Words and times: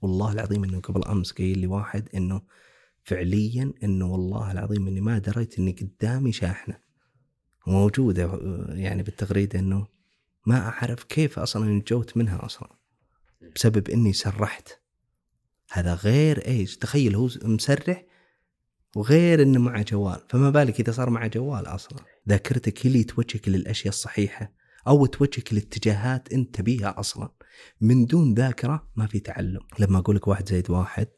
والله 0.00 0.32
العظيم 0.32 0.64
إنه 0.64 0.80
قبل 0.80 1.04
أمس 1.04 1.32
قايل 1.32 1.58
لي 1.58 1.66
واحد 1.66 2.08
إنه 2.14 2.42
فعليا 3.04 3.72
إنه 3.84 4.12
والله 4.12 4.52
العظيم 4.52 4.86
إني 4.86 5.00
ما 5.00 5.18
دريت 5.18 5.58
إني 5.58 5.72
قدامي 5.72 6.32
شاحنة. 6.32 6.78
موجودة 7.66 8.40
يعني 8.68 9.02
بالتغريدة 9.02 9.58
إنه 9.58 9.86
ما 10.46 10.68
أعرف 10.68 11.04
كيف 11.04 11.38
أصلا 11.38 11.68
نجوت 11.68 12.16
منها 12.16 12.44
أصلا 12.44 12.68
بسبب 13.54 13.90
إني 13.90 14.12
سرحت. 14.12 14.68
هذا 15.70 15.94
غير 15.94 16.46
إيش؟ 16.46 16.76
تخيل 16.76 17.14
هو 17.14 17.28
مسرح 17.42 18.04
وغير 18.96 19.42
إنه 19.42 19.60
معه 19.60 19.82
جوال 19.82 20.20
فما 20.28 20.50
بالك 20.50 20.80
إذا 20.80 20.92
صار 20.92 21.10
معه 21.10 21.26
جوال 21.26 21.66
أصلا. 21.66 21.98
ذاكرتك 22.28 22.86
هي 22.86 22.90
اللي 22.90 23.04
توجهك 23.04 23.48
للأشياء 23.48 23.88
الصحيحة 23.88 24.52
أو 24.88 25.06
توجهك 25.06 25.54
لاتجاهات 25.54 26.32
أنت 26.32 26.54
تبيها 26.54 27.00
أصلا. 27.00 27.30
من 27.80 28.06
دون 28.06 28.34
ذاكرة 28.34 28.88
ما 28.96 29.06
في 29.06 29.20
تعلم. 29.20 29.60
لما 29.78 29.98
أقول 29.98 30.16
لك 30.16 30.28
واحد 30.28 30.48
زائد 30.48 30.70
واحد 30.70 31.08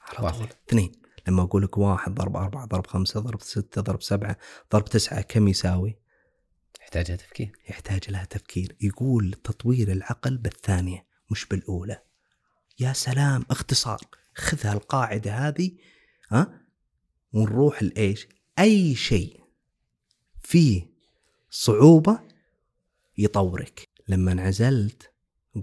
على 0.00 0.32
طول. 0.32 0.48
اثنين. 0.68 0.92
لما 1.28 1.42
أقول 1.42 1.62
لك 1.62 1.78
واحد 1.78 2.14
ضرب 2.14 2.36
أربعة 2.36 2.66
ضرب 2.66 2.86
خمسة 2.86 3.20
ضرب 3.20 3.42
ستة 3.42 3.80
ضرب 3.80 4.02
سبعة 4.02 4.36
ضرب 4.72 4.84
تسعة 4.84 5.20
كم 5.20 5.48
يساوي؟ 5.48 5.98
يحتاج 6.80 7.16
تفكير. 7.16 7.52
يحتاج 7.68 8.10
لها 8.10 8.24
تفكير. 8.24 8.76
يقول 8.80 9.32
تطوير 9.44 9.92
العقل 9.92 10.38
بالثانية 10.38 11.06
مش 11.30 11.46
بالأولى. 11.46 12.02
يا 12.80 12.92
سلام 12.92 13.44
اختصار. 13.50 14.00
خذها 14.34 14.72
القاعدة 14.72 15.32
هذه 15.32 15.72
ها؟ 16.30 16.60
ونروح 17.32 17.82
لإيش؟ 17.82 18.28
أي 18.58 18.94
شيء 18.94 19.40
فيه 20.42 20.92
صعوبة 21.50 22.20
يطورك. 23.18 23.88
لما 24.08 24.32
انعزلت 24.32 25.11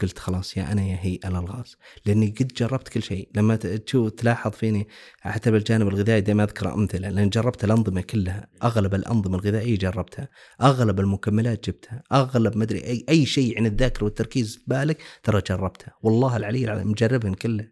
قلت 0.02 0.20
خلاص 0.20 0.58
يا 0.58 0.72
أنا 0.72 0.82
يا 0.82 0.98
هي 1.02 1.16
الالغاز 1.16 1.78
لأني 2.06 2.36
قد 2.40 2.48
جربت 2.48 2.88
كل 2.88 3.04
شيء. 3.04 3.30
لما 3.36 3.56
تشوف 3.56 4.12
تلاحظ 4.12 4.52
فيني 4.52 4.88
حتى 5.22 5.52
بالجانب 5.52 5.88
الغذائي 5.88 6.22
دائما 6.22 6.44
أذكر 6.44 6.74
أمثلة. 6.74 7.10
لأن 7.10 7.30
جربت 7.30 7.64
الأنظمة 7.64 8.02
كلها 8.02 8.48
أغلب 8.64 8.96
الأنظمة 8.96 9.36
الغذائية 9.38 9.78
جربتها 9.78 10.30
أغلب 10.62 11.00
المكملات 11.00 11.70
جبتها 11.70 12.04
أغلب 12.12 12.58
مدري 12.58 12.80
أي 12.84 13.06
أي 13.10 13.26
شيء 13.26 13.58
عن 13.58 13.66
الذاكرة 13.66 14.04
والتركيز 14.04 14.56
في 14.56 14.64
بالك 14.68 15.02
ترى 15.24 15.42
جربتها. 15.50 15.94
والله 16.02 16.38
العلي 16.38 16.66
العظيم 16.66 16.92
مجربهن 16.92 17.34
كله. 17.34 17.72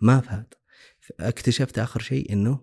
ما 0.00 0.20
فات 0.20 0.54
اكتشفت 1.20 1.78
آخر 1.78 2.00
شيء 2.00 2.32
إنه 2.32 2.60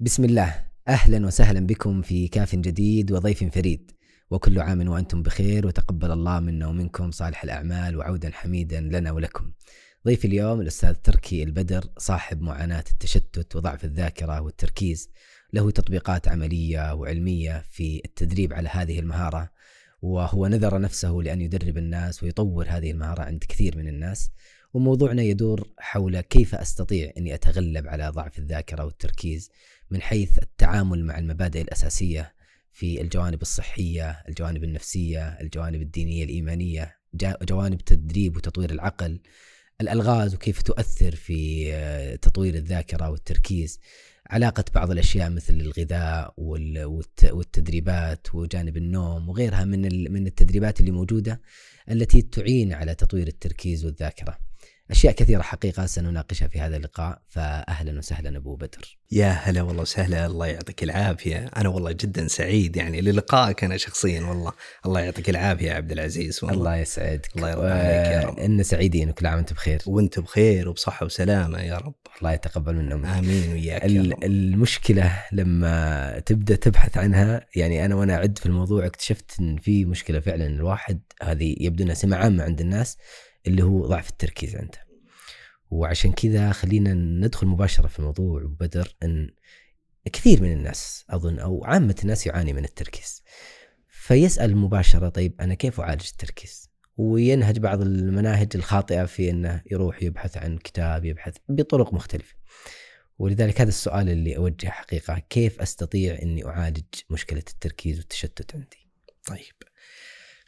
بسم 0.00 0.24
الله. 0.24 0.67
أهلا 0.88 1.26
وسهلا 1.26 1.66
بكم 1.66 2.02
في 2.02 2.28
كاف 2.28 2.54
جديد 2.54 3.12
وضيف 3.12 3.44
فريد. 3.44 3.90
وكل 4.30 4.58
عام 4.58 4.88
وأنتم 4.88 5.22
بخير 5.22 5.66
وتقبل 5.66 6.10
الله 6.10 6.40
منا 6.40 6.66
ومنكم 6.66 7.10
صالح 7.10 7.44
الأعمال 7.44 7.96
وعودا 7.96 8.30
حميدا 8.32 8.80
لنا 8.80 9.12
ولكم. 9.12 9.52
ضيف 10.06 10.24
اليوم 10.24 10.60
الأستاذ 10.60 10.94
تركي 10.94 11.42
البدر 11.42 11.84
صاحب 11.98 12.40
معاناة 12.40 12.84
التشتت 12.90 13.56
وضعف 13.56 13.84
الذاكرة 13.84 14.40
والتركيز. 14.40 15.10
له 15.52 15.70
تطبيقات 15.70 16.28
عملية 16.28 16.94
وعلمية 16.94 17.64
في 17.70 18.02
التدريب 18.04 18.52
على 18.52 18.68
هذه 18.68 18.98
المهارة 18.98 19.50
وهو 20.02 20.46
نذر 20.46 20.80
نفسه 20.80 21.10
لأن 21.10 21.40
يدرب 21.40 21.78
الناس 21.78 22.22
ويطور 22.22 22.66
هذه 22.68 22.90
المهارة 22.90 23.22
عند 23.22 23.44
كثير 23.48 23.78
من 23.78 23.88
الناس. 23.88 24.30
وموضوعنا 24.74 25.22
يدور 25.22 25.68
حول 25.78 26.20
كيف 26.20 26.54
أستطيع 26.54 27.12
أني 27.16 27.34
أتغلب 27.34 27.88
على 27.88 28.08
ضعف 28.08 28.38
الذاكرة 28.38 28.84
والتركيز. 28.84 29.50
من 29.90 30.02
حيث 30.02 30.38
التعامل 30.38 31.04
مع 31.04 31.18
المبادئ 31.18 31.60
الأساسية 31.60 32.34
في 32.72 33.00
الجوانب 33.00 33.42
الصحية، 33.42 34.22
الجوانب 34.28 34.64
النفسية، 34.64 35.28
الجوانب 35.28 35.82
الدينية 35.82 36.24
الإيمانية، 36.24 36.96
جوانب 37.42 37.80
تدريب 37.80 38.36
وتطوير 38.36 38.70
العقل، 38.70 39.20
الألغاز 39.80 40.34
وكيف 40.34 40.62
تؤثر 40.62 41.14
في 41.14 41.70
آه، 41.72 42.16
تطوير 42.16 42.54
الذاكرة 42.54 43.10
والتركيز، 43.10 43.80
علاقة 44.30 44.64
بعض 44.74 44.90
الأشياء 44.90 45.30
مثل 45.30 45.54
الغذاء 45.54 46.34
والتدريبات 47.32 48.34
وجانب 48.34 48.76
النوم 48.76 49.28
وغيرها 49.28 49.64
من 49.64 50.12
من 50.12 50.26
التدريبات 50.26 50.80
اللي 50.80 50.90
موجودة 50.90 51.40
التي 51.90 52.22
تعين 52.22 52.72
على 52.72 52.94
تطوير 52.94 53.28
التركيز 53.28 53.84
والذاكرة. 53.84 54.47
أشياء 54.90 55.12
كثيرة 55.12 55.42
حقيقة 55.42 55.86
سنناقشها 55.86 56.48
في 56.48 56.60
هذا 56.60 56.76
اللقاء 56.76 57.22
فاهلا 57.28 57.98
وسهلا 57.98 58.38
أبو 58.38 58.56
بدر. 58.56 58.98
يا 59.10 59.30
هلا 59.30 59.62
والله 59.62 59.82
وسهلا 59.82 60.26
الله 60.26 60.46
يعطيك 60.46 60.82
العافية، 60.82 61.50
أنا 61.56 61.68
والله 61.68 61.92
جدا 61.92 62.28
سعيد 62.28 62.76
يعني 62.76 63.00
للقائك 63.00 63.64
أنا 63.64 63.76
شخصيا 63.76 64.20
والله 64.20 64.52
الله 64.86 65.00
يعطيك 65.00 65.30
العافية 65.30 65.68
يا 65.68 65.74
عبد 65.74 65.92
العزيز 65.92 66.44
والله. 66.44 66.58
الله 66.58 66.76
يسعدك. 66.76 67.36
الله 67.36 67.50
يرضى 67.50 67.66
عليك 67.66 68.12
يا 68.12 68.28
رب. 68.28 68.38
ان 68.38 68.62
سعيدين 68.62 69.10
وكل 69.10 69.26
عام 69.26 69.36
وانت 69.36 69.52
بخير. 69.52 69.82
وأنت 69.86 70.18
بخير 70.18 70.68
وبصحة 70.68 71.06
وسلامة 71.06 71.60
يا 71.60 71.78
رب. 71.78 71.94
الله 72.18 72.32
يتقبل 72.32 72.74
منا 72.74 73.18
آمين 73.18 73.52
وياك 73.52 73.84
يا 73.84 74.02
رب. 74.02 74.24
المشكلة 74.24 75.24
لما 75.32 76.18
تبدأ 76.18 76.56
تبحث 76.56 76.98
عنها 76.98 77.46
يعني 77.56 77.84
أنا 77.84 77.94
وأنا 77.94 78.14
أعد 78.14 78.38
في 78.38 78.46
الموضوع 78.46 78.86
اكتشفت 78.86 79.40
إن 79.40 79.56
في 79.56 79.84
مشكلة 79.84 80.20
فعلا 80.20 80.46
الواحد 80.46 81.00
هذه 81.22 81.56
يبدو 81.60 81.84
إنها 81.84 81.94
سمه 81.94 82.16
عامه 82.16 82.44
عند 82.44 82.60
الناس 82.60 82.98
اللي 83.48 83.62
هو 83.62 83.86
ضعف 83.86 84.10
التركيز 84.10 84.56
عنده 84.56 84.88
وعشان 85.70 86.12
كذا 86.12 86.52
خلينا 86.52 86.94
ندخل 86.94 87.46
مباشرة 87.46 87.86
في 87.86 87.98
الموضوع 87.98 88.42
وبدر 88.42 88.96
أن 89.02 89.30
كثير 90.12 90.42
من 90.42 90.52
الناس 90.52 91.04
أظن 91.10 91.38
أو 91.38 91.64
عامة 91.64 91.96
الناس 92.02 92.26
يعاني 92.26 92.52
من 92.52 92.64
التركيز. 92.64 93.22
فيسأل 93.88 94.56
مباشرة 94.56 95.08
طيب 95.08 95.40
أنا 95.40 95.54
كيف 95.54 95.80
أعالج 95.80 96.06
التركيز؟ 96.10 96.70
وينهج 96.96 97.58
بعض 97.58 97.80
المناهج 97.82 98.48
الخاطئة 98.54 99.04
في 99.04 99.30
أنه 99.30 99.62
يروح 99.70 100.02
يبحث 100.02 100.36
عن 100.36 100.58
كتاب 100.58 101.04
يبحث 101.04 101.36
بطرق 101.48 101.94
مختلفة. 101.94 102.34
ولذلك 103.18 103.60
هذا 103.60 103.68
السؤال 103.68 104.08
اللي 104.08 104.36
أوجهه 104.36 104.70
حقيقة 104.70 105.18
كيف 105.18 105.60
أستطيع 105.60 106.18
أني 106.22 106.46
أعالج 106.46 106.84
مشكلة 107.10 107.42
التركيز 107.50 107.98
والتشتت 107.98 108.54
عندي؟ 108.54 108.88
طيب. 109.26 109.67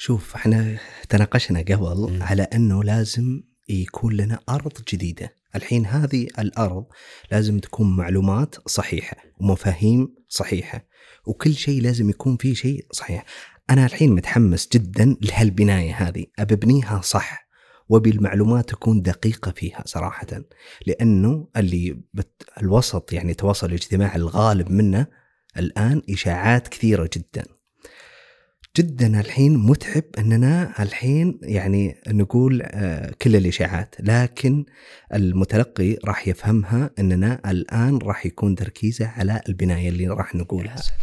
شوف 0.02 0.34
إحنا 0.34 0.78
تناقشنا 1.08 1.60
قبل 1.60 2.18
م. 2.18 2.22
على 2.22 2.42
إنه 2.42 2.84
لازم 2.84 3.42
يكون 3.68 4.16
لنا 4.16 4.40
أرض 4.48 4.72
جديدة. 4.88 5.34
الحين 5.56 5.86
هذه 5.86 6.26
الأرض 6.38 6.84
لازم 7.32 7.58
تكون 7.58 7.96
معلومات 7.96 8.68
صحيحة 8.68 9.16
ومفاهيم 9.40 10.14
صحيحة 10.28 10.86
وكل 11.26 11.54
شيء 11.54 11.82
لازم 11.82 12.10
يكون 12.10 12.36
فيه 12.36 12.54
شيء 12.54 12.86
صحيح. 12.92 13.24
أنا 13.70 13.86
الحين 13.86 14.14
متحمس 14.14 14.68
جدا 14.72 15.16
لهالبناية 15.20 15.94
هذه. 15.94 16.26
أبنيها 16.38 17.00
صح 17.00 17.48
وبي 17.88 18.10
المعلومات 18.10 18.68
تكون 18.68 19.02
دقيقة 19.02 19.50
فيها 19.50 19.82
صراحة 19.86 20.26
لأنه 20.86 21.48
اللي 21.56 22.02
بت 22.14 22.42
الوسط 22.62 23.12
يعني 23.12 23.30
التواصل 23.30 23.66
الاجتماعي 23.66 24.16
الغالب 24.16 24.70
منه 24.70 25.06
الآن 25.56 26.02
إشاعات 26.10 26.68
كثيرة 26.68 27.10
جدا. 27.16 27.59
جدا 28.76 29.20
الحين 29.20 29.56
متعب 29.56 30.02
أننا 30.18 30.82
الحين 30.82 31.38
يعني 31.42 32.00
نقول 32.08 32.62
آه، 32.64 33.12
كل 33.22 33.36
الإشاعات 33.36 33.94
لكن 34.00 34.64
المتلقي 35.14 35.96
راح 36.04 36.28
يفهمها 36.28 36.90
أننا 36.98 37.50
الآن 37.50 37.98
راح 37.98 38.26
يكون 38.26 38.54
تركيزه 38.54 39.06
على 39.08 39.40
البناية 39.48 39.88
اللي 39.88 40.08
راح 40.08 40.34
نقولها 40.34 40.76
يا 40.76 40.80
سلام. 40.80 40.98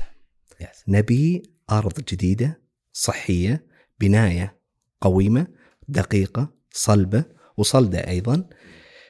يا 0.61 0.69
سلام. 0.73 0.97
نبي 0.97 1.44
أرض 1.72 1.94
جديدة 2.11 2.61
صحية 2.94 3.66
بناية 4.00 4.59
قويمة 5.01 5.47
دقيقة 5.88 6.53
صلبة 6.72 7.25
وصلدة 7.57 8.07
أيضا 8.07 8.50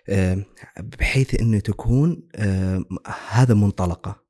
آه، 0.09 0.45
بحيث 0.79 1.41
انه 1.41 1.59
تكون 1.59 2.27
آه، 2.35 2.85
هذا 3.29 3.53
منطلقه 3.53 4.26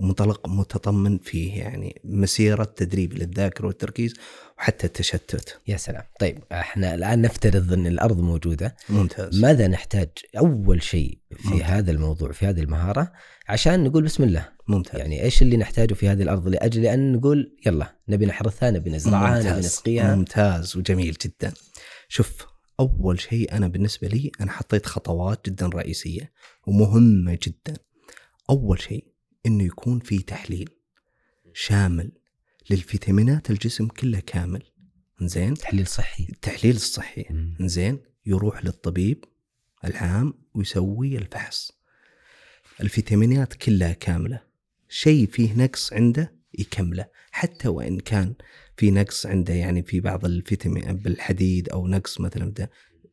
ومنطلق 0.00 0.48
متضمن 0.48 1.18
فيه 1.18 1.58
يعني 1.58 2.00
مسيرة 2.04 2.64
تدريب 2.64 3.12
للذاكرة 3.12 3.66
والتركيز 3.66 4.14
وحتى 4.58 4.86
التشتت. 4.86 5.60
يا 5.66 5.76
سلام. 5.76 6.02
طيب 6.20 6.38
إحنا 6.52 6.94
الآن 6.94 7.22
نفترض 7.22 7.72
أن 7.72 7.86
الأرض 7.86 8.20
موجودة. 8.20 8.76
ممتاز. 8.88 9.40
ماذا 9.40 9.68
نحتاج 9.68 10.08
أول 10.38 10.82
شيء 10.82 11.18
في 11.36 11.48
ممتاز. 11.48 11.62
هذا 11.62 11.90
الموضوع 11.90 12.32
في 12.32 12.46
هذه 12.46 12.60
المهارة؟ 12.60 13.12
عشان 13.48 13.84
نقول 13.84 14.04
بسم 14.04 14.22
الله. 14.22 14.48
ممتاز. 14.68 15.00
يعني 15.00 15.22
إيش 15.22 15.42
اللي 15.42 15.56
نحتاجه 15.56 15.94
في 15.94 16.08
هذه 16.08 16.22
الأرض؟ 16.22 16.48
لأجل 16.48 16.86
أن 16.86 17.12
نقول 17.12 17.56
يلا 17.66 17.96
نبي 18.08 18.26
نحرثها 18.26 18.70
نبي 18.70 18.90
نزرعها 18.90 19.42
نبي 19.42 19.58
نسقيها. 19.58 20.14
ممتاز 20.16 20.76
وجميل 20.76 21.16
جدا. 21.24 21.52
شوف 22.08 22.46
أول 22.80 23.20
شيء 23.20 23.52
أنا 23.52 23.68
بالنسبة 23.68 24.08
لي 24.08 24.30
أنا 24.40 24.52
حطيت 24.52 24.86
خطوات 24.86 25.46
جدا 25.50 25.66
رئيسية 25.66 26.32
ومهمة 26.66 27.38
جدا. 27.42 27.76
أول 28.50 28.80
شيء 28.82 29.15
إنه 29.46 29.64
يكون 29.64 29.98
في 29.98 30.18
تحليل 30.18 30.70
شامل 31.54 32.12
للفيتامينات 32.70 33.50
الجسم 33.50 33.86
كله 33.88 34.20
كامل. 34.20 34.62
زين 35.20 35.54
تحليل 35.54 35.86
صحي. 35.86 36.26
التحليل 36.28 36.76
الصحي. 36.76 37.24
زين 37.60 37.98
يروح 38.26 38.64
للطبيب 38.64 39.24
العام 39.84 40.34
ويسوي 40.54 41.18
الفحص. 41.18 41.72
الفيتامينات 42.80 43.54
كلها 43.54 43.92
كاملة. 43.92 44.42
شيء 44.88 45.26
فيه 45.26 45.54
نقص 45.54 45.92
عنده 45.92 46.36
يكمله. 46.58 47.06
حتى 47.30 47.68
وإن 47.68 48.00
كان 48.00 48.34
في 48.76 48.90
نقص 48.90 49.26
عنده 49.26 49.54
يعني 49.54 49.82
في 49.82 50.00
بعض 50.00 50.24
الفيتامين 50.24 50.92
بالحديد 50.92 51.68
أو 51.68 51.86
نقص 51.88 52.20
مثلا 52.20 52.50
ده 52.50 52.70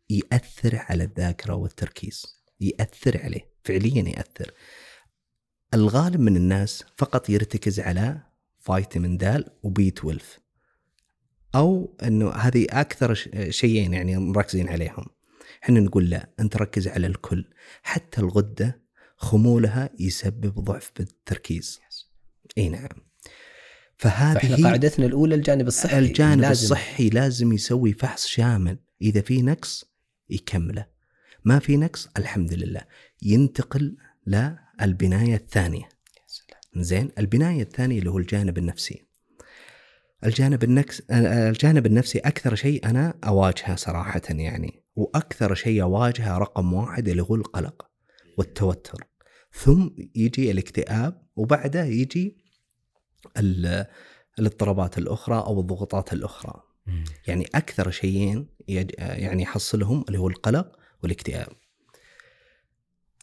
يأثر 0.10 0.76
على 0.76 1.04
الذاكرة 1.04 1.54
والتركيز. 1.54 2.44
يأثر 2.60 3.22
عليه. 3.24 3.54
فعليا 3.64 4.10
يأثر. 4.10 4.52
الغالب 5.74 6.20
من 6.20 6.36
الناس 6.38 6.84
فقط 6.98 7.30
يرتكز 7.30 7.80
على 7.80 8.22
فيتامين 8.60 9.18
د 9.18 9.46
وبي 9.64 9.88
12 9.88 10.22
أو 11.56 11.98
إنه 12.04 12.30
هذه 12.32 12.66
أكثر 12.70 13.14
شيئين 13.50 13.94
يعني 13.94 14.18
مركزين 14.18 14.70
عليهم. 14.70 15.06
إحنا 15.64 15.80
نقول 15.80 16.10
لا 16.10 16.30
أنت 16.40 16.58
ركز 16.58 16.88
على 16.88 17.08
الكل. 17.08 17.46
حتى 17.84 18.22
الغدة 18.22 18.82
خمولها 19.18 19.90
يسبب 20.00 20.60
ضعف 20.60 20.92
بالتركيز. 20.98 21.80
إي 22.58 22.70
نعم. 22.70 22.90
فهذه 23.98 24.34
فإحنا 24.34 24.68
قاعدتنا 24.68 25.06
الأولى 25.06 25.36
الجانب 25.36 25.68
الصحي. 25.68 26.00
الجانب 26.00 26.42
لازم. 26.42 26.64
الصحي 26.64 27.10
لازم 27.10 27.54
يسوي 27.54 27.94
فحص 27.94 28.28
شامل. 28.28 28.78
إذا 29.02 29.22
في 29.22 29.42
نقص 29.42 29.86
يكمله. 30.30 30.86
ما 31.46 31.60
في 31.60 31.78
نقص 31.78 32.10
الحمد 32.18 32.54
لله. 32.54 32.82
ينتقل 33.22 33.98
للبنايه 34.84 35.36
الثانية. 35.36 35.90
زين 36.76 37.12
البناية 37.20 37.62
الثانية 37.62 38.00
اللي 38.00 38.10
هو 38.10 38.18
الجانب 38.18 38.58
النفسي. 38.58 39.06
الجانب 40.26 40.64
النفس 40.64 41.04
الجانب 41.12 41.86
النفسي 41.86 42.20
أكثر 42.20 42.56
شيء 42.56 42.90
أنا 42.90 43.14
أواجهه 43.24 43.76
صراحة 43.76 44.22
يعني 44.30 44.84
وأكثر 44.96 45.56
شيء 45.56 45.82
أواجهه 45.82 46.38
رقم 46.38 46.74
واحد 46.74 47.08
اللي 47.08 47.24
هو 47.24 47.36
القلق 47.36 47.90
والتوتر. 48.38 49.08
ثم 49.52 49.90
يجي 50.16 50.52
الاكتئاب 50.52 51.28
وبعده 51.36 51.84
يجي 51.84 52.38
الاضطرابات 54.40 54.98
الأخرى 54.98 55.36
أو 55.36 55.60
الضغوطات 55.60 56.14
الأخرى. 56.14 56.64
يعني 57.28 57.46
أكثر 57.56 57.92
شيئين 57.92 58.48
يعني 58.68 59.44
يحصلهم 59.44 60.06
اللي 60.08 60.20
هو 60.20 60.28
القلق 60.28 60.80
والاكتئاب. 61.04 61.48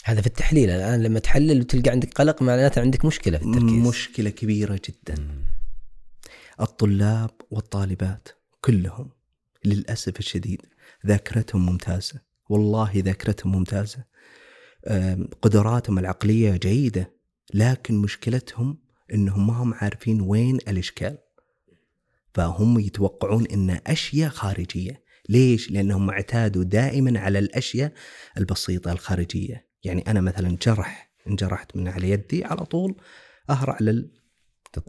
هذا 0.04 0.20
في 0.20 0.26
التحليل 0.26 0.70
الآن 0.70 1.02
لما 1.02 1.18
تحلل 1.18 1.60
وتلقى 1.60 1.90
عندك 1.90 2.12
قلق 2.14 2.42
معناته 2.42 2.80
عندك 2.80 3.04
مشكلة 3.04 3.38
في 3.38 3.44
التركيز. 3.44 3.88
مشكلة 3.88 4.30
كبيرة 4.30 4.80
جدا. 4.88 5.44
الطلاب 6.60 7.30
والطالبات 7.50 8.28
كلهم 8.60 9.10
للأسف 9.64 10.18
الشديد 10.18 10.62
ذاكرتهم 11.06 11.66
ممتازة. 11.66 12.20
والله 12.48 12.92
ذاكرتهم 12.96 13.52
ممتازة. 13.52 14.04
قدراتهم 15.42 15.98
العقلية 15.98 16.56
جيدة 16.56 17.14
لكن 17.54 17.94
مشكلتهم 17.94 18.78
إنهم 19.14 19.46
ما 19.46 19.52
هم 19.52 19.74
عارفين 19.74 20.20
وين 20.20 20.56
الإشكال. 20.56 21.18
فهم 22.34 22.80
يتوقعون 22.80 23.46
إن 23.46 23.70
أشياء 23.86 24.30
خارجية. 24.30 25.04
ليش؟ 25.28 25.70
لأنهم 25.70 26.10
اعتادوا 26.10 26.64
دائما 26.64 27.20
على 27.20 27.38
الأشياء 27.38 27.92
البسيطة 28.38 28.92
الخارجية. 28.92 29.69
يعني 29.84 30.02
أنا 30.10 30.20
مثلا 30.20 30.56
جرح 30.62 31.10
انجرحت 31.26 31.76
من 31.76 31.88
على 31.88 32.10
يدي 32.10 32.44
على 32.44 32.64
طول 32.64 33.00
أهرع 33.50 33.78
لل 33.80 34.10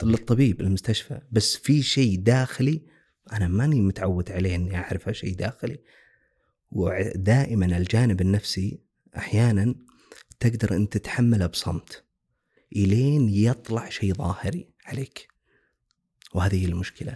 للطبيب. 0.04 0.62
المستشفى 0.62 1.22
بس 1.32 1.56
في 1.56 1.82
شيء 1.82 2.20
داخلي 2.20 2.82
أنا 3.34 3.48
ماني 3.48 3.82
متعود 3.82 4.32
عليه 4.32 4.56
إني 4.56 4.78
أعرفه 4.78 5.12
شيء 5.12 5.36
داخلي. 5.36 5.80
ودائما 6.72 7.66
الجانب 7.66 8.22
النفسي 8.22 8.80
أحيانا 9.18 9.76
تقدر 10.40 10.76
أنت 10.76 10.98
تتحمله 10.98 11.46
بصمت. 11.46 12.04
إلين 12.76 13.30
يطلع 13.30 13.90
شيء 13.90 14.14
ظاهري 14.14 14.70
عليك. 14.86 15.28
وهذه 16.34 16.62
هي 16.62 16.66
المشكلة. 16.66 17.16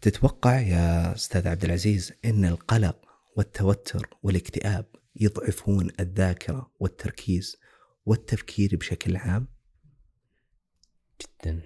تتوقع 0.00 0.60
يا 0.60 1.14
أستاذ 1.14 1.48
عبد 1.48 1.64
العزيز 1.64 2.12
إن 2.24 2.44
القلق 2.44 2.96
والتوتر 3.36 4.08
والاكتئاب 4.22 4.86
يضعفون 5.20 5.90
الذاكرة 6.00 6.72
والتركيز 6.80 7.56
والتفكير 8.06 8.76
بشكل 8.76 9.16
عام؟ 9.16 9.48
جدا. 11.22 11.60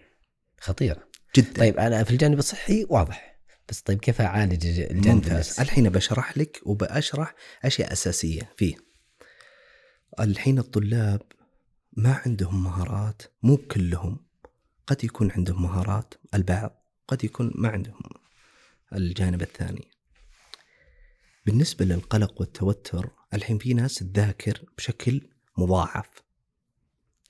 خطيرة. 0.61 1.09
جدا. 1.37 1.53
طيب 1.53 1.79
أنا 1.79 2.05
في 2.05 2.11
الجانب 2.11 2.39
الصحي 2.39 2.87
واضح. 2.89 3.41
بس 3.69 3.81
طيب 3.81 3.99
كيف 3.99 4.21
أعالج 4.21 4.67
الجانب 4.67 5.07
ممتاز. 5.07 5.61
الحين 5.61 5.89
بشرح 5.89 6.39
لك 6.39 6.61
وبشرح 6.67 7.35
أشياء 7.65 7.93
أساسية 7.93 8.53
فيه. 8.57 8.77
الحين 10.21 10.59
الطلاب 10.59 11.23
ما 11.93 12.23
عندهم 12.27 12.65
مهارات 12.65 13.23
مو 13.43 13.57
كلهم. 13.57 14.27
قد 14.87 15.05
يكون 15.05 15.31
عندهم 15.31 15.63
مهارات 15.63 16.15
البعض 16.35 16.85
قد 17.09 17.25
يكون 17.25 17.53
ما 17.55 17.69
عندهم. 17.69 18.03
الجانب 18.93 19.43
الثاني. 19.43 19.89
بالنسبة 21.47 21.85
للقلق 21.85 22.41
والتوتر 22.41 23.11
الحين 23.35 23.59
في 23.59 23.75
ناس 23.75 23.95
تذاكر 23.95 24.65
بشكل 24.77 25.29
مضاعف. 25.59 26.11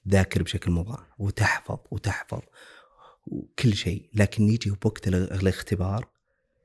ذاكر 0.09 0.43
بشكل 0.43 0.71
مضاعف 0.71 1.07
وتحفظ 1.19 1.79
وتحفظ 1.91 2.41
وكل 3.27 3.75
شيء 3.75 4.11
لكن 4.15 4.49
يجي 4.49 4.71
بوقت 4.71 5.09
الاختبار 5.09 6.09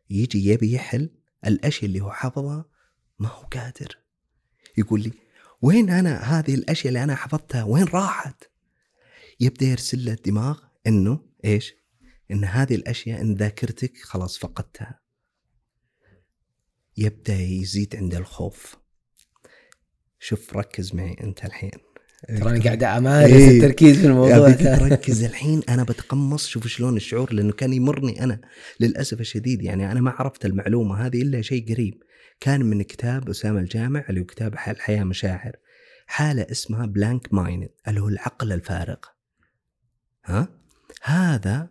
يجي 0.10 0.50
يبي 0.50 0.74
يحل 0.74 1.10
الأشياء 1.45 1.86
اللي 1.86 2.01
هو 2.01 2.12
حفظها 2.12 2.66
ما 3.19 3.30
هو 3.30 3.42
قادر. 3.42 4.00
يقول 4.78 5.01
لي 5.01 5.12
وين 5.62 5.89
أنا 5.89 6.18
هذه 6.18 6.56
الأشياء 6.56 6.88
اللي 6.88 7.04
أنا 7.04 7.16
حفظتها؟ 7.16 7.63
وين 7.63 7.84
راحت؟ 7.84 8.44
يبدأ 9.39 9.66
يرسل 9.66 10.06
له 10.06 10.13
الدماغ 10.13 10.60
إنه 10.88 11.19
إيش؟ 11.45 11.74
إن 12.31 12.44
هذه 12.45 12.75
الأشياء 12.75 13.22
إن 13.22 13.36
ذاكرتك 13.36 13.98
خلاص 13.98 14.38
فقدتها. 14.38 15.00
يبدأ 16.98 17.36
يزيد 17.36 17.95
عنده 17.95 18.18
الخوف. 18.18 18.78
شوف 20.19 20.58
ركز 20.58 20.96
معي 20.96 21.16
أنت 21.24 21.46
الحين. 21.46 21.72
تراني 22.40 22.60
قاعد 22.60 22.84
أمارس 22.84 23.31
إيه. 23.31 23.58
التركيز 23.58 23.98
في 23.98 24.08
الموضوع. 24.08 24.52
تركز 24.52 25.24
الحين. 25.24 25.62
أنا 25.69 25.84
بتقمص 25.84 26.48
شوف 26.48 26.68
شلون 26.68 26.96
الشعور 26.96 27.34
لأنه 27.34 27.52
كان 27.52 27.74
يمرني 27.74 28.24
أنا. 28.24 28.42
للأسف 28.80 29.22
الشديد 29.22 29.62
يعني 29.62 29.92
أنا 29.92 30.02
ما 30.02 30.12
عرفت 30.12 30.46
المعلومة 30.46 31.06
هذه 31.06 31.22
إلا 31.22 31.42
شيء 31.42 31.74
قريب. 31.74 32.04
كان 32.40 32.66
من 32.66 32.81
كتاب 32.81 33.30
أسامة 33.30 33.60
الجامع 33.60 34.06
اللي 34.10 34.22
هو 34.22 34.25
كتاب 34.25 34.54
الحياة 34.54 35.04
مشاعر. 35.04 35.52
حالة 36.08 36.48
اسمها 36.52 36.86
blank 36.86 37.34
mind 37.34 37.69
اللي 37.88 38.02
هو 38.02 38.08
العقل 38.08 38.52
الفارغ. 38.52 38.98
ها؟ 40.25 40.48
هذا 41.04 41.70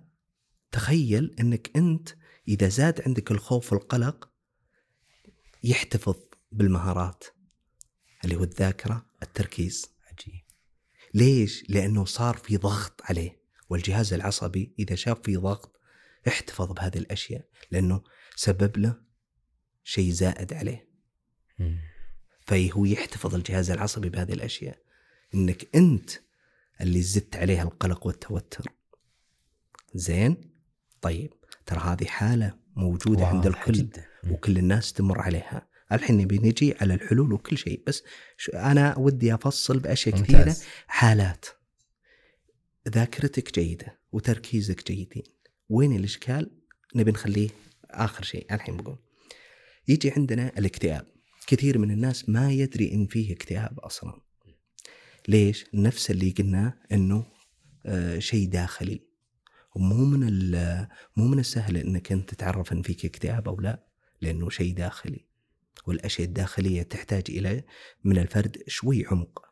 تخيل 0.72 1.34
إنك 1.40 1.70
أنت 1.76 2.08
إذا 2.49 2.69
زاد 2.69 3.02
عندك 3.06 3.31
الخوف 3.31 3.72
والقلق 3.72 4.28
يحتفظ 5.64 6.14
بالمهارات. 6.52 7.25
اللي 8.26 8.37
هو 8.37 8.42
الذاكرة 8.42 9.06
التركيز. 9.23 9.87
عجيب. 10.12 10.42
ليش؟ 11.14 11.64
لأنه 11.68 12.04
صار 12.04 12.37
في 12.37 12.56
ضغط 12.56 13.00
عليه. 13.04 13.40
والجهاز 13.68 14.12
العصبي 14.12 14.75
إذا 14.78 14.95
شاف 14.95 15.21
في 15.23 15.37
ضغط 15.37 15.80
احتفظ 16.28 16.73
بهذه 16.73 16.99
الأشياء 16.99 17.45
لأنه 17.71 18.02
سبب 18.37 18.76
له 18.76 18.95
شيء 19.85 20.11
زائد 20.11 20.52
عليه. 20.52 20.88
فهو 22.47 22.85
يحتفظ 22.85 23.35
الجهاز 23.35 23.71
العصبي 23.71 24.09
بهذه 24.09 24.33
الأشياء. 24.33 24.78
إنك 25.35 25.76
أنت 25.76 26.11
اللي 26.80 27.02
زدت 27.02 27.37
عليها 27.37 27.62
القلق 27.62 28.06
والتوتر. 28.06 28.64
زين؟ 29.95 30.50
طيب 31.00 31.33
ترى 31.66 31.80
هذه 31.80 32.04
حالة 32.04 32.59
موجودة 32.76 33.26
عند 33.26 33.47
الكل. 33.47 33.73
جدا. 33.73 34.06
وكل 34.30 34.59
الناس 34.59 34.92
تمر 34.92 35.21
عليها. 35.21 35.68
الحين 35.93 36.19
نبي 36.19 36.38
نجي 36.38 36.75
على 36.81 36.95
الحلول 36.95 37.33
وكل 37.33 37.59
شيء 37.59 37.83
بس 37.87 38.02
أنا 38.55 38.99
ودي 38.99 39.35
أفصل 39.35 39.78
بأشياء 39.78 40.16
كثيرة. 40.23 40.57
حالات. 40.87 41.47
ذاكرتك 42.88 43.55
جيدة 43.55 44.00
وتركيزك 44.12 44.87
جيدين. 44.93 45.23
وين 45.69 45.97
الإشكال؟ 45.97 46.50
نبي 46.95 47.11
نخليه 47.11 47.49
آخر 47.90 48.25
شيء. 48.25 48.55
الحين 48.55 48.76
بقول. 48.76 48.99
يجي 49.88 50.11
عندنا 50.11 50.52
الاكتئاب. 50.59 51.07
كثير 51.47 51.78
من 51.78 51.90
الناس 51.90 52.28
ما 52.28 52.52
يدري 52.52 52.93
إن 52.93 53.07
فيه 53.07 53.33
اكتئاب 53.33 53.81
أصلا. 53.81 54.21
ليش؟ 55.28 55.66
نفس 55.75 56.11
اللي 56.11 56.31
قلناه 56.31 56.75
إنه 56.93 57.26
آه 57.87 58.19
شيء 58.19 58.49
داخلي. 58.49 59.07
ومو 59.75 60.05
من 60.05 60.50
مو 61.16 61.28
من 61.28 61.38
السهل 61.38 61.76
إنك 61.76 62.12
أنت 62.12 62.31
تتعرف 62.31 62.73
إن 62.73 62.83
فيك 62.83 63.05
اكتئاب 63.05 63.49
أو 63.49 63.61
لا 63.61 63.87
لأنه 64.21 64.50
شيء 64.50 64.75
داخلي. 64.75 65.25
والأشياء 65.87 66.28
الداخلية 66.28 66.83
تحتاج 66.83 67.25
إلى 67.28 67.64
من 68.04 68.18
الفرد 68.18 68.62
شوي 68.66 69.06
عمق 69.06 69.42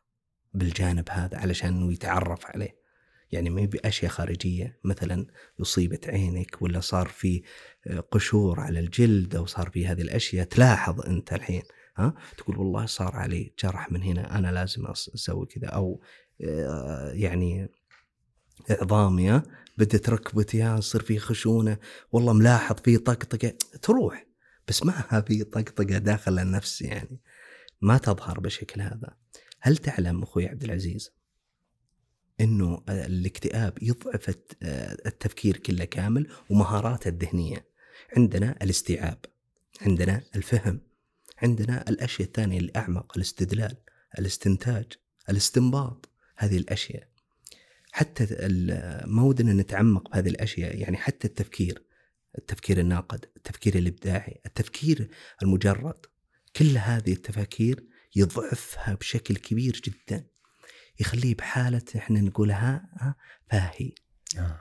بالجانب 0.54 1.04
هذا 1.10 1.38
علشان 1.38 1.68
إنه 1.68 1.92
يتعرف 1.92 2.46
عليه. 2.46 2.84
يعني 3.32 3.50
ما 3.50 3.64
باشياء 3.64 4.10
خارجية 4.10 4.78
مثلا 4.84 5.26
اصيبت 5.60 6.08
عينك 6.08 6.62
ولا 6.62 6.80
صار 6.80 7.08
في 7.08 7.42
قشور 8.10 8.60
على 8.60 8.80
الجلد 8.80 9.36
أو 9.36 9.46
صار 9.46 9.70
في 9.70 9.86
هذه 9.86 10.02
الأشياء 10.02 10.46
تلاحظ 10.46 11.00
أنت 11.00 11.32
الحين 11.32 11.62
ها؟ 11.96 12.14
تقول 12.36 12.58
والله 12.58 12.86
صار 12.86 13.16
علي 13.16 13.54
جرح 13.62 13.92
من 13.92 14.02
هنا 14.02 14.38
أنا 14.38 14.52
لازم 14.52 14.86
أسوي 14.86 15.46
كذا 15.46 15.68
أو 15.68 16.00
آه، 16.40 17.12
يعني 17.12 17.68
عظامي 18.70 19.42
بدت 19.78 20.08
ركبتي 20.08 20.58
يصير 20.58 21.02
في 21.02 21.18
خشونة 21.18 21.78
والله 22.12 22.32
ملاحظ 22.32 22.76
في 22.76 22.98
طقطقه 22.98 23.52
تروح. 23.82 24.23
بس 24.68 24.82
ما 24.82 25.20
في 25.20 25.44
طقطقة 25.44 25.98
داخل 25.98 26.38
النفس 26.38 26.82
يعني 26.82 27.20
ما 27.80 27.98
تظهر 27.98 28.40
بالشكل 28.40 28.80
هذا. 28.80 29.16
هل 29.60 29.76
تعلم 29.76 30.22
أخوي 30.22 30.48
عبد 30.48 30.64
العزيز 30.64 31.12
إنه 32.40 32.82
الاكتئاب 32.88 33.78
يضعف 33.82 34.36
التفكير 35.06 35.56
كله 35.56 35.84
كامل 35.84 36.30
ومهاراته 36.50 37.08
الذهنية؟ 37.08 37.66
عندنا 38.16 38.56
الاستيعاب 38.62 39.18
عندنا 39.80 40.22
الفهم 40.36 40.80
عندنا 41.42 41.84
الأشياء 41.88 42.28
الثانية 42.28 42.58
الأعمق 42.58 43.12
الاستدلال 43.16 43.76
الاستنتاج 44.18 44.92
الاستنباط 45.30 46.08
هذه 46.36 46.56
الأشياء. 46.56 47.08
حتى 47.92 48.26
ما 49.06 49.22
ودنا 49.22 49.52
نتعمق 49.52 50.10
بهذه 50.10 50.28
الأشياء 50.28 50.78
يعني 50.78 50.96
حتى 50.96 51.28
التفكير. 51.28 51.82
التفكير 52.38 52.80
الناقد 52.80 53.24
التفكير 53.36 53.74
الإبداعي 53.78 54.40
التفكير 54.46 55.08
المجرد. 55.42 56.06
كل 56.56 56.78
هذه 56.78 57.12
التفاكير 57.12 57.84
يضعفها 58.16 58.94
بشكل 58.94 59.36
كبير 59.36 59.82
جدا 59.84 60.26
يخليه 61.00 61.34
بحالة 61.34 61.82
إحنا 61.96 62.20
نقولها 62.20 62.88
فاهي. 63.50 63.92
آه. 64.38 64.60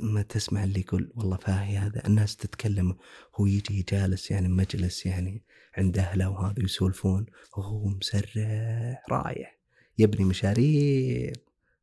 ما 0.00 0.22
تسمع 0.22 0.64
اللي 0.64 0.80
يقول 0.80 1.12
والله 1.14 1.36
فاهي 1.36 1.78
هذا. 1.78 2.06
الناس 2.06 2.36
تتكلم 2.36 2.96
هو 3.36 3.46
يجي 3.46 3.82
جالس 3.88 4.30
يعني 4.30 4.48
مجلس 4.48 5.06
يعني 5.06 5.44
عند 5.76 5.98
أهله 5.98 6.28
وهذا 6.28 6.62
يسولفون 6.62 7.26
وهو 7.56 7.88
مسرح 7.88 9.02
رايح 9.10 9.58
يبني 9.98 10.24
مشاريع 10.24 11.32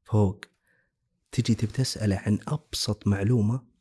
فوق. 0.04 0.46
تجي 1.32 1.56
تبي 1.56 1.72
تسأله 1.72 2.16
عن 2.16 2.40
أبسط 2.48 3.08
معلومة 3.08 3.77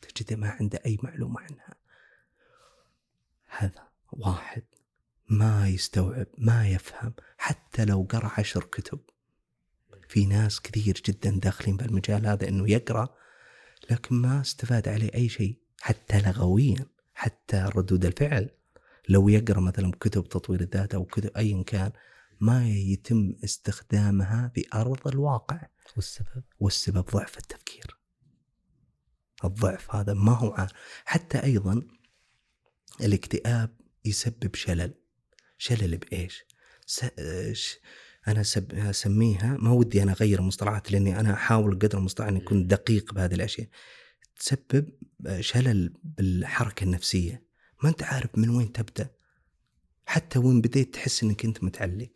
تجده 0.00 0.36
ما 0.36 0.50
عنده 0.50 0.80
أي 0.86 0.98
معلومة 1.02 1.40
عنها. 1.40 1.74
هذا 3.46 3.88
واحد 4.12 4.62
ما 5.28 5.68
يستوعب 5.68 6.26
ما 6.38 6.68
يفهم 6.68 7.14
حتى 7.38 7.84
لو 7.84 8.06
قرأ 8.10 8.30
عشر 8.38 8.64
كتب. 8.64 9.00
في 10.08 10.26
ناس 10.26 10.60
كثير 10.60 11.02
جدا 11.06 11.30
داخلين 11.30 11.76
بالمجال 11.76 12.26
هذا 12.26 12.48
إنه 12.48 12.70
يقرأ 12.70 13.14
لكن 13.90 14.14
ما 14.14 14.40
استفاد 14.40 14.88
عليه 14.88 15.14
أي 15.14 15.28
شيء 15.28 15.58
حتى 15.80 16.20
لغويا 16.20 16.86
حتى 17.14 17.70
ردود 17.76 18.04
الفعل. 18.04 18.50
لو 19.08 19.28
يقرأ 19.28 19.60
مثلا 19.60 19.92
كتب 20.00 20.28
تطوير 20.28 20.60
الذات 20.60 20.94
أو 20.94 21.04
كتب 21.04 21.36
ايا 21.36 21.62
كان 21.62 21.92
ما 22.40 22.68
يتم 22.68 23.34
استخدامها 23.44 24.50
في 24.54 24.64
أرض 24.74 25.08
الواقع. 25.08 25.60
والسبب؟ 25.96 26.42
والسبب 26.60 27.04
ضعف 27.04 27.38
التفكير. 27.38 27.95
الضعف. 29.44 29.94
هذا 29.94 30.14
ما 30.14 30.32
هو 30.32 30.52
عارف 30.52 30.72
حتى 31.04 31.42
أيضا 31.42 31.82
الاكتئاب 33.00 33.76
يسبب 34.04 34.54
شلل. 34.54 34.94
شلل 35.58 35.96
بإيش؟ 35.96 36.44
أنا 38.28 38.42
أسميها 38.72 39.56
ما 39.56 39.70
ودي 39.70 40.02
أنا 40.02 40.12
أغير 40.12 40.38
المصطلحات 40.38 40.92
لأني 40.92 41.20
أنا 41.20 41.32
أحاول 41.32 41.78
قدر 41.78 41.98
المستطاع 41.98 42.28
أني 42.28 42.42
أكون 42.42 42.66
دقيق 42.66 43.14
بهذه 43.14 43.34
الأشياء. 43.34 43.68
تسبب 44.36 44.88
شلل 45.40 45.94
بالحركة 46.02 46.84
النفسية. 46.84 47.46
ما 47.82 47.88
أنت 47.88 48.02
عارف 48.02 48.30
من 48.38 48.48
وين 48.48 48.72
تبدأ. 48.72 49.10
حتى 50.06 50.38
وين 50.38 50.60
بديت 50.60 50.94
تحس 50.94 51.22
إنك 51.22 51.44
أنت 51.44 51.64
متعلق. 51.64 52.10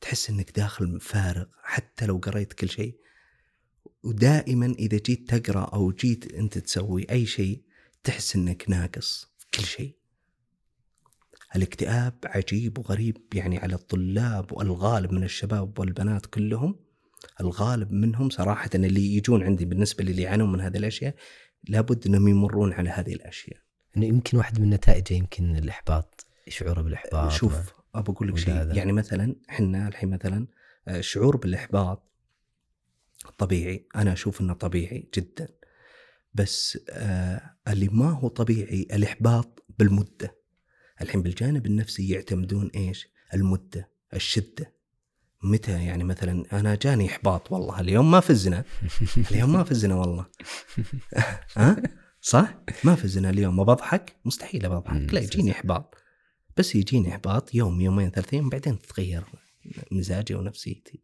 تحس 0.00 0.30
إنك 0.30 0.50
داخل 0.50 1.00
فارغ 1.00 1.46
حتى 1.62 2.06
لو 2.06 2.16
قريت 2.16 2.52
كل 2.52 2.68
شيء. 2.70 3.00
ودائما 4.04 4.66
إذا 4.66 4.98
جيت 4.98 5.34
تقرأ 5.34 5.64
أو 5.64 5.92
جيت 5.92 6.34
أنت 6.34 6.58
تسوي 6.58 7.06
أي 7.10 7.26
شيء 7.26 7.62
تحس 8.04 8.36
إنك 8.36 8.64
ناقص 8.68 9.32
في 9.38 9.46
كل 9.54 9.64
شيء. 9.64 9.94
الاكتئاب 11.56 12.14
عجيب 12.24 12.78
وغريب 12.78 13.16
يعني 13.34 13.58
على 13.58 13.74
الطلاب 13.74 14.52
والغالب 14.52 15.12
من 15.12 15.24
الشباب 15.24 15.78
والبنات 15.78 16.26
كلهم. 16.26 16.76
الغالب 17.40 17.92
منهم 17.92 18.30
صراحة 18.30 18.70
اللي 18.74 19.16
يجون 19.16 19.42
عندي 19.42 19.64
بالنسبة 19.64 20.04
للي 20.04 20.22
يعانون 20.22 20.52
من 20.52 20.60
هذه 20.60 20.76
الأشياء 20.76 21.14
لابد 21.68 22.06
أنهم 22.06 22.28
يمرون 22.28 22.72
على 22.72 22.90
هذه 22.90 23.12
الأشياء. 23.12 23.58
يعني 23.94 24.08
يمكن 24.08 24.38
واحد 24.38 24.60
من 24.60 24.70
نتائجه 24.70 25.14
يمكن 25.14 25.56
الإحباط 25.56 26.26
شعوره 26.48 26.80
بالإحباط 26.80 27.32
شوف 27.32 27.72
أبى 27.94 28.12
أقول 28.12 28.28
لك 28.28 28.38
شيء. 28.38 28.54
يعني 28.54 28.92
مثلا 28.92 29.36
إحنا 29.50 29.88
الحين 29.88 30.10
مثلا 30.10 30.46
الشعور 30.88 31.36
بالإحباط 31.36 32.13
طبيعي 33.38 33.88
أنا 33.96 34.12
أشوف 34.12 34.40
أنه 34.40 34.54
طبيعي 34.54 35.08
جدا. 35.14 35.48
بس 36.34 36.78
آه 36.90 37.56
اللي 37.68 37.88
ما 37.88 38.10
هو 38.10 38.28
طبيعي 38.28 38.82
الإحباط 38.92 39.64
بالمدة. 39.78 40.36
الحين 41.02 41.22
بالجانب 41.22 41.66
النفسي 41.66 42.08
يعتمدون 42.08 42.70
إيش؟ 42.74 43.08
المدة، 43.34 43.90
الشدة. 44.14 44.74
متى 45.42 45.84
يعني 45.84 46.04
مثلا 46.04 46.60
أنا 46.60 46.74
جاني 46.74 47.06
إحباط 47.06 47.52
والله 47.52 47.80
اليوم 47.80 48.10
ما 48.10 48.20
فزنا 48.20 48.64
اليوم 49.30 49.52
ما 49.52 49.64
فزنا 49.64 49.94
والله. 49.94 50.26
ها؟ 51.56 51.82
صح؟ 52.20 52.58
ما 52.84 52.94
فزنا 52.94 53.30
اليوم. 53.30 53.64
بضحك 53.64 54.16
مستحيل 54.24 54.68
بضحك 54.68 55.14
لا 55.14 55.20
يجيني 55.20 55.50
إحباط. 55.50 55.94
بس 56.56 56.74
يجيني 56.74 57.08
إحباط 57.08 57.54
يوم 57.54 57.80
يومين 57.80 58.10
ثلاثين 58.10 58.48
بعدين 58.48 58.78
تتغير 58.78 59.24
مزاجي 59.92 60.34
ونفسيتي. 60.34 61.00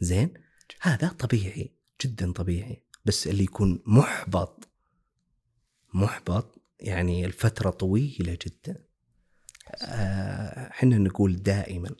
زين؟ 0.00 0.34
هذا 0.80 1.08
طبيعي 1.08 1.72
جدا 2.04 2.32
طبيعي. 2.32 2.82
بس 3.04 3.26
اللي 3.26 3.44
يكون 3.44 3.82
محبط 3.86 4.68
محبط 5.94 6.62
يعني 6.80 7.26
الفترة 7.26 7.70
طويلة 7.70 8.38
جدا. 8.46 8.84
إحنا 10.70 10.98
نقول 10.98 11.36
دائما 11.36 11.90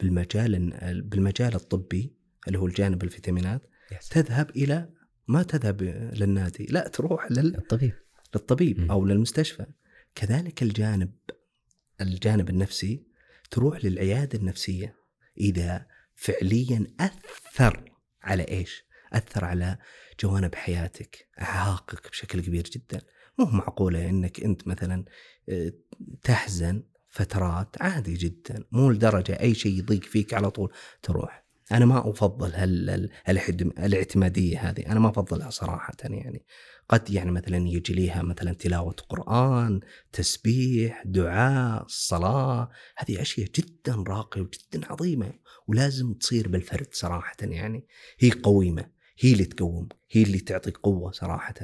بالمجال 0.00 0.70
بالمجال 1.02 1.54
الطبي 1.54 2.14
اللي 2.48 2.58
هو 2.58 2.66
الجانب 2.66 3.02
الفيتامينات. 3.02 3.62
تذهب 4.10 4.50
إلى 4.50 4.88
ما 5.28 5.42
تذهب 5.42 5.82
للنادي. 6.14 6.66
لا 6.70 6.88
تروح 6.88 7.30
للطبيب. 7.30 7.94
للطبيب 8.34 8.80
م. 8.80 8.90
أو 8.90 9.06
للمستشفى. 9.06 9.66
كذلك 10.14 10.62
الجانب 10.62 11.12
الجانب 12.00 12.50
النفسي 12.50 13.02
تروح 13.50 13.84
للعيادة 13.84 14.38
النفسية. 14.38 14.96
إذا 15.38 15.86
فعليا 16.14 16.86
أثر 17.00 17.89
على 18.22 18.42
إيش؟ 18.42 18.84
أثر 19.12 19.44
على 19.44 19.78
جوانب 20.20 20.54
حياتك، 20.54 21.28
أعاقك 21.40 22.10
بشكل 22.10 22.40
كبير 22.40 22.62
جدا، 22.62 23.00
مو 23.38 23.44
معقولة 23.44 24.08
إنك 24.08 24.40
أنت 24.40 24.66
مثلا 24.66 25.04
آه، 25.48 25.72
تحزن 26.22 26.82
فترات 27.10 27.82
عادي 27.82 28.14
جدا. 28.14 28.64
مو 28.72 28.90
لدرجة 28.90 29.40
أي 29.40 29.54
شيء 29.54 29.78
يضيق 29.78 30.04
فيك 30.04 30.34
على 30.34 30.50
طول 30.50 30.72
تروح. 31.02 31.44
أنا 31.72 31.84
ما 31.84 32.10
أفضل 32.10 32.52
هال 32.54 33.10
الاعتمادية 33.78 34.70
هذه. 34.70 34.86
أنا 34.86 35.00
ما 35.00 35.08
أفضلها 35.08 35.50
صراحة 35.50 35.94
يعني. 36.04 36.44
قد 36.88 37.10
يعني 37.10 37.30
مثلا 37.30 37.56
يجي 37.56 37.92
ليها 37.92 38.22
مثلا 38.22 38.52
تلاوة 38.52 38.96
قرآن 39.08 39.80
تسبيح 40.12 41.02
دعاء 41.06 41.84
صلاة 41.88 42.70
هذه 42.96 43.22
أشياء 43.22 43.48
جدا 43.54 44.04
راقية 44.08 44.40
وجدا 44.40 44.86
عظيمة. 44.92 45.32
ولازم 45.70 46.14
تصير 46.14 46.48
بالفرد 46.48 46.88
صراحة 46.92 47.36
يعني. 47.40 47.86
هي 48.18 48.30
قويمة 48.30 48.90
هي 49.18 49.32
اللي 49.32 49.44
تقوم 49.44 49.88
هي 50.10 50.22
اللي 50.22 50.38
تعطي 50.38 50.70
قوة 50.70 51.10
صراحة. 51.10 51.54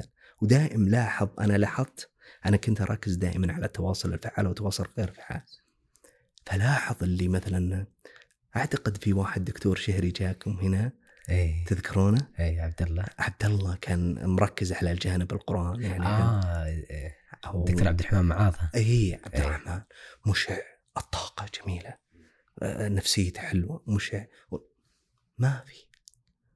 ودائم 0.41 0.87
لاحظ 0.89 1.29
أنا 1.39 1.57
لاحظت 1.57 2.09
أنا 2.45 2.57
كنت 2.57 2.81
أركز 2.81 3.15
دائما 3.15 3.53
على 3.53 3.65
التواصل 3.65 4.13
الفعال 4.13 4.47
والتواصل 4.47 4.87
غير 4.97 5.11
فعال. 5.11 5.41
فلاحظ 6.45 7.03
اللي 7.03 7.27
مثلا 7.27 7.87
أعتقد 8.55 8.97
في 9.03 9.13
واحد 9.13 9.45
دكتور 9.45 9.75
شهري 9.75 10.11
جاكم 10.11 10.51
هنا 10.51 10.91
إيه. 11.29 11.65
تذكرونه؟ 11.65 12.27
إيه 12.39 12.61
عبد 12.61 12.81
الله. 12.81 13.05
عبد 13.19 13.45
الله 13.45 13.77
كان 13.81 14.25
مركز 14.25 14.73
على 14.73 14.91
الجانب 14.91 15.33
القرآن 15.33 15.81
يعني. 15.81 16.05
آه 16.05 16.65
إيه. 16.65 17.17
دكتور 17.65 17.87
عبد 17.87 17.99
الرحمن 17.99 18.25
معاذ. 18.25 18.55
اي 18.75 19.19
عبد 19.25 19.35
إيه. 19.35 19.45
الرحمن. 19.45 19.81
مشع 20.27 20.57
الطاقة 20.97 21.45
جميلة. 21.61 22.06
نفسيته 22.63 23.41
حلوة 23.41 23.83
مشع 23.87 24.25
ما 25.37 25.63
في. 25.67 25.87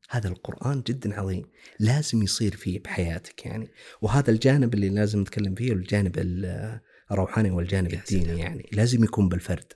هذا 0.10 0.28
القرآن 0.28 0.82
جدا 0.88 1.20
عظيم 1.20 1.46
لازم 1.80 2.24
يصير 2.24 2.56
فيه 2.56 2.80
بحياتك 2.80 3.46
يعني. 3.46 3.72
وهذا 4.02 4.32
الجانب 4.32 4.74
اللي 4.74 4.90
لازم 4.90 5.22
نتكلم 5.22 5.56
فيه 5.56 5.74
الجانب 5.74 6.16
الروحاني 7.12 7.52
والجانب 7.52 7.94
الديني 7.94 8.40
يعني 8.40 8.70
لازم 8.72 9.04
يكون 9.04 9.30
بالفرد. 9.30 9.74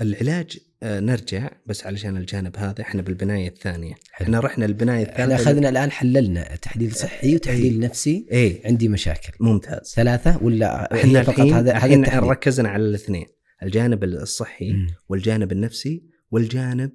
العلاج 0.00 0.58
آه، 0.82 1.00
نرجع 1.00 1.50
بس 1.66 1.86
علشان 1.86 2.16
الجانب 2.16 2.56
هذا 2.56 2.82
إحنا 2.82 3.02
بالبناية 3.02 3.48
الثانية. 3.48 3.94
حلو. 4.12 4.26
إحنا 4.26 4.40
رحنا 4.40 4.64
البناية 4.64 5.02
الثالثة 5.02 5.22
إحنا 5.22 5.34
اخذنا 5.34 5.68
الآن 5.68 5.90
حللنا 5.90 6.56
تحليل 6.56 6.94
صحي 6.94 7.34
وتحليل 7.34 7.72
إيه. 7.72 7.88
نفسي. 7.88 8.26
إيه. 8.30 8.66
عندي 8.66 8.88
مشاكل. 8.88 9.32
ممتاز. 9.40 9.92
ثلاثة 9.96 10.42
ولا 10.42 10.94
إحنا 10.94 11.22
فقط 11.22 11.40
هذا 11.40 11.76
إحنا 11.76 12.18
ركزنا 12.18 12.68
على 12.68 12.82
الاثنين. 12.82 13.26
الجانب 13.62 14.04
الصحي 14.04 14.72
م. 14.72 14.86
والجانب 15.08 15.52
النفسي 15.52 16.02
والجانب 16.30 16.90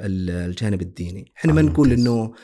ال- 0.00 0.30
الجانب 0.30 0.82
الديني. 0.82 1.32
إحنا 1.36 1.52
ما 1.52 1.60
آه، 1.60 1.64
نقول. 1.64 1.92
إنه 1.92 2.34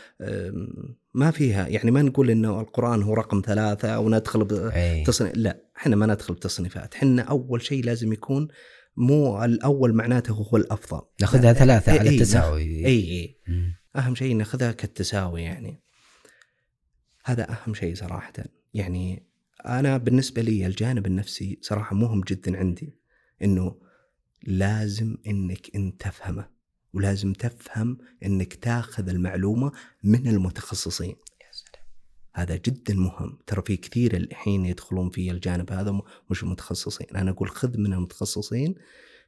ما 1.15 1.31
فيها 1.31 1.69
يعني 1.69 1.91
ما 1.91 2.03
نقول 2.03 2.31
إنه 2.31 2.61
القرآن 2.61 3.03
هو 3.03 3.15
رقم 3.15 3.43
ثلاثة 3.47 3.89
أو 3.89 4.09
ندخل 4.11 4.45
ب- 4.45 4.53
إي. 4.53 5.05
تصنيف 5.05 5.33
لا 5.37 5.63
إحنا 5.77 5.97
ما 5.97 6.07
ندخل 6.07 6.35
بتصنيفات. 6.35 6.95
إحنا 6.95 7.23
أول 7.23 7.63
شيء 7.63 7.85
لازم 7.85 8.13
يكون 8.13 8.49
مو 8.97 9.45
الأول 9.45 9.95
معناته 9.95 10.33
هو 10.33 10.57
الأفضل. 10.57 11.01
ناخذها 11.21 11.53
ثلاثة 11.53 11.97
إي- 11.97 11.99
على 11.99 12.11
التساوي. 12.11 12.87
إي 12.87 12.87
إي. 12.87 13.41
أهم 13.97 14.15
شيء 14.15 14.37
ناخذها 14.37 14.73
كالتساوي 14.73 15.43
يعني. 15.43 15.83
هذا 17.25 17.47
أهم 17.51 17.75
شيء 17.75 17.95
صراحة. 17.95 18.33
يعني 18.75 19.27
أنا 19.67 19.97
بالنسبة 19.97 20.43
لي 20.43 20.67
الجانب 20.67 21.07
النفسي 21.07 21.59
صراحة 21.63 21.97
مهم 21.97 22.21
جدا 22.21 22.57
عندي. 22.59 22.95
إنه 23.43 23.77
لازم 24.43 25.17
إنك 25.27 25.77
أنت 25.77 26.03
تفهمه 26.03 26.49
ولازم 26.93 27.33
تفهم 27.33 27.99
إنك 28.25 28.55
تاخذ 28.55 29.09
المعلومة 29.09 29.73
من 30.05 30.29
المتخصصين. 30.29 31.17
هذا 32.35 32.57
جدا 32.57 32.95
مهم. 32.95 33.39
ترى 33.47 33.63
في 33.67 33.77
كثير 33.77 34.17
الحين 34.17 34.67
يدخلون 34.67 35.11
في 35.11 35.31
الجانب 35.31 35.73
هذا 35.73 36.01
مش 36.31 36.45
متخصصين. 36.45 37.07
أنا 37.17 37.31
أقول 37.31 37.51
خذ 37.51 37.79
من 37.79 37.93
المتخصصين 37.93 38.75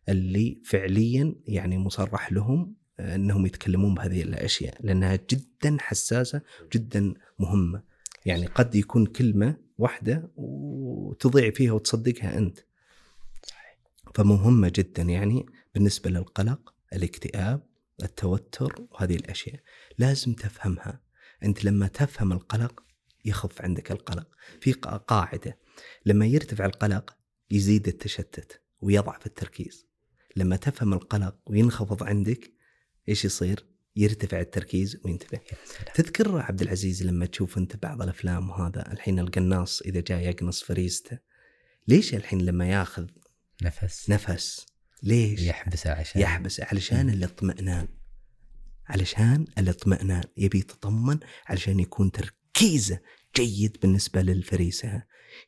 اللي 0.09 0.61
فعليا 0.65 1.35
يعني 1.47 1.79
مصرح 1.79 2.33
لهم 2.33 2.75
آه، 3.01 3.15
إنهم 3.15 3.47
يتكلمون 3.47 3.95
بهذه 3.95 4.23
الأشياء 4.23 4.79
لأنها 4.81 5.19
جدا 5.31 5.77
حساسة 5.81 6.43
جدا 6.73 7.15
مهمة. 7.39 7.83
يعني 8.27 8.47
قد 8.47 8.75
يكون 8.75 9.07
كلمة 9.07 9.57
واحدة 9.79 10.31
وتضيع 10.37 11.51
فيها 11.51 11.73
وتصدقها 11.73 12.39
أنت. 12.39 12.59
فمهمة 14.15 14.73
جدا 14.75 15.03
يعني 15.03 15.47
بالنسبة 15.75 16.11
للقلق 16.11 16.75
الاكتئاب 16.93 17.67
التوتر 18.03 18.87
وهذه 18.91 19.17
الأشياء. 19.17 19.61
لازم 19.99 20.33
تفهمها. 20.33 21.01
أنت 21.43 21.65
لما 21.65 21.87
تفهم 21.87 22.33
القلق 22.33 22.83
يخف 23.25 23.63
عندك 23.63 23.93
القلق. 23.93 24.29
في 24.61 24.73
قا- 24.73 24.89
قاعدة. 24.89 25.59
لما 26.07 26.27
يرتفع 26.27 26.67
القلق 26.67 27.17
يزيد 27.51 27.89
التشتت 27.89 28.61
ويضعف 28.81 29.27
التركيز. 29.27 29.87
لما 30.37 30.57
تفهم 30.57 30.93
القلق 30.93 31.37
وينخفض 31.47 32.03
عندك 32.03 32.53
إيش 33.09 33.25
يصير؟ 33.25 33.67
يرتفع 33.97 34.41
التركيز 34.41 35.01
وينتبه. 35.05 35.41
تذكر 35.95 36.39
عبد 36.39 36.63
العزيز 36.63 37.03
لما 37.03 37.27
تشوف 37.27 37.59
أنت 37.59 37.77
بعض 37.77 38.03
الأفلام 38.03 38.51
وهذا 38.51 38.93
الحين 38.93 39.19
القناص 39.19 39.83
إذا 39.83 40.01
جاء 40.01 40.21
يقنص 40.29 40.63
فريسته. 40.63 41.19
ليش 41.89 42.15
الحين 42.15 42.41
لما 42.41 42.69
ياخذ 42.69 43.07
نفس. 43.63 44.11
نفس. 44.11 44.67
ليش؟ 45.03 45.41
يحبسها 45.41 45.95
عشان 45.95 46.21
يحبس 46.21 46.61
علشان 46.61 47.11
الاطمئنان. 47.11 47.89
علشان 48.87 49.47
الاطمئنان. 49.59 50.25
يبي 50.37 50.59
يتطمن 50.59 51.19
علشان 51.47 51.81
يكون 51.81 52.13
تركيزه 52.13 53.01
جيد 53.37 53.77
بالنسبة 53.83 54.23
للفريسة. 54.23 55.03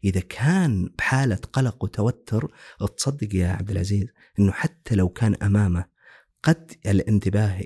إذا 0.04 0.20
كان 0.20 0.90
بحالة 0.98 1.36
قلق 1.36 1.84
وتوتر 1.84 2.54
تصدق 2.96 3.34
يا 3.34 3.48
عبد 3.48 3.70
العزيز 3.70 4.06
أنه 4.38 4.52
حتى 4.52 4.94
لو 4.94 5.08
كان 5.08 5.34
أمامه 5.42 5.84
قد 6.42 6.72
الانتباه 6.86 7.62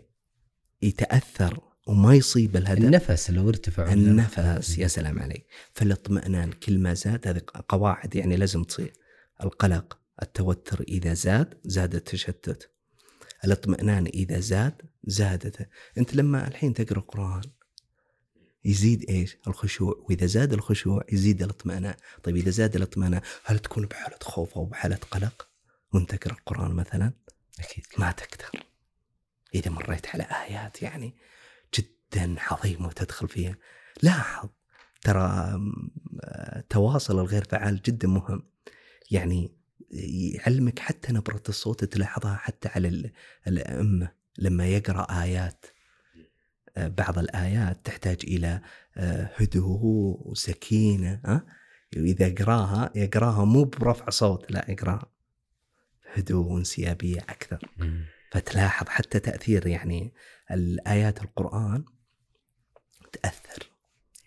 يتأثر 0.82 1.60
وما 1.86 2.14
يصيب 2.14 2.56
الهدف. 2.56 2.84
النفس 2.84 3.30
لو 3.30 3.48
ارتفع. 3.48 3.92
النفس. 3.92 4.78
يا 4.78 4.88
سلام 4.88 5.18
عليك. 5.18 5.46
فالاطمئنان 5.74 6.52
كل 6.52 6.78
ما 6.78 6.94
زاد 6.94 7.28
هذه 7.28 7.40
قواعد 7.68 8.14
يعني 8.14 8.36
لازم 8.36 8.62
تصير. 8.62 8.92
القلق. 9.42 10.03
التوتر 10.22 10.80
إذا 10.88 11.14
زاد 11.14 11.60
زاد 11.64 11.94
التشتت 11.94 12.70
الاطمئنان 13.44 14.06
إذا 14.06 14.40
زاد 14.40 14.82
زادت 15.04 15.68
أنت 15.98 16.14
لما 16.14 16.48
الحين 16.48 16.74
تقرأ 16.74 17.00
قرآن 17.00 17.42
يزيد 18.64 19.10
إيش؟ 19.10 19.36
الخشوع، 19.46 20.04
وإذا 20.08 20.26
زاد 20.26 20.52
الخشوع 20.52 21.04
يزيد 21.12 21.42
الاطمئنان، 21.42 21.94
طيب 22.22 22.36
إذا 22.36 22.50
زاد 22.50 22.76
الاطمئنان 22.76 23.20
هل 23.44 23.58
تكون 23.58 23.86
بحالة 23.86 24.18
خوف 24.22 24.54
أو 24.54 24.64
بحالة 24.64 24.98
قلق؟ 25.10 25.48
وأنت 25.92 26.14
تقرأ 26.14 26.32
القرآن 26.32 26.70
مثلا؟ 26.70 27.12
أكيد 27.60 27.86
ما 27.98 28.12
تقدر. 28.12 28.64
إذا 29.54 29.70
مريت 29.70 30.06
على 30.06 30.22
آيات 30.22 30.82
يعني 30.82 31.16
جدا 31.74 32.36
عظيمة 32.38 32.86
وتدخل 32.86 33.28
فيها، 33.28 33.56
لاحظ 34.02 34.48
ترى 35.02 35.20
آم، 35.20 35.90
آه، 36.24 36.58
التواصل 36.58 37.18
الغير 37.18 37.44
فعال 37.44 37.82
جدا 37.82 38.08
مهم. 38.08 38.50
يعني 39.10 39.63
يعلمك 39.94 40.78
حتى 40.78 41.12
نبرة 41.12 41.42
الصوت 41.48 41.84
تلاحظها 41.84 42.34
حتى 42.36 42.68
على 42.68 42.88
ال- 42.88 43.12
الأئمة 43.46 44.12
لما 44.38 44.66
يقرأ 44.66 45.22
آيات 45.22 45.66
آه، 46.76 46.88
بعض 46.88 47.18
الآيات 47.18 47.80
تحتاج 47.86 48.18
إلى 48.24 48.60
آه، 48.96 49.30
هدوء 49.36 49.80
وسكينة 50.30 51.20
ها؟ 51.24 51.46
إذا 51.96 52.26
يقراها 52.26 52.90
يقراها 52.94 53.44
مو 53.44 53.64
برفع 53.64 54.10
صوت 54.10 54.50
لا 54.52 54.70
يقراها 54.70 55.06
هدوء 56.14 56.46
وانسيابية 56.52 57.18
أكثر. 57.20 57.68
فتلاحظ 58.32 58.88
حتى 58.88 59.18
تأثير 59.20 59.66
يعني 59.66 60.12
الآيات 60.50 61.22
القرآن 61.22 61.84
تأثر 63.22 63.70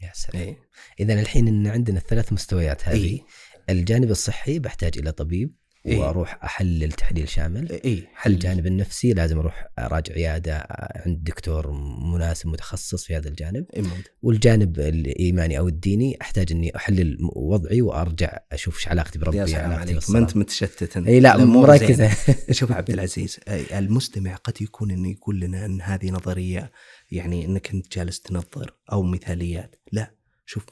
يا 0.02 0.12
سلام 0.14 0.42
إيه. 0.44 0.58
اذا 1.00 1.14
الحين 1.20 1.48
إن 1.48 1.68
عندنا 1.68 1.98
الثلاث 1.98 2.34
مستويات 2.34 2.88
هذه 2.88 3.04
إيه. 3.04 3.22
الجانب 3.70 4.12
الصحي 4.12 4.60
بحتاج 4.60 4.98
إلى 4.98 5.12
طبيب 5.12 5.56
إيه. 5.88 5.98
وأروح 5.98 6.44
أحلل 6.44 6.92
تحليل 6.92 7.30
شامل 7.30 7.72
إيه 7.72 8.08
حل 8.14 8.34
الجانب 8.34 8.68
النفسي 8.68 9.14
لازم 9.14 9.40
أروح 9.40 9.68
أراجع 9.80 10.14
عيادة 10.14 10.68
عند 11.06 11.24
دكتور 11.24 11.72
مناسب 12.14 12.48
متخصص 12.48 13.06
في 13.06 13.16
هذا 13.16 13.30
الجانب 13.30 13.66
إيه. 13.74 13.84
والجانب 14.22 14.80
الإيماني 14.80 15.60
أو 15.60 15.68
الديني 15.68 16.18
أحتاج 16.22 16.52
إني 16.52 16.76
أحلل 16.76 17.18
وضعي 17.36 17.82
وأرجع 17.82 18.38
أشوف 18.52 18.78
إيش 18.78 18.88
علاقتي 18.88 19.20
بربي 19.20 19.38
يا 19.38 19.46
سلام 19.46 19.72
عليك 19.72 20.10
ما. 20.10 20.20
أنت 20.20 20.38
متشتت 20.38 20.98
أنت. 20.98 21.08
اي 21.08 21.20
لا. 21.20 21.38
مركزة 21.38 22.12
شوف 22.52 22.72
عبد 22.72 22.90
العزيز 22.90 23.40
المستمع 23.74 24.36
قد 24.36 24.62
يكون 24.62 24.92
إنه 24.92 25.12
يقول 25.12 25.40
لنا 25.40 25.66
إن 25.66 25.82
هذه 25.82 26.10
نظرية 26.10 26.72
يعني 27.12 27.46
إنك 27.46 27.72
أنت 27.72 27.98
جالس 27.98 28.22
تنظر 28.22 28.78
أو 28.92 29.04
مثاليات، 29.04 29.76
لا 29.92 30.12
شوف 30.46 30.66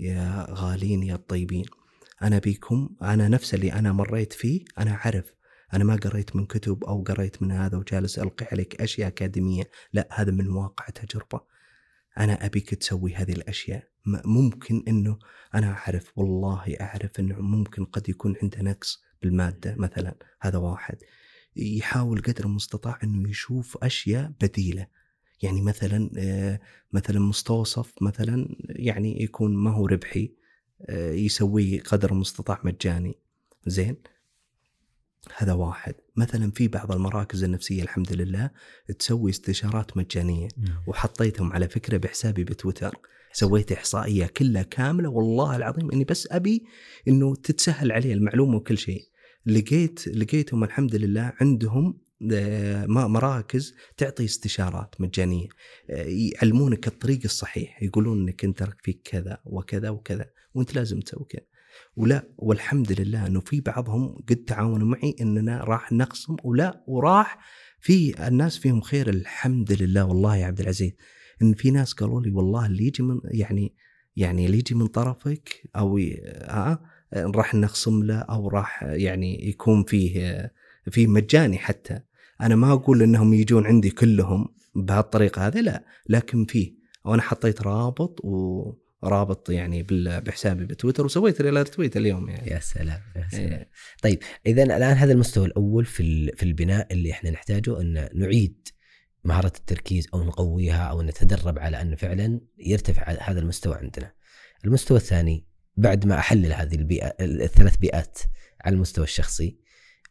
يا 0.00 0.46
غالين 0.50 1.02
يا 1.02 1.14
الطيبين 1.14 1.64
أنا 2.22 2.38
بيكم 2.38 2.88
أنا 3.02 3.28
نفس 3.28 3.54
اللي 3.54 3.72
أنا 3.72 3.92
مريت 3.92 4.32
فيه 4.32 4.64
أنا 4.78 4.94
اعرف 4.94 5.34
أنا 5.74 5.84
ما 5.84 5.96
قريت 5.96 6.36
من 6.36 6.46
كتب 6.46 6.84
أو 6.84 7.02
قريت 7.02 7.42
من 7.42 7.52
هذا 7.52 7.78
وجالس 7.78 8.18
ألقي 8.18 8.46
عليك 8.52 8.80
أشياء 8.80 9.08
أكاديمية، 9.08 9.70
لا 9.92 10.08
هذا 10.10 10.30
من 10.30 10.48
واقع 10.48 10.84
تجربة. 10.86 11.40
أنا 12.18 12.46
أبيك 12.46 12.74
تسوي 12.74 13.14
هذه 13.14 13.32
الأشياء، 13.32 13.88
ممكن 14.24 14.84
إنه 14.88 15.18
أنا 15.54 15.72
أعرف 15.72 16.12
والله 16.16 16.76
أعرف 16.80 17.20
إنه 17.20 17.40
ممكن 17.40 17.84
قد 17.84 18.08
يكون 18.08 18.34
عنده 18.42 18.62
نقص 18.62 19.02
بالمادة 19.22 19.74
مثلا، 19.78 20.16
هذا 20.40 20.58
واحد. 20.58 20.96
يحاول 21.56 22.22
قدر 22.22 22.44
المستطاع 22.44 22.98
إنه 23.04 23.30
يشوف 23.30 23.84
أشياء 23.84 24.32
بديلة. 24.40 24.86
يعني 25.42 25.62
مثلا 25.62 26.10
آه، 26.18 26.60
مثلا 26.92 27.20
مستوصف 27.20 27.94
مثلا 28.02 28.56
يعني 28.60 29.22
يكون 29.22 29.56
ما 29.56 29.70
هو 29.70 29.86
ربحي. 29.86 30.39
يسويه 30.88 31.80
قدر 31.82 32.12
المستطاع 32.12 32.60
مجاني. 32.64 33.18
زين؟ 33.66 33.96
هذا 35.36 35.52
واحد. 35.52 35.94
مثلا 36.16 36.50
في 36.50 36.68
بعض 36.68 36.92
المراكز 36.92 37.44
النفسية 37.44 37.82
الحمد 37.82 38.12
لله 38.12 38.50
تسوي 38.98 39.30
استشارات 39.30 39.96
مجانية 39.96 40.48
وحطيتهم 40.86 41.52
على 41.52 41.68
فكرة 41.68 41.96
بحسابي 41.96 42.44
بتويتر. 42.44 42.98
سويت 43.32 43.72
إحصائية 43.72 44.26
كلها 44.26 44.62
كاملة 44.62 45.08
والله 45.08 45.56
العظيم 45.56 45.90
إني 45.90 46.04
بس 46.04 46.28
أبي 46.30 46.64
إنه 47.08 47.34
تتسهل 47.34 47.92
عليه 47.92 48.14
المعلومة 48.14 48.56
وكل 48.56 48.78
شيء. 48.78 49.08
لقيت 49.46 50.08
لقيتهم 50.08 50.64
الحمد 50.64 50.94
لله 50.94 51.32
عندهم 51.40 52.00
آه، 52.32 52.86
مراكز 52.86 53.74
تعطي 53.96 54.24
استشارات 54.24 55.00
مجانية. 55.00 55.48
آه، 55.90 56.04
يعلمونك 56.08 56.86
الطريق 56.86 57.20
الصحيح. 57.24 57.82
يقولون 57.82 58.20
إنك 58.20 58.44
أنت 58.44 58.68
فيك 58.82 59.00
كذا 59.04 59.38
وكذا 59.44 59.90
وكذا. 59.90 60.30
وانت 60.54 60.74
لازم 60.74 61.00
تسوي 61.00 61.26
كذا. 61.28 61.42
ولا 61.96 62.28
والحمد 62.38 63.00
لله 63.00 63.26
إنه 63.26 63.40
في 63.40 63.60
بعضهم 63.60 64.16
قد 64.28 64.36
تعاونوا 64.36 64.86
معي 64.86 65.16
إننا 65.20 65.64
راح 65.64 65.92
نقسم 65.92 66.36
ولا 66.44 66.84
وراح 66.86 67.38
في 67.80 68.28
الناس 68.28 68.58
فيهم 68.58 68.80
خير. 68.80 69.08
الحمد 69.08 69.72
لله 69.82 70.04
والله 70.04 70.36
يا 70.36 70.46
عبد 70.46 70.60
العزيز. 70.60 70.92
إن 71.42 71.54
في 71.54 71.70
ناس 71.70 71.92
قالوا 71.92 72.20
لي 72.20 72.30
والله 72.30 72.66
اللي 72.66 72.86
يجي 72.86 73.02
من 73.02 73.20
يعني 73.24 73.74
يعني 74.16 74.46
اللي 74.46 74.58
يجي 74.58 74.74
من 74.74 74.86
طرفك 74.86 75.62
أو 75.76 75.98
آه 75.98 76.80
راح 77.14 77.54
نخصم 77.54 78.02
له 78.02 78.18
أو 78.18 78.48
راح 78.48 78.82
يعني 78.82 79.48
يكون 79.48 79.84
فيه 79.84 80.52
فيه 80.90 81.06
مجاني 81.06 81.58
حتى. 81.58 82.00
أنا 82.40 82.56
ما 82.56 82.72
أقول 82.72 83.02
إنهم 83.02 83.34
يجون 83.34 83.66
عندي 83.66 83.90
كلهم 83.90 84.48
بهالطريقة 84.74 85.46
هذه 85.46 85.60
لا. 85.60 85.84
لكن 86.08 86.44
فيه. 86.44 86.74
وأنا 87.04 87.22
حطيت 87.22 87.62
رابط 87.62 88.20
ورابط 89.02 89.50
يعني 89.50 89.82
بحسابي 90.20 90.64
بتويتر 90.64 91.04
وسويت 91.04 91.42
له 91.42 91.62
تويت 91.62 91.96
اليوم 91.96 92.28
يعني 92.28 92.50
يا 92.50 92.58
سلام 92.58 93.00
يا 93.16 93.28
سلام 93.30 93.52
إيه. 93.52 93.70
طيب 94.02 94.18
اذا 94.46 94.62
الآن 94.62 94.96
هذا 94.96 95.12
المستوى 95.12 95.46
الأول 95.46 95.84
في 95.84 96.32
في 96.36 96.42
البناء 96.42 96.92
اللي 96.92 97.10
إحنا 97.12 97.30
نحتاجه 97.30 97.80
أن 97.80 98.08
نعيد 98.14 98.68
مهارة 99.24 99.52
التركيز 99.58 100.08
أو 100.14 100.24
نقويها 100.24 100.82
أو 100.84 101.02
نتدرب 101.02 101.58
على 101.58 101.82
انه 101.82 101.96
فعلا 101.96 102.40
يرتفع 102.58 103.16
هذا 103.20 103.40
المستوى 103.40 103.74
عندنا. 103.74 104.12
المستوى 104.64 104.96
الثاني 104.98 105.46
بعد 105.76 106.06
ما 106.06 106.18
أحلل 106.18 106.52
هذه 106.52 106.74
البيئة 106.74 107.14
الثلاث 107.20 107.76
بيئات 107.76 108.18
على 108.64 108.74
المستوى 108.74 109.04
الشخصي 109.04 109.58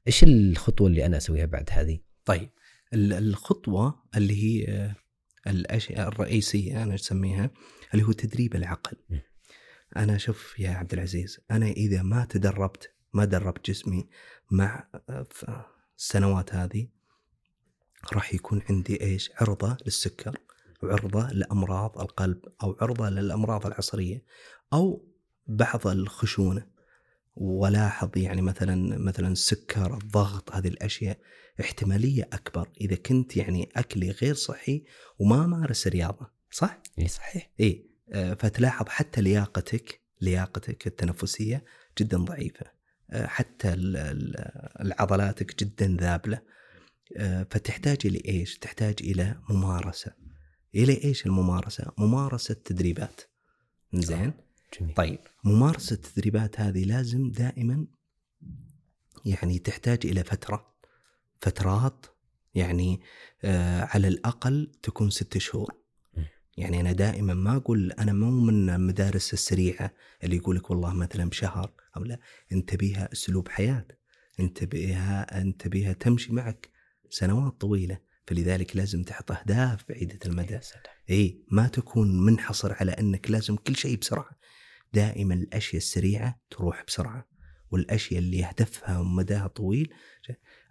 إيش 0.08 0.24
الخطوة 0.24 0.88
اللي 0.88 1.06
أنا 1.06 1.18
أسويها 1.18 1.46
بعد 1.46 1.70
هذه؟ 1.72 2.00
طيب 2.26 2.50
ال- 2.94 3.14
الخطوة 3.14 4.04
اللي 4.18 4.44
هي 4.44 4.66
آه، 4.68 4.96
الأشياء 5.48 6.08
الرئيسية 6.08 6.84
أنا 6.84 6.96
أسميها 6.96 7.52
اللي 7.94 8.06
هو 8.06 8.12
تدريب 8.12 8.56
العقل. 8.56 8.98
أنا 9.98 10.18
شوف 10.18 10.60
يا 10.60 10.70
عبد 10.70 10.94
العزيز 10.94 11.40
أنا 11.52 11.68
إذا 11.68 12.02
ما 12.02 12.26
تدربت 12.26 12.94
ما 13.14 13.26
دربت 13.26 13.70
جسمي 13.70 14.10
مع 14.52 14.88
آه، 15.10 15.28
السنوات 15.98 16.56
هذه 16.56 16.88
راح 18.14 18.34
يكون 18.34 18.62
عندي 18.70 19.02
إيش؟ 19.02 19.32
عرضة 19.42 19.78
للسكر 19.86 20.38
وعرضه 20.84 21.28
لأمراض 21.28 22.00
القلب 22.00 22.40
أو 22.64 22.78
عرضة 22.82 23.10
للأمراض 23.10 23.66
العصرية 23.66 24.24
أو 24.74 25.06
بعض 25.48 25.88
الخشونة 25.88 26.68
ولاحظ 27.36 28.18
يعني 28.18 28.42
مثلا 28.42 28.98
مثلا 28.98 29.28
السكر 29.28 29.94
الضغط 29.94 30.52
هذه 30.52 30.68
الأشياء 30.68 31.20
احتمالية 31.62 32.30
أكبر 32.34 32.70
إذا 32.82 32.96
كنت 32.96 33.38
يعني 33.38 33.70
أكلي 33.76 34.12
غير 34.12 34.36
صحي 34.36 34.84
وما 35.20 35.48
مارس 35.48 35.88
رياضة 35.88 36.39
صح؟ 36.52 36.82
اي 37.00 37.08
صحيح. 37.08 37.50
اي 37.60 37.86
آه، 38.12 38.34
فتلاحظ 38.34 38.86
حتى 38.90 39.22
لياقتك 39.22 40.02
لياقتك 40.22 40.88
التنفسية 40.88 41.66
جدا 42.00 42.18
ضعيفة. 42.18 42.66
آه، 43.12 43.26
حتى 43.28 43.74
ال- 43.74 43.98
ال- 43.98 44.36
العضلاتك 44.82 45.64
جدا 45.64 45.98
ذابلة. 46.00 46.42
آه، 47.18 47.48
فتحتاج 47.52 47.98
إلى 48.06 48.22
إيش؟ 48.26 48.58
تحتاج 48.58 48.96
إلى 49.02 49.40
ممارسة. 49.50 50.12
إلى 50.76 51.04
إيش 51.04 51.26
الممارسة؟ 51.26 51.92
ممارسة 51.98 52.54
تدريبات 52.54 53.22
زين 53.94 54.34
جميل. 54.80 54.94
طيب 54.96 55.20
ممارسة 55.44 55.94
التدريبات 55.94 56.60
هذه 56.60 56.84
لازم 56.84 57.32
دائما 57.32 57.88
يعني 59.26 59.60
تحتاج 59.60 60.06
إلى 60.06 60.24
فترة. 60.24 60.74
فترات 61.42 62.06
يعني 62.56 63.02
على 63.80 64.08
الأقل 64.08 64.72
تكون 64.84 65.10
ست 65.10 65.38
شهور. 65.38 65.79
يعني 66.60 66.82
أنا 66.82 66.92
دائما 66.92 67.34
ما 67.34 67.56
أقول 67.56 67.92
أنا 67.92 68.14
مو 68.14 68.32
من 68.32 68.70
المدارس 68.70 69.34
السريعة 69.34 69.94
اللي 70.24 70.36
يقول 70.36 70.56
لك 70.56 70.70
والله 70.70 70.94
مثلا 70.94 71.30
بشهر 71.30 71.72
أو 71.98 72.04
لا 72.04 72.20
أنت 72.52 72.76
بيها 72.76 73.10
أسلوب 73.14 73.50
حياة 73.50 73.88
أنت 74.40 74.64
بيها 74.64 75.42
أنت 75.42 75.68
بيها 75.68 75.94
تمشي 75.94 76.34
معك 76.34 76.70
سنوات 77.10 77.62
طويلة 77.62 78.00
فلذلك 78.28 78.76
لازم 78.76 79.04
تحط 79.04 79.32
أهداف 79.32 79.86
بعيدة 79.90 80.20
المدى. 80.26 80.60
إي 81.10 81.44
ما 81.52 81.68
تكون 81.68 82.26
منحصر 82.26 82.74
على 82.74 82.92
أنك 82.92 83.32
لازم 83.32 83.56
كل 83.56 83.76
شيء 83.76 83.98
بسرعة. 83.98 84.30
دائما 84.94 85.34
الأشياء 85.34 85.78
السريعة 85.78 86.42
تروح 86.50 86.84
بسرعة 86.88 87.28
والأشياء 87.72 88.20
اللي 88.20 88.44
هدفها 88.44 89.04
مداها 89.04 89.48
طويل 89.48 89.94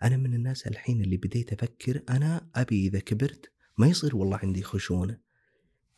أنا 0.02 0.16
من 0.16 0.34
الناس 0.34 0.66
الحين 0.66 1.00
اللي 1.00 1.16
بديت 1.16 1.52
أفكر 1.52 2.02
أنا 2.08 2.50
أبي 2.54 2.86
إذا 2.86 2.98
كبرت 2.98 3.52
ما 3.78 3.86
يصير 3.86 4.16
والله 4.16 4.36
عندي 4.42 4.62
خشونة. 4.62 5.27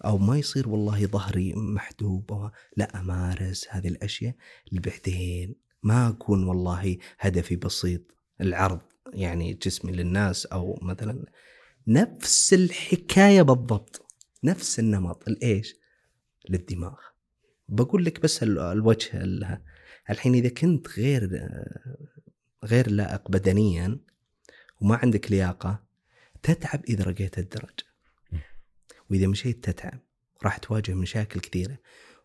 أو 0.04 0.18
ما 0.18 0.38
يصير 0.38 0.68
والله 0.68 1.06
ظهري 1.06 1.52
محدوب 1.54 2.32
أو 2.32 2.50
لا 2.76 3.00
أمارس 3.00 3.66
هذه 3.70 3.88
الأشياء 3.88 4.34
بعدين 4.72 5.54
ما 5.82 6.08
أكون 6.08 6.44
والله 6.44 6.96
هدفي 7.18 7.56
بسيط. 7.56 8.00
العرض 8.40 8.80
يعني 9.12 9.52
جسمي 9.52 9.92
للناس 9.92 10.46
أو 10.46 10.78
مثلا 10.82 11.24
نفس 11.86 12.54
الحكاية 12.54 13.42
بالضبط 13.42 14.06
نفس 14.44 14.78
النمط. 14.78 15.28
الإيش؟ 15.28 15.76
للدماغ. 16.48 16.96
بقول 17.68 18.04
لك 18.04 18.20
بس 18.20 18.42
ال- 18.42 18.58
الوجه 18.58 19.10
ال- 19.22 19.58
الحين 20.10 20.34
إذا 20.34 20.48
كنت 20.48 20.88
غير 20.88 21.48
غير 22.64 22.90
لائق 22.90 23.30
بدنيا 23.30 23.98
وما 24.80 24.96
عندك 24.96 25.30
لياقة 25.30 25.82
تتعب 26.42 26.84
إذا 26.84 27.04
رقيت 27.04 27.38
الدرج. 27.38 27.80
وإذا 29.10 29.26
مشيت 29.26 29.70
تتعب 29.70 30.00
راح 30.44 30.56
تواجه 30.56 30.94
مشاكل 30.94 31.40
كثيرة 31.40 31.78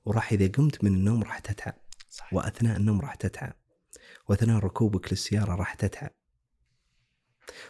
وراح 0.06 0.32
إذا 0.32 0.48
قمت 0.48 0.84
من 0.84 0.94
النوم 0.94 1.24
راح 1.24 1.40
تتعب 1.40 1.76
صح 2.10 2.34
وأثناء 2.34 2.78
النوم 2.78 3.02
راح 3.02 3.16
تتعب 3.16 3.54
وأثناء 4.30 4.60
ركوبك 4.60 5.12
للسيارة 5.12 5.56
راح 5.56 5.74
تتعب 5.74 6.12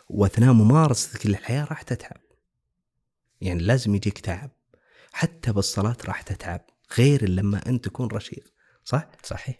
وأثناء 0.09 0.53
ممارستك 0.53 1.25
للحياة 1.25 1.63
راح 1.63 1.81
تتعب. 1.81 2.21
يعني 3.41 3.63
لازم 3.63 3.95
يجيك 3.95 4.19
تعب 4.19 4.51
حتى 5.11 5.51
بالصلاة 5.51 5.97
راح 6.05 6.21
تتعب 6.21 6.65
غير 6.97 7.29
لما 7.29 7.69
أنت 7.69 7.85
تكون 7.85 8.07
رشيق 8.07 8.53
صح؟ 8.83 9.11
صحيح. 9.23 9.57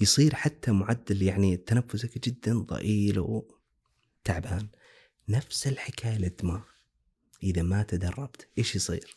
يصير 0.00 0.34
حتى 0.34 0.70
معدل 0.70 1.22
يعني 1.22 1.56
تنفسك 1.56 2.18
جدا 2.18 2.58
ضئيل 2.58 3.18
وتعبان 3.18 4.68
نفس 5.28 5.66
الحكاية 5.66 6.18
للدماغ. 6.18 6.62
إذا 7.42 7.62
ما 7.62 7.82
تدربت 7.82 8.48
إيش 8.58 8.76
يصير؟ 8.76 9.16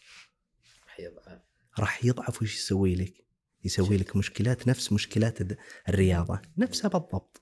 راح 1.80 2.06
يضعف. 2.06 2.42
وش 2.42 2.56
يسوي 2.56 2.96
لك؟ 2.96 3.14
يسوي 3.64 3.98
لك 3.98 4.16
مشكلات 4.16 4.68
نفس 4.68 4.92
مشكلات 4.92 5.38
الرياضة 5.90 6.42
نفسها 6.58 6.88
بالضبط. 6.88 7.42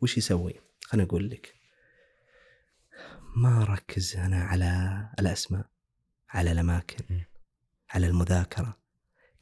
وش 0.00 0.18
يسوي؟ 0.18 0.54
خليني 0.84 1.08
أقول 1.08 1.30
لك 1.30 1.54
ما 3.36 3.64
ركز 3.64 4.16
أنا 4.16 4.44
على 4.44 5.00
الأسماء 5.18 5.66
على 6.28 6.52
الأماكن 6.52 7.14
م. 7.14 7.20
على 7.90 8.06
المذاكرة. 8.06 8.78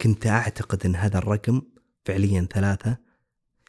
كنت 0.00 0.26
أعتقد 0.26 0.87
أن 0.87 0.96
هذا 0.96 1.18
الرقم 1.18 1.62
فعليا 2.04 2.48
ثلاثة. 2.52 2.96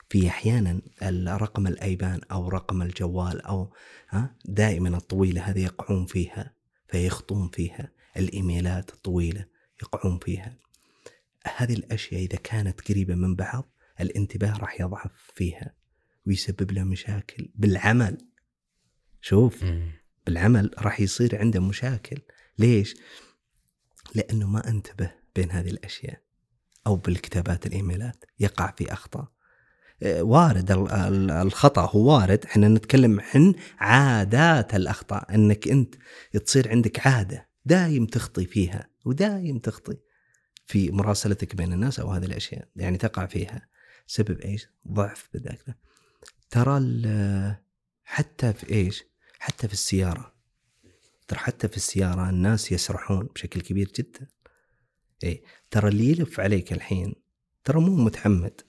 في 0.10 0.28
أحيانا 0.28 0.82
الرقم 1.02 1.68
الأيبان 1.68 2.22
أو 2.32 2.50
رقم 2.50 2.82
الجوال 2.82 3.42
أو 3.42 3.74
ها 4.10 4.36
دائما 4.46 4.98
الطويلة 4.98 5.42
هذه 5.42 5.64
يقعون 5.64 6.06
فيها. 6.06 6.54
فيخطون 6.92 7.50
فيها 7.50 7.92
الإيميلات 8.18 8.94
الطويلة 8.94 9.46
يقعون 9.84 10.20
فيها. 10.20 10.58
هذه 11.56 11.74
الأشياء 11.74 12.22
إذا 12.22 12.38
كانت 12.38 12.82
قريبة 12.82 13.16
من 13.16 13.36
بعض 13.36 13.76
الانتباه 14.02 14.58
راح 14.58 14.82
يضعف 14.82 15.32
فيها 15.36 15.76
ويسبب 16.28 16.72
له 16.72 16.84
مشاكل 16.84 17.50
بالعمل. 17.56 18.28
شوف 19.22 19.64
مم. 19.64 19.92
بالعمل 20.26 20.72
راح 20.78 21.00
يصير 21.00 21.40
عنده 21.40 21.60
مشاكل. 21.60 22.18
ليش؟ 22.60 22.96
لأنه 24.16 24.48
ما 24.48 24.68
أنتبه 24.68 25.12
بين 25.36 25.52
هذه 25.52 25.70
الأشياء 25.70 26.22
أو 26.88 26.96
بالكتابات 26.96 27.66
الإيميلات. 27.66 28.26
يقع 28.40 28.72
في 28.72 28.94
أخطاء. 28.94 29.32
وارد 30.04 30.72
ال- 30.72 30.92
ال- 30.92 31.32
الخطأ 31.32 31.82
هو 31.86 32.14
وارد. 32.14 32.46
إحنا 32.46 32.68
نتكلم 32.68 33.22
عن 33.36 33.54
عادات 33.80 34.76
الأخطاء 34.76 35.36
أنك 35.36 35.68
أنت 35.68 35.96
تصير 36.46 36.70
عندك 36.70 37.08
عادة 37.08 37.50
دايم 37.66 38.06
تخطي 38.06 38.46
فيها 38.46 38.90
ودايم 39.06 39.60
تخطي 39.60 39.98
في 40.66 40.92
مراسلتك 40.92 41.56
بين 41.56 41.74
الناس 41.74 42.00
أو 42.00 42.12
هذه 42.12 42.26
الأشياء. 42.26 42.68
يعني 42.76 42.98
تقع 42.98 43.26
فيها 43.26 43.68
سبب 44.08 44.40
إيش؟ 44.40 44.68
ضعف 44.92 45.30
بالذاكرة 45.34 45.76
ترى 46.50 46.80
حتى 48.04 48.54
في 48.54 48.70
إيش؟ 48.72 49.04
حتى 49.40 49.68
في 49.68 49.74
السيارة. 49.74 50.34
ترى 51.28 51.40
حتى 51.40 51.68
في 51.68 51.78
السيارة 51.78 52.30
الناس 52.30 52.72
يسرحون 52.72 53.30
بشكل 53.36 53.62
كبير 53.62 53.92
جدا. 53.96 54.28
إيه 55.24 55.44
ترى 55.72 55.90
اللي 55.90 56.10
يلف 56.12 56.40
عليك 56.40 56.74
الحين 56.74 57.14
ترى 57.64 57.80
مو 57.80 57.96
متعمد 57.96 58.62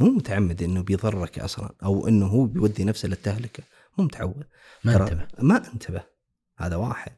مو 0.00 0.10
متعمد 0.10 0.62
إنه 0.62 0.82
بيضرك 0.82 1.38
أصلا 1.38 1.74
أو 1.82 2.08
إنه 2.08 2.26
هو 2.26 2.46
بيودي 2.46 2.84
نفسه 2.84 3.08
للتهلكة. 3.08 3.62
مو 3.98 4.04
متعود. 4.04 4.44
ما 4.84 5.02
انتبه. 5.02 5.28
ما 5.38 5.72
انتبه. 5.72 6.04
هذا 6.58 6.76
واحد. 6.76 7.16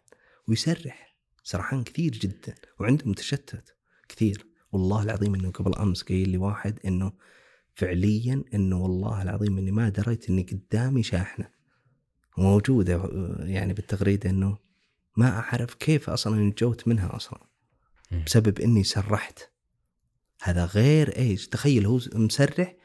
ويسرح. 0.48 1.16
سرحان 1.42 1.84
كثير 1.84 2.12
جدا. 2.12 2.54
وعنده 2.80 3.06
متشتت 3.06 3.76
كثير. 4.08 4.46
والله 4.72 5.02
العظيم 5.02 5.34
إنه 5.34 5.50
قبل 5.50 5.74
أمس 5.74 6.02
قايل 6.02 6.28
لي 6.28 6.38
واحد 6.38 6.80
إنه 6.84 7.12
فعليا 7.74 8.44
إنه 8.54 8.82
والله 8.82 9.22
العظيم 9.22 9.58
إني 9.58 9.70
ما 9.70 9.88
دريت 9.88 10.30
إني 10.30 10.42
قدامي 10.42 11.02
شاحنة. 11.02 11.48
موجودة 12.38 13.10
يعني 13.38 13.72
بالتغريدة 13.72 14.30
إنه 14.30 14.58
ما 15.16 15.38
أعرف 15.38 15.74
كيف 15.74 16.10
أصلا 16.10 16.40
نجوت 16.40 16.88
منها 16.88 17.16
أصلا. 17.16 17.40
بسبب 18.26 18.60
إني 18.60 18.84
سرحت. 18.84 19.38
هذا 20.42 20.64
غير 20.64 21.16
إيش؟ 21.16 21.49
تخيل 21.49 21.87
هو 21.87 22.01
مسرح 22.14 22.77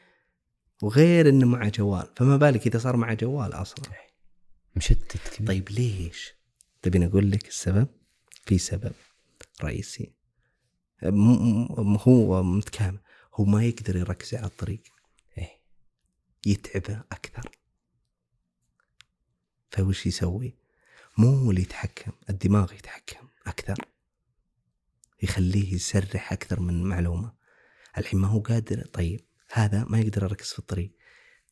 وغير 0.82 1.28
إنه 1.28 1.46
معه 1.46 1.68
جوال 1.68 2.08
فما 2.16 2.36
بالك 2.36 2.66
إذا 2.66 2.78
صار 2.78 2.96
معه 2.96 3.14
جوال 3.14 3.52
أصلا. 3.52 3.84
مشتت 4.76 5.28
كبير. 5.28 5.48
طيب 5.48 5.70
ليش؟ 5.70 6.34
تبين 6.82 7.02
أقول 7.02 7.30
لك 7.30 7.48
السبب؟ 7.48 7.88
في 8.46 8.58
سبب 8.58 8.92
رئيسي. 9.62 10.12
هو 12.08 12.42
متكامل. 12.42 12.98
هو 13.34 13.44
ما 13.44 13.64
يقدر 13.64 13.96
يركز 13.96 14.34
على 14.34 14.46
الطريق. 14.46 14.82
إيه. 15.38 15.60
يتعبه 16.46 17.02
أكثر. 17.12 17.50
فوش 19.70 20.06
يسوي؟ 20.06 20.56
مو 21.18 21.50
اللي 21.50 21.62
يتحكم 21.62 22.12
الدماغ 22.30 22.72
يتحكم 22.72 23.28
أكثر. 23.46 23.76
يخليه 25.22 25.74
يسرح 25.74 26.32
أكثر 26.32 26.60
من 26.60 26.82
معلومة. 26.82 27.41
الحين 27.98 28.20
ما 28.20 28.28
هو 28.28 28.40
قادر. 28.40 28.86
طيب 28.92 29.20
هذا 29.52 29.84
ما 29.88 30.00
يقدر 30.00 30.22
يركز 30.22 30.46
في 30.46 30.58
الطريق. 30.58 30.92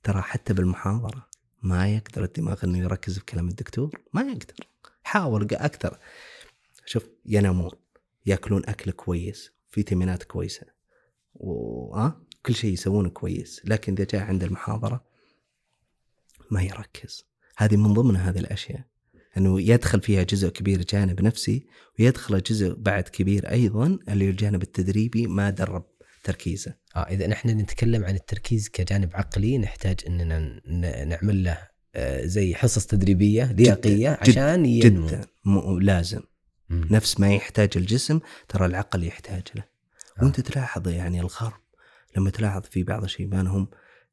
ترى 0.02 0.22
حتى 0.22 0.54
بالمحاضرة 0.54 1.26
ما 1.62 1.94
يقدر 1.94 2.24
الدماغ 2.24 2.64
إنه 2.64 2.78
يركز 2.78 3.18
في 3.18 3.24
كلام 3.24 3.48
الدكتور. 3.48 4.00
ما 4.12 4.22
يقدر. 4.22 4.66
حاول 5.02 5.48
أكثر. 5.52 5.98
شوف 6.86 7.08
ينامون. 7.26 7.70
يأكلون 8.26 8.62
أكل 8.66 8.90
كويس 8.90 9.50
فيتامينات 9.70 10.22
كويسة. 10.22 10.66
و 11.34 11.94
آه؟ 11.94 12.20
كل 12.46 12.54
شيء 12.54 12.72
يسوونه 12.72 13.08
كويس. 13.08 13.62
لكن 13.64 13.92
إذا 13.92 14.04
جاء 14.04 14.22
عند 14.22 14.44
المحاضرة 14.44 15.04
ما 16.50 16.62
يركز. 16.62 17.24
هذه 17.56 17.76
من 17.76 17.94
ضمن 17.94 18.16
هذه 18.16 18.38
الأشياء. 18.38 18.90
إنه 19.36 19.60
يدخل 19.60 20.00
فيها 20.00 20.22
جزء 20.22 20.48
كبير 20.48 20.82
جانب 20.82 21.22
نفسي 21.22 21.66
ويدخل 21.98 22.42
جزء 22.42 22.74
بعد 22.74 23.02
كبير 23.02 23.50
أيضا 23.50 23.98
اللي 24.08 24.26
هو 24.26 24.30
الجانب 24.30 24.62
التدريبي 24.62 25.26
ما 25.26 25.50
درب 25.50 25.84
تركيزه. 26.24 26.74
آه 26.96 26.98
إذا 27.10 27.26
نحن 27.26 27.48
نتكلم 27.48 28.04
عن 28.04 28.14
التركيز 28.14 28.68
كجانب 28.68 29.10
عقلي 29.16 29.58
نحتاج 29.58 30.00
إننا 30.06 30.60
نعمل 31.04 31.44
له 31.44 31.58
آه، 31.94 32.26
زي 32.26 32.54
حصص 32.54 32.86
تدريبية 32.86 33.52
لياقية 33.52 34.12
جد- 34.22 34.28
عشان 34.30 34.66
ينمو 34.66 35.06
جدا 35.06 35.26
لازم 35.80 36.20
مم. 36.68 36.88
نفس 36.90 37.20
ما 37.20 37.34
يحتاج 37.34 37.70
الجسم 37.76 38.20
ترى 38.48 38.66
العقل 38.66 39.04
يحتاج 39.04 39.42
له. 39.54 39.62
آه. 40.18 40.24
وأنت 40.24 40.40
تلاحظ 40.40 40.88
يعني 40.88 41.20
الغرب 41.20 41.60
لما 42.16 42.30
تلاحظ 42.30 42.62
في 42.62 42.82
بعض 42.82 43.06
شيبانهم 43.06 43.68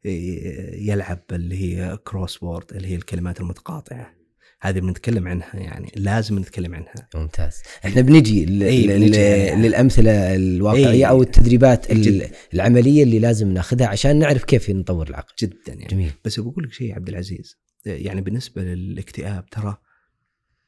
يلعب 0.06 1.20
اللي 1.32 1.56
هي 1.58 1.98
كروس 1.98 2.44
وورد 2.44 2.74
اللي 2.74 2.88
هي 2.88 2.96
الكلمات 2.96 3.40
المتقاطعة 3.40 4.14
هذه 4.62 4.80
بنتكلم 4.80 5.28
عنها 5.28 5.56
يعني 5.56 5.92
لازم 5.96 6.40
نتكلم 6.40 6.76
عنها 6.76 6.94
ممتاز 7.16 7.62
إحنا 7.86 8.02
بنجي 8.02 8.46
ل- 8.46 8.60
ل- 8.60 8.88
بنجي 8.88 9.10
ل- 9.10 9.16
عليها. 9.16 9.56
للأمثلة 9.56 10.36
الواقعية 10.36 10.90
إيه. 10.92 11.06
أو 11.06 11.22
التدريبات 11.22 11.92
ال- 11.92 12.02
جد. 12.02 12.32
العملية 12.54 13.04
اللي 13.04 13.20
لازم 13.20 13.48
ناخذها 13.54 13.88
عشان 13.88 14.20
نعرف 14.20 14.44
كيف 14.44 14.70
نطور 14.70 15.10
العقل 15.10 15.34
جدا 15.40 15.74
يعني 15.74 15.86
جميل 15.86 16.12
بس 16.26 16.40
بقول 16.40 16.64
لك 16.64 16.74
شيء 16.74 16.90
يا 16.90 16.96
عبد 16.96 17.10
العزيز 17.10 17.58
يعني 17.86 18.22
بالنسبة 18.22 18.62
للاكتئاب 18.64 19.46
ترى 19.50 19.78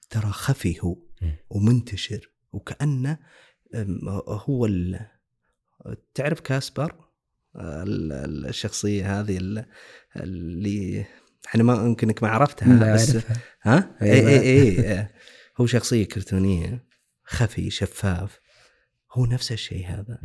ترى 0.09 0.31
خفي 0.31 0.75
هو. 0.81 0.97
ومنتشر 1.49 2.31
وكأنه 2.53 3.17
هو 4.27 4.65
ال- 4.65 4.99
تعرف 6.13 6.39
كاسبر 6.39 6.95
ال- 7.55 8.11
ال- 8.11 8.45
الشخصية 8.47 9.19
هذه 9.19 9.37
ال- 9.37 9.65
اللي 10.15 11.05
إحنا 11.47 11.63
ما 11.63 11.73
يمكنك 11.73 12.23
ما 12.23 12.29
عرفتها 12.29 12.67
ما 12.67 12.93
بس 12.93 13.09
أعرفها. 13.09 13.37
ها؟ 13.61 13.97
اي 14.01 14.13
أيوة. 14.13 14.29
اي 14.29 14.39
اي 14.39 14.91
آه، 14.91 15.09
هو 15.57 15.65
شخصية 15.65 16.05
كرتونية 16.05 16.85
خفي 17.23 17.69
شفاف. 17.69 18.39
هو 19.11 19.25
نفس 19.25 19.51
الشيء 19.51 19.87
هذا. 19.87 20.19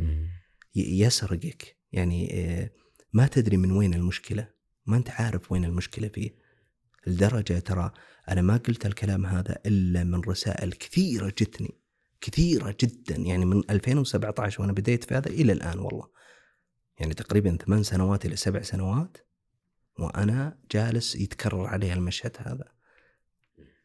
يسرقك. 0.74 1.76
يعني 1.92 2.30
آه، 2.32 2.70
ما 3.12 3.26
تدري 3.26 3.56
من 3.56 3.70
وين 3.70 3.94
المشكلة 3.94 4.48
ما 4.86 4.96
أنت 4.96 5.10
عارف 5.10 5.52
وين 5.52 5.64
المشكلة 5.64 6.08
فيه. 6.08 6.30
لدرجة 7.06 7.58
ترى 7.58 7.92
أنا 8.28 8.42
ما 8.42 8.56
قلت 8.56 8.86
الكلام 8.86 9.26
هذا 9.26 9.58
إلا 9.66 10.04
من 10.04 10.20
رسائل 10.20 10.72
كثيرة 10.72 11.28
جتني 11.28 11.80
كثيرة 12.20 12.76
جدا. 12.80 13.16
يعني 13.16 13.44
من 13.44 13.62
2017 13.70 14.62
وأنا 14.62 14.72
بديت 14.72 15.04
في 15.04 15.14
هذا 15.14 15.28
إلى 15.28 15.52
الآن 15.52 15.78
والله. 15.78 16.08
يعني 16.98 17.14
تقريبا 17.14 17.56
ثمان 17.66 17.82
سنوات 17.82 18.26
إلى 18.26 18.36
سبع 18.36 18.62
سنوات. 18.62 19.16
وأنا 19.98 20.58
جالس 20.72 21.16
يتكرر 21.16 21.66
علي 21.66 21.92
المشهد 21.92 22.36
هذا. 22.38 22.64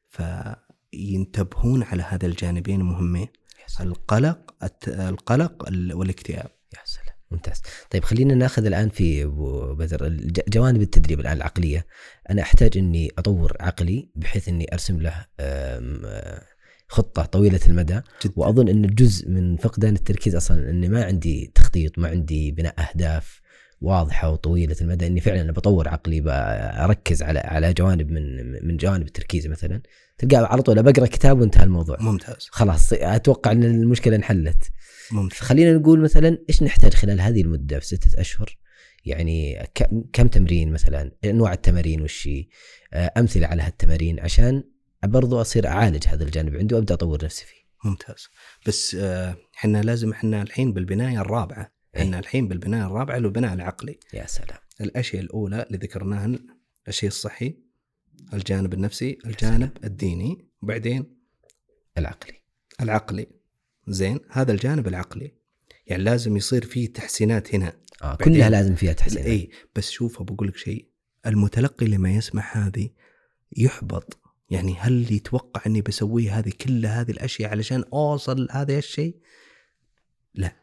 فينتبهون 0.09 1.83
على 1.83 2.03
هذا 2.03 2.25
الجانبين 2.25 2.81
مهمين. 2.81 3.27
يا 3.61 3.67
سلام. 3.67 3.87
القلق 3.87 4.55
القلق 4.87 5.67
ال- 5.67 5.93
والاكتئاب. 5.93 6.49
يا 6.73 6.79
سلام. 6.85 7.15
ممتاز. 7.31 7.61
طيب 7.91 8.03
خلينا 8.03 8.35
ناخذ 8.35 8.65
الآن 8.65 8.89
في 8.89 9.23
أبو 9.23 9.75
بدر. 9.75 10.09
جوانب 10.47 10.81
التدريب 10.81 11.19
الان 11.19 11.37
العقلية. 11.37 11.87
أنا 12.29 12.41
أحتاج 12.41 12.77
إني 12.77 13.11
أطور 13.17 13.57
عقلي 13.59 14.11
بحيث 14.15 14.47
إني 14.47 14.73
أرسم 14.73 15.01
له 15.01 15.25
آه، 15.39 16.45
خطة 16.87 17.25
طويلة 17.25 17.59
المدى. 17.67 18.01
جدا. 18.25 18.33
وأظن 18.35 18.69
إن 18.69 18.81
جزء 18.87 19.29
من 19.29 19.57
فقدان 19.57 19.95
التركيز 19.95 20.35
أصلا 20.35 20.69
إني 20.69 20.89
ما 20.89 21.05
عندي 21.05 21.51
تخطيط 21.55 21.99
ما 21.99 22.07
عندي 22.07 22.51
بناء 22.51 22.75
أهداف. 22.79 23.38
واضحة 23.81 24.29
وطويلة 24.29 24.75
المدى 24.81 25.07
إني 25.07 25.21
فعلا 25.21 25.51
بطور 25.51 25.87
عقلي 25.89 26.21
بركز 26.21 27.23
على 27.23 27.39
على 27.39 27.73
جوانب 27.73 28.11
من 28.11 28.51
من 28.67 28.77
جوانب 28.77 29.07
التركيز 29.07 29.47
مثلا 29.47 29.81
تلقى 30.17 30.37
على 30.37 30.61
طول 30.61 30.83
بقرا 30.83 31.05
كتاب 31.05 31.39
وانتهى 31.39 31.63
الموضوع. 31.63 31.97
ممتاز. 31.99 32.47
خلاص 32.51 32.93
أتوقع 32.93 33.51
إن 33.51 33.63
المشكلة 33.63 34.15
انحلت. 34.15 34.71
ممتاز. 35.11 35.39
خلينا 35.39 35.73
نقول 35.73 35.99
مثلا 35.99 36.37
إيش 36.49 36.63
نحتاج 36.63 36.93
خلال 36.93 37.21
هذه 37.21 37.41
المدة 37.41 37.79
في 37.79 37.85
ستة 37.85 38.21
أشهر؟ 38.21 38.57
يعني 39.05 39.67
كم 40.13 40.27
تمرين 40.27 40.71
مثلا؟ 40.71 41.11
انواع 41.25 41.53
التمارين 41.53 42.07
آه، 42.93 43.11
أمثلة 43.17 43.47
على 43.47 43.61
هالتمارين 43.61 44.19
عشان 44.19 44.63
برضو 45.03 45.41
أصير 45.41 45.67
أعالج 45.67 46.07
هذا 46.07 46.23
الجانب 46.23 46.55
عندي 46.55 46.75
وأبدأ 46.75 46.93
أطور 46.93 47.25
نفسي 47.25 47.45
فيه. 47.45 47.89
ممتاز. 47.89 48.27
بس 48.67 48.95
آه، 48.95 49.35
إحنا 49.57 49.81
لازم 49.81 50.11
إحنا 50.11 50.41
الحين 50.41 50.73
بالبناية 50.73 51.21
الرابعة 51.21 51.78
إيه. 51.99 52.05
إحنا 52.05 52.19
الحين 52.19 52.47
بالبنايه 52.47 52.85
الرابعه 52.85 53.17
اللي 53.17 53.27
هو 53.27 53.29
البناء 53.29 53.53
العقلي. 53.53 53.99
يا 54.13 54.25
سلام. 54.27 54.57
الأشياء 54.81 55.21
الأولى 55.21 55.63
اللي 55.63 55.77
ذكرناها 55.77 56.39
الشيء 56.87 57.09
الصحي 57.09 57.55
الجانب 58.33 58.73
النفسي 58.73 59.17
الجانب 59.25 59.71
الديني 59.83 60.47
وبعدين 60.61 61.05
العقلي. 61.97 62.33
العقلي. 62.81 63.27
زين 63.87 64.19
هذا 64.29 64.51
الجانب 64.51 64.87
العقلي. 64.87 65.31
يعني 65.87 66.03
لازم 66.03 66.37
يصير 66.37 66.65
فيه 66.65 66.93
تحسينات 66.93 67.55
هنا. 67.55 67.73
آه 68.03 68.15
كلها 68.15 68.49
لازم 68.49 68.75
فيها 68.75 68.93
تحسين 68.93 69.23
اي 69.23 69.49
بس 69.75 69.89
شوف 69.89 70.21
بقول 70.21 70.47
لك 70.47 70.57
شيء. 70.57 70.89
المتلقي 71.25 71.85
لما 71.85 72.11
يسمع 72.11 72.51
هذه 72.67 72.89
يحبط. 73.57 74.19
يعني 74.49 74.75
هل 74.79 75.11
يتوقع 75.13 75.61
إني 75.67 75.81
بسوي 75.81 76.29
هذه 76.29 76.49
كل 76.61 76.85
هذه 76.85 77.11
الأشياء 77.11 77.51
علشان 77.51 77.83
أوصل 77.93 78.47
هذا 78.51 78.77
الشيء؟ 78.77 79.15
لا. 80.33 80.55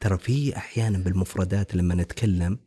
ترى 0.00 0.18
في 0.18 0.56
أحيانا 0.56 0.98
بالمفردات 0.98 1.74
لما 1.74 1.94
نتكلم 1.94 2.58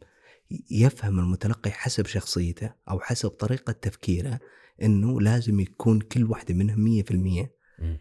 يفهم 0.71 1.19
المتلقي 1.19 1.71
حسب 1.71 2.05
شخصيته 2.05 2.73
أو 2.89 2.99
حسب 2.99 3.29
طريقة 3.29 3.71
تفكيره 3.73 4.39
إنه 4.81 5.21
لازم 5.21 5.59
يكون 5.59 5.99
كل 6.01 6.23
واحدة 6.23 6.53
منهم 6.53 7.03
100% 7.03 7.51
مم. 7.79 7.99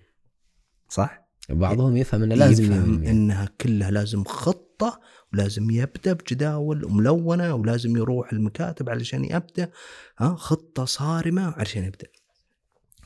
صح؟ 0.89 1.29
بعضهم 1.49 1.97
يفهم 1.97 2.23
إنه 2.23 2.35
لازم 2.35 2.65
يفهم 2.65 2.95
يهم- 2.95 3.03
إنها 3.05 3.49
كلها 3.61 3.91
لازم 3.91 4.25
خطة 4.25 5.01
ولازم 5.33 5.71
يبدأ 5.71 6.13
بجداول 6.13 6.93
ملونه 6.93 7.55
ولازم 7.55 7.97
يروح 7.97 8.33
المكاتب 8.33 8.89
علشان 8.91 9.25
يبدأ. 9.25 9.71
ها 10.19 10.35
خطة 10.35 10.85
صارمة 10.85 11.51
علشان 11.51 11.85
يبدأ. 11.85 12.07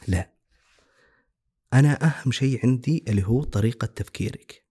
لا. 0.08 0.30
أنا 1.74 2.04
أهم 2.06 2.32
شيء 2.32 2.60
عندي 2.66 3.04
اللي 3.08 3.22
هو 3.26 3.44
طريقة 3.44 3.86
تفكيرك. 3.86 4.65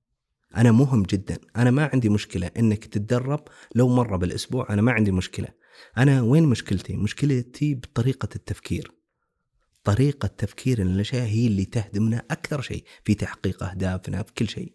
أنا 0.58 0.72
مهم 0.72 1.04
جدا. 1.04 1.38
أنا 1.56 1.72
ما 1.72 1.90
عندي 1.94 2.10
مشكلة 2.10 2.52
إنك 2.58 2.86
تتدرب 2.86 3.44
لو 3.76 3.88
مرة 3.88 4.18
بالأسبوع. 4.18 4.68
أنا 4.70 4.82
ما 4.82 4.92
عندي 4.92 5.12
مشكلة. 5.12 5.48
أنا 5.98 6.22
وين 6.22 6.44
مشكلتي؟ 6.44 6.96
مشكلتي 6.96 7.76
بطريقة 7.76 8.30
التفكير. 8.36 8.92
طريقة 9.84 10.28
تفكير 10.28 10.82
الأشياء 10.82 11.26
هي 11.26 11.48
اللي 11.48 11.66
تهدمنا 11.66 12.26
أكثر 12.32 12.62
شيء 12.62 12.84
في 13.04 13.14
تحقيق 13.14 13.64
أهدافنا 13.64 14.24
في 14.24 14.34
كل 14.34 14.50
شيء. 14.50 14.74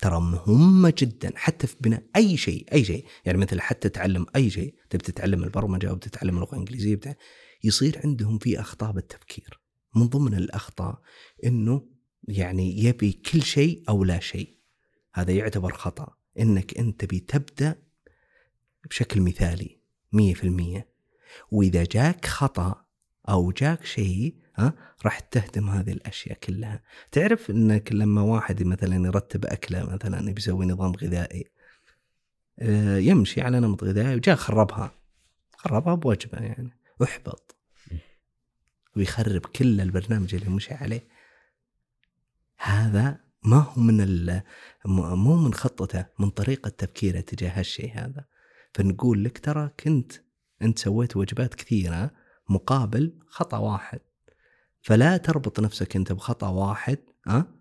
ترى 0.00 0.20
مهمة 0.20 0.94
جدا. 0.98 1.32
حتى 1.34 1.66
في 1.66 1.76
بناء 1.80 2.02
أي 2.16 2.36
شيء 2.36 2.66
أي 2.72 2.84
شيء. 2.84 3.06
يعني 3.24 3.38
مثل 3.38 3.60
حتى 3.60 3.88
تعلم 3.88 4.26
أي 4.36 4.50
شيء. 4.50 4.74
تبي 4.90 5.04
تتعلم 5.04 5.44
البرمجة 5.44 5.90
أو 5.90 5.96
تتعلم 5.96 6.36
اللغة 6.36 6.54
الإنجليزية 6.54 7.18
يصير 7.64 8.00
عندهم 8.04 8.38
في 8.38 8.60
أخطاء 8.60 8.92
بالتفكير. 8.92 9.60
من 9.96 10.06
ضمن 10.06 10.34
الأخطاء 10.34 11.00
إنه 11.44 11.91
يعني 12.28 12.84
يبي 12.84 13.12
كل 13.12 13.42
شيء 13.42 13.82
أو 13.88 14.04
لا 14.04 14.20
شيء. 14.20 14.56
هذا 15.14 15.32
يعتبر 15.32 15.72
خطأ. 15.72 16.16
إنك 16.38 16.78
أنت 16.78 17.00
تبي 17.00 17.20
تبدأ 17.20 17.82
بشكل 18.90 19.20
مثالي 19.20 19.78
مية 20.12 20.34
في 20.34 20.44
المية. 20.44 20.88
وإذا 21.50 21.84
جاك 21.84 22.26
خطأ 22.26 22.84
أو 23.28 23.52
جاك 23.52 23.84
شيء 23.84 24.34
ها 24.56 24.74
راح 25.04 25.20
تهدم 25.20 25.70
هذه 25.70 25.92
الأشياء 25.92 26.38
كلها. 26.38 26.82
تعرف 27.12 27.50
إنك 27.50 27.92
لما 27.92 28.22
واحد 28.22 28.62
مثلا 28.62 29.06
يرتب 29.06 29.46
أكلة 29.46 29.84
مثلا 29.94 30.30
يبي 30.30 30.40
يسوي 30.40 30.66
نظام 30.66 30.92
غذائي 30.92 31.44
آه، 32.58 32.98
يمشي 32.98 33.40
على 33.40 33.60
نمط 33.60 33.84
غذائي 33.84 34.14
وجاء 34.14 34.36
خربها. 34.36 34.94
خربها 35.56 35.94
بوجبة 35.94 36.38
يعني. 36.38 36.70
احبط. 37.02 37.56
ويخرب 38.96 39.40
كل 39.40 39.80
البرنامج 39.80 40.34
اللي 40.34 40.50
مشي 40.50 40.74
عليه. 40.74 41.06
هذا 42.62 43.20
ما 43.44 43.56
هو 43.56 43.82
من 43.82 44.40
مو 44.86 45.36
من 45.36 45.54
خطته 45.54 46.06
من 46.18 46.30
طريقة 46.30 46.68
تفكيره 46.68 47.20
تجاه 47.20 47.50
هالشيء 47.50 47.92
هذا. 47.94 48.24
فنقول 48.74 49.24
لك 49.24 49.38
ترى 49.38 49.70
كنت 49.80 50.12
انت 50.62 50.78
سويت 50.78 51.16
وجبات 51.16 51.54
كثيرة 51.54 52.10
مقابل 52.48 53.18
خطأ 53.26 53.58
واحد. 53.58 54.00
فلا 54.82 55.16
تربط 55.16 55.60
نفسك 55.60 55.96
انت 55.96 56.12
بخطأ 56.12 56.48
واحد 56.48 56.98
ها؟ 57.26 57.54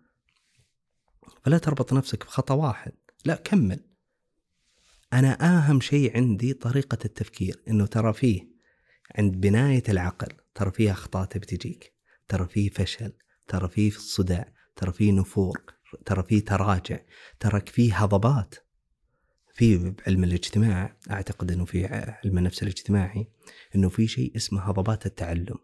فلا 1.45 1.57
تربط 1.57 1.93
نفسك 1.93 2.25
بخطأ 2.25 2.53
واحد. 2.53 2.91
لا 3.25 3.35
كمل. 3.35 3.79
أنا 5.13 5.31
آهم 5.41 5.81
شيء 5.81 6.17
عندي 6.17 6.53
طريقة 6.53 6.97
التفكير 7.05 7.63
إنه 7.67 7.85
ترى 7.85 8.13
فيه 8.13 8.51
عند 9.15 9.35
بناية 9.35 9.83
العقل 9.89 10.33
ترى 10.55 10.71
فيه 10.71 10.91
اخطاء 10.91 11.25
بتجيك 11.25 11.93
ترى 12.27 12.47
فيه 12.47 12.69
فشل 12.69 13.13
ترى 13.47 13.69
فيه 13.69 13.91
صداع 13.91 14.60
ترى 14.75 14.93
فيه 14.93 15.11
نفور 15.11 15.61
ترى 16.05 16.23
فيه 16.23 16.45
تراجع 16.45 16.99
ترى 17.39 17.61
فيه 17.61 17.95
هضبات. 17.95 18.55
في 19.53 19.93
علم 20.07 20.23
الاجتماع 20.23 20.97
أعتقد 21.11 21.51
إنه 21.51 21.65
في 21.65 21.85
علم 21.85 22.37
النفس 22.37 22.63
الاجتماعي 22.63 23.27
إنه 23.75 23.89
في 23.89 24.07
شيء 24.07 24.35
اسمه 24.35 24.61
هضبات 24.61 25.05
التعلم. 25.05 25.57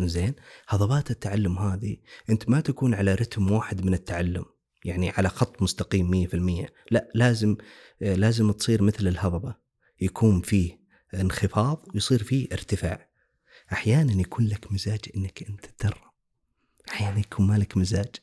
زين 0.00 0.34
هضبات 0.68 1.10
التعلم 1.10 1.58
هذه 1.58 1.96
أنت 2.30 2.48
ما 2.48 2.60
تكون 2.60 2.94
على 2.94 3.14
رتم 3.14 3.50
واحد 3.52 3.84
من 3.84 3.94
التعلم 3.94 4.44
يعني 4.84 5.10
على 5.10 5.28
خط 5.28 5.62
مستقيم 5.62 6.10
100% 6.10 6.70
لا 6.90 7.10
لازم 7.14 7.56
لازم 8.00 8.50
تصير 8.52 8.82
مثل 8.82 9.08
الهضبة. 9.08 9.54
يكون 10.00 10.40
فيه 10.40 10.80
انخفاض 11.14 11.86
ويصير 11.94 12.22
فيه 12.22 12.48
ارتفاع. 12.52 13.08
أحيانا 13.72 14.20
يكون 14.20 14.46
لك 14.46 14.72
مزاج 14.72 15.00
إنك 15.16 15.42
أنت 15.42 15.66
تدرب 15.66 16.06
أحيانا 16.88 17.18
يكون 17.18 17.46
مالك 17.46 17.76
مزاج. 17.76 18.14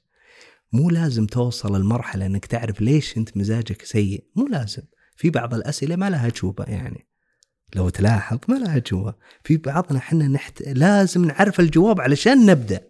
مو 0.74 0.90
لازم 0.90 1.26
توصل 1.26 1.76
المرحله 1.76 2.26
إنك 2.26 2.46
تعرف 2.46 2.82
ليش 2.82 3.18
أنت 3.18 3.38
مزاجك 3.38 3.82
سيء. 3.82 4.28
مو 4.36 4.48
لازم. 4.48 4.84
في 5.16 5.30
بعض 5.30 5.54
الأسئلة 5.54 5.96
ما 5.96 6.10
لها 6.10 6.28
أجوبة 6.28 6.64
يعني. 6.64 7.08
لو 7.76 7.90
تلاحظ 7.90 8.40
ما 8.48 8.56
لها 8.56 8.78
أجوبة. 8.78 9.16
في 9.44 9.58
بعضنا 9.58 10.00
إحنا 10.00 10.28
نحت... 10.28 10.62
لازم 10.62 11.26
نعرف 11.26 11.60
الجواب 11.60 12.02
علشان 12.02 12.46
نبدأ. 12.46 12.88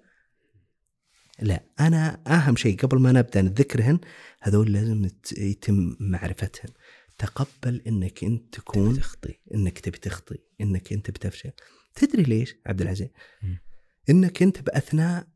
لا 1.40 1.64
أنا 1.80 2.24
أهم 2.28 2.56
شيء 2.56 2.78
قبل 2.80 3.00
ما 3.00 3.12
نبدأ 3.12 3.42
نذكرهن 3.42 4.00
هذول 4.42 4.74
لازم 4.74 5.10
يتم 5.38 5.96
معرفتهن. 6.00 6.70
تقبل 7.18 7.82
إنك 7.88 8.24
أنت 8.24 8.56
تكون 8.56 8.98
تخطي. 8.98 9.40
إنك 9.54 9.80
تبي 9.80 9.98
تخطي. 9.98 10.38
إنك 10.62 10.94
أنت 10.94 11.12
بتفشل. 11.12 11.52
تدري 11.96 12.24
ليش 12.24 12.56
عبد 12.66 12.82
العزيز؟ 12.82 13.10
إنك 14.10 14.44
أنت 14.44 14.62
بأثناء 14.62 15.28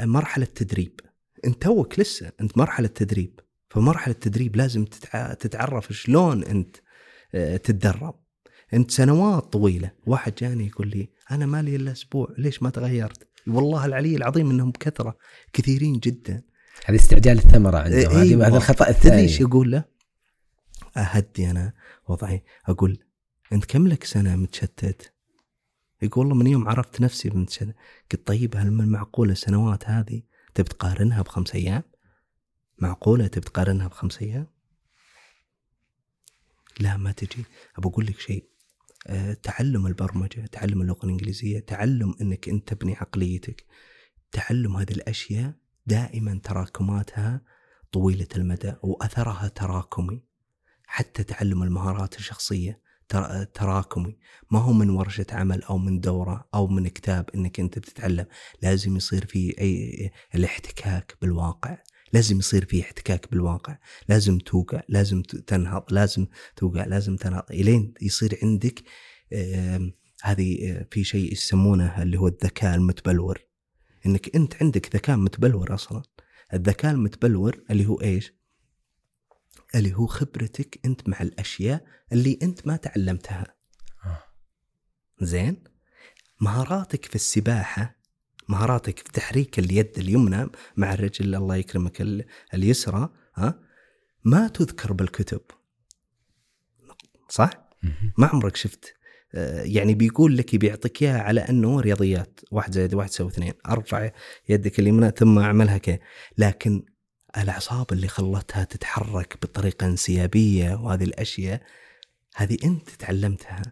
مرحلة 0.00 0.44
التدريب. 0.44 1.00
انت 1.44 1.62
توك 1.62 2.00
لسه 2.00 2.32
أنت 2.40 2.58
مرحلة 2.58 2.88
تدريب 2.88 3.40
فمرحلة 3.70 4.14
التدريب 4.14 4.56
لازم 4.56 4.84
تتعرف 5.40 5.92
شلون 5.92 6.44
أنت 6.44 6.76
آه، 7.34 7.56
تتدرب. 7.56 8.14
أنت 8.74 8.90
سنوات 8.90 9.52
طويلة 9.52 9.90
واحد 10.06 10.34
جاني 10.34 10.66
يقول 10.66 10.88
لي 10.88 11.10
أنا 11.30 11.46
مالي 11.46 11.76
إلا 11.76 11.92
أسبوع 11.92 12.28
ليش 12.38 12.62
ما 12.62 12.70
تغيرت؟ 12.70 13.28
والله 13.46 13.86
العلي 13.86 14.16
العظيم 14.16 14.50
إنهم 14.50 14.72
كثره 14.72 15.16
كثيرين 15.52 15.98
جدا. 15.98 16.42
هذه 16.84 16.96
استعجال 16.96 17.38
الثمرة 17.38 17.78
عنده 17.78 17.96
إيه 17.96 18.08
هذه 18.08 18.46
هذا 18.46 18.56
الخطأ 18.56 18.88
الثاني. 18.88 19.22
إيش 19.22 19.40
يقول 19.40 19.70
له؟ 19.70 19.84
أهدي 20.96 21.50
أنا 21.50 21.72
وضعي. 22.08 22.44
أقول 22.66 22.98
أنت 23.52 23.64
كم 23.64 23.88
لك 23.88 24.04
سنة 24.04 24.36
متشتت؟ 24.36 25.12
يقول 26.02 26.26
والله 26.26 26.42
من 26.42 26.46
يوم 26.46 26.68
عرفت 26.68 27.00
نفسي 27.00 27.30
متشتت 27.30 27.74
قلت 28.12 28.26
طيب 28.26 28.56
هل 28.56 28.70
من 28.70 28.88
معقولة 28.88 29.32
السنوات 29.32 29.88
هذه 29.88 30.22
تبي 30.56 30.68
تقارنها 30.68 31.22
بخمس 31.22 31.54
أيام؟ 31.54 31.82
معقولة 32.78 33.26
تبي 33.26 33.44
تقارنها 33.44 33.88
بخمس 33.88 34.22
أيام؟ 34.22 34.46
لا 36.80 36.96
ما 36.96 37.12
تجي. 37.12 37.44
ابى 37.76 37.88
أقول 37.88 38.06
لك 38.06 38.20
شيء. 38.20 38.48
أه 39.06 39.32
تعلم 39.32 39.86
البرمجة 39.86 40.46
تعلم 40.46 40.82
اللغة 40.82 41.04
الإنجليزية 41.04 41.60
تعلم 41.60 42.14
إنك 42.20 42.48
أنت 42.48 42.72
تبني 42.72 42.96
عقليتك. 42.96 43.66
تعلم 44.32 44.76
هذه 44.76 44.92
الأشياء 44.92 45.54
دائما 45.86 46.40
تراكماتها 46.44 47.40
طويلة 47.92 48.28
المدى 48.36 48.74
وأثرها 48.82 49.48
تراكمي. 49.48 50.22
حتى 50.84 51.24
تعلم 51.24 51.62
المهارات 51.62 52.18
الشخصية. 52.18 52.80
تراكمي. 53.54 54.16
ما 54.50 54.58
هو 54.58 54.72
من 54.72 54.90
ورشة 54.90 55.26
عمل 55.30 55.62
أو 55.62 55.78
من 55.78 56.00
دورة 56.00 56.48
أو 56.54 56.66
من 56.66 56.88
كتاب 56.88 57.30
أنك 57.34 57.60
أنت 57.60 57.78
بتتعلم 57.78 58.26
لازم 58.62 58.96
يصير 58.96 59.26
في 59.26 59.60
أي 59.60 60.10
الاحتكاك 60.34 61.16
بالواقع. 61.22 61.78
لازم 62.12 62.38
يصير 62.38 62.64
في 62.64 62.80
احتكاك 62.80 63.30
بالواقع. 63.30 63.78
لازم 64.08 64.38
توقع 64.38 64.82
لازم 64.88 65.22
تنهض 65.22 65.84
لازم 65.90 66.26
توقع 66.56 66.84
لازم 66.84 67.16
تنهض. 67.16 67.44
إلين 67.50 67.94
يصير 68.02 68.38
عندك 68.42 68.82
هذه 70.22 70.70
آه، 70.70 70.86
في 70.90 71.04
شيء 71.04 71.32
يسمونه 71.32 72.02
اللي 72.02 72.18
هو 72.18 72.28
الذكاء 72.28 72.74
المتبلور. 72.74 73.38
إنك 74.06 74.36
أنت 74.36 74.54
عندك 74.62 74.96
ذكاء 74.96 75.16
متبلور 75.16 75.74
أصلا. 75.74 76.02
الذكاء 76.54 76.92
المتبلور 76.92 77.64
اللي 77.70 77.86
هو 77.86 78.00
إيش؟ 78.00 78.32
اللي 79.74 79.94
هو 79.94 80.06
خبرتك 80.06 80.80
أنت 80.84 81.08
مع 81.08 81.22
الأشياء 81.22 81.84
اللي 82.12 82.38
أنت 82.42 82.66
ما 82.66 82.76
تعلمتها. 82.76 83.54
آه. 84.04 84.22
زين؟ 85.20 85.64
مهاراتك 86.40 87.04
في 87.04 87.14
السباحة 87.14 87.96
مهاراتك 88.48 88.98
في 88.98 89.12
تحريك 89.12 89.58
اليد 89.58 89.98
اليمنى 89.98 90.48
مع 90.76 90.92
الرجل 90.94 91.34
الله 91.34 91.56
يكرمك 91.56 92.24
اليسرى 92.54 93.10
ها 93.34 93.60
ما 94.24 94.48
تذكر 94.48 94.92
بالكتب. 94.92 95.40
صح؟ 97.28 97.50
ما 98.18 98.26
عمرك 98.26 98.56
شفت. 98.56 98.96
آه، 99.34 99.62
يعني 99.62 99.94
بيقول 99.94 100.36
لك 100.36 100.56
بيعطيك 100.56 101.02
إياها 101.02 101.20
على 101.20 101.40
أنه 101.40 101.80
رياضيات 101.80 102.40
واحد 102.50 102.74
زائد 102.74 102.94
واحد 102.94 103.08
يساوي 103.08 103.30
اثنين 103.30 103.52
أرفع 103.68 104.10
يدك 104.48 104.78
اليمنى 104.78 105.10
ثم 105.10 105.38
أعملها 105.38 105.78
كي 105.78 105.98
لكن 106.38 106.82
الأعصاب 107.36 107.92
اللي 107.92 108.08
خلتها 108.08 108.64
تتحرك 108.64 109.38
بطريقة 109.42 109.86
انسيابية 109.86 110.74
وهذه 110.74 111.04
الأشياء 111.04 111.62
هذه 112.36 112.56
أنت 112.64 112.90
تعلمتها. 112.90 113.62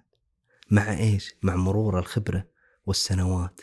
مع 0.71 0.99
إيش؟ 0.99 1.35
مع 1.43 1.57
مرور 1.57 1.99
الخبرة 1.99 2.49
والسنوات. 2.87 3.61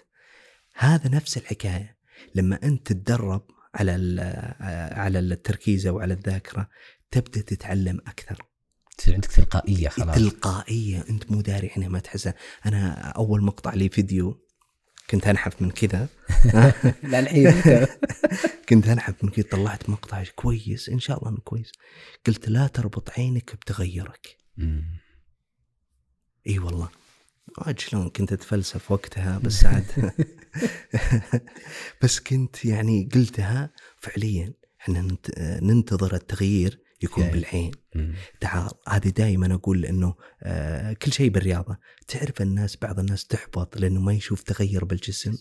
هذا 0.74 1.10
نفس 1.10 1.38
الحكاية. 1.38 1.98
لما 2.36 2.60
أنت 2.64 2.88
تتدرب 2.88 3.46
على 3.76 3.92
على 4.92 5.20
التركيز 5.20 5.88
أو 5.88 6.00
على 6.00 6.14
الذاكرة 6.14 6.70
تبدأ 7.12 7.42
تتعلم 7.42 8.00
أكثر. 8.08 8.46
تصير 8.98 9.14
عندك 9.14 9.32
تلقائية 9.32 9.90
خلاص. 9.90 10.16
تلقائية. 10.16 11.06
أنت 11.10 11.32
مو 11.32 11.42
داري 11.42 11.72
عنها 11.76 11.88
ما 11.88 12.00
تحسها 12.00 12.36
أنا 12.66 12.94
أول 12.94 13.44
مقطع 13.44 13.74
لي 13.74 13.90
فيديو 13.90 14.46
كنت 15.10 15.28
انحف 15.28 15.62
من 15.62 15.72
كذا. 15.72 16.08
لا 17.04 17.20
الحين 17.20 17.54
كنت 18.70 18.88
انحف 18.88 19.24
من 19.24 19.30
كذا 19.30 19.46
طلعت 19.52 19.90
مقطع 19.90 20.24
كويس 20.36 20.90
إن 20.90 21.00
شاء 21.00 21.20
الله 21.20 21.30
إنه 21.30 21.40
كويس. 21.40 21.72
قلت 22.28 22.50
لا 22.50 22.68
تربط 22.68 23.10
عينك 23.10 23.56
بتغيرك. 23.56 24.38
إي 26.48 26.60
والله. 26.60 26.90
عاد 27.58 27.80
شلون؟ 27.80 28.10
كنت 28.10 28.34
أتفلسف 28.34 28.92
وقتها 28.92 29.38
بس 29.38 29.66
عاد. 29.66 30.12
بس 32.02 32.20
كنت 32.20 32.66
يعني 32.66 33.10
قلتها 33.14 33.70
فعليا 33.98 34.54
إحنا 34.82 35.18
ننتظر 35.40 36.16
التغيير. 36.16 36.80
يكون 37.04 37.24
يعني. 37.24 37.34
بالعين. 37.36 37.72
تعال 38.40 38.72
هذه 38.90 39.10
دائما 39.10 39.54
أقول 39.54 39.86
إنه 39.86 40.16
آه 40.44 40.94
كل 40.94 41.12
شيء 41.12 41.30
بالرياضة. 41.30 41.78
تعرف 42.08 42.42
الناس 42.42 42.78
بعض 42.82 43.00
الناس 43.00 43.28
تحبط 43.28 43.78
لأنه 43.78 44.00
ما 44.00 44.14
يشوف 44.14 44.44
تغير 44.44 44.86
بالجسم؟ 44.86 45.38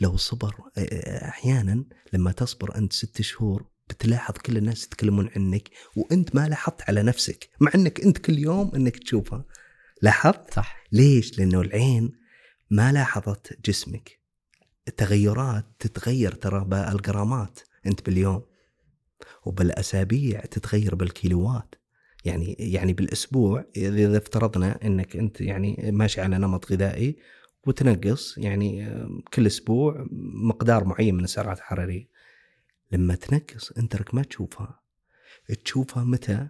لو 0.00 0.16
صبر 0.16 0.54
آه، 0.78 0.80
آه، 0.80 1.28
أحيانا 1.28 1.84
لما 2.12 2.32
تصبر 2.32 2.76
أنت 2.76 2.92
ست 2.92 3.22
شهور 3.22 3.66
بتلاحظ 3.88 4.34
كل 4.34 4.56
الناس 4.56 4.84
يتكلمون 4.84 5.30
عنك 5.36 5.68
وأنت 5.96 6.34
ما 6.34 6.48
لاحظت 6.48 6.82
على 6.82 7.02
نفسك 7.02 7.48
مع 7.60 7.70
إنك 7.74 8.00
أنت 8.00 8.18
كل 8.18 8.38
يوم 8.38 8.70
إنك 8.74 8.96
تشوفها. 8.96 9.44
لاحظت؟ 10.02 10.54
صح. 10.54 10.76
ليش؟ 10.92 11.38
لأنه 11.38 11.60
العين 11.60 12.12
ما 12.70 12.92
لاحظت 12.92 13.58
جسمك. 13.64 14.20
التغيرات 14.88 15.66
تتغير 15.78 16.32
ترى 16.32 16.64
بالجرامات 16.64 17.60
أنت 17.86 18.06
باليوم. 18.06 18.42
وبالاسابيع 19.44 20.40
تتغير 20.40 20.94
بالكيلوات. 20.94 21.74
يعني 22.24 22.56
يعني 22.58 22.92
بالأسبوع 22.92 23.64
إذا 23.76 24.18
افترضنا 24.18 24.78
إنك 24.84 25.16
أنت 25.16 25.40
يعني 25.40 25.90
ماشي 25.92 26.20
على 26.20 26.38
نمط 26.38 26.72
غذائي 26.72 27.16
وتنقص 27.66 28.38
يعني 28.38 28.88
كل 29.34 29.46
أسبوع 29.46 30.06
مقدار 30.50 30.84
معين 30.84 31.14
من 31.14 31.24
السعرات 31.24 31.58
الحرارية. 31.58 32.08
لما 32.92 33.14
تنقص 33.14 33.72
أنت 33.72 34.14
ما 34.14 34.22
تشوفها. 34.22 34.80
تشوفها 35.64 36.04
متى؟ 36.04 36.48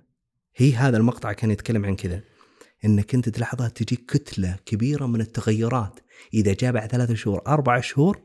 هي 0.57 0.75
هذا 0.75 0.97
المقطع 0.97 1.33
كان 1.33 1.51
يتكلم 1.51 1.87
عن 1.87 1.97
كذا. 1.97 2.23
إنك 2.85 3.15
أنت 3.15 3.29
تلاحظها 3.29 3.69
تجيك 3.69 4.07
كتلة 4.07 4.57
كبيرة 4.67 5.07
من 5.07 5.21
التغيرات. 5.21 6.01
إذا 6.35 6.53
جاء 6.53 6.73
بعد 6.73 6.91
ثلاثة 6.91 7.15
شهور 7.15 7.43
أربع 7.47 7.81
شهور 7.81 8.23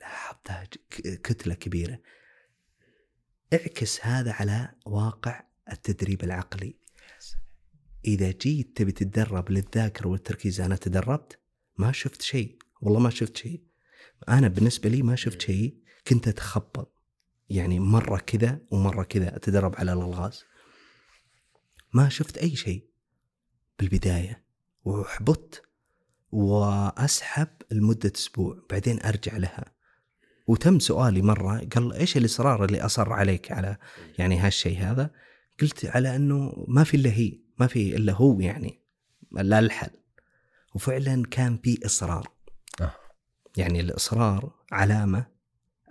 لاحظتها 0.00 0.64
كتلة 1.00 1.54
كبيرة. 1.54 1.98
اعكس 3.52 4.06
هذا 4.06 4.32
على 4.32 4.74
واقع 4.86 5.44
التدريب 5.72 6.24
العقلي. 6.24 6.78
إذا 8.04 8.30
جيت 8.30 8.76
تبي 8.76 8.92
تتدرب 8.92 9.50
للذاكرة 9.50 10.08
والتركيز 10.08 10.60
أنا 10.60 10.76
تدربت 10.76 11.38
ما 11.78 11.92
شفت 11.92 12.22
شيء. 12.22 12.58
والله 12.80 13.00
ما 13.00 13.10
شفت 13.10 13.36
شيء. 13.36 13.64
أنا 14.28 14.48
بالنسبة 14.48 14.88
لي 14.88 15.02
ما 15.02 15.16
شفت 15.16 15.40
شيء. 15.40 15.78
كنت 16.06 16.28
أتخبط. 16.28 17.02
يعني 17.48 17.80
مرة 17.80 18.18
كذا 18.18 18.60
ومرة 18.70 19.02
كذا 19.02 19.36
أتدرب 19.36 19.76
على 19.76 19.92
الألغاز. 19.92 20.44
ما 21.94 22.08
شفت 22.08 22.38
أي 22.38 22.56
شيء. 22.56 22.90
بالبداية. 23.78 24.44
وحبطت. 24.84 25.62
وأسحب 26.30 27.48
لمدة 27.70 28.12
أسبوع. 28.16 28.66
بعدين 28.70 29.02
أرجع 29.02 29.36
لها. 29.36 29.81
وتم 30.46 30.78
سؤالي 30.78 31.22
مرة 31.22 31.68
قال 31.74 31.92
إيش 31.92 32.16
الإصرار 32.16 32.64
اللي 32.64 32.80
أصر 32.80 33.12
عليك 33.12 33.52
على 33.52 33.76
يعني 34.18 34.38
هالشيء 34.38 34.78
هذا؟ 34.78 35.10
قلت 35.60 35.84
على 35.84 36.16
إنه 36.16 36.64
ما 36.68 36.84
في 36.84 36.96
إلا 36.96 37.10
هي 37.10 37.38
ما 37.58 37.66
في 37.66 37.96
إلا 37.96 38.12
هو 38.12 38.40
يعني 38.40 38.82
لا 39.32 39.58
الحل. 39.58 39.90
وفعلا 40.74 41.22
كان 41.30 41.58
في 41.64 41.86
إصرار. 41.86 42.32
آه. 42.80 42.94
يعني 43.56 43.80
الإصرار 43.80 44.54
علامة 44.72 45.26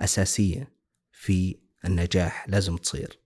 أساسية 0.01 0.73
في 1.11 1.59
النجاح 1.85 2.49
لازم 2.49 2.77
تصير. 2.77 3.19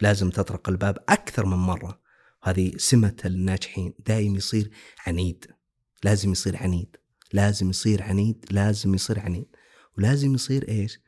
لازم 0.00 0.30
تطرق 0.30 0.68
الباب 0.68 0.98
أكثر 1.08 1.46
من 1.46 1.56
مرة. 1.56 2.00
هذه 2.42 2.72
سمة 2.76 3.16
الناجحين 3.24 3.94
دائم 4.06 4.36
يصير 4.36 4.70
عنيد. 5.06 5.46
لازم 6.04 6.32
يصير 6.32 6.56
عنيد. 6.56 6.96
لازم 7.32 7.70
يصير 7.70 8.02
عنيد 8.02 8.44
لازم 8.50 8.94
يصير 8.94 9.20
عنيد. 9.20 9.46
ولازم 9.98 10.34
يصير 10.34 10.68
إيش؟ 10.68 11.00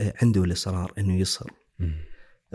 آه، 0.00 0.14
عنده 0.22 0.44
الإصرار 0.44 0.92
إنه 0.98 1.20
يصر. 1.20 1.50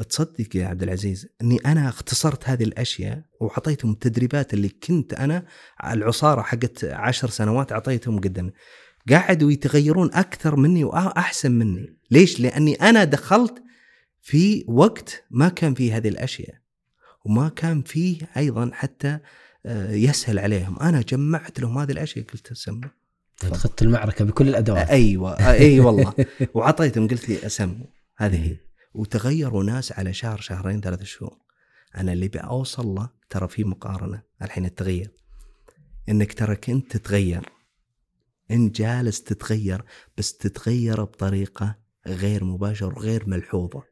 تصدق 0.09 0.55
يا 0.55 0.67
عبد 0.67 0.83
العزيز 0.83 1.27
إني 1.41 1.57
أنا 1.65 1.89
اختصرت 1.89 2.49
هذه 2.49 2.63
الأشياء 2.63 3.23
وعطيتهم 3.39 3.91
التدريبات 3.91 4.53
اللي 4.53 4.69
كنت 4.69 5.13
أنا 5.13 5.45
العصارة 5.83 6.41
حقت 6.41 6.85
عشر 6.85 7.29
سنوات 7.29 7.71
أعطيتهم 7.71 8.19
قدام 8.19 8.51
قاعدوا 9.09 9.51
يتغيرون 9.51 10.13
أكثر 10.13 10.55
مني 10.55 10.83
وأحسن 10.83 11.51
مني. 11.51 11.97
ليش؟ 12.11 12.39
لأني 12.39 12.75
أنا 12.75 13.03
دخلت 13.03 13.63
في 14.21 14.65
وقت 14.67 15.23
ما 15.31 15.49
كان 15.49 15.73
فيه 15.73 15.97
هذه 15.97 16.07
الأشياء. 16.07 16.55
وما 17.25 17.49
كان 17.49 17.81
فيه 17.81 18.17
أيضا 18.37 18.71
حتى 18.73 19.19
آه، 19.65 19.91
يسهل 19.91 20.39
عليهم. 20.39 20.79
أنا 20.79 21.01
جمعت 21.01 21.59
لهم 21.59 21.77
هذه 21.77 21.91
الأشياء 21.91 22.25
قلت 22.25 22.53
سموا 22.53 22.89
خذت 23.39 23.81
المعركة 23.81 24.25
بكل 24.25 24.49
الأدوات. 24.49 24.89
أيوه 24.89 25.51
أي 25.51 25.79
والله. 25.85 26.13
وعطيتهم 26.53 27.07
قلت 27.07 27.29
لي 27.29 27.45
اسموا 27.45 27.85
هذه 28.17 28.45
هي. 28.47 28.57
وتغيروا 28.93 29.63
ناس 29.63 29.91
على 29.91 30.13
شهر 30.13 30.41
شهرين 30.41 30.81
ثلاث 30.81 31.03
شهور. 31.03 31.37
أنا 31.97 32.13
اللي 32.13 32.27
بأوصل 32.27 32.87
له 32.87 33.09
ترى 33.29 33.47
في 33.47 33.63
مقارنة 33.63 34.21
الحين 34.41 34.65
التغير 34.65 35.11
إنك 36.09 36.33
ترى 36.33 36.55
كنت 36.55 36.97
تتغير. 36.97 37.49
انت 38.51 38.75
جالس 38.75 39.23
تتغير 39.23 39.83
بس 40.17 40.37
تتغير 40.37 41.03
بطريقة 41.03 41.75
غير 42.07 42.43
مباشرة 42.43 42.87
وغير 42.97 43.29
ملحوظة. 43.29 43.83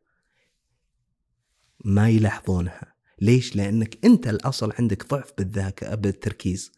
ما 1.86 2.10
يلاحظونها. 2.10 2.94
ليش؟ 3.22 3.56
لأنك 3.56 4.06
أنت 4.06 4.28
الأصل 4.28 4.74
عندك 4.80 5.08
ضعف 5.08 5.34
بالذاكرة 5.38 5.96
بالتركيز. 5.96 6.72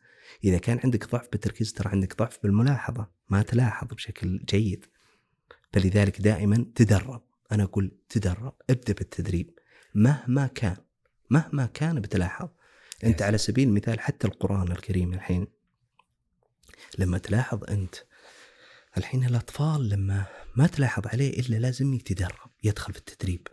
إذا 0.44 0.58
كان 0.58 0.80
عندك 0.84 1.12
ضعف 1.12 1.28
بالتركيز 1.32 1.74
ترى 1.74 1.90
عندك 1.90 2.18
ضعف 2.18 2.40
بالملاحظة 2.44 3.08
ما 3.30 3.42
تلاحظ 3.42 3.88
بشكل 3.88 4.38
جيد. 4.38 4.86
فلذلك 5.74 6.22
دائما 6.22 6.66
تدرب. 6.76 7.24
أنا 7.52 7.64
أقول 7.64 7.98
تدرب 8.10 8.56
ابدأ 8.70 8.94
بالتدريب. 8.94 9.60
مهما 9.96 10.48
كان 10.48 10.78
مهما 11.30 11.66
كان 11.66 12.02
بتلاحظ. 12.02 12.50
أنت 13.04 13.22
على 13.22 13.38
سبيل 13.38 13.68
المثال 13.68 14.00
حتى 14.00 14.28
القرآن 14.28 14.72
الكريم 14.72 15.14
الحين 15.14 15.48
لما 16.98 17.18
تلاحظ 17.18 17.64
أنت 17.70 17.96
الحين 18.98 19.26
الأطفال 19.26 19.90
لما 19.90 20.26
ما 20.56 20.68
تلاحظ 20.68 21.08
عليه 21.08 21.40
إلا 21.40 21.56
لازم 21.56 21.94
يتدرب 21.94 22.52
يدخل 22.64 22.94
في 22.94 23.00
التدريب. 23.00 23.48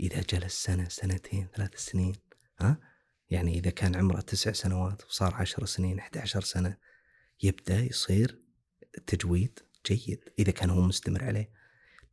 إذا 0.00 0.20
جلس 0.30 0.62
سنة 0.64 0.88
سنتين 0.88 1.48
ثلاث 1.56 1.76
سنين 1.76 2.14
ها؟ 2.60 2.93
يعني 3.30 3.58
إذا 3.58 3.70
كان 3.70 3.96
عمره 3.96 4.20
تسع 4.20 4.52
سنوات 4.52 5.04
وصار 5.04 5.34
عشر 5.34 5.64
سنين 5.64 5.98
11 5.98 6.40
سنة 6.40 6.76
يبدأ 7.42 7.80
يصير 7.80 8.38
تجويد 9.06 9.58
جيد 9.86 10.20
إذا 10.38 10.50
كان 10.52 10.70
هو 10.70 10.80
مستمر 10.80 11.24
عليه. 11.24 11.50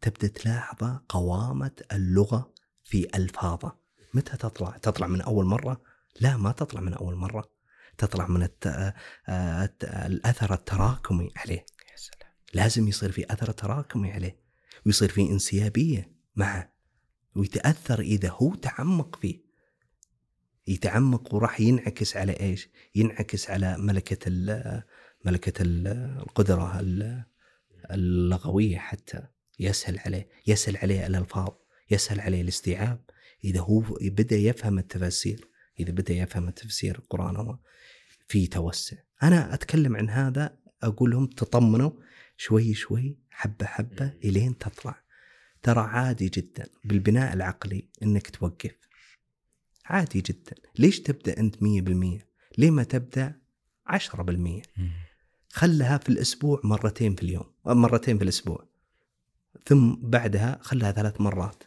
تبدأ 0.01 0.27
تلاحظ 0.27 0.99
قوامة 1.09 1.71
اللغة 1.91 2.53
في 2.83 3.07
ألفاظه. 3.15 3.77
متى 4.13 4.37
تطلع؟ 4.37 4.77
تطلع 4.77 5.07
من 5.07 5.21
أول 5.21 5.45
مرة؟ 5.45 5.81
لا 6.19 6.37
ما 6.37 6.51
تطلع 6.51 6.81
من 6.81 6.93
أول 6.93 7.15
مرة. 7.15 7.51
تطلع 7.97 8.27
من 8.27 8.43
الت... 8.43 8.67
آه، 9.27 9.63
الت... 9.63 9.83
الأثر 9.83 10.53
التراكمي 10.53 11.31
عليه. 11.35 11.65
يا 11.91 11.95
سلام. 11.95 12.31
لازم 12.53 12.87
يصير 12.87 13.11
في 13.11 13.33
أثر 13.33 13.51
تراكمي 13.51 14.11
عليه. 14.11 14.39
ويصير 14.85 15.09
في 15.09 15.21
انسيابية 15.21 16.11
معه. 16.35 16.73
ويتأثر 17.35 17.99
إذا 17.99 18.29
هو 18.29 18.55
تعمق 18.55 19.15
فيه. 19.15 19.50
يتعمق 20.67 21.35
وراح 21.35 21.61
ينعكس 21.61 22.17
على 22.17 22.39
إيش؟ 22.39 22.69
ينعكس 22.95 23.49
على 23.49 23.77
ملكة 23.77 24.17
ال 24.27 24.83
ملكة 25.25 25.61
ال 25.61 25.87
القدرة 26.21 26.79
ال- 26.79 27.23
اللغوية 27.91 28.77
حتى. 28.77 29.23
يسهل 29.59 29.99
عليه 29.99 30.29
يسهل 30.47 30.77
عليه 30.77 31.07
الألفاظ 31.07 31.49
يسهل 31.91 32.19
عليه 32.19 32.41
الاستيعاب. 32.41 33.01
إذا 33.43 33.59
هو 33.59 33.79
بدأ 34.01 34.35
يفهم 34.35 34.79
التفاسير 34.79 35.47
إذا 35.79 35.91
بدأ 35.91 36.13
يفهم 36.13 36.49
تفسير 36.49 36.95
القرآن 36.99 37.35
هو 37.35 37.57
في 38.27 38.47
توسع. 38.47 38.97
أنا 39.23 39.53
أتكلم 39.53 39.95
عن 39.95 40.09
هذا 40.09 40.57
أقول 40.83 41.11
لهم 41.11 41.27
تطمنوا 41.27 41.91
شوي 42.37 42.73
شوي 42.73 43.17
حبة 43.29 43.65
حبة 43.65 44.13
إلين 44.23 44.57
تطلع. 44.57 45.01
ترى 45.61 45.79
عادي 45.79 46.29
جدا 46.29 46.65
بالبناء 46.83 47.33
العقلي 47.33 47.89
إنك 48.03 48.29
توقف. 48.29 48.71
عادي 49.91 50.21
جدا. 50.21 50.55
ليش 50.79 50.99
تبدأ 51.01 51.39
أنت 51.39 51.55
100% 51.63 52.27
ليه 52.57 52.71
ما 52.71 52.83
تبدأ 52.83 53.41
10% 53.87 54.61
خلها 55.49 55.97
في 55.97 56.09
الأسبوع 56.09 56.61
مرتين 56.63 57.15
في 57.15 57.23
اليوم. 57.23 57.53
مرتين 57.65 58.17
في 58.17 58.23
الأسبوع. 58.23 58.67
ثم 59.65 59.95
بعدها 59.95 60.59
خلها 60.61 60.91
ثلاث 60.91 61.21
مرات. 61.21 61.63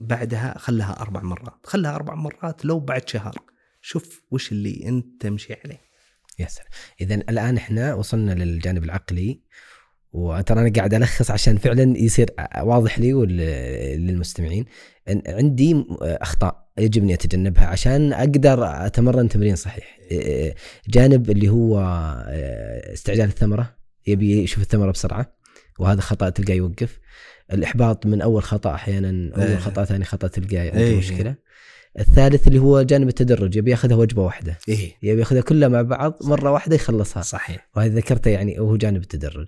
بعدها 0.00 0.58
خلها 0.58 1.00
أربع 1.00 1.22
مرات. 1.22 1.66
خلها 1.66 1.94
أربع 1.94 2.14
مرات 2.14 2.64
لو 2.64 2.80
بعد 2.80 3.08
شهر. 3.08 3.34
شوف 3.80 4.22
وش 4.30 4.52
اللي 4.52 4.88
أنت 4.88 5.22
تمشي 5.22 5.54
عليه. 5.54 5.80
يا 6.38 6.46
سلام. 6.46 6.68
اذا 7.00 7.14
الآن 7.14 7.56
إحنا 7.56 7.94
وصلنا 7.94 8.32
للجانب 8.32 8.84
العقلي. 8.84 9.42
وترى 10.12 10.60
أنا 10.60 10.72
قاعد 10.76 10.94
ألخص 10.94 11.30
عشان 11.30 11.58
فعلا 11.58 11.98
يصير 11.98 12.30
واضح 12.62 12.98
لي 12.98 13.14
وللمستمعين 13.14 14.64
عندي 15.26 15.84
أخطاء. 16.00 16.67
يجب 16.78 17.02
اني 17.02 17.14
أتجنبها 17.14 17.66
عشان 17.66 18.12
أقدر 18.12 18.64
أتمرن 18.86 19.28
تمرين 19.28 19.56
صحيح. 19.56 19.98
جانب 20.88 21.30
اللي 21.30 21.48
هو 21.48 21.80
استعجال 22.92 23.28
الثمرة. 23.28 23.76
يبي 24.06 24.42
يشوف 24.42 24.62
الثمرة 24.62 24.90
بسرعة 24.90 25.36
وهذا 25.78 26.00
خطأ 26.00 26.28
تلقاه 26.28 26.54
يوقف. 26.54 26.98
الإحباط 27.52 28.06
من 28.06 28.20
أول 28.22 28.42
خطأ 28.42 28.74
أحيانا 28.74 29.10
إيه. 29.38 29.48
اول 29.52 29.58
خطأ 29.60 29.84
ثاني 29.84 30.04
خطأ 30.04 30.28
تلقاه 30.28 30.70
عنده 30.70 30.78
إيه. 30.78 30.98
مشكلة. 30.98 31.34
الثالث 31.98 32.46
اللي 32.48 32.58
هو 32.58 32.82
جانب 32.82 33.08
التدرج 33.08 33.56
يبي 33.56 33.70
ياخذها 33.70 33.96
وجبة 33.96 34.22
واحدة. 34.22 34.58
إيه. 34.68 34.92
يبي 35.02 35.20
ياخذها 35.20 35.40
كلها 35.40 35.68
مع 35.68 35.82
بعض 35.82 36.18
مرة 36.20 36.50
واحدة 36.50 36.74
يخلصها. 36.74 37.22
صحيح. 37.22 37.68
وهذا 37.76 37.94
ذكرته 37.94 38.28
يعني 38.28 38.60
وهو 38.60 38.76
جانب 38.76 39.02
التدرج. 39.02 39.46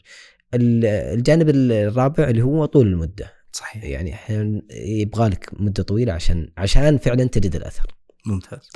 ال- 0.55 0.85
الجانب 0.87 1.49
الرابع 1.49 2.28
اللي 2.28 2.43
هو 2.43 2.64
طول 2.64 2.87
المدة. 2.87 3.33
صحيح. 3.53 3.84
يعني 3.84 4.14
أحيانا 4.14 4.62
يبغى 4.70 5.28
لك 5.28 5.51
مدة 5.53 5.82
طويلة 5.82 6.12
عشان 6.12 6.53
عشان 6.57 6.98
فعلا 6.98 7.24
تجد 7.24 7.57
الأثر. 7.57 7.94
ممتاز. 8.26 8.70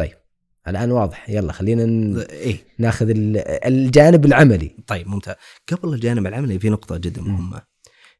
الآن 0.69 0.91
واضح. 0.91 1.31
يلا 1.31 1.53
خلينا 1.53 1.85
ن- 1.85 2.19
إيه. 2.19 2.59
ناخذ 2.79 3.09
ال- 3.11 3.37
الجانب 3.67 4.25
العملي. 4.25 4.77
طيب 4.87 5.09
ممتاز. 5.09 5.35
قبل 5.69 5.95
الجانب 5.95 6.27
العملي 6.27 6.59
في 6.59 6.71
نقطة 6.71 6.97
جدا 6.97 7.23
مم. 7.23 7.29
مهمة. 7.33 7.63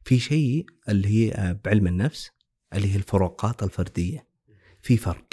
في 0.03 0.19
شيء 0.19 0.65
اللي 0.89 1.07
هي 1.07 1.31
آه، 1.31 1.59
بعلم 1.65 1.87
النفس 1.87 2.29
اللي 2.73 2.91
هي 2.91 2.95
الفروقات 2.95 3.63
الفردية. 3.63 4.27
في 4.81 4.97
فرق. 4.97 5.25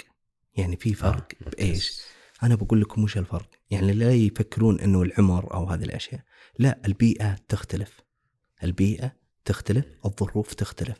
يعني 0.55 0.75
في 0.77 0.93
فرق. 0.93 1.27
آه، 1.47 1.49
بإيش 1.49 2.01
أنا 2.43 2.55
بقول 2.55 2.81
لكم 2.81 3.03
وش 3.03 3.17
الفرق؟ 3.17 3.49
يعني 3.71 3.93
لا 3.93 4.11
يفكرون 4.13 4.79
أنه 4.79 5.01
العمر 5.01 5.53
أو 5.53 5.65
هذه 5.69 5.83
الأشياء. 5.83 6.21
لا 6.59 6.79
البيئة 6.85 7.35
تختلف. 7.49 7.99
البيئة 8.63 9.15
تختلف 9.45 9.85
الظروف 10.05 10.53
تختلف. 10.53 10.97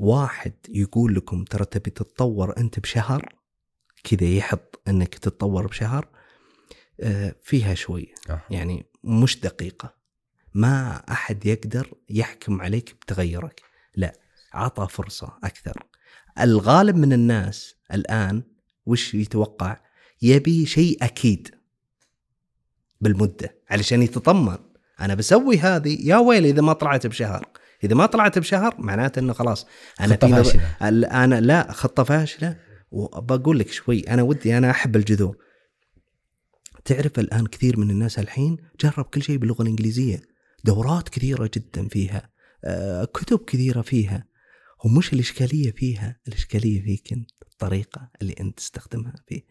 واحد 0.00 0.52
يقول 0.68 1.14
لكم 1.14 1.44
ترى 1.44 1.64
تبي 1.64 1.90
تتطور 1.90 2.56
أنت 2.58 2.80
بشهر؟ 2.80 3.34
كذا 4.04 4.28
يحط 4.28 4.82
أنك 4.88 5.14
تتطور 5.14 5.66
بشهر 5.66 6.08
آه، 7.00 7.34
فيها 7.42 7.74
شوية 7.74 8.14
آه. 8.30 8.42
يعني 8.50 8.86
مش 9.04 9.40
دقيقة. 9.40 9.94
ما 10.54 11.02
أحد 11.10 11.46
يقدر 11.46 11.94
يحكم 12.10 12.62
عليك 12.62 12.94
بتغيرك. 12.94 13.62
لا 13.96 14.12
عطى 14.52 14.86
فرصة 14.90 15.38
أكثر. 15.44 15.82
الغالب 16.40 16.96
من 16.96 17.12
الناس 17.12 17.74
الآن 17.92 18.42
وش 18.86 19.14
يتوقع؟ 19.14 19.80
يبي 20.22 20.66
شيء 20.66 21.04
أكيد. 21.04 21.54
بالمدة 23.00 23.56
علشان 23.70 24.02
يتطمن. 24.02 24.58
أنا 25.00 25.14
بسوي 25.14 25.58
هذه 25.58 25.98
يا 26.08 26.16
ويلي 26.16 26.50
إذا 26.50 26.62
ما 26.62 26.72
طلعت 26.72 27.06
بشهر. 27.06 27.59
إذا 27.84 27.94
ما 27.94 28.06
طلعت 28.06 28.38
بشهر 28.38 28.74
معناته 28.78 29.18
إنه 29.18 29.32
خلاص 29.32 29.66
أنا 30.00 30.14
خطة 30.14 30.28
فاشلة. 30.28 30.76
أنا 31.24 31.40
لا 31.40 31.72
خطة 31.72 32.02
فاشلة. 32.04 32.56
وبقول 32.90 33.58
لك 33.58 33.70
شوي 33.70 34.00
أنا 34.00 34.22
ودي 34.22 34.58
أنا 34.58 34.70
أحب 34.70 34.96
الجذور. 34.96 35.36
تعرف 36.84 37.18
الآن 37.18 37.46
كثير 37.46 37.78
من 37.78 37.90
الناس 37.90 38.18
الحين 38.18 38.56
جرب 38.80 39.04
كل 39.04 39.22
شيء 39.22 39.36
باللغة 39.36 39.62
الإنجليزية. 39.62 40.22
دورات 40.64 41.08
كثيرة 41.08 41.50
جدا 41.54 41.88
فيها. 41.88 42.30
آه، 42.64 43.04
كتب 43.04 43.44
كثيرة 43.44 43.80
فيها. 43.82 44.26
ومش 44.84 45.12
الإشكالية 45.12 45.72
فيها 45.72 46.20
الإشكالية 46.28 46.82
فيك 46.82 47.12
أنت 47.12 47.30
الطريقة 47.42 48.10
اللي 48.22 48.34
أنت 48.40 48.58
تستخدمها 48.58 49.14
فيه. 49.26 49.42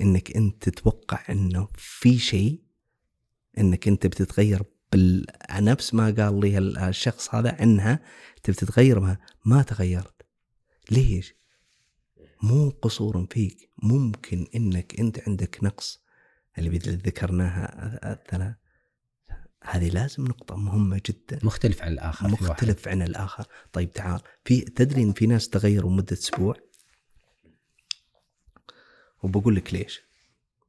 إنك 0.00 0.36
أنت 0.36 0.68
تتوقع 0.68 1.24
إنه 1.30 1.68
في 1.76 2.18
شيء 2.18 2.62
إنك 3.58 3.88
أنت 3.88 4.06
بتتغير 4.06 4.62
بال... 4.92 5.26
نفس 5.50 5.94
ما 5.94 6.04
قال 6.04 6.40
لي 6.40 6.58
ال- 6.58 6.78
الشخص 6.78 7.34
هذا 7.34 7.56
عنها 7.60 8.00
انت 8.36 8.50
بتتغير 8.50 9.00
ما, 9.00 9.16
ما 9.44 9.62
تغيرت. 9.62 10.22
ليش؟ 10.90 11.34
مو 12.42 12.70
قصور 12.70 13.26
فيك. 13.30 13.70
ممكن 13.82 14.46
إنك 14.54 15.00
أنت 15.00 15.28
عندك 15.28 15.64
نقص. 15.64 16.02
اللي 16.58 16.78
ذكرناها 16.78 18.12
الثلاث. 18.12 18.54
هذه 19.64 19.88
لازم 19.88 20.24
نقطة 20.24 20.56
مهمة 20.56 21.00
جدا. 21.06 21.38
مختلف 21.42 21.82
عن 21.82 21.92
واحد. 22.30 22.50
مختلف 22.50 22.88
عن 22.88 23.02
الآخر. 23.02 23.46
طيب 23.72 23.92
تعال. 23.92 24.20
في 24.44 24.60
تدري 24.60 25.02
إن 25.02 25.12
في 25.12 25.26
ناس 25.26 25.48
تغيروا 25.48 25.90
مدة 25.90 26.12
أسبوع؟ 26.12 26.56
وبقول 29.22 29.56
لك 29.56 29.74
ليش. 29.74 30.00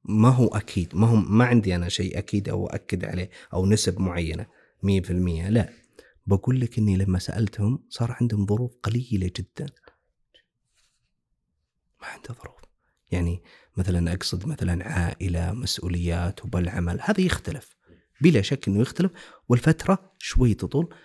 ما 0.06 0.30
هو 0.30 0.48
أكيد 0.48 0.96
ما 0.96 1.08
هو 1.08 1.16
ما 1.16 1.46
عندي 1.46 1.76
أنا 1.76 1.90
شيء 1.90 2.18
أكيد 2.18 2.50
أو 2.50 2.68
اكد 2.68 3.06
عليه 3.06 3.30
أو 3.54 3.66
نسب 3.66 4.02
معينة 4.02 4.46
100% 4.84 5.50
لا. 5.50 5.70
بقول 6.28 6.60
لك 6.60 6.78
إني 6.78 6.98
لما 6.98 7.20
سألتهم 7.20 7.84
صار 7.90 8.18
عندهم 8.22 8.46
ظروف 8.46 8.72
قليلة 8.84 9.32
جدا. 9.38 9.66
ما 12.02 12.08
عنده 12.08 12.34
ظروف. 12.34 12.62
يعني 13.12 13.44
مثلا 13.78 14.14
أقصد 14.14 14.48
مثلا 14.48 14.88
عائلة 14.88 15.52
مسؤوليات 15.52 16.46
وبالعمل 16.46 17.00
هذا 17.02 17.22
يختلف. 17.22 17.76
بلا 18.22 18.42
شك 18.42 18.68
إنه 18.68 18.82
يختلف. 18.82 19.12
والفترة 19.50 20.12
شوي 20.18 20.54
تطول. 20.54 20.96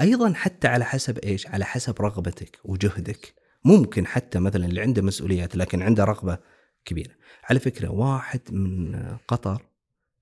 أيضا 0.00 0.32
حتى 0.32 0.68
على 0.68 0.84
حسب 0.84 1.18
إيش؟ 1.18 1.46
على 1.46 1.64
حسب 1.64 2.02
رغبتك 2.02 2.58
وجهدك. 2.64 3.34
ممكن 3.64 4.06
حتى 4.06 4.38
مثلا 4.38 4.66
اللي 4.66 4.80
عنده 4.80 5.02
مسؤوليات 5.02 5.56
لكن 5.56 5.82
عنده 5.82 6.04
رغبة 6.04 6.38
كبيرة. 6.84 7.14
على 7.44 7.60
فكرة 7.60 7.88
واحد 7.88 8.52
من 8.52 8.96
قطر 9.28 9.66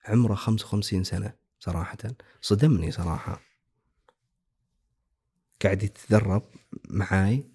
عمره 0.05 0.35
55 0.35 1.05
سنة 1.05 1.35
صراحة. 1.59 1.99
صدمني 2.41 2.91
صراحة. 2.91 3.41
قاعد 5.63 5.83
يتدرب 5.83 6.43
معاي 6.91 7.49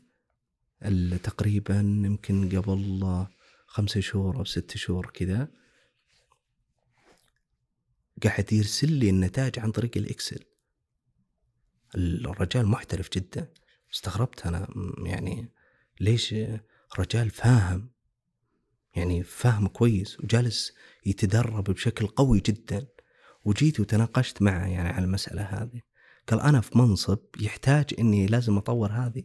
تقريبا 1.23 1.79
يمكن 1.79 2.59
قبل 2.59 3.25
خمسة 3.67 3.99
شهور 3.99 4.37
أو 4.37 4.45
ست 4.45 4.77
شهور 4.77 5.05
كذا. 5.13 5.51
قاعد 8.23 8.53
يرسل 8.53 8.91
لي 8.91 9.09
النتائج 9.09 9.59
عن 9.59 9.71
طريق 9.71 9.97
الإكسل. 9.97 10.43
الرجال 11.95 12.67
محترف 12.67 13.09
جدا. 13.13 13.53
استغربت 13.93 14.45
أنا 14.45 14.67
م- 14.75 15.05
يعني 15.05 15.51
ليش 15.99 16.35
رجال 16.99 17.29
فاهم؟ 17.29 17.91
يعني 18.97 19.23
فاهم 19.23 19.67
كويس 19.67 20.19
وجالس 20.19 20.73
يتدرب 21.05 21.63
بشكل 21.63 22.07
قوي 22.07 22.39
جدا. 22.39 22.87
وجيت 23.45 23.79
وتناقشت 23.79 24.41
معه 24.41 24.67
يعني 24.67 24.89
على 24.89 25.05
المسألة 25.05 25.41
هذه. 25.41 25.81
قال 26.27 26.41
أنا 26.41 26.61
في 26.61 26.77
منصب 26.77 27.19
يحتاج 27.39 27.85
إني 27.99 28.27
لازم 28.27 28.57
أطور 28.57 28.91
هذه. 28.91 29.23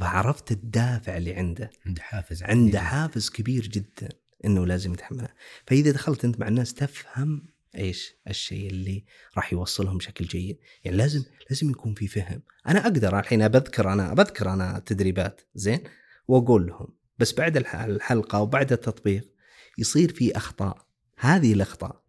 فعرفت 0.00 0.52
الدافع 0.52 1.16
اللي 1.16 1.34
عنده. 1.34 1.70
عنده 1.86 2.02
حافز 2.02 2.42
عنده 2.42 2.80
حافز 2.80 3.30
كبير 3.30 3.66
جدا 3.66 4.08
إنه 4.44 4.66
لازم 4.66 4.92
يتحملها 4.92 5.34
فإذا 5.66 5.90
دخلت 5.90 6.24
أنت 6.24 6.40
مع 6.40 6.48
الناس 6.48 6.74
تفهم 6.74 7.46
إيش 7.76 8.14
الشيء 8.28 8.70
اللي 8.70 9.04
راح 9.36 9.52
يوصلهم 9.52 9.98
بشكل 9.98 10.24
جيد. 10.24 10.58
يعني 10.84 10.96
لازم 10.96 11.22
لازم 11.50 11.70
يكون 11.70 11.94
في 11.94 12.08
فهم. 12.08 12.42
أنا 12.68 12.80
أقدر 12.80 13.18
الحين 13.18 13.48
بذكر 13.48 13.92
أنا 13.92 14.14
بذكر 14.14 14.52
أنا 14.52 14.82
تدريبات 14.86 15.40
زين؟ 15.54 15.80
وأقول 16.28 16.66
لهم. 16.66 16.99
بس 17.20 17.32
بعد 17.32 17.56
الح- 17.56 17.74
الحلقة 17.74 18.40
وبعد 18.40 18.72
التطبيق 18.72 19.32
يصير 19.78 20.12
في 20.14 20.36
أخطاء. 20.36 20.86
هذه 21.16 21.52
الأخطاء 21.52 22.02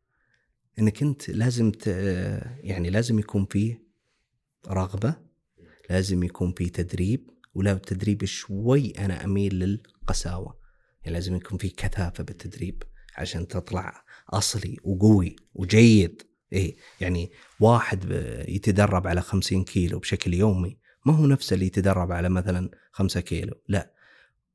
إنك 0.79 1.01
أنت 1.01 1.29
لازم 1.29 1.71
ت... 1.71 1.87
يعني 2.63 2.89
لازم 2.89 3.19
يكون 3.19 3.45
فيه 3.45 3.83
رغبة 4.67 5.15
لازم 5.89 6.23
يكون 6.23 6.53
في 6.53 6.69
تدريب 6.69 7.29
ولو 7.53 7.73
التدريب 7.73 8.25
شوي 8.25 8.91
أنا 8.91 9.23
أميل 9.25 9.55
للقساوة. 9.55 10.59
يعني 11.03 11.13
لازم 11.13 11.35
يكون 11.35 11.57
في 11.57 11.69
كثافة 11.69 12.23
بالتدريب 12.23 12.83
عشان 13.17 13.47
تطلع 13.47 14.03
أصلي 14.29 14.77
وقوي 14.83 15.35
وجيد. 15.53 16.21
إيه 16.53 16.75
يعني 17.01 17.31
واحد 17.59 18.11
يتدرب 18.47 19.07
على 19.07 19.21
50 19.21 19.63
كيلو 19.63 19.99
بشكل 19.99 20.33
يومي 20.33 20.77
ما 21.05 21.13
هو 21.15 21.25
نفسه 21.25 21.53
اللي 21.53 21.65
يتدرب 21.65 22.11
على 22.11 22.29
مثلا 22.29 22.69
5 22.91 23.19
كيلو. 23.19 23.53
لا 23.67 23.93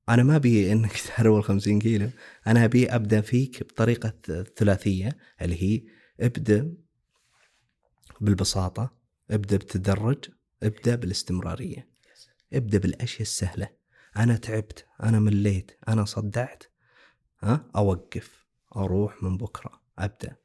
أنا 0.09 0.23
ما 0.23 0.37
أبي 0.37 0.73
انك 0.73 0.93
تهرول 0.93 1.45
50 1.45 1.79
كيلو. 1.79 2.11
أنا 2.47 2.65
أبي 2.65 2.95
أبدأ 2.95 3.21
فيك 3.21 3.63
بطريقة 3.63 4.15
ثلاثية 4.57 5.17
اللي 5.43 5.63
هي 5.63 5.83
ابدأ 6.21 6.75
بالبساطة 8.21 8.97
ابدأ 9.31 9.57
بالتدرج 9.57 10.25
ابدأ 10.63 10.95
بالاستمرارية. 10.95 11.89
ابدأ 12.53 12.79
بالأشياء 12.79 13.23
السهلة. 13.23 13.69
أنا 14.17 14.37
تعبت 14.37 14.87
أنا 15.03 15.21
مليت 15.21 15.79
أنا 15.89 16.05
صدعت 16.05 16.65
ها؟ 17.43 17.71
أوقف 17.77 18.47
أروح 18.77 19.23
من 19.23 19.37
بكرة 19.37 19.81
أبدأ. 19.99 20.37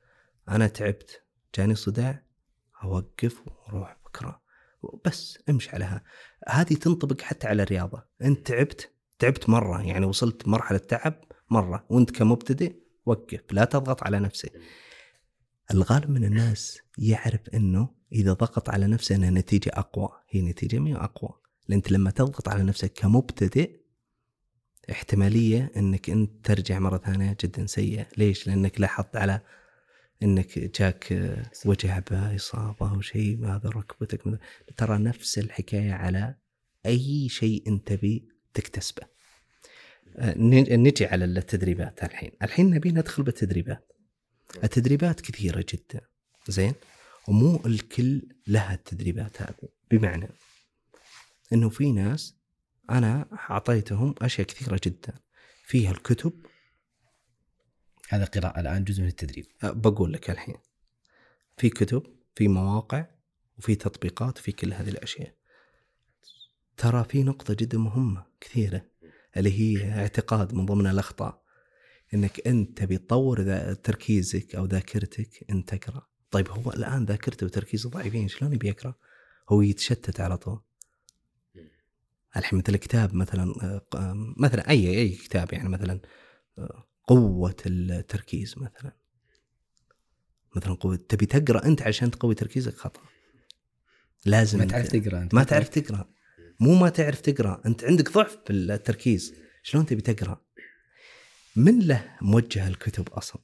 أنا 0.49 0.67
تعبت 0.67 1.23
جاني 1.55 1.75
صداع 1.75 2.23
أوقف 2.83 3.41
وأروح 3.47 3.97
بكرة. 4.05 4.41
بس 5.05 5.39
امشي 5.49 5.69
عليها. 5.69 6.03
هذه 6.47 6.73
تنطبق 6.73 7.21
حتى 7.21 7.47
على 7.47 7.63
الرياضة. 7.63 8.03
انت 8.21 8.47
تعبت 8.47 8.91
تعبت 9.21 9.49
مرة 9.49 9.81
يعني 9.81 10.05
وصلت 10.05 10.47
مرحلة 10.47 10.77
تعب 10.77 11.13
مرة 11.49 11.85
وأنت 11.89 12.11
كمبتدئ 12.11 12.75
وقف 13.05 13.41
لا 13.51 13.65
تضغط 13.65 14.03
على 14.03 14.19
نفسك. 14.19 14.51
الغالب 15.71 16.09
من 16.09 16.23
الناس 16.23 16.79
يعرف 16.97 17.49
إنه 17.53 17.89
إذا 18.11 18.33
ضغط 18.33 18.69
على 18.69 18.87
نفسه 18.87 19.15
انها 19.15 19.29
نتيجة 19.29 19.71
أقوى 19.73 20.09
هي 20.29 20.41
نتيجة 20.41 20.79
ما 20.79 20.89
هي 20.89 20.95
أقوى. 20.95 21.29
انت 21.71 21.91
لما 21.91 22.11
تضغط 22.11 22.49
على 22.49 22.63
نفسك 22.63 22.93
كمبتدئ 22.93 23.81
احتمالية 24.91 25.71
إنك 25.77 26.09
انت 26.09 26.45
ترجع 26.45 26.79
مرة 26.79 26.97
ثانية 26.97 27.37
جدا 27.43 27.65
سيئة. 27.65 28.07
ليش؟ 28.17 28.47
لأنك 28.47 28.81
لاحظت 28.81 29.15
على 29.15 29.41
إنك 30.23 30.59
جاك 30.59 31.33
وجع 31.65 31.99
بإصابة 32.11 32.91
أو 32.91 33.01
شيء 33.01 33.45
هذا 33.45 33.69
ركبتك. 33.69 34.39
ترى 34.77 34.97
نفس 34.97 35.37
الحكاية 35.37 35.93
على 35.93 36.35
أي 36.85 37.29
شيء 37.29 37.63
أنت 37.67 37.87
تبي 37.87 38.31
تكتسبه. 38.53 39.03
آه، 40.15 40.33
نجي 40.77 41.05
على 41.05 41.25
التدريبات 41.25 42.03
الحين. 42.03 42.31
الحين 42.41 42.69
نبي 42.69 42.91
ندخل 42.91 43.23
بالتدريبات. 43.23 43.91
التدريبات 44.63 45.21
كثيرة 45.21 45.65
جدا. 45.69 46.01
زين؟ 46.47 46.73
ومو 47.27 47.61
الكل 47.65 48.21
لها 48.47 48.73
التدريبات 48.73 49.41
هذه. 49.41 49.69
بمعنى 49.91 50.29
إنه 51.53 51.69
في 51.69 51.91
ناس 51.91 52.35
أنا 52.89 53.27
أعطيتهم 53.49 54.15
أشياء 54.21 54.47
كثيرة 54.47 54.79
جدا. 54.83 55.13
فيها 55.65 55.91
الكتب. 55.91 56.45
هذا 58.09 58.25
قراءة 58.25 58.59
الآن 58.59 58.83
جزء 58.83 59.01
من 59.01 59.07
التدريب. 59.07 59.45
أه، 59.63 59.71
بقول 59.71 60.13
لك 60.13 60.29
الحين. 60.29 60.57
في 61.57 61.69
كتب 61.69 62.03
في 62.35 62.47
مواقع 62.47 63.05
وفي 63.57 63.75
تطبيقات 63.75 64.37
في 64.37 64.51
كل 64.51 64.73
هذه 64.73 64.89
الأشياء. 64.89 65.40
ترى 66.77 67.03
في 67.03 67.23
نقطة 67.23 67.53
جدا 67.53 67.77
مهمة 67.77 68.25
كثيرة 68.41 68.85
اللي 69.37 69.59
هي 69.59 69.91
اعتقاد 69.91 70.53
من 70.53 70.65
ضمن 70.65 70.87
الأخطاء 70.87 71.41
إنك 72.13 72.47
أنت 72.47 72.77
تبي 72.77 72.97
تطور 72.97 73.73
تركيزك 73.73 74.55
أو 74.55 74.65
ذاكرتك 74.65 75.45
انت 75.49 75.75
تقرا 75.75 76.07
طيب 76.31 76.49
هو 76.49 76.71
الآن 76.71 77.05
ذاكرته 77.05 77.45
وتركيزه 77.45 77.89
ضعيفين 77.89 78.27
شلون 78.27 78.53
يبي 78.53 78.67
يقرا 78.67 78.93
هو 79.49 79.61
يتشتت 79.61 80.19
على 80.19 80.37
طول. 80.37 80.59
الحين 82.37 82.59
مثل 82.59 82.77
كتاب 82.77 83.15
مثلا 83.15 83.53
آه، 83.95 84.13
مثلا 84.37 84.69
أي 84.69 84.97
أي 84.97 85.09
كتاب 85.09 85.53
يعني 85.53 85.69
مثلا 85.69 85.99
آه، 86.57 86.87
قوة 87.07 87.55
التركيز 87.65 88.55
مثلا. 88.57 88.91
مثلا 90.55 90.73
قوة 90.73 90.95
تبي 90.95 91.25
تقرأ 91.25 91.65
أنت 91.65 91.81
عشان 91.81 92.11
تقوي 92.11 92.35
تركيزك 92.35 92.75
خطأ. 92.77 93.01
لازم 94.25 94.59
ما 94.59 94.65
تعرف 94.65 94.87
تقرأ 94.87 95.21
أنت. 95.21 95.33
ما 95.33 95.43
تعرف 95.43 95.69
تقرأ. 95.69 96.09
مو 96.61 96.75
ما 96.75 96.89
تعرف 96.89 97.21
تقرأ. 97.21 97.61
أنت 97.65 97.83
عندك 97.83 98.11
ضعف 98.11 98.37
بالتركيز. 98.47 99.33
شلون 99.63 99.85
تبي 99.85 100.01
تقرأ؟ 100.01 100.41
من 101.55 101.79
له 101.79 102.05
موجه 102.21 102.67
الكتب 102.67 103.09
أصلا. 103.09 103.41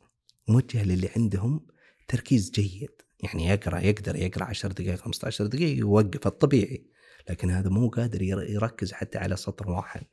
موجه 0.48 0.84
للي 0.84 1.10
عندهم 1.16 1.68
تركيز 2.08 2.52
جيد. 2.52 2.92
يعني 3.24 3.48
يقرأ 3.48 3.80
يقدر 3.80 4.16
يقرأ 4.16 4.44
10 4.44 4.72
دقائق 4.72 5.00
15 5.00 5.46
دقيقة 5.46 5.78
يوقف 5.80 6.28
الطبيعي. 6.28 6.86
لكن 7.30 7.52
هذا 7.52 7.70
مو 7.70 7.90
قادر 7.90 8.22
ير- 8.22 8.50
يركز 8.50 8.92
حتى 8.92 9.18
على 9.18 9.36
سطر 9.36 9.70
واحد. 9.70 10.04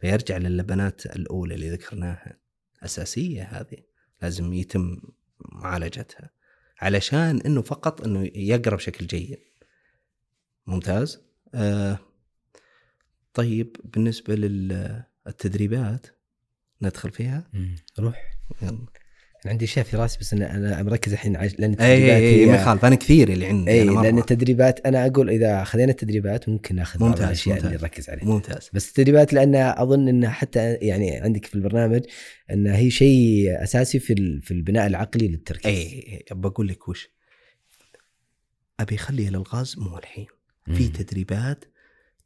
فيرجع 0.00 0.36
للبنات 0.36 1.06
الأولى 1.06 1.54
اللي 1.54 1.70
ذكرناها. 1.70 2.36
أساسية 2.82 3.42
هذه. 3.42 3.78
لازم 4.22 4.52
يتم 4.52 5.00
معالجتها. 5.40 6.30
علشان 6.80 7.40
إنه 7.40 7.62
فقط 7.62 8.00
إنه 8.04 8.30
يقرأ 8.34 8.76
بشكل 8.76 9.06
جيد. 9.06 9.38
ممتاز؟ 10.66 11.20
آه 11.54 11.98
طيب 13.38 13.76
بالنسبة 13.84 14.34
للتدريبات 14.34 16.06
ندخل 16.82 17.10
فيها؟ 17.10 17.50
روح. 17.98 18.22
يلا. 18.62 18.70
أنا 19.44 19.52
عندي 19.52 19.64
اشياء 19.64 19.84
في 19.84 19.96
راسي 19.96 20.18
بس 20.18 20.32
أنا 20.32 20.54
أنا 20.56 20.82
مركز 20.82 21.12
الحين. 21.12 21.32
لأن 21.32 21.40
اي 21.40 21.46
التدريبات 21.70 21.82
اي 22.22 22.42
هي- 22.42 22.46
ما 22.46 22.54
يخالف 22.56 22.84
أنا 22.84 22.94
كثير 22.94 23.28
اللي 23.32 23.46
عندي 23.46 23.70
اي. 23.70 23.84
لأن 23.84 24.18
التدريبات 24.18 24.86
أنا 24.86 25.06
أقول 25.06 25.30
إذا 25.30 25.64
خذينا 25.64 25.90
التدريبات 25.90 26.48
ممكن 26.48 26.74
نأخذ 26.76 26.98
بعض 27.00 27.08
ممتاز، 27.10 27.24
الأشياء 27.26 27.54
ممتاز. 27.56 27.72
اللي 27.72 27.82
نركز 27.82 28.10
عليها. 28.10 28.24
ممتاز. 28.24 28.70
بس 28.72 28.88
التدريبات 28.88 29.32
لأن 29.32 29.54
أظن 29.54 30.08
انها 30.08 30.30
حتى 30.30 30.74
يعني 30.74 31.16
عندك 31.16 31.44
في 31.46 31.54
البرنامج 31.54 32.02
انها 32.50 32.76
هي 32.76 32.90
شيء 32.90 33.62
أساسي 33.62 33.98
في 33.98 34.12
ال- 34.12 34.42
في 34.42 34.50
البناء 34.50 34.86
العقلي 34.86 35.28
للتركيز. 35.28 35.66
اي 35.66 36.24
بقول 36.30 36.68
لك 36.68 36.88
وش؟ 36.88 37.08
أبي 38.80 38.94
اخلي 38.94 39.28
الالغاز 39.28 39.78
مو 39.78 39.98
الحين. 39.98 40.26
في. 40.74 40.88
تدريبات 40.88 41.64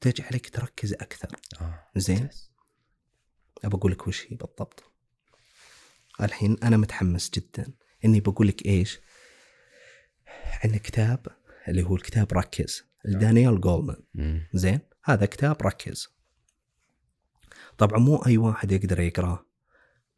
تجعلك 0.03 0.49
تركز 0.49 0.93
أكثر. 0.93 1.37
آه. 1.61 1.89
زين. 1.97 2.29
ابى 3.65 3.77
أقول 3.77 3.93
لك 3.93 4.07
وش 4.07 4.27
هي 4.27 4.37
بالضبط. 4.37 4.93
الحين 6.21 6.57
أنا 6.63 6.77
متحمس 6.77 7.31
جدا 7.31 7.73
إني 8.05 8.21
بقول 8.21 8.49
لك 8.49 8.67
إيش؟ 8.67 9.01
عندنا 10.65 10.79
كتاب 10.79 11.27
اللي 11.69 11.83
هو 11.83 11.97
الكتاب 11.97 12.33
ركز 12.33 12.85
لدانيال 13.05 13.61
جولمان. 13.61 14.03
زين؟ 14.55 14.81
هذا 15.05 15.27
كتاب 15.27 15.63
ركز. 15.63 16.09
طبعا 17.79 17.99
مو 17.99 18.17
أي 18.17 18.37
واحد 18.39 18.73
يقدر 18.73 19.01
يقرأه. 19.01 19.47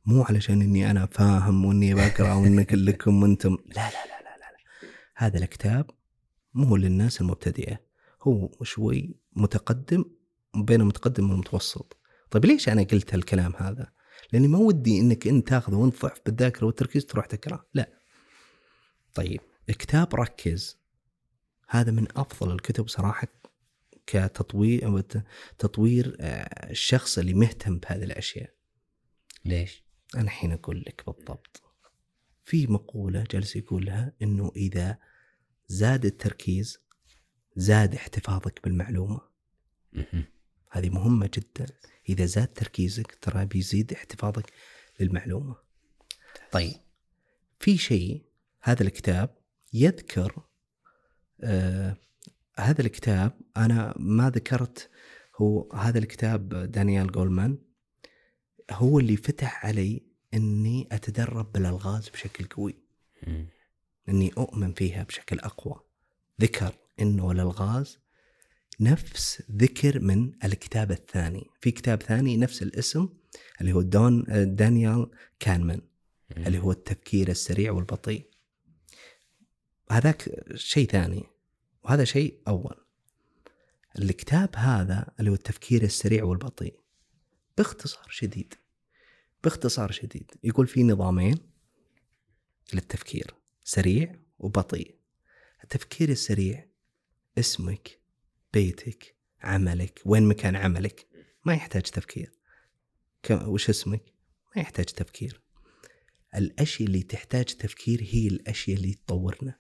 مو 0.07 0.23
علشان 0.23 0.63
إني 0.63 0.91
أنا 0.91 1.07
فاهم 1.07 1.65
وإني 1.65 1.95
بقرأ 1.95 2.35
وانك 2.35 2.73
لكم 2.75 3.23
وإنتم. 3.23 3.59
لا 3.67 3.75
لا 3.75 4.05
لا 4.07 4.23
لا 4.23 4.37
لا, 4.37 4.53
لا. 4.53 4.89
هذا 5.17 5.39
الكتاب 5.39 5.91
مو 6.55 6.77
للناس 6.77 7.21
المبتدئة. 7.21 7.84
هو 8.25 8.51
شوي 8.63 9.15
متقدم 9.33 10.05
بين 10.57 10.81
المتقدم 10.81 11.31
والمتوسط. 11.31 11.97
طيب 12.31 12.45
ليش 12.45 12.69
أنا 12.69 12.83
قلت 12.83 13.15
هالكلام 13.15 13.53
هذا؟ 13.57 13.93
لأني 14.33 14.49
ما 14.49 14.59
ودي 14.59 15.01
إنك 15.01 15.27
أنت 15.27 15.49
تاخذه 15.49 15.75
وأنت 15.75 16.03
ضعف 16.03 16.21
بالذاكرة 16.27 16.67
والتركيز 16.67 17.07
تروح 17.07 17.27
تقراه 17.27 17.67
لا. 17.75 17.93
طيب 19.15 19.41
كتاب 19.69 20.15
ركز. 20.15 20.79
هذا 21.69 21.91
من 21.91 22.07
أفضل 22.17 22.53
الكتب 22.53 22.89
صراحة 22.89 23.29
كتطوير 24.07 24.87
أو 24.87 25.01
ت- 25.01 25.25
تطوير 25.59 26.17
آه، 26.21 26.71
الشخص 26.71 27.19
اللي 27.19 27.35
مهتم 27.35 27.79
بهذه 27.79 28.05
الأشياء. 28.05 28.55
ليش؟ 29.45 29.85
أنا 30.15 30.23
الحين 30.23 30.53
أقول 30.53 30.81
لك 30.87 31.03
بالضبط. 31.07 31.63
في 32.45 32.67
مقولة 32.67 33.25
جالس 33.31 33.57
يقولها 33.57 34.13
إنه 34.23 34.53
إذا 34.57 34.99
زاد 35.69 36.05
التركيز 36.05 36.79
زاد 37.57 37.95
احتفاظك 37.95 38.61
بالمعلومة. 38.65 39.21
هذه 40.71 40.91
مهمة 40.91 41.31
جدا. 41.35 41.67
إذا 42.09 42.25
زاد 42.25 42.49
تركيزك 42.49 43.15
ترى 43.21 43.45
بيزيد 43.45 43.93
احتفاظك 43.93 44.53
للمعلومه 45.01 45.57
طيب 46.53 46.75
في 47.61 47.77
شيء 47.79 48.25
هذا 48.63 48.83
الكتاب 48.83 49.37
يذكر 49.73 50.43
آه 51.41 51.97
هذا 52.59 52.81
الكتاب 52.81 53.41
أنا 53.57 53.95
ما 53.99 54.31
ذكرت 54.31 54.91
هو 55.37 55.73
هذا 55.73 55.99
الكتاب 55.99 56.49
دانيال 56.49 57.13
جولمان 57.13 57.59
هو 58.71 58.99
اللي 58.99 59.17
فتح 59.17 59.67
علي 59.67 60.03
إني 60.35 60.89
أتدرب 60.93 61.53
بالألغاز 61.53 62.09
بشكل 62.09 62.45
قوي. 62.45 62.75
إني 64.09 64.33
أؤمن 64.39 64.73
فيها 64.73 65.03
بشكل 65.03 65.39
أقوى. 65.39 65.81
ذكر. 66.41 66.75
إنه 67.01 67.31
الالغاز 67.31 67.99
نفس 68.81 69.43
ذكر 69.53 70.01
من 70.01 70.33
الكتاب 70.45 70.91
الثاني. 70.91 71.51
في 71.61 71.71
كتاب 71.71 72.03
ثاني 72.03 72.37
نفس 72.37 72.63
الاسم 72.63 73.09
اللي 73.61 73.73
هو 73.73 73.83
دون 73.83 74.25
دانيال 74.57 75.11
كانمان 75.41 75.81
اللي 76.37 76.59
هو 76.59 76.73
التفكير 76.73 77.29
السريع 77.29 77.73
والبطيء. 77.73 78.31
هذاك 79.91 80.45
شيء 80.55 80.89
ثاني 80.89 81.25
وهذا 81.83 82.05
شيء 82.05 82.43
أول. 82.49 82.85
الكتاب 83.99 84.51
هذا 84.57 85.15
اللي 85.21 85.31
هو 85.31 85.35
التفكير 85.35 85.83
السريع 85.83 86.25
والبطيء 86.25 86.81
باختصار 87.59 88.07
شديد 88.11 88.55
باختصار 89.45 89.91
شديد. 89.91 90.31
يقول 90.45 90.67
في 90.67 90.83
نظامين 90.83 91.39
للتفكير 92.73 93.35
سريع 93.65 94.17
وبطيء. 94.39 94.95
التفكير 95.65 96.09
السريع 96.09 96.74
اسمك 97.39 98.01
بيتك 98.53 99.15
عملك 99.43 100.03
وين 100.05 100.29
مكان 100.29 100.57
عملك. 100.57 101.07
ما 101.45 101.55
يحتاج 101.55 101.83
تفكير. 101.83 102.33
وش 103.31 103.69
اسمك؟ 103.69 104.03
ما 104.57 104.63
يحتاج 104.63 104.85
تفكير. 104.85 105.41
الأشياء 106.37 106.89
اللي 106.89 107.03
تحتاج 107.03 107.45
تفكير 107.45 108.03
هي 108.03 108.27
الأشياء 108.27 108.77
اللي 108.77 108.95
تطورنا. 108.95 109.55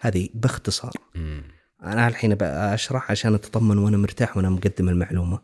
هذه 0.00 0.28
باختصار. 0.34 0.92
مم. 1.14 1.44
أنا 1.82 2.08
الحين 2.08 2.42
أشرح 2.42 3.10
عشان 3.10 3.34
أتطمن 3.34 3.78
وأنا 3.78 3.96
مرتاح 3.96 4.36
وأنا 4.36 4.50
مقدم 4.50 4.88
المعلومة. 4.88 5.42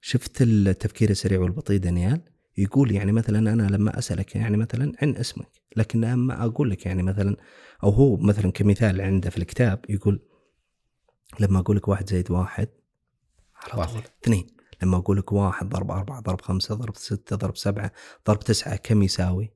شفت 0.00 0.42
التفكير 0.42 1.10
السريع 1.10 1.40
والبطيء 1.40 1.78
دانيال؟ 1.78 2.31
يقول 2.56 2.92
يعني 2.92 3.12
مثلا 3.12 3.52
أنا 3.52 3.62
لما 3.62 3.98
أسألك 3.98 4.36
يعني 4.36 4.56
مثلا 4.56 4.92
عن 5.02 5.16
اسمك 5.16 5.48
لكن 5.76 6.00
لما 6.00 6.44
أقول 6.44 6.70
لك 6.70 6.86
يعني 6.86 7.02
مثلا 7.02 7.36
أو 7.84 7.90
هو 7.90 8.16
مثلا 8.16 8.52
كمثال 8.52 9.00
عنده 9.00 9.30
في 9.30 9.38
الكتاب 9.38 9.84
يقول 9.88 10.20
لما 11.40 11.58
أقول 11.58 11.76
لك 11.76 11.88
واحد 11.88 12.10
زائد 12.10 12.30
واحد 12.30 12.68
على. 13.56 13.86
طول 13.86 14.02
اثنين. 14.22 14.46
لما 14.82 14.96
أقول 14.96 15.16
لك 15.16 15.32
واحد 15.32 15.68
ضرب 15.68 15.90
أربعة 15.90 16.20
ضرب 16.20 16.40
خمسة 16.40 16.74
ضرب 16.74 16.96
ستة 16.96 17.36
ضرب 17.36 17.56
سبعة 17.56 17.92
ضرب 18.26 18.40
تسعة 18.40 18.76
كم 18.76 19.02
يساوي؟ 19.02 19.52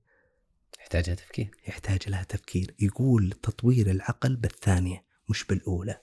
يحتاجها 0.81 1.15
تفكير. 1.15 1.51
يحتاج 1.69 2.09
لها 2.09 2.23
تفكير. 2.23 2.75
يقول 2.79 3.33
تطوير 3.43 3.91
العقل 3.91 4.37
بالثانية 4.37 5.05
مش 5.29 5.45
بالأولى. 5.45 6.01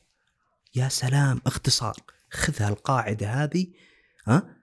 يا 0.75 0.89
سلام 0.89 1.41
اختصار. 1.45 1.95
خذ 2.31 2.63
هالقاعدة 2.63 3.27
هذه 3.27 3.67
ها؟ 4.27 4.57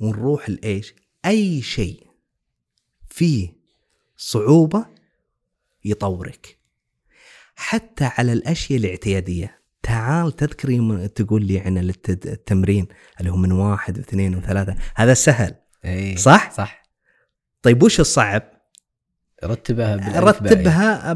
ونروح 0.00 0.50
لإيش؟ 0.50 0.94
أي 1.26 1.62
شيء 1.62 2.06
فيه 3.08 3.48
صعوبة 4.16 4.86
يطورك. 5.84 6.58
حتى 7.56 8.04
على 8.04 8.32
الأشياء 8.32 8.78
الاعتيادية. 8.78 9.60
تعال 9.82 10.32
تذكر 10.32 10.70
يوم 10.70 11.06
تقول 11.06 11.44
لي 11.44 11.58
عن 11.58 11.78
الت- 11.78 12.26
التمرين 12.26 12.86
اللي 13.20 13.30
هو 13.30 13.36
من 13.36 13.52
واحد 13.52 13.98
واثنين 13.98 14.34
وثلاثة. 14.36 14.76
هذا 14.94 15.14
سهل. 15.14 15.54
اي 15.84 16.16
صح؟ 16.16 16.50
صح. 16.50 16.82
طيب 17.62 17.82
وش 17.82 18.00
الصعب؟ 18.00 18.42
رتبها 19.44 20.20
رتبها 20.20 21.14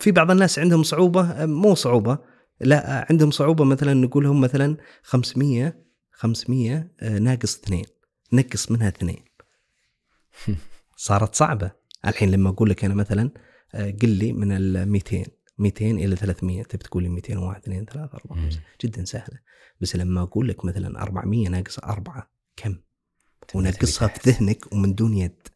في 0.00 0.10
بعض 0.12 0.30
الناس 0.30 0.58
عندهم 0.58 0.82
صعوبة 0.82 1.46
مو 1.46 1.74
صعوبة 1.74 2.18
لا 2.60 3.06
عندهم 3.10 3.30
صعوبة 3.30 3.64
مثلا 3.64 3.94
نقولهم 3.94 4.40
مثلا 4.40 4.76
500 5.02 5.82
500 6.12 6.92
آه، 7.00 7.18
ناقص 7.18 7.58
اثنين. 7.58 7.84
نقص 8.32 8.70
منها 8.70 8.88
اثنين. 8.88 9.24
صارت 10.96 11.34
صعبة. 11.34 11.70
الحين 12.06 12.30
لما 12.30 12.50
أقول 12.50 12.70
لك 12.70 12.84
أنا 12.84 12.94
مثلا 12.94 13.30
آه، 13.74 13.90
قل 13.90 14.08
لي 14.08 14.32
من 14.32 14.52
ال 14.52 14.88
200 14.88 15.24
200 15.58 15.90
إلى 15.90 16.16
300 16.16 16.62
تبي 16.62 16.84
تقول 16.84 17.02
لي 17.02 17.08
201 17.08 17.62
2 17.62 17.84
3 17.84 18.14
4 18.14 18.36
مم. 18.36 18.50
5 18.50 18.60
جدا 18.84 19.04
سهلة. 19.04 19.38
بس 19.80 19.96
لما 19.96 20.22
أقول 20.22 20.48
لك 20.48 20.64
مثلا 20.64 21.02
400 21.02 21.48
ناقص 21.48 21.78
4 21.78 22.30
كم؟ 22.56 22.76
ونقصها 23.54 24.08
في 24.08 24.30
ذهنك 24.30 24.72
ومن 24.72 24.94
دون 24.94 25.14
يد. 25.14 25.48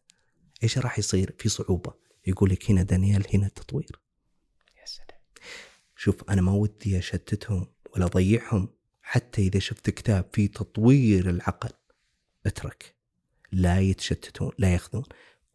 إيش 0.63 0.77
راح 0.77 0.99
يصير؟ 0.99 1.35
في 1.39 1.49
صعوبة. 1.49 1.93
يقول 2.27 2.49
لك 2.49 2.71
هنا 2.71 2.83
دانيال 2.83 3.23
هنا 3.33 3.45
التطوير. 3.47 3.99
يا 4.79 4.85
سلام. 4.85 5.19
شوف 5.95 6.29
أنا 6.29 6.41
ما 6.41 6.51
ودي 6.51 6.97
أشتتهم 6.97 7.67
ولا 7.95 8.05
أضيعهم. 8.05 8.69
حتى 9.01 9.41
إذا 9.41 9.59
شفت 9.59 9.89
كتاب 9.89 10.25
فيه 10.33 10.51
تطوير 10.51 11.29
العقل 11.29 11.69
اترك. 12.47 12.95
لا 13.51 13.79
يتشتتون 13.79 14.51
لا 14.57 14.73
ياخذون. 14.73 15.03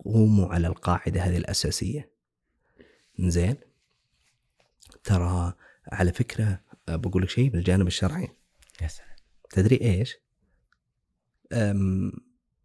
قوموا 0.04 0.54
على 0.54 0.66
القاعدة 0.66 1.20
هذه 1.20 1.36
الأساسية. 1.36 2.10
زين 3.18 3.56
ترى 5.04 5.54
على 5.92 6.12
فكرة 6.12 6.60
بقول 6.88 7.22
لك 7.22 7.30
شيء 7.30 7.48
بالجانب 7.48 7.86
الشرعي. 7.86 8.28
يا 8.82 8.88
سلام. 8.88 9.08
تدري 9.50 9.80
إيش؟ 9.80 10.16
أم 11.52 12.12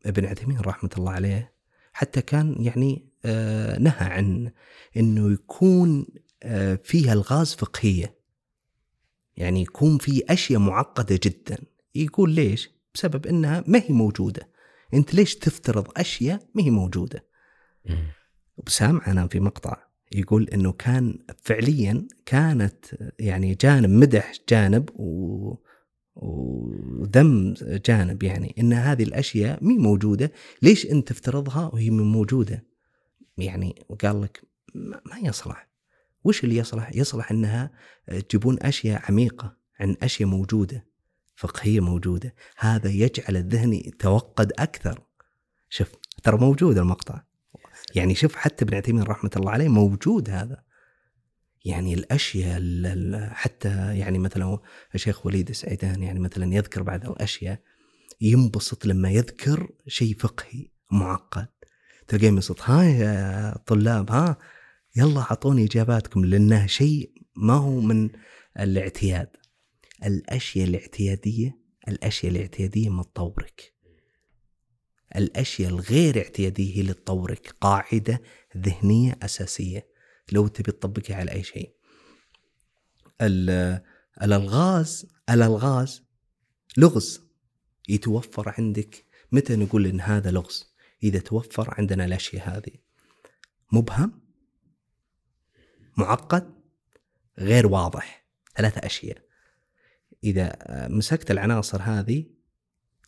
ابن 0.06 0.26
عثيمين 0.26 0.60
رحمة 0.60 0.90
الله 0.98 1.12
عليه 1.12 1.54
حتى 1.94 2.22
كان 2.22 2.56
يعني 2.60 3.10
آه، 3.26 3.80
نهى 3.80 4.08
عن 4.08 4.52
إنه 4.98 5.32
يكون 5.32 6.08
آه، 6.44 6.76
فيها 6.76 7.14
الغاز 7.14 7.54
فقهية. 7.56 8.18
يعني 9.38 9.62
يكون 9.62 9.98
في 9.98 10.24
أشياء 10.30 10.60
معقدة 10.60 11.20
جدا. 11.24 11.58
يقول 11.96 12.32
ليش؟ 12.32 12.70
بسبب 12.98 13.28
إنها 13.28 13.64
ما 13.68 13.80
هي 13.80 13.94
موجودة. 13.94 14.50
أنت 14.94 15.14
ليش 15.14 15.36
تفترض 15.36 15.88
أشياء 15.98 16.48
ما 16.56 16.64
هي 16.64 16.70
موجودة؟ 16.70 17.26
وسام 18.58 19.02
أنا 19.08 19.28
في 19.28 19.40
مقطع 19.40 19.78
يقول 20.12 20.50
إنه 20.50 20.72
كان 20.72 21.20
فعليا 21.42 22.08
كانت 22.26 22.86
يعني 23.20 23.56
جانب 23.56 23.90
مدح 23.90 24.34
جانب 24.50 24.90
و 24.96 25.56
وذم 26.16 27.54
جانب 27.86 28.24
يعني 28.24 28.56
إن 28.60 28.74
هذه 28.74 29.04
الأشياء 29.04 29.64
مي 29.64 29.78
موجودة. 29.78 30.32
ليش 30.62 30.86
أنت 30.86 31.08
تفترضها 31.08 31.70
وهي 31.74 31.90
موجودة؟ 31.90 32.64
يعني 33.38 33.76
وقال 33.90 34.22
لك 34.22 34.42
ما 34.76 35.18
يصلح. 35.24 35.68
وش 36.24 36.44
اللي 36.44 36.58
يصلح؟ 36.58 36.96
يصلح 36.96 37.32
إنها 37.32 37.72
تجيبون 38.30 38.58
أشياء 38.62 39.02
عميقة 39.08 39.58
عن 39.80 39.96
أشياء 40.02 40.30
موجودة. 40.30 40.86
فقهية 41.38 41.80
موجودة. 41.80 42.36
هذا 42.58 42.90
يجعل 42.90 43.38
الذهن 43.38 43.74
يتوقد 43.74 44.52
أكثر. 44.60 45.02
شوف 45.70 45.88
ترى 46.24 46.38
موجود 46.38 46.78
المقطع. 46.78 47.22
يعني 47.96 48.16
شوف 48.16 48.36
حتى 48.36 48.66
ابن 48.66 48.78
عثيمين 48.78 49.04
رحمة 49.04 49.32
الله 49.36 49.52
عليه 49.52 49.68
موجود 49.68 50.30
هذا. 50.30 50.64
يعني 51.66 51.94
الأشياء 51.94 52.62
حتى 53.34 53.98
يعني 53.98 54.20
مثلا 54.20 54.60
الشيخ 54.96 55.26
وليد 55.26 55.50
السعيدان 55.50 56.04
يعني 56.04 56.20
مثلا 56.20 56.56
يذكر 56.56 56.84
بعض 56.84 57.10
الأشياء 57.10 57.60
ينبسط 58.22 58.86
لما 58.86 59.12
يذكر 59.12 59.70
شيء 59.88 60.16
فقهي 60.18 60.68
معقد. 60.92 61.48
تلقيه 62.08 62.28
ينبسط 62.28 62.62
ها 62.62 62.84
يا 62.84 63.58
طلاب 63.66 64.12
ها 64.12 64.38
يلا 64.96 65.22
أعطوني 65.22 65.66
إجاباتكم 65.66 66.26
لأنه 66.26 66.66
شيء 66.66 67.12
ما 67.36 67.54
هو 67.54 67.80
من 67.80 68.10
الاعتياد. 68.60 69.30
الأشياء 70.06 70.68
الاعتيادية 70.68 71.60
الأشياء 71.88 72.32
الاعتيادية 72.32 72.90
ما 72.90 73.04
تطورك. 73.04 73.74
الأشياء 75.16 75.70
الغير 75.70 76.18
اعتيادية 76.18 76.76
هي 76.76 76.82
اللي 76.82 76.94
تطورك. 76.94 77.56
قاعدة 77.62 78.22
ذهنية 78.58 79.20
أساسية 79.22 79.88
لو 80.32 80.48
تبي 80.48 80.72
تطبقها 80.72 81.16
على 81.16 81.32
أي 81.32 81.44
شيء. 81.44 81.76
الألغاز 83.22 85.08
الألغاز 85.30 86.04
لغز. 86.78 87.22
يتوفر 87.90 88.54
عندك 88.58 89.06
متى 89.32 89.56
نقول 89.56 89.88
إن 89.88 90.02
هذا 90.02 90.32
لغز؟ 90.32 90.74
إذا 91.04 91.20
توفر 91.20 91.74
عندنا 91.78 92.06
الأشياء 92.06 92.50
هذه. 92.50 92.74
مبهم؟ 93.72 94.22
معقد؟ 95.98 96.54
غير 97.40 97.68
واضح. 97.68 98.28
ثلاثة 98.56 98.86
أشياء. 98.86 99.27
إذا 100.28 100.58
مسكت 100.90 101.32
العناصر 101.32 101.82
هذه 101.82 102.26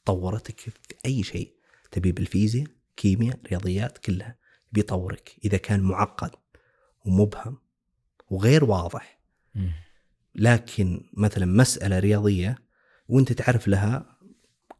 طورتك 0.06 0.60
في 0.60 0.72
أي 1.06 1.24
شيء. 1.24 1.56
تبي 1.92 2.12
بالفيزياء 2.12 2.68
كيمياء 2.98 3.40
رياضيات 3.48 3.98
كلها. 3.98 4.38
بيطورك 4.72 5.36
إذا 5.46 5.58
كان 5.58 5.80
معقد 5.80 6.32
ومبهم 7.06 7.58
وغير 8.30 8.64
واضح. 8.64 9.20
لكن 10.36 11.10
مثلا 11.14 11.46
مسألة 11.46 12.00
رياضية 12.00 12.58
وأنت 13.08 13.34
تعرف 13.34 13.68
لها 13.68 14.18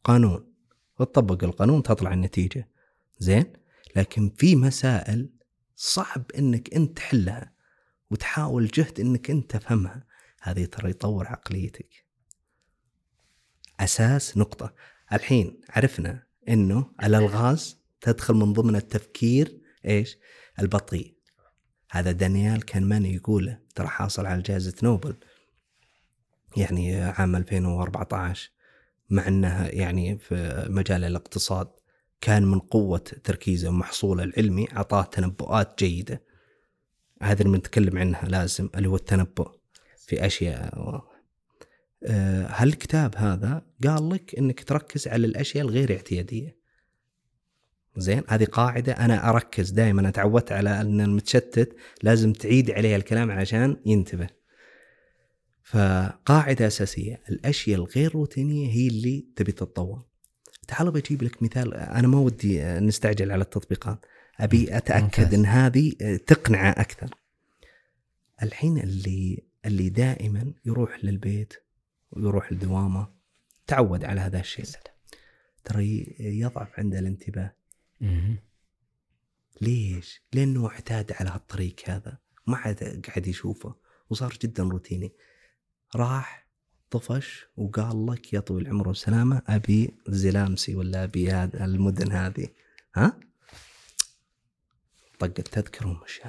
قانون. 0.04 0.52
وتطبق 1.00 1.44
القانون 1.44 1.82
تطلع 1.82 2.12
النتيجة. 2.12 2.68
زين؟ 3.18 3.52
لكن 3.96 4.30
في 4.30 4.56
مسائل 4.56 5.30
صعب 5.76 6.24
إنك 6.38 6.74
أنت 6.74 6.96
تحلها 6.96 7.52
وتحاول 8.10 8.68
جهد 8.68 9.00
إنك 9.00 9.30
أنت 9.30 9.56
تفهمها. 9.56 10.04
هذه 10.42 10.64
ترى 10.64 10.90
يطور 10.90 11.26
عقليتك. 11.26 12.09
أساس 13.80 14.36
نقطة. 14.36 14.74
الحين 15.12 15.60
عرفنا 15.70 16.22
إنه 16.48 16.90
الألغاز 17.02 17.78
تدخل 18.00 18.34
من 18.34 18.52
ضمن 18.52 18.76
التفكير 18.76 19.60
إيش؟ 19.84 20.18
البطيء. 20.58 21.14
هذا 21.90 22.12
دانيال 22.12 22.64
كان 22.64 23.04
يقوله 23.04 23.58
ترى 23.74 23.86
حاصل 23.86 24.26
على 24.26 24.42
جائزة 24.42 24.74
نوبل. 24.82 25.16
يعني 26.56 27.00
عام 27.00 27.36
2014 27.36 28.50
مع 29.10 29.28
إنها 29.28 29.68
يعني 29.68 30.18
في 30.18 30.66
مجال 30.68 31.04
الاقتصاد 31.04 31.68
كان 32.20 32.44
من 32.44 32.58
قوة 32.58 32.98
تركيزه 32.98 33.68
ومحصوله 33.68 34.24
العلمي 34.24 34.68
أعطاه 34.76 35.02
تنبؤات 35.02 35.78
جيدة. 35.84 36.22
هذا 37.22 37.42
اللي 37.42 37.56
بنتكلم 37.56 37.98
عنها 37.98 38.28
لازم 38.28 38.70
اللي 38.74 38.88
هو 38.88 38.96
التنبؤ 38.96 39.50
في 40.06 40.26
أشياء 40.26 41.09
هالكتاب 42.06 43.16
هذا 43.16 43.62
قال 43.86 44.08
لك 44.10 44.34
إنك 44.38 44.64
تركز 44.64 45.08
على 45.08 45.26
الأشياء 45.26 45.64
الغير 45.64 45.92
اعتيادية. 45.92 46.56
زين؟ 47.96 48.22
هذه 48.28 48.44
قاعدة 48.44 48.92
أنا 48.92 49.30
أركز 49.30 49.70
دائما 49.70 50.10
تعودت 50.10 50.52
على 50.52 50.80
أن 50.80 51.00
المتشتت 51.00 51.76
لازم 52.02 52.32
تعيد 52.32 52.70
عليه 52.70 52.96
الكلام 52.96 53.30
عشان 53.30 53.76
ينتبه. 53.86 54.28
فقاعدة 55.62 56.66
أساسية 56.66 57.22
الأشياء 57.28 57.78
الغير 57.78 58.12
روتينية 58.12 58.70
هي 58.70 58.88
اللي 58.88 59.26
تبي 59.36 59.52
تتطور. 59.52 60.02
تعال 60.68 60.90
بجيب 60.90 61.22
لك 61.22 61.42
مثال 61.42 61.74
أنا 61.74 62.08
ما 62.08 62.18
ودي 62.18 62.62
نستعجل 62.62 63.32
على 63.32 63.42
التطبيقات. 63.42 64.06
أبي 64.40 64.76
أتأكد 64.76 65.34
إن 65.34 65.46
هذه 65.46 65.92
تقنعه 66.26 66.70
أكثر. 66.70 67.14
الحين 68.42 68.78
اللي 68.78 69.42
اللي 69.66 69.88
دائما 69.88 70.52
يروح 70.64 71.04
للبيت 71.04 71.54
ويروح 72.10 72.52
لدوامه. 72.52 73.14
تعود 73.66 74.04
على 74.04 74.20
هذا 74.20 74.40
الشيء. 74.40 74.66
ترى 75.64 76.16
يضعف 76.20 76.78
عنده 76.78 76.98
الانتباه. 76.98 77.56
ليش؟ 79.60 80.22
لأنه 80.32 80.68
اعتاد 80.68 81.12
على 81.12 81.30
هالطريق 81.30 81.76
هذا. 81.84 82.18
ما 82.46 82.56
عاد 82.56 83.06
قاعد 83.06 83.26
يشوفه. 83.26 83.74
وصار 84.10 84.38
جدا 84.42 84.62
روتيني. 84.62 85.12
راح 85.96 86.48
طفش 86.90 87.46
وقال 87.56 88.06
لك 88.06 88.32
يا 88.32 88.40
طويل 88.40 88.66
العمر 88.66 88.88
والسلامة 88.88 89.42
أبي 89.46 89.98
زلامسي 90.08 90.74
ولا 90.74 91.04
أبي 91.04 91.30
هذا 91.30 91.64
المدن 91.64 92.12
هذه. 92.12 92.48
ها؟ 92.94 93.20
طق 95.18 95.24
التذكرة 95.38 95.86
ومشى. 95.86 96.22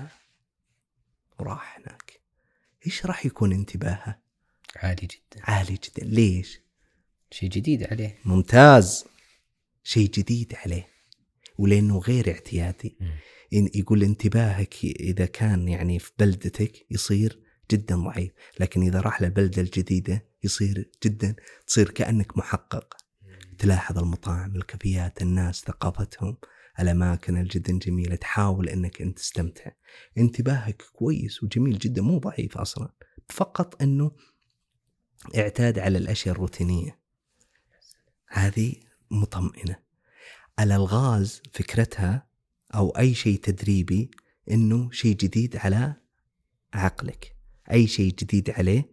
وراح 1.40 1.78
هناك. 1.78 2.22
إيش 2.86 3.06
راح 3.06 3.26
يكون 3.26 3.54
انتباهه؟ 3.54 4.22
عالي 4.76 5.08
جدا. 5.08 5.44
عالي 5.44 5.74
جدا. 5.74 6.06
ليش؟ 6.06 6.60
شيء 7.32 7.50
جديد 7.50 7.84
عليه. 7.84 8.18
ممتاز. 8.26 9.06
شيء 9.84 10.10
جديد 10.10 10.56
عليه. 10.66 10.88
ولأنه 11.58 12.00
غير 12.00 12.32
اعتيادي. 12.32 12.98
إن 13.54 13.70
يقول 13.76 14.04
انتباهك 14.04 14.76
إذا 14.84 15.26
كان 15.26 15.68
يعني 15.68 16.00
في 16.00 16.12
بلدتك 16.20 16.86
يصير 16.92 17.40
جدا 17.72 17.96
ضعيف. 17.96 18.32
لكن 18.60 18.82
إذا 18.82 19.02
راح 19.02 19.22
للبلده 19.22 19.62
الجديدة 19.62 20.26
يصير 20.44 20.90
جدا. 21.06 21.36
تصير 21.68 21.92
كأنك 21.92 22.38
محقق. 22.38 22.98
تلاحظ 23.58 23.98
المطاعم 23.98 24.56
الكافيات 24.56 25.22
الناس 25.22 25.62
ثقافتهم 25.62 26.38
الأماكن 26.80 27.38
الجدا 27.38 27.80
جميلة. 27.80 28.16
تحاول 28.16 28.70
إنك 28.70 29.02
أنت 29.02 29.18
تستمتع. 29.18 29.72
انتباهك 30.18 30.82
كويس 30.94 31.44
وجميل 31.44 31.80
جدا. 31.80 32.02
مو 32.02 32.18
ضعيف 32.18 32.58
أصلا. 32.58 32.94
فقط 33.30 33.82
إنه 33.82 34.12
اعتاد 35.38 35.80
على 35.80 35.98
الأشياء 35.98 36.36
الروتينية. 36.36 37.00
هذه 38.28 38.76
مطمئنة. 39.12 39.76
الالغاز 40.60 41.42
فكرتها 41.54 42.28
أو 42.76 42.90
أي 42.90 43.14
شيء 43.14 43.40
تدريبي 43.40 44.12
إنه 44.52 44.92
شيء 44.92 45.16
جديد 45.16 45.58
على 45.58 45.96
عقلك. 46.74 47.36
أي 47.72 47.88
شيء 47.88 48.14
جديد 48.14 48.50
عليه 48.50 48.92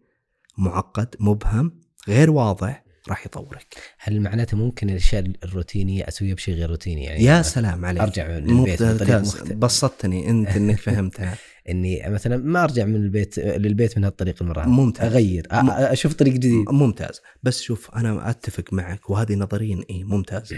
معقد 0.59 1.17
مبهم 1.21 1.81
غير 2.09 2.31
واضح. 2.31 2.85
راح 3.09 3.27
يطورك. 3.27 3.77
هل 3.99 4.21
معناته 4.21 4.57
ممكن 4.57 4.91
الأشياء 4.91 5.25
الروتينية 5.45 6.09
أسويها 6.09 6.35
بشيء 6.35 6.55
غير 6.55 6.71
روتيني 6.71 7.05
يعني؟ 7.05 7.25
يا 7.25 7.43
سلام 7.43 7.85
عليك. 7.85 8.03
أرجع 8.03 8.39
من 8.39 8.59
البيت 8.59 8.83
مختلف. 8.83 9.53
بسطتني 9.53 10.31
أنت 10.31 10.49
إنك 10.49 10.79
فهمتها. 10.79 11.39
إني 11.71 12.03
مثلا 12.07 12.37
ما 12.37 12.65
أرجع 12.65 12.85
من 12.85 12.97
البيت 12.97 13.39
للبيت 13.39 13.99
من 13.99 14.05
هالطريق 14.05 14.43
المره 14.43 14.67
ممتاز. 14.67 15.13
أغير 15.13 15.47
أشوف 15.53 16.15
طريق 16.15 16.33
جديد. 16.33 16.65
ممتاز. 16.71 17.21
بس 17.43 17.63
شوف 17.63 17.91
أنا 17.91 18.31
أتفق 18.31 18.73
معك 18.73 19.11
وهذه 19.11 19.35
نظريا 19.35 19.85
اي 19.91 20.05
ممتازة. 20.05 20.57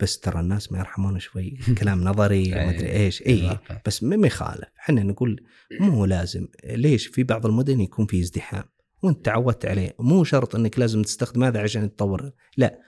بس 0.00 0.18
ترى 0.18 0.40
الناس 0.40 0.72
ما 0.72 0.78
يرحمون 0.78 1.18
شوي. 1.18 1.58
كلام 1.80 2.04
نظري 2.04 2.52
وما 2.52 2.70
ادري 2.70 2.92
إيش. 2.92 3.22
اي 3.22 3.58
بس 3.86 4.02
ما 4.02 4.26
يخالف 4.26 4.68
إحنا 4.78 5.02
نقول 5.02 5.44
مو 5.80 6.04
لازم. 6.04 6.48
ليش؟ 6.64 7.06
في 7.06 7.22
بعض 7.22 7.46
المدن 7.46 7.80
يكون 7.80 8.06
في 8.06 8.20
ازدحام. 8.20 8.64
وانت 9.02 9.24
تعودت 9.24 9.66
عليه. 9.66 9.94
مو 9.98 10.24
شرط 10.24 10.54
انك 10.54 10.78
لازم 10.78 11.02
تستخدم 11.02 11.44
هذا 11.44 11.62
عشان 11.62 11.96
تطور. 11.96 12.32
لا 12.56 12.80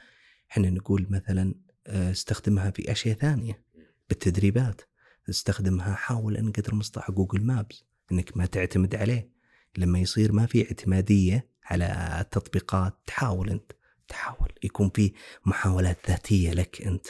إحنا 0.50 0.70
نقول 0.70 1.06
مثلا 1.10 1.54
آه، 1.86 2.10
استخدمها 2.10 2.70
في 2.70 2.92
أشياء 2.92 3.16
ثانية 3.16 3.64
بالتدريبات. 4.08 4.80
استخدمها 5.30 5.94
حاول 5.94 6.36
ان 6.36 6.52
قدر 6.52 6.72
المستطاع 6.72 7.06
جوجل 7.10 7.44
مابس 7.44 7.84
انك 8.12 8.36
ما 8.36 8.46
تعتمد 8.46 8.94
عليه. 8.94 9.30
لما 9.78 9.98
يصير 9.98 10.32
ما 10.32 10.46
في 10.46 10.66
اعتمادية 10.66 11.48
على 11.64 12.18
التطبيقات 12.20 12.98
تحاول 13.06 13.50
انت 13.50 13.72
تحاول. 14.08 14.52
يكون 14.64 14.90
في 14.90 15.12
محاولات 15.46 15.98
ذاتية 16.08 16.52
لك 16.52 16.82
انت 16.82 17.06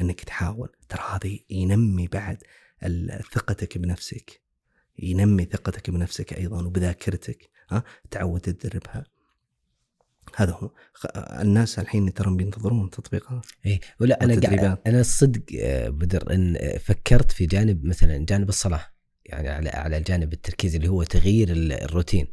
انك 0.00 0.20
تحاول. 0.20 0.68
ترى 0.88 1.02
هذا 1.10 1.38
ينمي 1.50 2.06
بعد 2.06 2.42
ثقتك 3.32 3.78
بنفسك. 3.78 4.40
ينمي 4.98 5.44
ثقتك 5.44 5.90
بنفسك 5.90 6.32
أيضا 6.32 6.66
وبذاكرتك. 6.66 7.50
ها 7.70 7.82
تعود 8.10 8.40
تدربها. 8.40 9.04
هذا 10.36 10.52
هو. 10.52 10.70
الناس 11.40 11.78
الحين 11.78 12.14
ترى 12.14 12.36
بينتظرون 12.36 12.90
تطبيقات 12.90 13.46
إيه 13.66 13.80
ولا 14.00 14.24
أنا 14.24 14.40
قاعد. 14.40 14.78
أنا 14.86 15.00
الصدق 15.00 15.42
آه، 15.60 15.88
بدر 15.88 16.34
إن 16.34 16.58
فكرت 16.84 17.32
في 17.32 17.46
جانب 17.46 17.84
مثلا 17.84 18.24
جانب 18.26 18.48
الصلاة 18.48 18.80
يعني 19.26 19.48
على 19.48 19.68
على 19.68 20.00
جانب 20.00 20.32
التركيز 20.32 20.74
اللي 20.74 20.88
هو 20.88 21.02
تغيير 21.02 21.50
ال- 21.50 21.72
الروتين. 21.72 22.26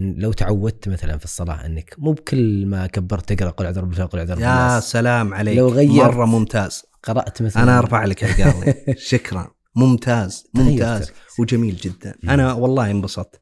إن 0.00 0.14
لو 0.18 0.32
تعودت 0.32 0.88
مثلا 0.88 1.18
في 1.18 1.24
الصلاة 1.24 1.66
إنك 1.66 1.94
مو 1.98 2.12
بكل 2.12 2.66
ما 2.66 2.86
كبرت 2.86 3.32
تقرأ 3.32 3.50
قل 3.50 3.64
اعوذ 3.64 3.80
برب 3.82 4.08
قل 4.10 4.18
اعوذ 4.18 4.40
يا 4.40 4.80
سلام 4.80 5.34
عليك. 5.34 5.58
لو 5.58 5.68
غيرت- 5.68 5.90
مرة 6.14 6.24
ممتاز. 6.26 6.82
قرأت 7.02 7.42
مثلا. 7.42 7.62
أنا 7.62 7.78
أرفع 7.78 8.04
لك 8.04 8.24
عقالي 8.24 8.74
شكرا. 9.10 9.54
ممتاز 9.76 10.46
ممتاز. 10.54 11.12
وجميل 11.38 11.76
جدا. 11.76 12.14
أنا 12.24 12.52
والله 12.52 12.90
انبسطت. 12.90 13.40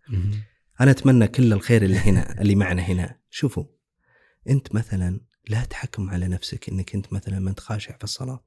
أنا 0.80 0.90
أتمنى 0.90 1.28
كل 1.28 1.52
الخير 1.52 1.82
اللي 1.82 1.98
هنا 1.98 2.40
اللي 2.40 2.54
معنا 2.54 2.82
هنا. 2.82 3.18
شوفوا 3.30 3.64
أنت 4.48 4.74
مثلا 4.74 5.20
لا 5.48 5.64
تحكم 5.64 6.10
على 6.10 6.28
نفسك 6.28 6.68
إنك 6.68 6.94
أنت 6.94 7.12
مثلا 7.12 7.38
ما 7.38 7.50
أنت 7.50 7.60
خاشع 7.60 7.96
في 7.96 8.04
الصلاة. 8.04 8.44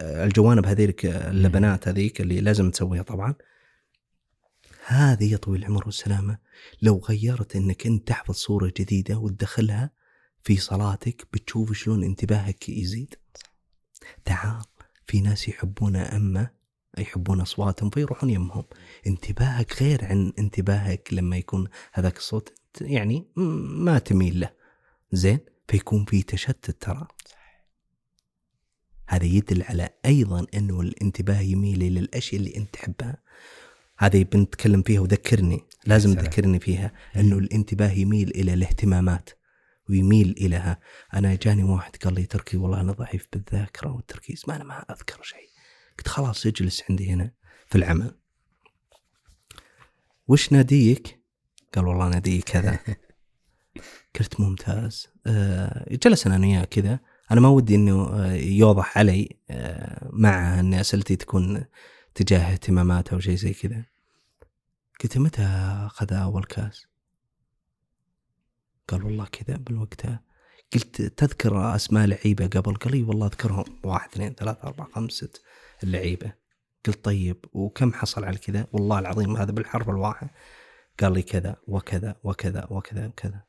الجوانب 0.00 0.66
هذيك 0.66 1.06
اللبنات 1.06 1.88
هذيك 1.88 2.20
اللي 2.20 2.40
لازم 2.40 2.70
تسويها 2.70 3.02
طبعا. 3.02 3.34
هذه 4.86 5.32
يا 5.32 5.36
طويل 5.36 5.60
العمر 5.60 5.86
والسلامة 5.86 6.38
لو 6.82 6.98
غيرت 6.98 7.56
إنك 7.56 7.86
أنت 7.86 8.08
تحفظ 8.08 8.34
صورة 8.34 8.72
جديدة 8.76 9.18
وتدخلها 9.18 9.90
في 10.44 10.56
صلاتك 10.56 11.26
بتشوف 11.32 11.72
شلون 11.72 12.04
انتباهك 12.04 12.68
يزيد. 12.68 13.14
تعال 14.24 14.64
في 15.06 15.20
ناس 15.20 15.48
يحبون 15.48 15.96
أمة 15.96 16.50
يحبون 16.98 17.40
أصواتهم 17.40 17.90
فيروحون 17.90 18.30
يمهم. 18.30 18.64
انتباهك 19.06 19.82
غير 19.82 20.04
عن 20.04 20.32
انتباهك 20.38 21.08
لما 21.12 21.36
يكون 21.36 21.68
هذاك 21.92 22.16
الصوت 22.16 22.52
يعني 22.80 23.26
ما 23.36 23.98
تميل 23.98 24.40
له. 24.40 24.50
زين؟ 25.12 25.38
فيكون 25.68 26.04
في 26.04 26.22
تشتت 26.22 26.82
ترى. 26.82 27.06
هذا 29.08 29.24
يدل 29.24 29.62
على 29.62 29.88
أيضا 30.06 30.46
أنه 30.54 30.80
الانتباه 30.80 31.40
يميل 31.40 31.82
إلى 31.82 32.00
الأشياء 32.00 32.40
اللي 32.40 32.56
أنت 32.56 32.74
تحبها. 32.74 33.16
هذه 33.98 34.24
بنتكلم 34.24 34.82
فيها 34.82 35.00
وذكرني 35.00 35.60
لازم. 35.86 36.14
تذكرني 36.14 36.60
فيها 36.60 36.92
أنه 37.16 37.38
الانتباه 37.38 37.90
يميل 37.90 38.30
إلى 38.30 38.54
الاهتمامات 38.54 39.30
ويميل 39.90 40.30
إليها 40.30 40.80
أنا 41.14 41.34
جاني 41.34 41.64
واحد 41.64 41.96
قال 41.96 42.14
لي 42.14 42.26
تركي 42.26 42.56
والله 42.56 42.80
أنا 42.80 42.92
ضعيف 42.92 43.26
بالذاكرة 43.32 43.92
والتركيز 43.92 44.42
ما 44.48 44.56
أنا 44.56 44.64
ما 44.64 44.84
أذكر 44.90 45.22
شيء. 45.22 45.51
قلت 45.98 46.08
خلاص 46.08 46.46
اجلس 46.46 46.82
عندي 46.90 47.10
هنا 47.10 47.32
في 47.66 47.78
العمل. 47.78 48.18
وش 50.28 50.52
ناديك؟ 50.52 51.22
قال 51.74 51.86
والله 51.86 52.08
نادي 52.08 52.42
كذا. 52.42 52.78
قلت 54.20 54.40
ممتاز. 54.40 55.08
آه 55.26 55.96
جلسنا 56.04 56.36
أنا 56.36 56.46
وياه 56.46 56.64
كذا. 56.64 57.00
أنا 57.30 57.40
ما 57.40 57.48
ودي 57.48 57.74
إنه 57.74 58.08
آه، 58.08 58.32
يوضح 58.32 58.98
علي 58.98 59.36
آه 59.50 60.10
مع 60.12 60.60
إن 60.60 60.74
أسئلتي 60.74 61.16
تكون 61.16 61.64
تجاه 62.14 62.52
اهتماماته 62.52 63.14
أو 63.14 63.20
شيء 63.20 63.34
زي 63.36 63.52
كذا. 63.52 63.84
قلت 65.02 65.18
متى 65.18 65.42
أخذ 65.86 66.12
أول 66.12 66.44
كاس؟ 66.44 66.86
قال 68.88 69.04
والله 69.04 69.24
كذا 69.24 69.56
بالوقتها. 69.56 70.22
قلت 70.74 71.02
تذكر 71.02 71.74
أسماء 71.74 72.06
لعيبة 72.06 72.46
قبل؟ 72.46 72.74
قال 72.74 73.04
والله 73.04 73.26
أذكرهم. 73.26 73.64
واحد 73.84 74.08
اثنين 74.08 74.34
ثلاثة 74.34 74.62
أربعة 74.62 74.88
خمسة 74.92 75.26
ست. 75.26 75.42
اللعيبة. 75.84 76.32
قلت 76.86 77.04
طيب 77.04 77.44
وكم 77.52 77.92
حصل 77.92 78.24
على 78.24 78.38
كذا؟ 78.38 78.66
والله 78.72 78.98
العظيم 78.98 79.36
هذا 79.36 79.52
بالحرف 79.52 79.88
الواحد. 79.88 80.30
قال 81.00 81.12
لي 81.12 81.22
كذا 81.22 81.56
وكذا 81.68 82.16
وكذا 82.24 82.66
وكذا 82.70 83.06
وكذا. 83.06 83.44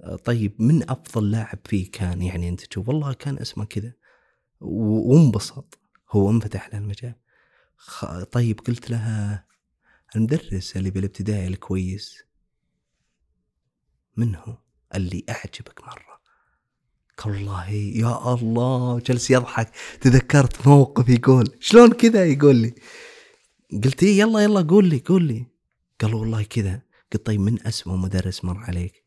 آه، 0.00 0.16
طيب 0.16 0.62
من 0.62 0.90
أفضل 0.90 1.30
لاعب 1.30 1.58
فيه 1.64 1.90
كان 1.90 2.22
يعني 2.22 2.48
أنت 2.48 2.64
تشوف؟ 2.64 2.88
والله 2.88 3.12
كان 3.12 3.38
اسمه 3.38 3.64
كذا. 3.64 3.92
وانبسط. 4.60 5.78
هو 6.10 6.30
انفتح 6.30 6.68
له 6.68 6.78
المجال. 6.78 7.14
طيب 8.32 8.60
قلت 8.60 8.90
لها 8.90 9.46
المدرس 10.16 10.76
اللي 10.76 10.90
بالابتدائي 10.90 11.46
الكويس 11.46 12.24
من 14.16 14.34
هو؟ 14.34 14.58
اللي 14.94 15.24
أعجبك 15.30 15.84
مرة. 15.84 16.13
والله 17.26 17.70
يا 17.70 18.34
الله 18.34 18.98
جلس 19.00 19.30
يضحك. 19.30 19.70
تذكرت 20.00 20.66
موقف 20.68 21.08
يقول 21.08 21.56
شلون 21.60 21.92
كذا 21.92 22.24
يقول 22.26 22.56
لي؟ 22.56 22.74
قلت 23.84 24.02
إيه 24.02 24.18
يلا 24.18 24.40
يلا 24.40 24.60
قول 24.60 24.88
لي 24.88 25.02
قول 25.06 25.22
لي. 25.24 25.46
قال 26.00 26.14
والله 26.14 26.42
كذا. 26.42 26.82
قلت 27.12 27.26
طيب 27.26 27.40
من 27.40 27.66
اسمه 27.66 27.96
مدرس 27.96 28.44
مر 28.44 28.58
عليك؟ 28.58 29.04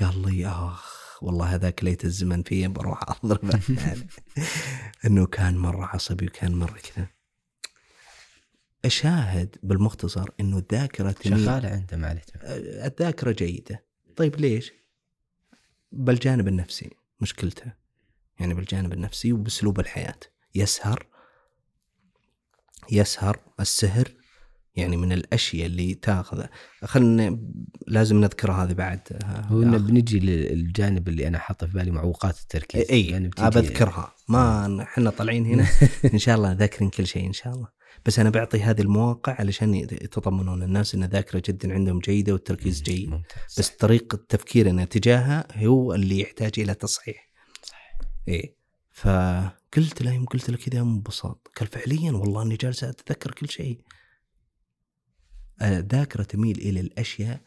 قال 0.00 0.22
لي 0.22 0.46
آخ 0.46 1.00
والله 1.22 1.54
هذاك 1.54 1.84
ليت 1.84 2.04
الزمن 2.04 2.42
فيه 2.42 2.66
بروح 2.68 3.00
اضربه 3.10 3.60
يعني 3.68 4.06
إنه 5.06 5.26
كان 5.26 5.56
مرة 5.58 5.84
عصبي 5.84 6.26
وكان 6.26 6.54
مرة 6.54 6.78
كذا. 6.94 7.06
أشاهد 8.84 9.56
بالمختصر 9.62 10.28
إنه 10.40 10.58
الذاكرة 10.58 11.10
تميل 11.10 11.44
شغالة 11.44 11.68
عنده 11.68 11.96
معلش 11.96 12.22
الذاكرة 12.84 13.32
جيدة. 13.32 13.84
طيب 14.16 14.36
ليش؟ 14.36 14.72
بالجانب 15.92 16.48
النفسي 16.48 16.90
مشكلته. 17.20 17.72
يعني 18.40 18.54
بالجانب 18.54 18.92
النفسي 18.92 19.32
وبأسلوب 19.32 19.80
الحياة. 19.80 20.20
يسهر 20.54 21.06
يسهر 22.92 23.38
السهر 23.60 24.08
يعني 24.76 24.96
من 24.96 25.12
الأشياء 25.12 25.66
اللي 25.66 25.94
تاخذ 25.94 26.44
خلنا 26.84 27.38
لازم 27.86 28.20
نذكر 28.20 28.52
هذه 28.52 28.72
بعد 28.72 29.00
هو 29.24 29.62
إنه 29.62 29.78
بنجي 29.78 30.18
للجانب 30.18 31.08
اللي 31.08 31.28
أنا 31.28 31.38
حاطه 31.38 31.66
في 31.66 31.72
بالي 31.72 31.90
معوقات 31.90 32.38
التركيز. 32.40 32.90
إي 32.90 33.06
يعني 33.06 33.30
بذكرها 33.38 34.14
ما 34.28 34.82
إحنا 34.82 35.10
طالعين 35.10 35.46
هنا. 35.46 35.66
إن 36.14 36.18
شاء 36.18 36.36
الله 36.36 36.52
ذاكرين 36.52 36.90
كل 36.90 37.06
شيء 37.06 37.26
إن 37.26 37.32
شاء 37.32 37.54
الله. 37.54 37.68
بس 38.06 38.18
أنا 38.18 38.30
بعطي 38.30 38.60
هذه 38.62 38.80
المواقع 38.80 39.36
علشان 39.38 39.74
يتطمنون 39.74 40.62
الناس 40.62 40.94
إن 40.94 41.02
الذاكره 41.02 41.42
جدا 41.46 41.74
عندهم 41.74 41.98
جيدة 41.98 42.32
والتركيز 42.32 42.82
جيد. 42.82 43.10
ممتاز. 43.10 43.54
بس 43.58 43.68
طريقة 43.68 44.18
تفكيرنا 44.28 44.84
تجاهها 44.84 45.64
هو 45.66 45.94
اللي 45.94 46.20
يحتاج 46.20 46.52
إلى 46.58 46.74
تصحيح. 46.74 47.30
إيه. 48.28 48.56
فقلت 48.92 50.02
له 50.02 50.12
يوم 50.12 50.24
قلت 50.24 50.50
له 50.50 50.56
كذا 50.56 50.80
انبساط 50.80 51.48
قال 51.56 51.68
فعليا 51.68 52.12
والله 52.12 52.42
إني 52.42 52.56
جالس 52.56 52.84
أتذكر 52.84 53.30
كل 53.30 53.48
شيء. 53.48 53.80
الذاكره 55.62 56.22
تميل 56.22 56.58
إلى 56.58 56.80
الأشياء 56.80 57.40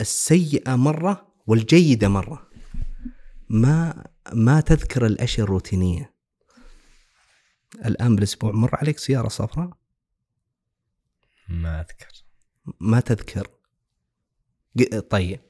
السيئة 0.00 0.76
مرة 0.76 1.32
والجيدة 1.46 2.08
مرة. 2.08 2.50
ما 3.48 4.06
ما 4.32 4.60
تذكر 4.60 5.06
الأشياء 5.06 5.44
الروتينية. 5.44 6.14
الآن 7.74 8.16
بالأسبوع 8.16 8.52
مر 8.52 8.76
عليك 8.76 8.98
سيارة 8.98 9.28
صفراء؟ 9.28 9.70
ما 11.48 11.80
أذكر. 11.80 12.24
ما 12.80 13.00
تذكر. 13.00 13.48
طيب. 15.10 15.40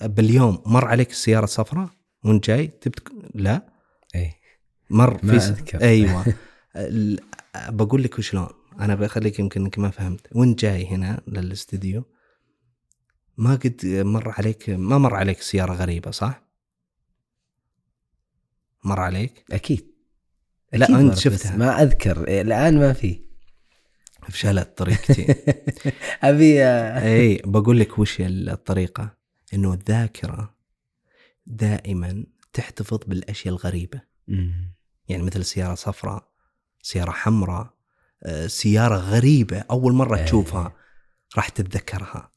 باليوم 0.00 0.62
مر 0.66 0.84
عليك 0.84 1.10
السياره 1.10 1.44
الصفراء 1.44 1.88
وأنت 2.24 2.46
جاي 2.46 2.66
تبت 2.66 3.12
لا؟ 3.34 3.72
إي. 4.14 4.32
مر 4.90 5.20
ما 5.24 5.38
في 5.38 5.46
أذكر. 5.46 5.80
أيوه. 5.80 6.24
بقول 7.68 8.02
لك 8.02 8.18
وشلون؟ 8.18 8.48
أنا 8.80 8.94
بخليك 8.94 9.38
يمكن 9.38 9.60
إنك 9.60 9.78
ما 9.78 9.90
فهمت. 9.90 10.28
وأنت 10.32 10.60
جاي 10.60 10.86
هنا 10.86 11.22
للاستديو. 11.26 12.04
ما 13.36 13.54
قد 13.54 13.80
مر 13.84 14.34
عليك 14.38 14.70
ما 14.70 14.98
مر 14.98 15.14
عليك 15.14 15.40
سيارة 15.40 15.72
غريبة 15.74 16.10
صح؟ 16.10 16.42
مر 18.84 19.00
عليك؟ 19.00 19.44
أكيد. 19.52 19.89
لا، 20.72 21.02
بس 21.08 21.18
شفتها. 21.18 21.56
ما 21.56 21.82
أذكر. 21.82 22.28
إيه، 22.28 22.42
الآن 22.42 22.78
ما 22.78 22.92
في. 22.92 23.20
فشلت 24.28 24.78
طريقتي. 24.78 25.34
أبي 26.22 26.64
آه، 26.64 27.16
إي 27.16 27.42
بقول 27.44 27.80
لك 27.80 27.98
وش 27.98 28.16
الطريقة؟ 28.20 29.16
إنه 29.54 29.72
الذاكرة 29.74 30.54
دائما 31.46 32.24
تحتفظ 32.52 32.98
بالأشياء 33.06 33.54
الغريبة. 33.54 34.00
مم. 34.28 34.74
يعني 35.08 35.22
مثل 35.22 35.44
سيارة 35.44 35.74
صفراء 35.74 36.28
سيارة 36.82 37.10
حمراء 37.10 37.74
آه، 38.22 38.46
سيارة 38.46 38.96
غريبة 38.96 39.64
أول 39.70 39.92
مرة 39.92 40.16
إيه. 40.16 40.24
تشوفها 40.24 40.72
راح 41.36 41.48
تتذكرها. 41.48 42.32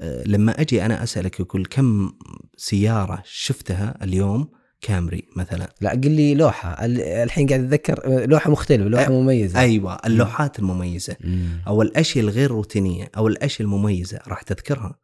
آه، 0.00 0.22
لما 0.26 0.60
أجي 0.60 0.84
أنا 0.84 1.02
أسألك 1.02 1.40
يقول 1.40 1.66
كم 1.66 2.12
سيارة 2.56 3.22
شفتها 3.24 4.04
اليوم 4.04 4.50
كامري 4.80 5.28
مثلا. 5.36 5.74
لا 5.80 5.90
قل 5.90 6.10
لي 6.10 6.34
لوحة. 6.34 6.84
ال- 6.84 7.00
الحين 7.00 7.46
قاعد 7.48 7.60
أتذكر 7.60 8.26
لوحة 8.26 8.50
مختلفة 8.50 8.84
لوحة 8.88 9.06
أ- 9.06 9.10
مميزة. 9.10 9.60
أيوه 9.60 9.98
اللوحات 10.06 10.58
المميزة. 10.58 11.16
مم. 11.20 11.62
أو 11.66 11.82
الأشياء 11.82 12.24
الغير 12.24 12.50
روتينية 12.50 13.10
أو 13.16 13.28
الأشياء 13.28 13.62
المميزة 13.68 14.20
راح 14.28 14.42
تذكرها. 14.42 14.98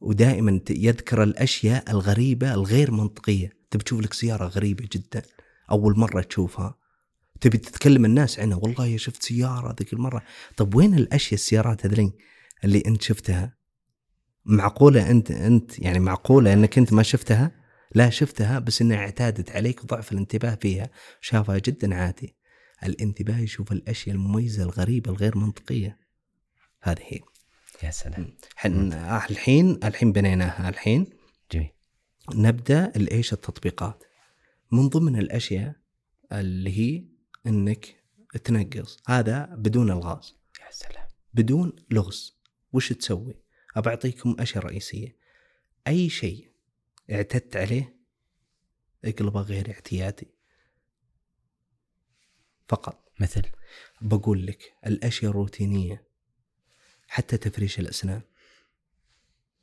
ودائما 0.00 0.60
يذكر 0.70 1.22
الأشياء 1.22 1.90
الغريبة 1.90 2.54
الغير 2.54 2.90
منطقية. 2.90 3.52
تبي 3.70 3.84
تشوف 3.84 4.00
لك 4.00 4.12
سيارة 4.12 4.46
غريبة 4.46 4.88
جدا. 4.92 5.22
أول 5.70 5.98
مرة 5.98 6.20
تشوفها. 6.22 6.74
تبي 7.40 7.58
تتكلم 7.58 8.04
الناس 8.04 8.38
عنها. 8.40 8.56
والله 8.62 8.86
يا 8.86 8.96
شفت 8.96 9.22
سيارة 9.22 9.76
ذيك 9.78 9.92
المرة. 9.92 10.22
طب 10.56 10.74
وين 10.74 10.94
الأشياء 10.94 11.34
السيارات 11.34 11.86
هذلين 11.86 12.12
اللي 12.64 12.82
أنت 12.86 13.02
شفتها؟ 13.02 13.56
معقولة 14.44 15.10
أنت 15.10 15.30
أنت 15.30 15.78
يعني 15.78 15.98
معقولة 16.00 16.52
إنك 16.52 16.78
أنت 16.78 16.92
ما 16.92 17.02
شفتها؟ 17.02 17.63
لا 17.94 18.10
شفتها 18.10 18.58
بس 18.58 18.82
إنها 18.82 18.96
اعتادت 18.96 19.50
عليك 19.50 19.86
ضعف 19.86 20.12
الانتباه 20.12 20.54
فيها 20.54 20.90
شافها 21.20 21.58
جدا 21.58 21.94
عادي 21.94 22.36
الانتباه 22.84 23.38
يشوف 23.38 23.72
الأشياء 23.72 24.16
المميزة 24.16 24.62
الغريبة 24.62 25.10
الغير 25.10 25.38
منطقية. 25.38 25.98
هذه 26.82 27.02
هي. 27.02 27.20
يا 27.82 27.90
سلام. 27.90 28.36
حن 28.56 28.92
الحين 28.92 29.80
الحين 29.84 30.12
بنيناها. 30.12 30.68
الحين 30.68 31.06
جميل. 31.52 31.70
نبدأ 32.34 32.92
الإيش؟ 32.96 33.32
التطبيقات. 33.32 34.04
من 34.72 34.88
ضمن 34.88 35.18
الأشياء 35.18 35.74
اللي 36.32 36.78
هي 36.78 37.04
إنك 37.46 37.96
تنقص. 38.44 39.02
هذا 39.06 39.44
بدون 39.44 39.90
الغاز. 39.90 40.36
يا 40.60 40.70
سلام. 40.70 41.06
بدون 41.34 41.72
لغز. 41.90 42.40
وش 42.72 42.92
تسوي؟ 42.92 43.34
أبعطيكم 43.76 44.36
أشياء 44.38 44.64
رئيسية. 44.64 45.16
أي 45.86 46.08
شيء 46.08 46.53
اعتدت 47.10 47.56
عليه 47.56 47.96
اقلبه 49.04 49.40
غير 49.40 49.70
اعتيادي. 49.70 50.28
فقط. 52.68 53.04
مثل؟ 53.20 53.42
بقول 54.00 54.46
لك 54.46 54.74
الأشياء 54.86 55.30
الروتينية 55.30 56.08
حتى 57.08 57.36
تفريش 57.36 57.78
الأسنان. 57.78 58.22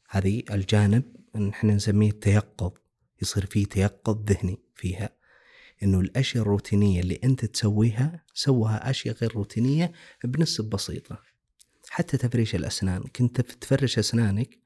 هذه 0.09 0.43
الجانب 0.51 1.15
إحنا 1.49 1.73
نسميه 1.73 2.09
التيقظ 2.09 2.71
يصير 3.21 3.45
فيه 3.45 3.65
تيقظ 3.65 4.31
ذهني 4.31 4.57
فيها. 4.75 5.09
إنه 5.83 5.99
الأشياء 5.99 6.43
الروتينية 6.43 7.01
اللي 7.01 7.19
أنت 7.23 7.45
تسويها 7.45 8.25
سوها 8.33 8.89
أشياء 8.89 9.15
غير 9.15 9.35
روتينية 9.35 9.91
بنسب 10.23 10.69
بسيطة. 10.69 11.23
حتى 11.89 12.17
تفريش 12.17 12.55
الأسنان 12.55 13.03
كنت 13.03 13.41
تفرش 13.41 13.99
أسنانك 13.99 14.59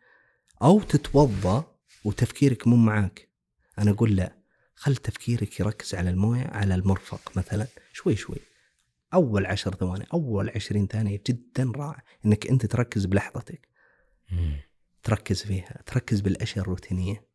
أو 0.62 0.82
تتوضأ 0.82 1.75
وتفكيرك 2.06 2.68
مو 2.68 2.76
معاك. 2.76 3.30
أنا 3.80 3.92
أقول 3.92 4.16
لا 4.16 4.36
خل 4.76 4.96
تفكيرك 4.96 5.60
يركز 5.60 5.96
على 5.96 6.10
الموية 6.10 6.48
على 6.48 6.76
المرفق 6.76 7.38
مثلا. 7.38 7.68
شوي 7.94 8.16
شوي. 8.16 8.38
أول 9.14 9.46
عشر 9.46 9.76
ثواني 9.76 10.06
أول 10.14 10.50
عشرين 10.50 10.88
ثانية 10.88 11.22
جدا 11.28 11.72
رائع 11.76 12.04
إنك 12.26 12.48
أنت 12.48 12.66
تركز 12.66 13.06
بلحظتك. 13.06 13.68
مم. 14.32 14.58
تركز 15.04 15.44
فيها 15.44 15.84
تركز 15.86 16.22
بالأشياء 16.22 16.64
الروتينية. 16.66 17.26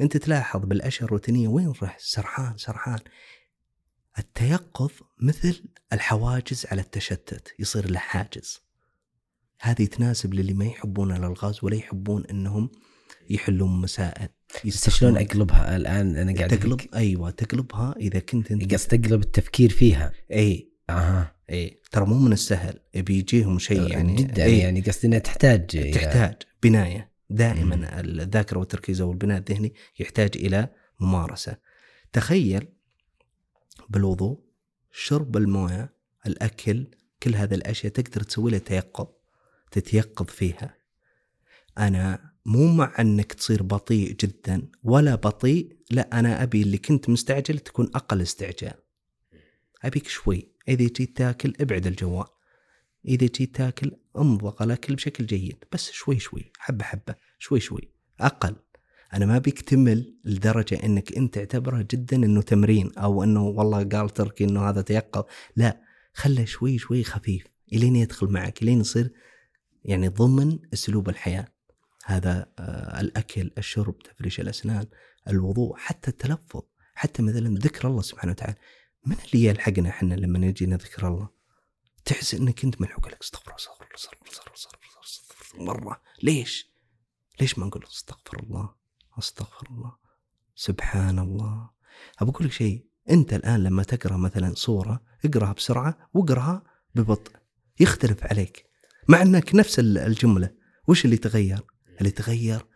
أنت 0.00 0.16
تلاحظ 0.16 0.64
بالأشياء 0.64 1.04
الروتينية 1.04 1.48
وين 1.48 1.72
رحت 1.82 2.00
سرحان 2.00 2.56
سرحان. 2.56 2.98
التيقظ 4.18 4.90
مثل 5.18 5.64
الحواجز 5.92 6.66
على 6.66 6.80
التشتت 6.80 7.54
يصير 7.58 7.90
له 7.90 7.98
حاجز. 7.98 8.60
هذه 9.60 9.86
تناسب 9.86 10.34
للي 10.34 10.52
ما 10.54 10.64
يحبون 10.64 11.16
الألغاز 11.16 11.64
ولا 11.64 11.76
يحبون 11.76 12.26
إنهم 12.26 12.70
يحلون 13.30 13.80
مسائل 13.80 14.28
بس 14.66 14.90
شلون 14.90 15.16
أقلبها 15.16 15.76
الآن؟ 15.76 16.16
أنا 16.16 16.34
قاعد 16.34 16.58
تقلب 16.58 16.80
أيوه 16.94 17.30
تقلبها 17.30 17.94
إذا 17.96 18.18
كنت 18.18 18.52
أنت 18.52 18.74
قصد 18.74 18.88
تقلب 18.88 19.22
التفكير 19.22 19.70
فيها. 19.70 20.12
اي 20.32 20.70
أها. 20.90 21.34
اي 21.50 21.82
ترى 21.90 22.06
مو 22.06 22.18
من 22.18 22.32
السهل 22.32 22.80
بيجيهم 22.94 23.58
شيء 23.58 23.90
يعني. 23.90 24.14
جدا 24.14 24.44
إي. 24.44 24.58
يعني 24.58 24.80
قصدي 24.80 25.06
انها 25.06 25.18
تحتاج 25.18 25.90
تحتاج 25.94 26.34
بناية. 26.62 27.10
مم. 27.30 27.36
دائما 27.36 28.00
الذاكرة 28.00 28.58
والتركيز 28.58 29.00
أو 29.00 29.12
البناء 29.12 29.38
الذهني 29.38 29.74
يحتاج 29.98 30.30
إلى 30.36 30.68
ممارسة. 31.00 31.56
تخيل 32.12 32.68
بالوضوء 33.88 34.40
شرب 34.92 35.36
الموية 35.36 35.94
الأكل 36.26 36.86
كل 37.22 37.34
هذه 37.36 37.54
الأشياء 37.54 37.92
تقدر 37.92 38.22
تسوي 38.22 38.50
لها 38.50 38.58
تيقظ 38.58 39.06
تتيقظ 39.70 40.26
فيها. 40.26 40.74
أنا 41.78 42.33
مو 42.46 42.72
مع 42.72 42.94
أنك 42.98 43.32
تصير 43.32 43.62
بطيء 43.62 44.16
جدا 44.20 44.68
ولا 44.82 45.14
بطيء 45.14 45.76
لا 45.90 46.18
أنا 46.18 46.42
أبي 46.42 46.62
اللي 46.62 46.78
كنت 46.78 47.08
مستعجل 47.08 47.58
تكون 47.58 47.90
أقل 47.94 48.22
استعجال. 48.22 48.74
أبيك 49.82 50.08
شوي 50.08 50.48
إذا 50.68 50.84
جيت 50.84 51.16
تاكل 51.16 51.54
ابعد 51.60 51.86
الجوال. 51.86 52.26
إذا 53.08 53.26
جيت 53.26 53.56
تاكل 53.56 53.92
أمضغ 54.18 54.62
الأكل 54.62 54.94
بشكل 54.94 55.26
جيد 55.26 55.64
بس 55.72 55.90
شوي 55.90 56.18
شوي 56.18 56.52
حبة 56.58 56.84
حبة 56.84 57.14
شوي 57.38 57.60
شوي 57.60 57.88
أقل. 58.20 58.56
أنا 59.14 59.26
ما 59.26 59.38
بيك 59.38 59.60
تمل 59.60 60.14
لدرجة 60.24 60.84
أنك 60.84 61.16
أنت 61.16 61.34
تعتبره 61.34 61.86
جدا 61.90 62.16
إنه 62.16 62.42
تمرين 62.42 62.92
أو 62.98 63.22
إنه 63.22 63.42
والله 63.42 63.84
قال 63.84 64.10
تركي 64.10 64.44
إنه 64.44 64.68
هذا 64.68 64.82
تيقظ. 64.82 65.24
لا 65.56 65.80
خله 66.14 66.44
شوي 66.44 66.78
شوي 66.78 67.04
خفيف 67.04 67.44
الين 67.72 67.96
يدخل 67.96 68.26
معك 68.26 68.62
الين 68.62 68.80
يصير 68.80 69.12
يعني 69.84 70.08
ضمن 70.08 70.58
أسلوب 70.72 71.08
الحياة. 71.08 71.53
هذا 72.04 72.52
آه 72.58 73.00
الأكل 73.00 73.50
الشرب 73.58 73.98
تفريش 73.98 74.40
الأسنان 74.40 74.86
الوضوء 75.28 75.76
حتى 75.76 76.10
التلفظ 76.10 76.62
حتى 76.94 77.22
مثلا 77.22 77.58
ذكر 77.58 77.88
الله 77.88 78.02
سبحانه 78.02 78.32
وتعالى. 78.32 78.56
من 79.06 79.16
اللي 79.24 79.44
يلحقنا 79.44 79.88
إحنا 79.88 80.14
لما 80.14 80.38
نجي 80.38 80.66
نذكر 80.66 81.08
الله؟ 81.08 81.28
تحس 82.04 82.34
إنك 82.34 82.64
أنت 82.64 82.80
ملحوق. 82.80 83.08
لك 83.08 83.22
استغفر 83.22 83.46
الله 83.46 83.56
استغفر 83.56 83.84
الله 83.84 83.94
استغفر 83.94 84.54
استغفر 84.54 84.78
استغفر 85.04 85.58
الله 85.58 85.74
مره 85.74 86.00
ليش؟ 86.22 86.70
ليش 87.40 87.58
ما 87.58 87.66
نقول 87.66 87.84
استغفر 87.84 88.42
الله؟ 88.42 88.74
استغفر 89.18 89.66
الله. 89.70 89.96
سبحان 90.54 91.18
الله. 91.18 91.70
ابى 92.18 92.30
أقول 92.30 92.46
لك 92.46 92.52
شيء 92.52 92.86
أنت 93.10 93.32
الآن 93.34 93.62
لما 93.62 93.82
تقرأ 93.82 94.16
مثلا 94.16 94.54
سورة 94.54 95.02
اقرأها 95.24 95.52
بسرعة 95.52 96.08
واقرأها 96.14 96.62
ببطء 96.94 97.32
يختلف 97.80 98.24
عليك. 98.24 98.66
مع 99.08 99.22
إنك 99.22 99.54
نفس 99.54 99.78
ال- 99.78 99.98
الجملة. 99.98 100.50
وش 100.88 101.04
اللي 101.04 101.16
تغير؟ 101.16 101.60
اللي 101.98 102.10
تغير 102.10 102.66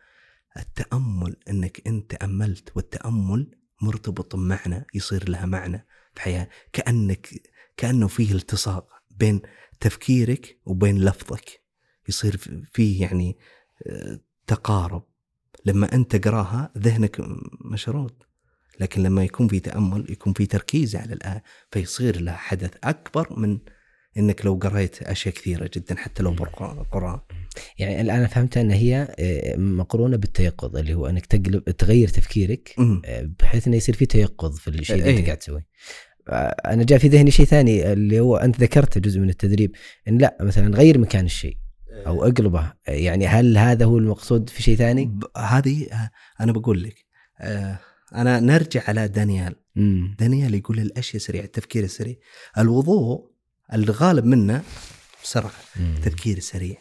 التأمل 0.57 1.37
إنك 1.51 1.87
أنت 1.87 2.11
تاملت 2.11 2.73
والتأمل 2.77 3.59
مرتبط 3.83 4.37
بمعنى 4.37 4.87
يصير 4.95 5.29
لها 5.29 5.47
معنى 5.47 5.87
بحياه 6.17 6.49
كأنك 6.73 7.29
كأنه 7.77 8.09
فيه 8.09 8.33
التصاق 8.33 8.89
بين 9.11 9.41
تفكيرك 9.81 10.61
وبين 10.65 10.99
لفظك. 11.05 11.63
يصير 12.09 12.37
فيه 12.73 13.03
يعني 13.03 13.39
آه، 13.87 14.21
تقارب. 14.47 15.03
لما 15.65 15.95
أنت 15.95 16.17
تقراها 16.17 16.73
ذهنك 16.79 17.21
مشرود 17.61 18.23
لكن 18.81 19.03
لما 19.03 19.25
يكون 19.25 19.49
في 19.49 19.61
تأمل 19.61 20.11
يكون 20.11 20.33
في 20.33 20.47
تركيز 20.47 20.97
على 20.97 21.13
الايه 21.13 21.43
فيصير 21.73 22.21
لها 22.21 22.37
حدث 22.37 22.71
أكبر 22.85 23.39
من 23.39 23.59
إنك 24.19 24.47
لو 24.47 24.55
قريت 24.55 25.03
أشياء 25.03 25.35
كثيرة 25.35 25.71
جدا 25.77 25.95
حتى 25.97 26.23
لو 26.23 26.31
بالقران 26.31 27.21
يعني 27.79 28.01
الآن 28.01 28.27
فهمت 28.27 28.57
أن 28.57 28.71
هي 28.71 29.15
آه، 29.19 29.57
مقرونة 29.57 30.17
بالتيقظ 30.17 30.77
اللي 30.77 30.95
هو 30.95 31.07
أنك 31.07 31.27
تقلب 31.27 31.65
تغير 31.65 32.09
تفكيرك. 32.09 32.75
آه، 33.05 33.31
بحيث 33.41 33.67
إنه 33.67 33.77
يصير 33.77 33.95
في 33.95 34.07
تيقظ 34.07 34.59
في 34.59 34.69
الشيء 34.69 34.97
اللي 34.97 35.07
إيه. 35.11 35.17
أنت 35.19 35.25
قاعد 35.27 35.37
تسويه. 35.39 35.67
آه، 36.29 36.33
أنا 36.73 36.85
جاء 36.85 36.99
في 36.99 37.09
ذهني 37.09 37.31
شيء 37.31 37.47
ثاني 37.47 37.93
اللي 37.93 38.21
هو 38.21 38.37
أنت 38.37 38.61
ذكرته 38.61 39.01
جزء 39.01 39.21
من 39.21 39.29
التدريب 39.29 39.73
إن 40.09 40.19
لا 40.19 40.37
مثلا 40.41 40.77
غير 40.77 40.99
مكان 40.99 41.25
الشيء 41.25 41.57
أو 42.07 42.25
أقلبه 42.25 42.73
يعني 42.89 43.27
هل 43.27 43.59
هذا 43.59 43.85
هو 43.85 43.99
المقصود 43.99 44.51
في 44.51 44.63
شيء 44.63 44.77
ثاني؟ 44.77 45.05
ب- 45.05 45.25
هذه 45.39 45.87
أنا 46.41 46.53
بقول 46.53 46.83
لك 46.83 46.95
آه، 47.41 47.79
أنا 48.15 48.41
نرجع 48.41 48.83
على 48.89 49.09
دانيال 49.09 49.55
امم 49.77 50.17
دانيال 50.19 50.55
يقول 50.55 50.79
الأشياء 50.81 51.23
سريعة 51.23 51.45
التفكير 51.45 51.85
السريع 51.85 52.15
الوضوء 52.59 53.31
الغالب 53.73 54.25
منه 54.25 54.65
بسرعة 55.23 55.53
تفكير 56.03 56.39
سريع 56.39 56.77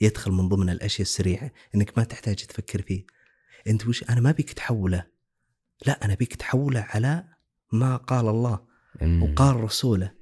يدخل 0.00 0.30
من 0.30 0.48
ضمن 0.48 0.70
الأشياء 0.70 1.02
السريعة 1.02 1.50
إنك 1.74 1.98
ما 1.98 2.04
تحتاج 2.04 2.36
تفكر 2.36 2.82
فيه. 2.82 3.06
أنت 3.66 3.86
وش 3.86 4.04
أنا 4.10 4.20
ما 4.20 4.30
بيك 4.30 4.52
تحوله 4.52 5.06
لا 5.86 6.04
أنا 6.04 6.14
بيك 6.14 6.34
تحوله 6.34 6.80
على 6.80 7.24
ما 7.72 7.96
قال 7.96 8.28
الله 8.28 8.66
وقال 9.02 9.60
رسوله. 9.60 10.12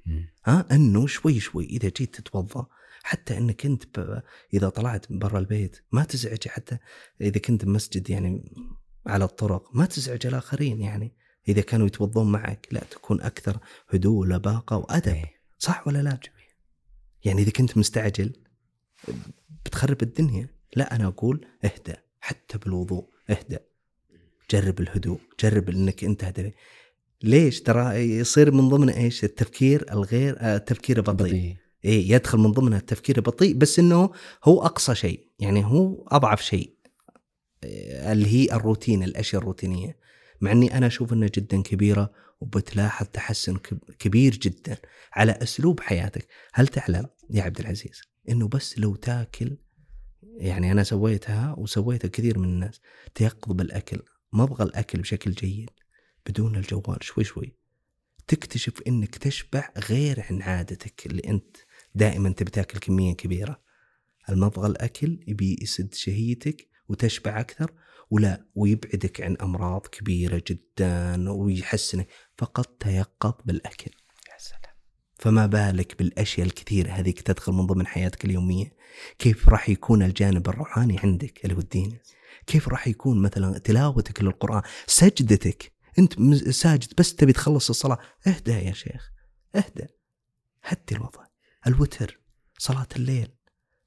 ها؟ 0.47 0.67
إنه 0.73 1.07
شوي 1.07 1.41
شوي 1.41 1.65
إذا 1.65 1.89
جيت 1.97 2.21
تتوضأ 2.21 2.67
حتى 3.03 3.39
إنك 3.39 3.67
أنت 3.67 3.99
ب... 3.99 4.23
إذا 4.55 4.69
طلعت 4.69 5.07
برا 5.13 5.39
البيت 5.39 5.85
ما 5.93 6.05
تزعج 6.05 6.49
حتى 6.49 6.79
إذا 7.21 7.39
كنت 7.39 7.65
بمسجد 7.65 8.11
يعني 8.11 8.53
على 9.07 9.25
الطرق 9.25 9.77
ما 9.77 9.87
تزعج 9.87 10.27
الآخرين 10.27 10.81
يعني. 10.81 11.17
إذا 11.49 11.61
كانوا 11.61 11.87
يتوضون 11.87 12.33
معك 12.33 12.69
لا 12.71 12.81
تكون 12.91 13.21
أكثر 13.21 13.59
هدوء 13.91 14.27
لباقة 14.27 14.77
وأدب. 14.77 15.25
صح 15.59 15.87
ولا 15.87 16.03
لا؟ 16.03 16.19
يعني 17.25 17.43
إذا 17.43 17.51
كنت 17.51 17.79
مستعجل 17.79 18.33
بتخرب 19.65 20.03
الدنيا. 20.03 20.49
لا 20.77 20.97
أنا 20.97 21.07
أقول 21.07 21.47
اهدى 21.65 21.95
حتى 22.21 22.59
بالوضوء 22.59 23.09
اهدى 23.31 23.59
جرب 24.51 24.81
الهدوء 24.81 25.21
جرب 25.41 25.69
إنك 25.71 26.05
أنت 26.05 26.25
هدفي 26.25 26.53
ليش؟ 27.23 27.61
ترى 27.61 27.95
يصير 27.95 28.51
من 28.51 28.69
ضمن 28.69 28.91
إيش؟ 28.91 29.25
التفكير 29.25 29.93
الغير 29.93 30.37
التفكير 30.41 30.97
البطيء 30.97 31.27
بطيء. 31.27 31.57
إيه 31.85 32.13
يدخل 32.13 32.39
من 32.39 32.53
ضمنها 32.53 32.79
التفكير 32.79 33.17
البطيء 33.17 33.55
بس 33.55 33.79
إنه 33.79 34.11
هو 34.45 34.63
أقصى 34.63 34.95
شيء. 34.95 35.29
يعني 35.39 35.65
هو 35.65 36.07
أضعف 36.09 36.43
شيء. 36.43 36.75
إيه، 37.65 38.13
اللي 38.13 38.27
هي 38.27 38.57
الروتين 38.57 39.03
الأشياء 39.03 39.43
الروتينية. 39.43 39.97
مع 40.41 40.53
إني 40.53 40.79
أنا 40.79 40.87
أشوف 40.87 41.13
إنها 41.13 41.29
جدا 41.35 41.63
كبيرة. 41.63 42.13
وبتلاحظ 42.45 43.07
تحسن 43.13 43.57
كب- 43.57 43.91
كبير 43.99 44.33
جدا 44.37 44.77
على 45.13 45.33
أسلوب 45.33 45.81
حياتك. 45.81 46.29
هل 46.55 46.69
تعلم 46.69 47.07
يا 47.31 47.43
عبد 47.43 47.61
العزيز 47.61 48.01
إنه 48.29 48.49
بس 48.49 48.79
لو 48.79 48.97
تاكل 48.97 49.57
يعني 50.37 50.73
أنا 50.73 50.83
سويتها 50.83 51.55
وسويتها 51.59 52.09
كثير 52.09 52.39
من 52.39 52.49
الناس 52.49 52.81
تيقظ 53.15 53.53
بالاكل 53.53 54.03
مضغ 54.33 54.63
الأكل 54.63 55.01
بشكل 55.01 55.31
جيد 55.33 55.71
بدون 56.27 56.57
الجوال 56.57 56.99
شوي 57.05 57.25
شوي 57.25 57.57
تكتشف 58.29 58.83
إنك 58.87 59.17
تشبع 59.17 59.69
غير 59.89 60.25
عن 60.31 60.43
عادتك 60.43 61.07
اللي 61.07 61.23
أنت 61.29 61.57
دائما 61.95 62.31
تبي 62.31 62.51
تاكل 62.51 62.79
كمية 62.79 63.15
كبيرة. 63.15 63.61
المضغ 64.29 64.67
الأكل 64.67 65.25
يبي 65.29 65.59
يسد 65.63 65.95
شهيتك 65.95 66.69
وتشبع 66.89 67.41
أكثر 67.41 67.73
ولا 68.15 68.45
ويبعدك 68.55 69.21
عن 69.21 69.37
أمراض 69.43 69.87
كبيرة 69.87 70.43
جدا 70.49 71.31
ويحسنك. 71.31 72.09
فقط 72.39 72.83
تيقظ 72.83 73.35
بالأكل. 73.45 73.91
يا 74.33 74.39
سلام. 74.39 74.75
فما 75.15 75.47
بالك 75.47 75.99
بالأشياء 75.99 76.47
الكثيرة 76.47 76.91
هذيك 76.91 77.21
تدخل 77.21 77.53
من 77.53 77.67
ضمن 77.67 77.87
حياتك 77.87 78.25
اليومية؟ 78.25 78.77
كيف 79.19 79.49
راح 79.49 79.69
يكون 79.69 80.03
الجانب 80.03 80.49
الروحاني 80.49 80.99
عندك 80.99 81.45
اللي 81.45 81.55
هو 81.55 81.59
الدين؟ 81.59 81.99
كيف 82.47 82.69
راح 82.69 82.89
يكون 82.89 83.23
مثلا 83.23 83.59
تلاوتك 83.59 84.23
للقرآن؟ 84.23 84.63
سجدتك. 84.87 85.73
أنت 85.99 86.21
ساجد 86.51 86.93
بس 86.99 87.15
تبي 87.15 87.33
تخلص 87.33 87.71
الصلاة. 87.71 87.99
اهدى 88.27 88.53
يا 88.53 88.73
شيخ. 88.73 89.11
اهدى 89.57 89.87
هدي 90.65 90.95
الوضع. 90.95 91.25
الوتر. 91.67 92.21
صلاة 92.59 92.89
الليل. 92.97 93.29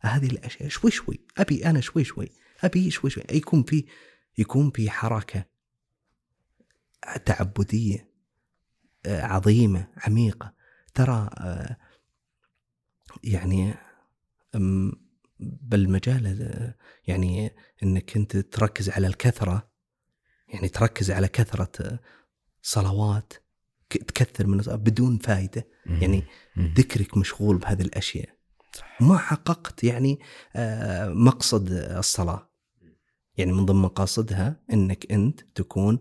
هذه 0.02 0.26
الأشياء. 0.26 0.70
شوي 0.70 0.92
شوي. 0.92 1.26
أبي 1.38 1.66
أنا 1.66 1.82
شوي 1.82 2.04
شوي. 2.04 2.30
أبي 2.64 2.92
شوي 2.92 3.10
شوي. 3.10 3.24
يكون 3.32 3.64
في 3.64 3.86
يكون 4.38 4.72
في 4.72 4.90
حركة 4.90 5.46
تعبدية 7.26 8.08
آه، 9.06 9.22
عظيمة 9.22 9.88
عميقة. 9.98 10.54
ترى 10.94 11.30
آه، 11.38 11.78
يعني 13.24 13.74
أم، 14.56 14.92
بالمجال 15.40 16.42
آه، 16.42 16.76
يعني 17.08 17.56
إنك 17.84 18.16
أنت 18.18 18.38
تركز 18.38 18.90
على 18.90 19.08
الكثرة 19.08 19.70
يعني 20.48 20.70
تركز 20.70 21.12
على 21.12 21.28
كثرة 21.28 22.00
صلوات 22.62 23.34
تكثر 23.90 24.48
من 24.48 24.58
بدون 24.58 25.18
فائده 25.18 25.68
يعني. 25.86 26.24
ذكرك 26.60 27.18
مشغول 27.18 27.58
بهذه 27.58 27.82
الأشياء. 27.82 28.30
ما 29.02 29.18
حققت 29.18 29.84
يعني 29.84 30.20
مقصد 31.08 31.72
الصلاة. 31.72 32.47
يعني 33.38 33.54
من 33.54 33.66
ضمن 33.66 33.82
مقاصدها 33.82 34.56
إنك 34.74 35.12
أنت 35.12 35.42
تكون 35.56 36.00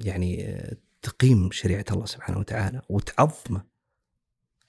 يعني 0.00 0.48
آه، 0.48 0.76
تقيم 1.02 1.50
شريعة 1.52 1.84
الله 1.90 2.06
سبحانه 2.06 2.38
وتعالى 2.38 2.82
وتعظمه. 2.88 3.64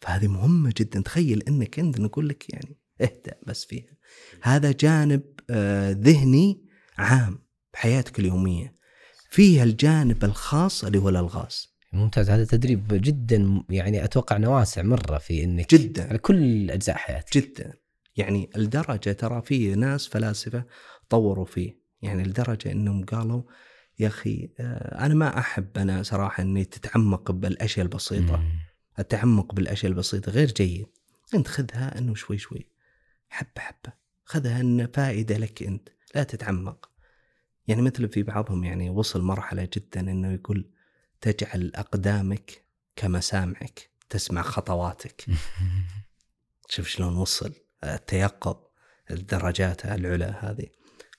فهذه 0.01 0.27
مهمة 0.27 0.73
جدا. 0.77 1.01
تخيل 1.01 1.43
إنك 1.47 1.79
أنت 1.79 1.99
نقول 1.99 2.29
لك 2.29 2.53
يعني 2.53 2.77
اهدأ 3.01 3.37
بس 3.47 3.65
فيها. 3.65 3.93
هذا 4.41 4.71
جانب 4.71 5.21
آه، 5.49 5.91
ذهني 5.91 6.65
عام 6.97 7.39
بحياتك 7.73 8.19
اليومية. 8.19 8.75
فيها 9.29 9.63
الجانب 9.63 10.23
الخاص 10.23 10.83
اللي 10.83 10.97
هو 10.97 11.09
الألغاز. 11.09 11.75
ممتاز. 11.93 12.29
هذا 12.29 12.45
تدريب 12.45 12.87
جدا 12.91 13.63
يعني 13.69 14.03
أتوقع 14.03 14.35
انه 14.35 14.55
واسع 14.55 14.81
مرة 14.81 15.17
في 15.17 15.43
إنك 15.43 15.75
جدا. 15.75 16.09
على 16.09 16.17
كل 16.17 16.71
أجزاء 16.71 16.95
حياتك. 16.95 17.37
جدا. 17.37 17.73
يعني 18.17 18.49
الدرجة 18.55 19.11
ترى 19.11 19.41
في 19.41 19.75
ناس 19.75 20.07
فلاسفة 20.07 20.63
طوروا 21.09 21.45
فيه. 21.45 21.79
يعني 22.01 22.23
لدرجة 22.23 22.71
إنهم 22.71 23.05
قالوا 23.05 23.43
يا 23.99 24.07
أخي 24.07 24.49
آه، 24.59 25.05
أنا 25.05 25.13
ما 25.13 25.39
أحب 25.39 25.77
أنا 25.77 26.03
صراحة 26.03 26.43
إني 26.43 26.65
تتعمق 26.65 27.31
بالأشياء 27.31 27.85
البسيطة. 27.85 28.37
مم. 28.37 28.59
التعمق 28.99 29.53
بالأشياء 29.55 29.91
البسيطة 29.91 30.31
غير 30.31 30.51
جيد. 30.51 30.87
أنت 31.33 31.47
خذها 31.47 31.97
إنه 31.97 32.15
شوي 32.15 32.37
شوي. 32.37 32.67
حبة 33.29 33.51
حبة. 33.57 33.93
خذها 34.25 34.61
إن 34.61 34.87
فائدة 34.87 35.37
لك 35.37 35.63
أنت. 35.63 35.89
لا 36.15 36.23
تتعمق. 36.23 36.89
يعني 37.67 37.81
مثل 37.81 38.09
في 38.09 38.23
بعضهم 38.23 38.63
يعني 38.63 38.89
وصل 38.89 39.21
مرحلة 39.21 39.69
جدا 39.73 39.99
إنه 39.99 40.31
يقول 40.31 40.69
تجعل 41.21 41.71
أقدامك 41.75 42.65
كمسامعك 42.95 43.89
تسمع 44.09 44.41
خطواتك. 44.41 45.25
شوف 46.69 46.87
شلون 46.87 47.15
وصل 47.17 47.53
التيقظ 47.83 48.55
الدرجات 49.11 49.85
العلا 49.85 50.51
هذه. 50.51 50.67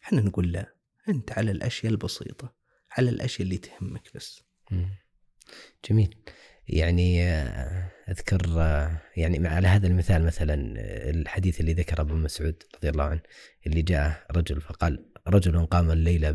إحنا 0.07 0.21
نقول 0.21 0.53
لا 0.53 0.75
انت 1.09 1.33
على 1.33 1.51
الأشياء 1.51 1.93
البسيطة 1.93 2.55
على 2.91 3.11
الأشياء 3.11 3.43
اللي 3.43 3.59
تهمك 3.59 4.11
بس. 4.15 4.43
جميل 5.89 6.15
يعني 6.69 7.23
آه، 7.25 7.91
أذكر 8.09 8.47
آه، 8.59 9.01
يعني 9.17 9.49
على 9.49 9.69
هذا 9.69 9.87
المثال 9.87 10.25
مثلا 10.25 10.75
آه، 10.79 11.11
الحديث 11.11 11.61
اللي 11.61 11.73
ذكره 11.73 12.03
ابن 12.03 12.15
مسعود 12.15 12.63
رضي 12.77 12.89
الله 12.89 13.05
عنه 13.05 13.21
اللي 13.67 13.83
جاء 13.83 14.27
رجل 14.31 14.61
فقال 14.61 15.07
رجل 15.29 15.67
قام 15.67 15.91
الليلة 15.91 16.31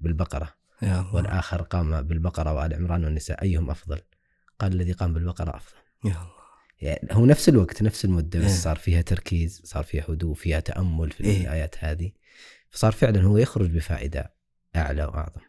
بالبقرة 0.00 0.54
يا 0.82 1.00
الله 1.00 1.14
والآخر 1.14 1.62
قام 1.62 2.02
بالبقرة 2.02 2.52
وآل 2.52 2.74
عمران 2.74 3.04
والنساء 3.04 3.42
أيهم 3.42 3.70
أفضل؟ 3.70 4.00
قال 4.58 4.72
الذي 4.72 4.92
قام 4.92 5.14
بالبقرة 5.14 5.56
أفضل 5.56 5.78
يا 6.04 6.10
الله 6.10 6.38
يعني 6.80 7.08
هو 7.12 7.26
نفس 7.26 7.48
الوقت 7.48 7.82
نفس 7.82 8.04
المدة 8.04 8.38
إيه. 8.38 8.46
بس 8.46 8.62
صار 8.62 8.76
فيها 8.76 9.02
تركيز 9.02 9.62
صار 9.64 9.84
فيها 9.84 10.04
هدوء 10.08 10.34
فيها 10.34 10.60
تأمل 10.60 11.10
في 11.10 11.24
إيه. 11.24 11.42
الآيات 11.42 11.74
هذه 11.78 12.10
فصار 12.70 12.92
فعلا 12.92 13.22
هو 13.22 13.38
يخرج 13.38 13.70
بفائدة 13.70 14.34
أعلى 14.76 15.04
وأعظم. 15.04 15.40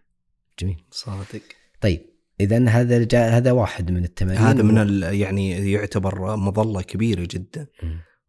جميل. 0.60 0.84
صادق. 0.92 1.42
طيب 1.82 2.06
اذا 2.40 2.70
هذا 2.70 3.04
جا 3.04 3.30
هذا 3.30 3.52
واحد 3.52 3.92
من 3.92 4.04
التمارين 4.04 4.42
هذا 4.42 4.64
من 4.64 4.78
ال 4.78 5.04
يعني 5.04 5.72
يعتبر 5.72 6.36
مظلة 6.36 6.82
كبيرة 6.82 7.28
جدا. 7.32 7.68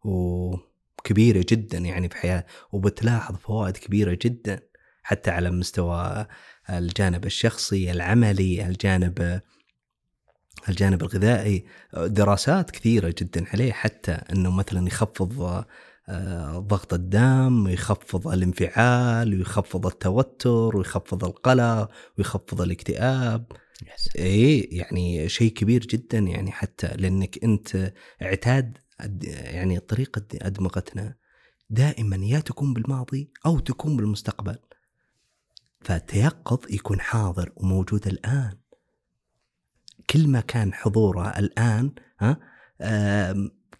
وكبيرة 0.03 1.45
جدا 1.49 1.77
يعني 1.77 2.09
في 2.09 2.17
حياة 2.17 2.45
وبتلاحظ 2.71 3.35
فوائد 3.35 3.77
كبيرة 3.77 4.17
جدا 4.21 4.59
حتى 5.03 5.31
على 5.31 5.51
مستوى 5.51 6.25
الجانب 6.69 7.25
الشخصي 7.25 7.91
العملي 7.91 8.67
الجانب 8.67 9.41
الجانب 10.69 11.01
الغذائي. 11.01 11.65
دراسات 11.93 12.71
كثيرة 12.71 13.15
جدا 13.17 13.45
عليه 13.53 13.71
حتى 13.71 14.11
أنه 14.11 14.51
مثلا 14.51 14.87
يخفض 14.87 15.65
ضغط 16.57 16.93
الدم 16.93 17.65
ويخفض 17.65 18.27
الانفعال 18.27 19.33
ويخفض 19.37 19.85
التوتر 19.87 20.77
ويخفض 20.77 21.25
القلق 21.25 21.91
ويخفض 22.17 22.61
الاكتئاب. 22.61 23.51
اي 24.19 24.59
يعني 24.59 25.29
شيء 25.29 25.53
كبير 25.53 25.81
جدا 25.81 26.19
يعني 26.19 26.51
حتى 26.51 26.87
لأنك 26.87 27.43
أنت 27.43 27.93
اعتاد 28.21 28.77
يعني 29.29 29.79
طريقة 29.79 30.25
أدمغتنا 30.33 31.15
دائما 31.69 32.15
يا 32.15 32.39
تكون 32.39 32.73
بالماضي 32.73 33.31
أو 33.45 33.59
تكون 33.59 33.97
بالمستقبل. 33.97 34.57
فالتيقظ 35.81 36.59
يكون 36.69 36.99
حاضر 37.01 37.51
وموجود 37.55 38.07
الآن. 38.07 38.57
كل 40.09 40.27
ما 40.27 40.39
كان 40.39 40.73
حضوره 40.73 41.29
الآن 41.29 41.91
ها 42.19 42.37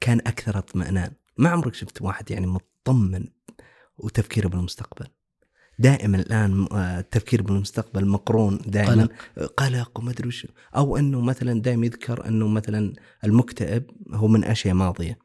كان 0.01 0.19
أكثر 0.19 0.57
اطمئنان. 0.57 1.20
ما 1.41 1.49
عمرك 1.49 1.73
شفت 1.73 2.01
واحد 2.01 2.31
يعني 2.31 2.47
مطمن 2.47 3.27
وتفكيره 3.97 4.47
بالمستقبل؟ 4.47 5.07
دائما 5.80 6.18
الآن 6.18 6.68
آه، 6.72 6.99
التفكير 6.99 7.41
بالمستقبل 7.41 8.05
مقرون 8.05 8.57
دائما. 8.57 9.09
قلق. 9.38 9.53
قلق 9.57 9.99
وما 9.99 10.11
أدري 10.11 10.27
وش. 10.27 10.47
أو 10.76 10.97
إنه 10.97 11.22
مثلا 11.22 11.61
دائما 11.61 11.85
يذكر 11.85 12.27
إنه 12.27 12.47
مثلا 12.47 12.93
المكتئب 13.23 13.91
هو 14.11 14.27
من 14.27 14.43
أشياء 14.43 14.73
ماضية. 14.73 15.19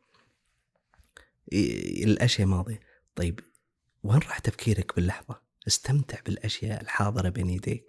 الأشياء 1.53 2.49
ماضية. 2.49 2.81
طيب 3.15 3.41
وين 4.03 4.19
راح 4.19 4.39
تفكيرك 4.39 4.97
باللحظة؟ 4.97 5.41
استمتع 5.67 6.19
بالأشياء 6.27 6.83
الحاضرة 6.83 7.29
بين 7.29 7.51
يديك. 7.51 7.85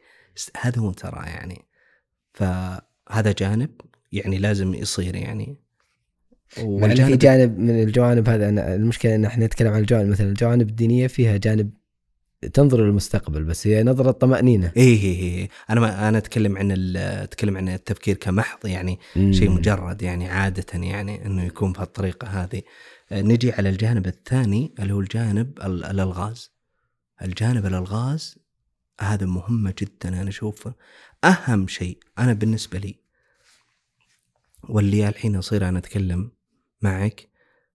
هذا 0.57 0.81
هو 0.81 0.91
ترى 0.91 1.25
يعني. 1.25 1.65
فهذا 2.33 3.31
جانب 3.37 3.81
يعني 4.11 4.37
لازم 4.37 4.73
يصير 4.73 5.15
يعني. 5.15 5.66
إن 6.85 6.95
في 6.95 7.17
جانب 7.17 7.59
من 7.59 7.83
الجوانب 7.83 8.29
هذا 8.29 8.49
أنا 8.49 8.75
المشكلة 8.75 9.15
إن 9.15 9.25
إحنا 9.25 9.45
نتكلم 9.45 9.73
عن 9.73 9.79
الجوانب 9.79 10.09
مثلا 10.09 10.29
الجوانب 10.29 10.69
الدينية 10.69 11.07
فيها 11.07 11.37
جانب 11.37 11.69
تنظر 12.53 12.85
للمستقبل 12.85 13.43
بس 13.43 13.67
هي 13.67 13.83
نظرة 13.83 14.11
طمأنينة 14.11 14.71
إيه 14.77 15.01
إيه 15.03 15.19
إيه 15.19 15.49
أنا 15.69 15.79
ما 15.79 16.09
أنا 16.09 16.17
أتكلم 16.17 16.57
عن 16.57 16.95
أتكلم 16.97 17.57
عن 17.57 17.69
التفكير 17.69 18.15
كمحض 18.15 18.65
يعني 18.65 18.99
شيء. 19.13 19.49
مجرد 19.49 20.01
يعني 20.01 20.29
عادة 20.29 20.65
يعني 20.79 21.25
إنه 21.25 21.43
يكون 21.43 21.71
بهالطريقة 21.73 22.27
هذه. 22.27 22.61
آه، 23.11 23.21
نجي 23.21 23.51
على 23.51 23.69
الجانب 23.69 24.07
الثاني 24.07 24.73
اللي 24.79 24.93
هو 24.93 24.99
الجانب 24.99 25.59
ال- 25.65 25.85
الألغاز. 25.85 26.51
الجانب 27.21 27.65
الألغاز 27.65 28.37
هذا 29.01 29.25
مهمة 29.25 29.73
جدا 29.79 30.21
أنا 30.21 30.29
أشوفه 30.29 30.73
أهم 31.23 31.67
شيء 31.67 31.97
أنا 32.19 32.33
بالنسبة 32.33 32.79
لي 32.79 32.95
واللي 34.69 35.07
الحين 35.09 35.35
أصير 35.35 35.69
أنا 35.69 35.79
أتكلم 35.79 36.31
معك 36.81 37.29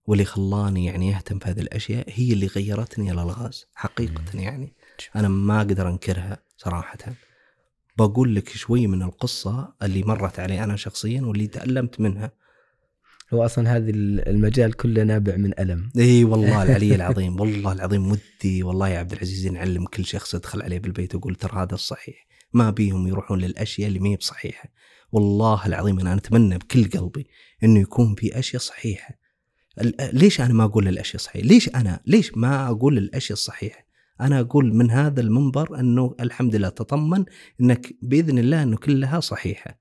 واللي 0.05 0.25
خلاني 0.25 0.85
يعني 0.85 1.15
أهتم 1.15 1.39
في 1.39 1.49
هذه 1.49 1.59
الأشياء 1.59 2.05
هي 2.09 2.33
اللي 2.33 2.47
غيرتني 2.47 3.11
للغاز 3.11 3.65
حقيقة 3.75 4.23
يعني. 4.33 4.73
أنا 5.15 5.27
ما 5.27 5.57
أقدر 5.57 5.89
أنكرها 5.89 6.37
صراحة. 6.57 6.97
بقول 7.97 8.35
لك 8.35 8.49
شوي 8.49 8.87
من 8.87 9.03
القصة 9.03 9.73
اللي 9.83 10.03
مرت 10.03 10.39
علي 10.39 10.63
أنا 10.63 10.75
شخصيا 10.75 11.21
واللي 11.21 11.47
تألمت 11.47 11.99
منها. 11.99 12.31
هو 13.33 13.45
أصلا 13.45 13.77
هذا 13.77 13.89
المجال 13.89 14.73
كله 14.73 15.03
نابع 15.03 15.35
من 15.35 15.59
ألم. 15.59 15.91
إي 15.97 16.23
والله 16.23 16.63
العلي 16.63 16.95
العظيم 16.95 17.39
والله 17.39 17.71
العظيم 17.71 18.11
ودي 18.11 18.63
والله 18.63 18.89
يا 18.89 18.99
عبد 18.99 19.11
العزيز 19.11 19.47
نعلم 19.47 19.85
كل 19.85 20.05
شخص 20.05 20.33
يدخل 20.33 20.61
عليه 20.61 20.79
بالبيت 20.79 21.15
ويقول 21.15 21.35
ترى 21.35 21.61
هذا 21.61 21.75
الصحيح. 21.75 22.27
ما 22.53 22.69
بيهم 22.69 23.07
يروحون 23.07 23.39
للأشياء 23.39 23.87
اللي 23.87 23.99
ما 23.99 24.09
هي 24.09 24.15
بصحيحة. 24.15 24.69
والله 25.11 25.65
العظيم 25.65 25.99
أنا 25.99 26.13
أتمنى 26.13 26.57
بكل 26.57 26.89
قلبي 26.89 27.27
إنه 27.63 27.79
يكون 27.79 28.15
في 28.15 28.39
أشياء 28.39 28.61
صحيحة. 28.61 29.23
ليش 30.13 30.41
أنا 30.41 30.53
ما 30.53 30.63
أقول 30.63 30.87
الأشياء 30.87 31.15
الصحيحه 31.15 31.47
ليش 31.47 31.69
أنا؟ 31.69 31.99
ليش 32.05 32.37
ما 32.37 32.67
أقول 32.67 32.97
الأشياء 32.97 33.33
الصحيحه 33.33 33.85
أنا 34.21 34.39
أقول 34.39 34.73
من 34.73 34.91
هذا 34.91 35.21
المنبر 35.21 35.79
أنه 35.79 36.15
الحمد 36.19 36.55
لله 36.55 36.69
تطمن 36.69 37.25
إنك 37.61 37.95
بإذن 38.01 38.39
الله 38.39 38.63
إنه 38.63 38.77
كلها 38.77 39.19
صحيحة. 39.19 39.79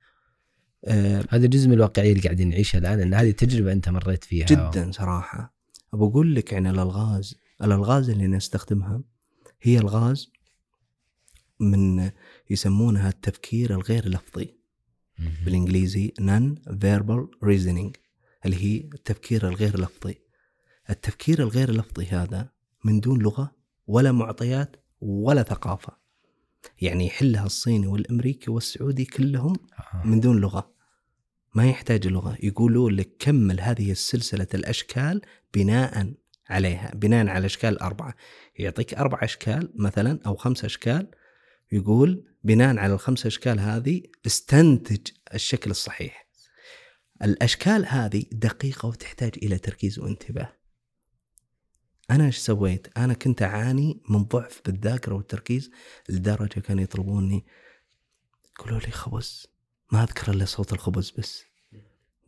آه 0.85 1.25
هذا 1.31 1.47
جزء 1.47 1.69
من 1.69 1.75
الواقعية 1.75 2.11
اللي 2.13 2.23
قاعدين 2.23 2.49
نعيشها 2.49 2.79
الآن 2.79 3.01
إن 3.01 3.15
هذه 3.15 3.31
تجربة 3.31 3.73
أنت 3.73 3.89
مريت 3.89 4.25
فيها. 4.25 4.47
جدا 4.47 4.91
صراحة. 4.93 5.55
بقول 5.93 6.35
لك 6.35 6.53
يعني 6.53 6.71
الألغاز 6.71 7.35
الألغاز 7.63 8.11
اللي 8.11 8.27
نستخدمها 8.27 9.03
هي 9.63 9.79
ألغاز 9.79 10.31
من 11.61 12.11
يسمونها 12.53 13.09
التفكير 13.09 13.75
الغير 13.75 14.09
لفظي. 14.09 14.55
بالإنجليزي 15.45 16.13
non 16.21 16.71
verbal 16.71 17.27
reasoning 17.45 17.93
اللي 18.45 18.57
هي 18.57 18.77
التفكير 18.95 19.49
الغير 19.49 19.81
لفظي. 19.81 20.19
التفكير 20.91 21.43
الغير 21.43 21.71
لفظي 21.71 22.07
هذا 22.07 22.49
من 22.85 23.01
دون 23.01 23.23
لغة 23.23 23.57
ولا 23.87 24.13
معطيات 24.13 24.77
ولا 25.01 25.43
ثقافة. 25.43 25.97
يعني 26.81 27.07
يحلها 27.07 27.47
الصيني 27.47 27.87
والأمريكي 27.87 28.51
والسعودي 28.51 29.05
كلهم 29.05 29.57
آه. 29.95 30.07
من 30.07 30.21
دون 30.21 30.41
لغة. 30.41 30.73
ما 31.55 31.71
يحتاج 31.71 32.07
لغة. 32.07 32.39
يقولوا 32.43 32.91
لك 32.91 33.17
كمل 33.19 33.61
هذه 33.61 33.91
السلسلة 33.91 34.47
الأشكال 34.55 35.21
بناء 35.55 36.15
عليها 36.49 36.93
بناء 36.95 37.29
على 37.29 37.47
أشكال 37.47 37.79
أربعة. 37.79 38.15
يعطيك 38.59 38.95
أربع 38.95 39.19
أشكال 39.23 39.73
مثلا 39.75 40.19
أو 40.27 40.37
خمس 40.37 40.65
أشكال 40.65 41.11
يقول 41.73 42.32
بناء 42.45 42.79
على 42.79 42.95
الخمس 42.95 43.27
أشكال 43.27 43.61
هذه 43.61 44.03
استنتج 44.27 45.09
الشكل 45.35 45.71
الصحيح. 45.71 46.29
الأشكال 47.23 47.87
هذه 47.87 48.25
دقيقة 48.33 48.87
وتحتاج 48.89 49.33
إلى 49.43 49.59
تركيز 49.59 49.99
وانتباه. 49.99 50.57
أنا 52.11 52.27
إيش 52.27 52.39
سويت؟ 52.39 52.99
أنا 52.99 53.15
كنت 53.15 53.43
أعاني 53.43 54.03
من 54.09 54.25
ضعف 54.25 54.61
بالذاكرة 54.67 55.15
والتركيز 55.15 55.71
لدرجة 56.09 56.61
كانوا 56.61 56.83
يطلبوني 56.83 57.47
يقولوا 58.59 58.81
لي 58.81 58.91
خبز. 58.91 59.47
ما 59.93 60.03
أذكر 60.03 60.33
إلا 60.33 60.45
صوت 60.45 60.73
الخبز 60.73 61.11
بس. 61.11 61.45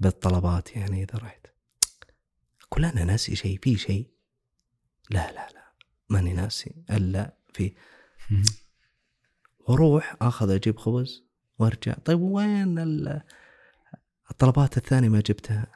بالطلبات 0.01 0.77
يعني 0.77 1.03
إذا 1.03 1.19
رحت. 1.19 1.47
أقول 2.63 2.85
أنا 2.85 3.05
ناسي 3.05 3.37
شيء 3.37 3.59
في 3.63 3.77
شيء؟ 3.77 4.11
لا 5.11 5.33
لا 5.33 5.49
لا 5.55 5.73
ماني 6.09 6.33
ناسي 6.33 6.85
إلا 6.91 7.37
في 7.55 7.75
وأروح 9.69 10.17
آخذ 10.21 10.51
أجيب 10.51 10.79
خبز 10.79 11.25
وأرجع. 11.59 11.93
طيب 11.93 12.21
وين 12.21 12.79
الطلبات 14.31 14.77
الثانية 14.77 15.09
ما 15.09 15.21
جبتها. 15.21 15.67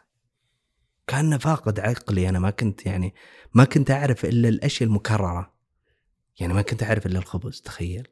كأنه 1.07 1.39
فاقد 1.39 1.81
عقلي 1.81 2.29
أنا 2.29 2.39
ما 2.39 2.51
كنت 2.51 2.87
يعني 2.87 3.15
ما 3.55 3.65
كنت 3.65 3.91
أعرف 3.91 4.25
إلا 4.25 4.49
الأشياء 4.49 4.89
المكررة. 4.89 5.55
يعني 6.41 6.55
ما 6.55 6.63
كنت 6.63 6.83
أعرف 6.83 7.07
إلا 7.07 7.19
الخبز 7.19 7.61
تخيل. 7.61 8.09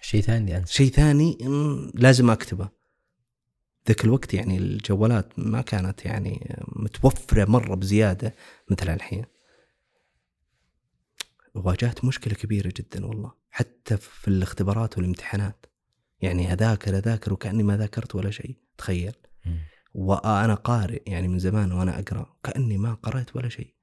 شيء 0.00 0.20
ثاني 0.20 0.56
أنت. 0.56 0.68
شيء 0.68 0.90
ثاني 0.90 1.38
لازم 1.94 2.30
أكتبه. 2.30 2.68
ذاك 3.88 4.04
الوقت 4.04 4.34
يعني 4.34 4.56
الجوالات 4.56 5.38
ما 5.38 5.62
كانت 5.62 6.04
يعني 6.04 6.64
متوفرة 6.68 7.44
مرة 7.50 7.74
بزيادة 7.74 8.34
مثل 8.70 8.88
الحين. 8.88 9.24
واجهت 11.54 12.04
مشكلة 12.04 12.34
كبيرة 12.34 12.72
جدا 12.76 13.06
والله. 13.06 13.32
حتى 13.56 13.96
في 13.96 14.28
الاختبارات 14.28 14.98
والامتحانات. 14.98 15.66
يعني 16.20 16.52
أذاكر 16.52 16.98
أذاكر 16.98 17.32
وكأني 17.32 17.62
ما 17.62 17.76
ذاكرت 17.76 18.14
ولا 18.14 18.30
شيء 18.30 18.56
تخيل. 18.78 19.12
وأنا 19.94 20.54
قارئ 20.54 21.02
يعني 21.06 21.28
من 21.28 21.38
زمان 21.38 21.72
وأنا 21.72 21.98
أقرأ 21.98 22.36
كأني 22.42 22.78
ما 22.78 22.94
قرأت 22.94 23.36
ولا 23.36 23.48
شيء. 23.48 23.74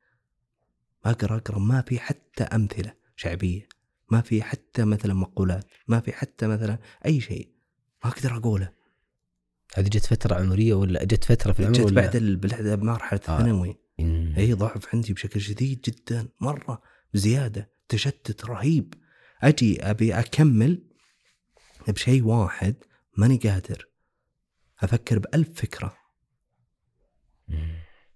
أقرأ 1.06 1.38
أقرأ 1.38 1.60
ما 1.60 1.82
في 1.82 2.00
حتى 2.00 2.44
أمثلة 2.44 2.94
شعبية. 3.16 3.68
ما 4.12 4.22
في 4.22 4.44
حتى 4.44 4.86
مثلا 4.86 5.14
مقولات 5.14 5.66
ما 5.88 6.00
في 6.00 6.14
حتى 6.14 6.48
مثلا 6.48 6.78
أي 7.06 7.22
شيء. 7.22 7.54
ما 8.06 8.12
أقدر 8.12 8.38
أقوله. 8.38 8.70
هذه 9.76 9.88
جت 9.88 10.06
فترة 10.06 10.36
عمريه 10.36 10.74
ولا 10.74 11.04
جت 11.04 11.24
فترة 11.24 11.52
في 11.52 11.60
العمر 11.60 11.76
جت 11.76 11.94
بعد 11.94 12.18
بعد 12.18 12.84
مرحلة 12.84 13.20
آه. 13.28 13.38
الثانوي. 13.40 13.78
اي 14.38 14.54
ضعف 14.54 14.96
عندي 14.96 15.14
بشكل 15.14 15.42
شديد 15.42 15.82
جدا. 15.82 16.30
مرة 16.42 16.82
بزيادة 17.14 17.72
تشتت 17.90 18.46
رهيب. 18.46 18.94
أجي 19.44 19.82
أبي 19.82 20.20
أكمل 20.20 20.84
بشيء 21.88 22.24
واحد 22.24 22.76
ماني 23.18 23.38
قادر. 23.38 23.88
أفكر 24.80 25.20
بألف 25.20 25.62
فكرة. 25.62 25.98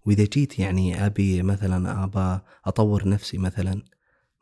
وإذا 0.06 0.24
جيت 0.24 0.60
يعني 0.60 1.06
أبي 1.06 1.42
مثلا 1.42 2.04
ابى 2.04 2.44
أطور 2.66 3.10
نفسي 3.10 3.38
مثلا 3.38 3.82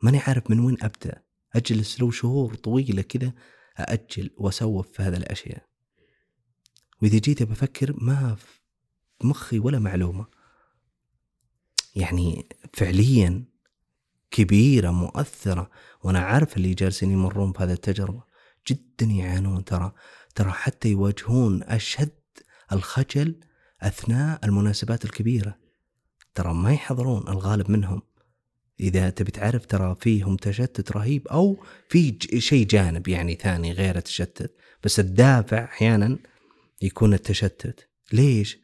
ماني 0.02 0.18
عارف 0.18 0.50
من 0.50 0.60
وين 0.60 0.76
أبدأ. 0.82 1.22
أجلس 1.54 2.00
لو 2.00 2.10
شهور 2.10 2.54
طويلة 2.54 3.02
كذا 3.02 3.32
أأجل 3.78 4.30
واسوف 4.36 4.92
في 4.92 5.02
هذه 5.02 5.16
الأشياء. 5.16 5.66
وإذا 7.02 7.18
جيت 7.18 7.42
بفكر 7.42 8.04
ما 8.04 8.34
في 8.34 8.60
مخي 9.24 9.58
ولا 9.58 9.78
معلومة. 9.78 10.26
يعني 11.94 12.48
فعليا 12.74 13.44
كبيرة 14.36 14.90
مؤثرة. 14.90 15.70
وأنا 16.02 16.18
عارف 16.18 16.56
اللي 16.56 16.74
جالسين 16.74 17.10
يمرون 17.10 17.52
بهذه 17.52 17.72
التجربة. 17.72 18.22
جدا 18.68 19.06
يعانون 19.06 19.64
ترى. 19.64 19.92
ترى 20.34 20.50
حتى 20.50 20.88
يواجهون 20.88 21.62
أشد 21.62 22.10
الخجل 22.72 23.40
أثناء 23.80 24.44
المناسبات 24.44 25.04
الكبيرة. 25.04 25.58
ترى 26.34 26.54
ما 26.54 26.72
يحضرون 26.72 27.28
الغالب 27.28 27.70
منهم. 27.70 28.02
إذا 28.80 29.10
تبي 29.10 29.30
تعرف 29.30 29.66
ترى 29.66 29.96
فيهم 30.00 30.36
تشتت 30.36 30.92
رهيب 30.92 31.28
أو 31.28 31.64
في 31.88 32.18
شيء 32.38 32.66
جانب 32.66 33.08
يعني 33.08 33.34
ثاني 33.34 33.72
غير 33.72 33.96
التشتت. 33.96 34.56
بس 34.84 35.00
الدافع 35.00 35.64
أحيانا 35.64 36.18
يكون 36.82 37.14
التشتت. 37.14 37.88
ليش؟ 38.12 38.58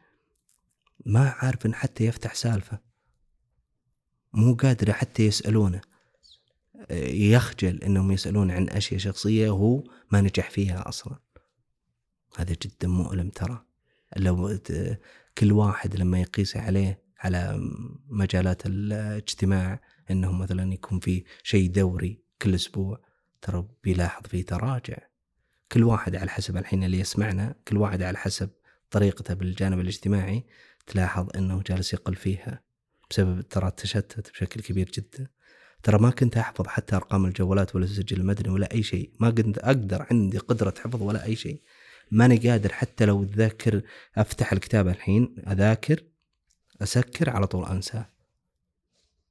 ما 1.06 1.34
عارف 1.38 1.66
إن 1.66 1.74
حتى 1.74 2.04
يفتح 2.04 2.34
سالفة. 2.34 2.91
مو 4.34 4.54
قادر 4.54 4.92
حتى 4.92 5.26
يسألونه. 5.26 5.80
يخجل 7.10 7.82
إنهم 7.82 8.12
يسألون 8.12 8.50
عن 8.50 8.68
أشياء 8.68 9.00
شخصية 9.00 9.50
وهو 9.50 9.84
ما 10.10 10.20
نجح 10.20 10.50
فيها 10.50 10.88
أصلا. 10.88 11.18
هذا 12.36 12.56
جدا 12.62 12.88
مؤلم 12.88 13.28
ترى. 13.28 13.64
لو 14.16 14.58
كل 15.38 15.52
واحد 15.52 15.96
لما 15.96 16.20
يقيس 16.20 16.56
عليه 16.56 17.02
على 17.18 17.70
مجالات 18.08 18.66
الاجتماع 18.66 19.80
انه 20.10 20.32
مثلا 20.32 20.72
يكون 20.72 21.00
في 21.00 21.24
شيء 21.42 21.70
دوري 21.70 22.22
كل 22.42 22.54
أسبوع 22.54 23.00
ترى 23.42 23.68
بيلاحظ 23.84 24.26
فيه 24.26 24.46
تراجع. 24.46 24.96
كل 25.72 25.84
واحد 25.84 26.16
على 26.16 26.30
حسب 26.30 26.56
الحين 26.56 26.84
اللي 26.84 27.00
يسمعنا 27.00 27.54
كل 27.68 27.76
واحد 27.76 28.02
على 28.02 28.18
حسب 28.18 28.50
طريقته 28.90 29.34
بالجانب 29.34 29.80
الاجتماعي 29.80 30.44
تلاحظ 30.86 31.28
إنه 31.36 31.62
جالس 31.66 31.92
يقل 31.92 32.14
فيها. 32.14 32.62
بسبب 33.12 33.40
ترى 33.40 33.68
التشتت 33.68 34.30
بشكل 34.30 34.60
كبير 34.60 34.90
جدا. 34.90 35.26
ترى 35.82 35.98
ما 35.98 36.10
كنت 36.10 36.36
أحفظ 36.36 36.66
حتى 36.66 36.96
أرقام 36.96 37.24
الجوالات 37.26 37.74
ولا 37.76 37.84
السجل 37.84 38.20
المدني 38.20 38.48
ولا 38.48 38.72
أي 38.72 38.82
شيء. 38.82 39.10
ما 39.20 39.30
كنت 39.30 39.58
أقدر 39.58 40.06
عندي 40.10 40.38
قدرة 40.38 40.74
حفظ 40.78 41.02
ولا 41.02 41.24
أي 41.24 41.36
شيء. 41.36 41.60
ماني 42.10 42.36
قادر 42.36 42.72
حتى 42.72 43.04
لو 43.04 43.22
اتذكر 43.22 43.82
أفتح 44.16 44.52
الكتاب 44.52 44.88
الحين 44.88 45.34
أذاكر 45.48 46.02
أسكر 46.82 47.30
على 47.30 47.46
طول 47.46 47.64
أنساه. 47.66 48.06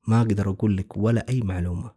ما 0.08 0.22
أقدر 0.22 0.50
أقول 0.50 0.78
لك 0.78 0.98
ولا 0.98 1.30
أي 1.30 1.42
معلومة. 1.42 1.92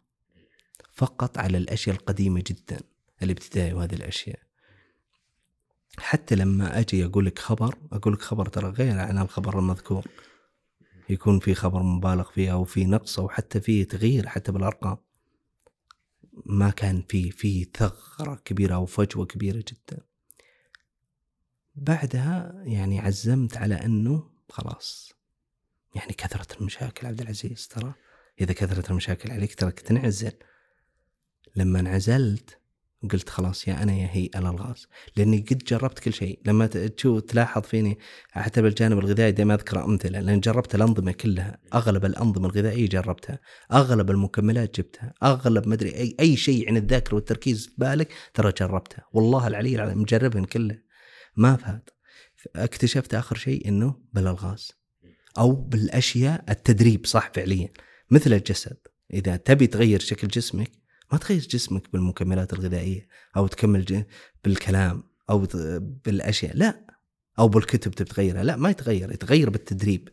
فقط 0.92 1.38
على 1.38 1.58
الأشياء 1.58 1.96
القديمة 1.96 2.42
جدا 2.46 2.80
الابتدائي 3.22 3.72
وهذه 3.72 3.94
الأشياء. 3.94 4.38
حتى 5.98 6.34
لما 6.34 6.78
أجي 6.78 7.04
أقول 7.04 7.26
لك 7.26 7.38
خبر 7.38 7.78
أقول 7.92 8.14
لك 8.14 8.22
خبر 8.22 8.46
ترى 8.46 8.68
غير 8.68 8.98
عن 8.98 9.18
الخبر 9.18 9.58
المذكور. 9.58 10.06
يكون 11.08 11.38
في 11.38 11.54
خبر 11.54 11.82
مبالغ 11.82 12.30
فيه 12.30 12.52
أو 12.52 12.64
في 12.64 12.84
نقص 12.84 13.18
أو 13.18 13.28
حتى 13.28 13.60
في 13.60 13.84
تغيير 13.84 14.26
حتى 14.26 14.52
بالأرقام. 14.52 14.96
ما 16.46 16.70
كان 16.70 17.02
في 17.08 17.30
في 17.30 17.66
ثغرة 17.76 18.34
كبيرة 18.44 18.74
أو 18.74 18.86
فجوة 18.86 19.26
كبيرة 19.26 19.64
جدا. 19.68 20.00
بعدها 21.74 22.62
يعني 22.64 23.00
عزمت 23.00 23.56
على 23.56 23.74
أنه 23.74 24.30
خلاص 24.48 25.12
يعني 25.94 26.12
كثرت 26.12 26.60
المشاكل 26.60 27.06
عبد 27.06 27.20
العزيز 27.20 27.68
ترى 27.68 27.94
إذا 28.40 28.52
كثرت 28.52 28.90
المشاكل 28.90 29.30
عليك 29.30 29.54
ترى 29.54 29.70
تنعزل 29.70 30.32
لما 31.56 31.80
انعزلت 31.80 32.58
قلت 33.12 33.28
خلاص 33.28 33.68
يا 33.68 33.82
أنا 33.82 33.92
يا 33.92 34.08
هي 34.12 34.24
الالغاز 34.36 34.86
لأني 35.16 35.46
قد 35.50 35.58
جربت 35.58 35.98
كل 35.98 36.12
شيء. 36.12 36.40
لما 36.46 36.66
تشوف 36.66 37.22
تلاحظ 37.22 37.62
فيني؟ 37.62 37.98
حتى 38.30 38.62
بالجانب 38.62 38.98
الغذائي 38.98 39.32
دائما 39.32 39.54
أذكر 39.54 39.84
أمثلة 39.84 40.20
لأن 40.20 40.40
جربت 40.40 40.74
الأنظمة 40.74 41.12
كلها. 41.12 41.58
أغلب 41.74 42.04
الأنظمة 42.04 42.46
الغذائية 42.46 42.88
جربتها. 42.88 43.38
أغلب 43.72 44.10
المكملات 44.10 44.80
جبتها. 44.80 45.14
أغلب 45.22 45.68
مدري 45.68 45.94
أي 45.94 46.16
أي 46.20 46.36
شيء 46.36 46.68
عن 46.68 46.76
الذاكرة 46.76 47.14
والتركيز 47.14 47.66
في 47.66 47.72
بالك 47.78 48.12
ترى 48.34 48.52
جربته 48.60 49.02
والله 49.12 49.46
العلي 49.46 49.74
العظيم 49.74 49.98
مجربهن 50.02 50.44
كله 50.44 50.78
ما 51.36 51.56
فات. 51.56 51.90
اكتشفت 52.56 53.14
آخر 53.14 53.36
شيء 53.36 53.68
إنه 53.68 53.96
بالالغاز 54.12 54.72
أو 55.38 55.52
بالأشياء 55.52 56.44
التدريب 56.48 57.06
صح 57.06 57.30
فعليا. 57.34 57.68
مثل 58.10 58.32
الجسد. 58.32 58.76
إذا 59.12 59.36
تبي 59.36 59.66
تغير 59.66 60.00
شكل 60.00 60.28
جسمك 60.28 60.83
ما 61.14 61.20
تغير 61.20 61.40
جسمك 61.40 61.92
بالمكملات 61.92 62.52
الغذائية 62.52 63.06
أو 63.36 63.46
تكمل 63.46 64.04
بالكلام 64.44 65.02
أو 65.30 65.46
بالأشياء 66.04 66.56
لا. 66.56 66.86
أو 67.38 67.48
بالكتب 67.48 67.90
تتغيرها 67.90 68.44
لا 68.44 68.56
ما 68.56 68.70
يتغير 68.70 69.12
يتغير 69.12 69.50
بالتدريب. 69.50 70.08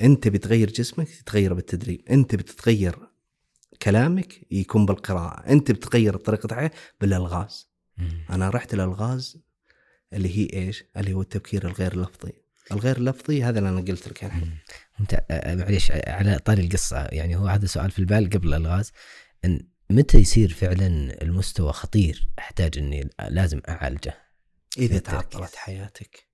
أنت 0.00 0.28
بتغير 0.28 0.70
جسمك 0.70 1.10
يتغير 1.20 1.54
بالتدريب. 1.54 2.08
أنت 2.10 2.34
بتتغير 2.34 2.98
كلامك 3.82 4.52
يكون 4.52 4.86
بالقراءة. 4.86 5.52
أنت 5.52 5.70
بتغير 5.70 6.16
طريقه 6.16 6.54
حياه 6.54 6.70
بالألغاز. 7.00 7.70
أنا 8.30 8.50
رحت 8.50 8.74
الالغاز 8.74 9.42
اللي 10.12 10.38
هي 10.38 10.48
إيش؟ 10.52 10.84
اللي 10.96 11.12
هو 11.12 11.22
التفكير 11.22 11.66
الغير 11.66 12.00
لفظي. 12.00 12.32
الغير 12.72 13.00
لفظي 13.00 13.44
هذا 13.44 13.58
اللي 13.58 13.70
أنا 13.70 13.80
قلت 13.80 14.08
لك 14.08 14.24
الحين 14.24 14.58
أنت 15.00 15.24
معليش 15.30 15.92
على 15.92 16.38
طاري 16.38 16.64
القصة. 16.64 16.96
يعني 16.98 17.36
هو 17.36 17.46
هذا 17.46 17.66
سؤال 17.66 17.90
في 17.90 17.98
البال 17.98 18.30
قبل 18.30 18.48
الألغاز. 18.48 18.92
إن 19.44 19.71
متى 19.92 20.18
يصير 20.18 20.52
فعلا 20.52 20.86
المستوى 21.22 21.72
خطير؟ 21.72 22.28
أحتاج 22.38 22.78
إني 22.78 23.10
لازم 23.28 23.60
أعالجه. 23.68 24.14
إذا 24.78 24.98
تعطلت 24.98 25.56
حياتك 25.56 26.28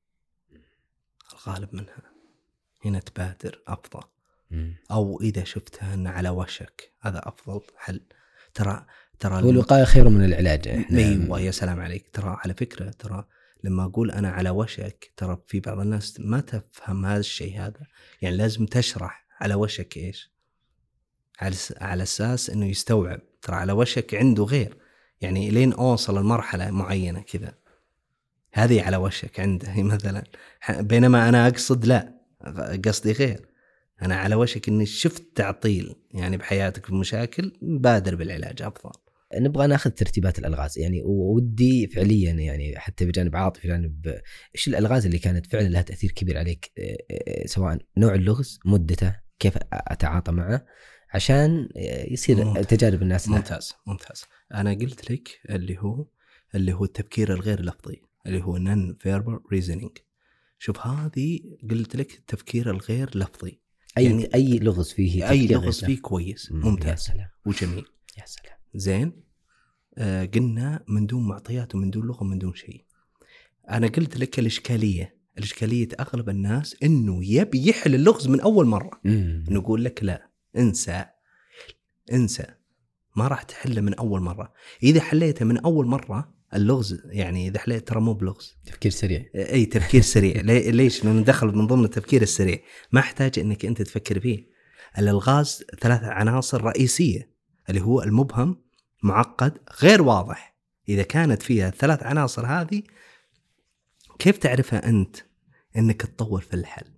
الغالب 1.33 1.75
منها 1.75 2.03
هنا 2.85 3.01
تبادر 3.01 3.63
أفضل. 3.67 4.09
أو 4.91 5.21
إذا 5.21 5.45
شفتها 5.45 5.95
إن 5.95 6.07
على 6.07 6.29
وشك 6.29 6.93
هذا 7.01 7.29
أفضل. 7.29 7.61
حل 7.77 8.01
ترى 8.55 8.87
ترى 9.19 9.43
والوقايه 9.43 9.85
خير 9.85 10.09
من 10.09 10.25
العلاج 10.25 10.69
إحنا 10.69 10.99
أيوه 10.99 11.41
يا 11.41 11.51
سلام 11.51 11.81
عليك. 11.81 12.11
ترى 12.13 12.37
على 12.45 12.55
فكرة 12.55 12.91
ترى 12.91 13.29
لما 13.65 13.85
أقول 13.85 14.11
أنا 14.11 14.31
على 14.31 14.51
وشك 14.51 15.13
ترى 15.17 15.43
في 15.47 15.61
بعض 15.61 15.79
الناس 15.79 16.21
ما 16.21 16.41
تفهم 16.41 17.07
هذا 17.07 17.21
الشيء 17.21 17.61
هذا. 17.61 17.87
يعني 18.23 18.37
لازم 18.37 18.67
تشرح 18.67 19.27
على 19.41 19.55
وشك 19.55 19.97
إيش؟ 19.97 20.33
على 21.41 21.57
على 21.81 22.03
أساس 22.03 22.51
إنه 22.51 22.67
يستوعب. 22.67 23.21
ترى 23.43 23.57
على 23.57 23.73
وشك 23.73 24.15
عنده 24.15 24.45
غير. 24.45 24.77
يعني 25.21 25.51
لين 25.51 25.73
أوصل 25.73 26.19
لمرحلة 26.19 26.71
معينة 26.71 27.21
كذا. 27.21 27.55
هذه 28.53 28.83
على 28.83 28.97
وشك 28.97 29.41
عنده 29.41 29.83
مثلا. 29.83 30.25
بينما 30.71 31.29
أنا 31.29 31.47
أقصد 31.49 31.85
لا 31.87 32.15
قصدي 32.85 33.13
غير. 33.13 33.49
أنا 34.03 34.17
على 34.17 34.35
وشك 34.35 34.69
إني 34.69 34.87
شفت 34.87 35.23
تعطيل 35.35 35.95
يعني 36.11 36.37
بحياتك 36.37 36.87
في 36.87 36.95
مشاكل 36.95 37.53
بادر 37.63 38.15
بالعلاج 38.15 38.63
أفضل. 38.63 39.01
نبغى 39.35 39.67
ناخذ 39.67 39.91
ترتيبات 39.91 40.39
الألغاز. 40.39 40.79
يعني 40.79 41.03
ودي 41.05 41.87
فعليا 41.87 42.33
يعني 42.33 42.79
حتى 42.79 43.05
بجانب 43.05 43.37
عاطفي 43.37 43.69
جانب 43.69 44.21
إيش 44.55 44.69
الألغاز 44.69 45.07
اللي 45.07 45.19
كانت 45.19 45.47
فعلا 45.47 45.69
لها 45.69 45.83
تأثير 45.83 46.11
كبير 46.13 46.39
عليك؟ 46.39 46.73
سواء 47.47 47.79
نوع 47.97 48.15
اللغز 48.15 48.59
مدته 48.65 49.17
كيف 49.39 49.59
أتعاطى 49.73 50.33
معه؟ 50.33 50.67
عشان 51.15 51.69
يصير 52.11 52.45
ممتاز. 52.45 52.67
تجارب 52.67 53.03
الناس 53.03 53.29
ممتاز 53.29 53.75
ممتاز. 53.87 54.25
أنا 54.55 54.71
قلت 54.71 55.11
لك 55.11 55.41
اللي 55.51 55.79
هو 55.79 56.07
اللي 56.55 56.73
هو 56.73 56.85
التفكير 56.85 57.33
الغير 57.33 57.61
لفظي 57.61 58.03
اللي 58.27 58.43
هو 58.43 58.57
non-verbal 58.57 59.41
reasoning 59.53 59.99
شوف 60.59 60.87
هذه 60.87 61.41
قلت 61.71 61.97
لك 61.97 62.15
التفكير 62.15 62.71
الغير 62.71 63.19
لفظي. 63.19 63.61
اي 63.99 64.05
يعني 64.05 64.35
أي 64.35 64.59
لغز 64.59 64.93
فيه 64.93 65.31
أي 65.31 65.47
لغز 65.47 65.85
فيه 65.85 66.01
كويس 66.01 66.53
ممتاز 66.53 66.91
يا 66.91 66.97
سلام. 66.97 67.29
وجميل. 67.47 67.85
يا 68.19 68.25
سلام. 68.27 68.57
زين. 68.75 69.13
آه 69.99 70.25
قلنا 70.25 70.85
من 70.89 71.07
دون 71.07 71.29
معطيات 71.29 71.75
ومن 71.75 71.91
دون 71.91 72.07
لغة 72.07 72.23
ومن 72.23 72.39
دون 72.39 72.55
شيء. 72.55 72.85
أنا 73.71 73.87
قلت 73.87 74.17
لك 74.17 74.39
الإشكالية. 74.39 75.19
الإشكالية 75.39 75.89
أغلب 76.01 76.29
الناس 76.29 76.77
إنه 76.83 77.25
يبي 77.25 77.69
يحل 77.69 77.95
اللغز 77.95 78.29
من 78.29 78.41
أول 78.41 78.67
مرة. 78.67 79.01
نقول 79.05 79.85
لك 79.85 80.05
لا. 80.05 80.28
انسى 80.57 81.05
انسى. 82.13 82.47
ما 83.17 83.29
راح 83.29 83.43
تحله 83.43 83.81
من 83.81 83.95
أول 83.95 84.21
مرة. 84.21 84.53
إذا 84.83 85.01
حليته 85.01 85.45
من 85.45 85.59
أول 85.59 85.87
مرة 85.87 86.35
اللغز 86.55 87.03
يعني 87.05 87.49
إذا 87.49 87.59
حليت 87.59 87.89
ترى 87.89 88.01
مو 88.01 88.13
بلغز. 88.13 88.57
تفكير 88.67 88.93
سريع. 88.93 89.27
إي 89.35 89.67
تفكير 89.67 90.03
سريع. 90.03 90.41
ليش؟ 90.71 91.05
لأنه 91.05 91.23
دخل 91.23 91.47
من 91.47 91.67
ضمن 91.67 91.85
التفكير 91.85 92.23
السريع. 92.23 92.59
ما 92.93 93.01
أحتاج 93.01 93.39
إنك 93.39 93.65
أنت 93.65 93.83
تفكر 93.83 94.21
فيه. 94.21 94.47
الألغاز 94.99 95.65
ثلاث 95.81 96.03
عناصر 96.03 96.65
رئيسية 96.65 97.31
اللي 97.69 97.81
هو 97.81 98.03
المبهم 98.03 98.63
معقد 99.03 99.59
غير 99.83 100.03
واضح. 100.03 100.59
إذا 100.89 101.03
كانت 101.03 101.43
فيها 101.43 101.69
الثلاث 101.69 102.03
عناصر 102.03 102.47
هذه 102.47 102.83
كيف 104.19 104.39
تعرفها 104.39 104.89
أنت 104.89 105.17
إنك 105.77 106.03
تطول 106.03 106.43
في 106.43 106.55
الحل 106.55 106.95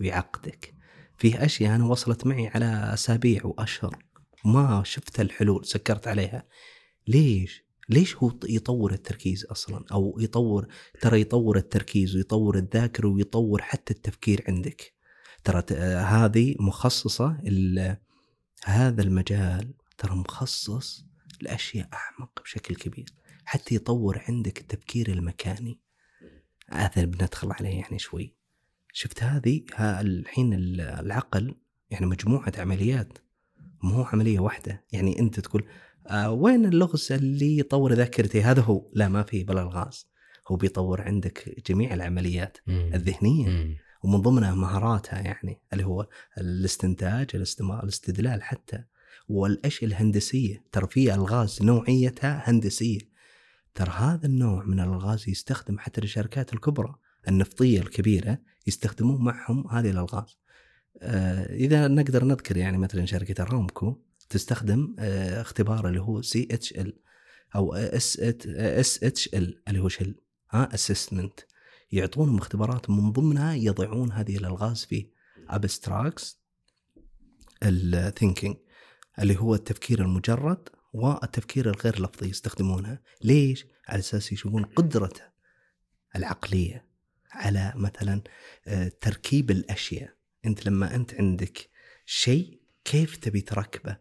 ويعقدك؟ 0.00 0.75
فيه 1.18 1.44
أشياء 1.44 1.74
أنا 1.74 1.84
وصلت 1.84 2.26
معي 2.26 2.48
على 2.48 2.90
أسابيع 2.94 3.40
وأشهر 3.44 4.06
ما 4.44 4.82
شفت 4.84 5.20
الحلول 5.20 5.66
سكرت 5.66 6.08
عليها. 6.08 6.46
ليش؟ 7.08 7.66
ليش 7.88 8.16
هو 8.16 8.32
يطور 8.44 8.92
التركيز 8.92 9.44
أصلا؟ 9.44 9.84
أو 9.92 10.18
يطور 10.20 10.66
ترى 11.00 11.20
يطور 11.20 11.56
التركيز 11.56 12.16
ويطور 12.16 12.58
الذاكرة 12.58 13.08
ويطور 13.08 13.62
حتى 13.62 13.94
التفكير 13.94 14.44
عندك. 14.48 14.94
ترى 15.44 15.76
هذه 16.00 16.54
مخصصة 16.60 17.38
هذا 18.64 19.02
المجال 19.02 19.74
ترى 19.98 20.14
مخصص 20.14 21.04
لأشياء 21.40 21.88
أعمق 21.94 22.42
بشكل 22.42 22.74
كبير. 22.74 23.14
حتى 23.44 23.74
يطور 23.74 24.22
عندك 24.28 24.60
التفكير 24.60 25.08
المكاني. 25.08 25.80
هذا 26.70 27.04
بندخل 27.04 27.52
عليه 27.52 27.80
يعني 27.80 27.98
شوي. 27.98 28.35
شفت 28.98 29.22
هذه؟ 29.22 29.62
ها 29.74 30.00
الحين 30.00 30.54
العقل 30.80 31.54
يعني 31.90 32.06
مجموعة 32.06 32.52
عمليات 32.58 33.18
مو 33.82 34.02
عملية 34.02 34.38
واحدة. 34.38 34.84
يعني 34.92 35.18
أنت 35.18 35.40
تقول 35.40 35.64
آه 36.06 36.30
وين 36.30 36.66
اللغز 36.66 37.12
اللي 37.12 37.58
يطور 37.58 37.92
ذاكرتي؟ 37.92 38.42
هذا 38.42 38.60
هو. 38.60 38.90
لا 38.92 39.08
ما 39.08 39.22
في 39.22 39.44
بلا 39.44 39.62
الغاز. 39.62 40.06
هو 40.48 40.56
بيطور 40.56 41.02
عندك 41.02 41.62
جميع 41.68 41.94
العمليات 41.94 42.58
مم. 42.66 42.90
الذهنية. 42.94 43.48
مم. 43.48 43.76
ومن 44.02 44.20
ضمنها 44.20 44.54
مهاراتها 44.54 45.20
يعني 45.20 45.60
اللي 45.72 45.84
هو 45.84 46.08
الاستنتاج 46.38 47.26
الاستدلال 47.34 48.42
حتى. 48.42 48.84
والأشياء 49.28 49.90
الهندسية 49.90 50.64
ترى 50.72 50.86
في 50.86 51.14
الغاز 51.14 51.62
نوعيتها 51.62 52.50
هندسية. 52.50 53.00
ترى 53.74 53.90
هذا 53.90 54.26
النوع 54.26 54.64
من 54.64 54.80
الالغاز 54.80 55.28
يستخدم 55.28 55.78
حتى 55.78 56.00
للشركات 56.00 56.52
الكبرى 56.52 56.94
النفطية 57.28 57.80
الكبيرة 57.80 58.38
يستخدمون 58.66 59.24
معهم 59.24 59.66
هذه 59.70 59.90
الألغاز. 59.90 60.38
آه 61.02 61.54
إذا 61.54 61.88
نقدر 61.88 62.24
نذكر 62.24 62.56
يعني 62.56 62.78
مثلا 62.78 63.06
شركة 63.06 63.42
ارامكو 63.42 63.96
تستخدم 64.28 64.96
آه 64.98 65.40
اختبار 65.40 65.88
اللي 65.88 66.00
هو 66.00 66.22
CHL 66.22 66.98
أو 67.54 67.74
SSHL 67.74 69.62
اللي 69.68 69.80
هو 69.80 69.88
شل 69.88 70.14
ها 70.50 70.74
assessment 70.74 71.40
يعطونهم 71.92 72.38
اختبارات 72.38 72.90
من 72.90 73.12
ضمنها 73.12 73.54
يضعون 73.54 74.12
هذه 74.12 74.36
الألغاز 74.36 74.84
في 74.84 75.06
abstract 75.48 76.40
ال 77.62 77.72
thinking 77.72 78.56
اللي 79.18 79.36
هو 79.38 79.54
التفكير 79.54 80.00
المجرد 80.02 80.68
والتفكير 80.92 81.70
الغير 81.70 82.02
لفظي 82.02 82.28
يستخدمونها. 82.28 83.02
ليش؟ 83.24 83.66
على 83.88 83.98
أساس 83.98 84.32
يشوفون 84.32 84.64
قدرته 84.64 85.22
العقلية. 86.16 86.86
على 87.32 87.72
مثلا 87.76 88.22
آه، 88.66 88.92
تركيب 89.00 89.50
الأشياء. 89.50 90.10
أنت 90.44 90.66
لما 90.66 90.94
أنت 90.94 91.14
عندك 91.14 91.68
شيء 92.06 92.60
كيف 92.84 93.16
تبي 93.16 93.40
تركبه؟ 93.40 93.96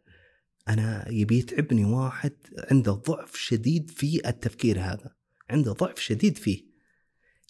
أنا 0.67 1.09
يبي 1.09 1.37
يتعبني 1.39 1.85
واحد 1.85 2.33
عنده 2.71 2.91
ضعف 2.91 3.35
شديد 3.35 3.89
في 3.89 4.27
التفكير 4.27 4.79
هذا 4.79 5.15
عنده 5.49 5.71
ضعف 5.71 5.99
شديد 5.99 6.37
فيه. 6.37 6.65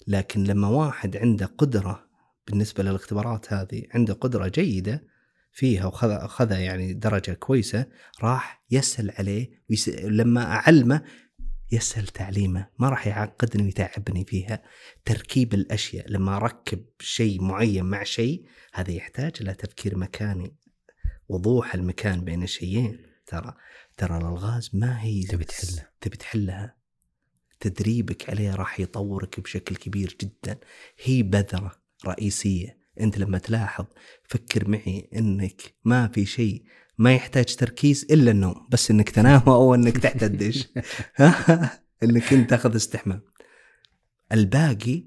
لكن 0.07 0.43
لما 0.43 0.67
واحد 0.67 1.17
عنده 1.17 1.45
قدرة 1.45 2.05
بالنسبة 2.47 2.83
للاختبارات 2.83 3.53
هذه 3.53 3.83
عنده 3.93 4.13
قدرة 4.13 4.47
جيدة 4.47 5.03
فيها 5.51 5.85
وخذ 5.85 6.51
يعني 6.51 6.93
درجة 6.93 7.31
كويسة 7.31 7.85
راح 8.21 8.63
يسهل 8.71 9.11
عليه 9.11 9.49
ويس... 9.69 9.89
لما 9.89 10.43
أعلمه 10.43 11.01
يسهل 11.71 12.07
تعليمه 12.07 12.67
ما 12.79 12.89
راح 12.89 13.07
يعقدني 13.07 13.63
ويتعبني 13.63 14.25
فيها. 14.25 14.63
تركيب 15.05 15.53
الأشياء 15.53 16.09
لما 16.11 16.35
أركب 16.35 16.85
شيء 16.99 17.41
معين 17.41 17.85
مع 17.85 18.03
شيء 18.03 18.45
هذا 18.73 18.91
يحتاج 18.91 19.33
إلى 19.41 19.53
تفكير 19.53 19.97
مكاني. 19.97 20.55
وضوح 21.29 21.75
المكان 21.75 22.21
بين 22.21 22.43
الشيئين. 22.43 23.05
ترى 23.25 23.53
ترى 23.97 24.17
الألغاز 24.17 24.69
ما 24.73 25.01
هي 25.01 25.23
تبي 25.23 25.43
تحلها. 25.43 25.91
تبي 26.01 26.17
تحلها. 26.17 26.75
تدريبك 27.59 28.29
عليها 28.29 28.55
راح 28.55 28.79
يطورك 28.79 29.39
بشكل 29.39 29.75
كبير 29.75 30.17
جدا. 30.21 30.59
هي 31.03 31.23
بذرة 31.23 31.71
رئيسية. 32.05 32.85
أنت 32.99 33.17
لما 33.17 33.37
تلاحظ 33.37 33.85
فكر 34.23 34.67
معي 34.69 35.09
إنك 35.15 35.61
ما 35.83 36.07
في 36.07 36.25
شيء 36.25 36.63
ما 36.97 37.13
يحتاج 37.13 37.55
تركيز 37.55 38.05
إلا 38.11 38.31
النوم 38.31 38.67
بس 38.69 38.91
إنك 38.91 39.09
تنام 39.09 39.41
أو 39.47 39.75
إنك 39.75 39.97
تحت 39.97 40.23
الدش. 40.23 40.67
إنك 42.03 42.33
أنت 42.33 42.49
تاخذ 42.49 42.75
استحمام. 42.75 43.21
الباقي 44.31 45.03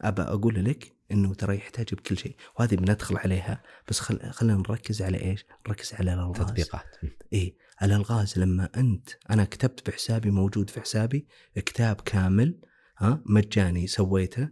أبى 0.00 0.22
أقول 0.22 0.64
لك 0.64 0.96
إنه 1.10 1.34
ترى 1.34 1.56
يحتاج 1.56 1.94
بكل 1.94 2.18
شيء. 2.18 2.36
وهذه 2.58 2.74
بندخل 2.74 3.16
عليها 3.16 3.62
بس 3.88 4.00
خل... 4.00 4.30
خلينا 4.30 4.58
نركز 4.58 5.02
على 5.02 5.22
إيش؟ 5.22 5.44
نركز 5.68 5.94
على 5.94 6.14
الألغاز. 6.14 6.46
تطبيقات. 6.46 6.86
إيه 7.32 7.56
الألغاز 7.82 8.38
لما 8.38 8.68
أنت 8.76 9.08
أنا 9.30 9.44
كتبت 9.44 9.90
بحسابي 9.90 10.30
موجود 10.30 10.70
في 10.70 10.80
حسابي 10.80 11.26
كتاب 11.56 11.96
كامل 12.00 12.60
ها 12.98 13.22
مجاني 13.26 13.86
سويته 13.86 14.48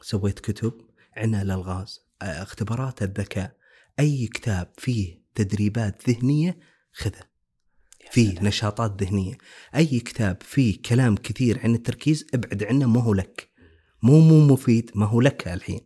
سويت 0.00 0.40
كتب 0.40 0.80
عن 1.16 1.34
الألغاز. 1.34 2.00
اختبارات 2.22 3.02
الذكاء. 3.02 3.56
أي 4.00 4.26
كتاب 4.26 4.72
فيه 4.78 5.23
تدريبات 5.34 6.10
ذهنية 6.10 6.58
خذه 6.92 7.34
فيه 8.10 8.40
نشاطات 8.40 9.02
ذهنية. 9.02 9.38
أي 9.74 10.00
كتاب 10.00 10.42
فيه 10.42 10.82
كلام 10.82 11.16
كثير 11.16 11.60
عن 11.60 11.74
التركيز 11.74 12.26
ابعد 12.34 12.64
عنه 12.64 12.86
ما 12.86 13.02
هو 13.02 13.14
لك. 13.14 13.50
مو 14.02 14.20
مو 14.20 14.46
مفيد 14.46 14.90
ما 14.94 15.06
هو 15.06 15.20
لك 15.20 15.48
الحين. 15.48 15.80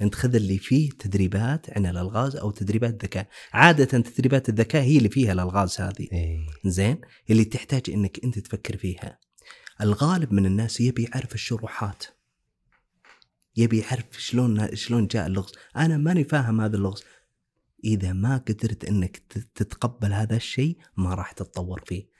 أنت 0.00 0.14
خذ 0.14 0.34
اللي 0.34 0.58
فيه 0.58 0.90
تدريبات 0.90 1.70
عن 1.70 1.86
الألغاز 1.86 2.36
أو 2.36 2.50
تدريبات 2.50 3.04
ذكاء. 3.04 3.28
عادة 3.52 3.84
تدريبات 3.84 4.48
الذكاء 4.48 4.82
هي 4.82 4.98
اللي 4.98 5.08
فيها 5.08 5.32
الألغاز 5.32 5.80
هذه. 5.80 6.08
إيه. 6.12 6.38
زين؟ 6.64 7.00
اللي 7.30 7.44
تحتاج 7.44 7.82
إنك 7.88 8.24
أنت 8.24 8.38
تفكر 8.38 8.76
فيها. 8.76 9.18
الغالب 9.80 10.32
من 10.32 10.46
الناس 10.46 10.80
يبي 10.80 11.04
يعرف 11.04 11.34
الشروحات. 11.34 12.04
يبي 13.56 13.78
يعرف 13.78 14.04
شلون 14.18 14.76
شلون 14.76 15.06
جاء 15.06 15.26
اللغز. 15.26 15.52
أنا 15.76 15.96
ماني 15.96 16.24
فاهم 16.24 16.60
هذا 16.60 16.76
اللغز. 16.76 17.02
إذا 17.84 18.12
ما 18.12 18.36
قدرت 18.36 18.84
إنك 18.84 19.16
تتقبل 19.54 20.12
هذا 20.12 20.36
الشيء 20.36 20.78
ما 20.96 21.14
راح 21.14 21.32
تتطور 21.32 21.82
فيه. 21.86 22.10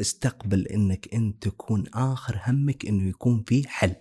استقبل 0.00 0.66
إنك 0.66 1.14
أنت 1.14 1.48
تكون 1.48 1.84
آخر 1.94 2.40
همك 2.46 2.86
إنه 2.86 3.08
يكون 3.08 3.44
في 3.48 3.68
حل. 3.68 3.94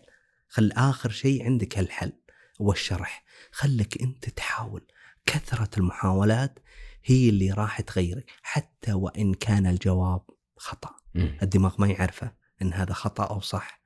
خل 0.47 0.71
آخر 0.71 1.09
شيء 1.09 1.45
عندك 1.45 1.79
الحل 1.79 2.13
والشرح. 2.59 3.23
خلك 3.51 4.01
أنت 4.01 4.29
تحاول. 4.29 4.87
كثرة 5.25 5.69
المحاولات 5.77 6.59
هي 7.05 7.29
اللي 7.29 7.51
راح 7.51 7.81
تغيرك 7.81 8.31
حتى 8.41 8.93
وإن 8.93 9.33
كان 9.33 9.67
الجواب 9.67 10.21
خطأ. 10.57 10.95
الدماغ 11.15 11.75
ما 11.79 11.87
يعرفه 11.87 12.31
إن 12.61 12.73
هذا 12.73 12.93
خطأ 12.93 13.23
أو 13.23 13.39
صح. 13.39 13.81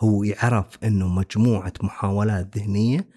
هو 0.00 0.24
يعرف 0.24 0.84
إنه 0.84 1.08
مجموعة 1.08 1.72
محاولات 1.82 2.58
ذهنية 2.58 3.08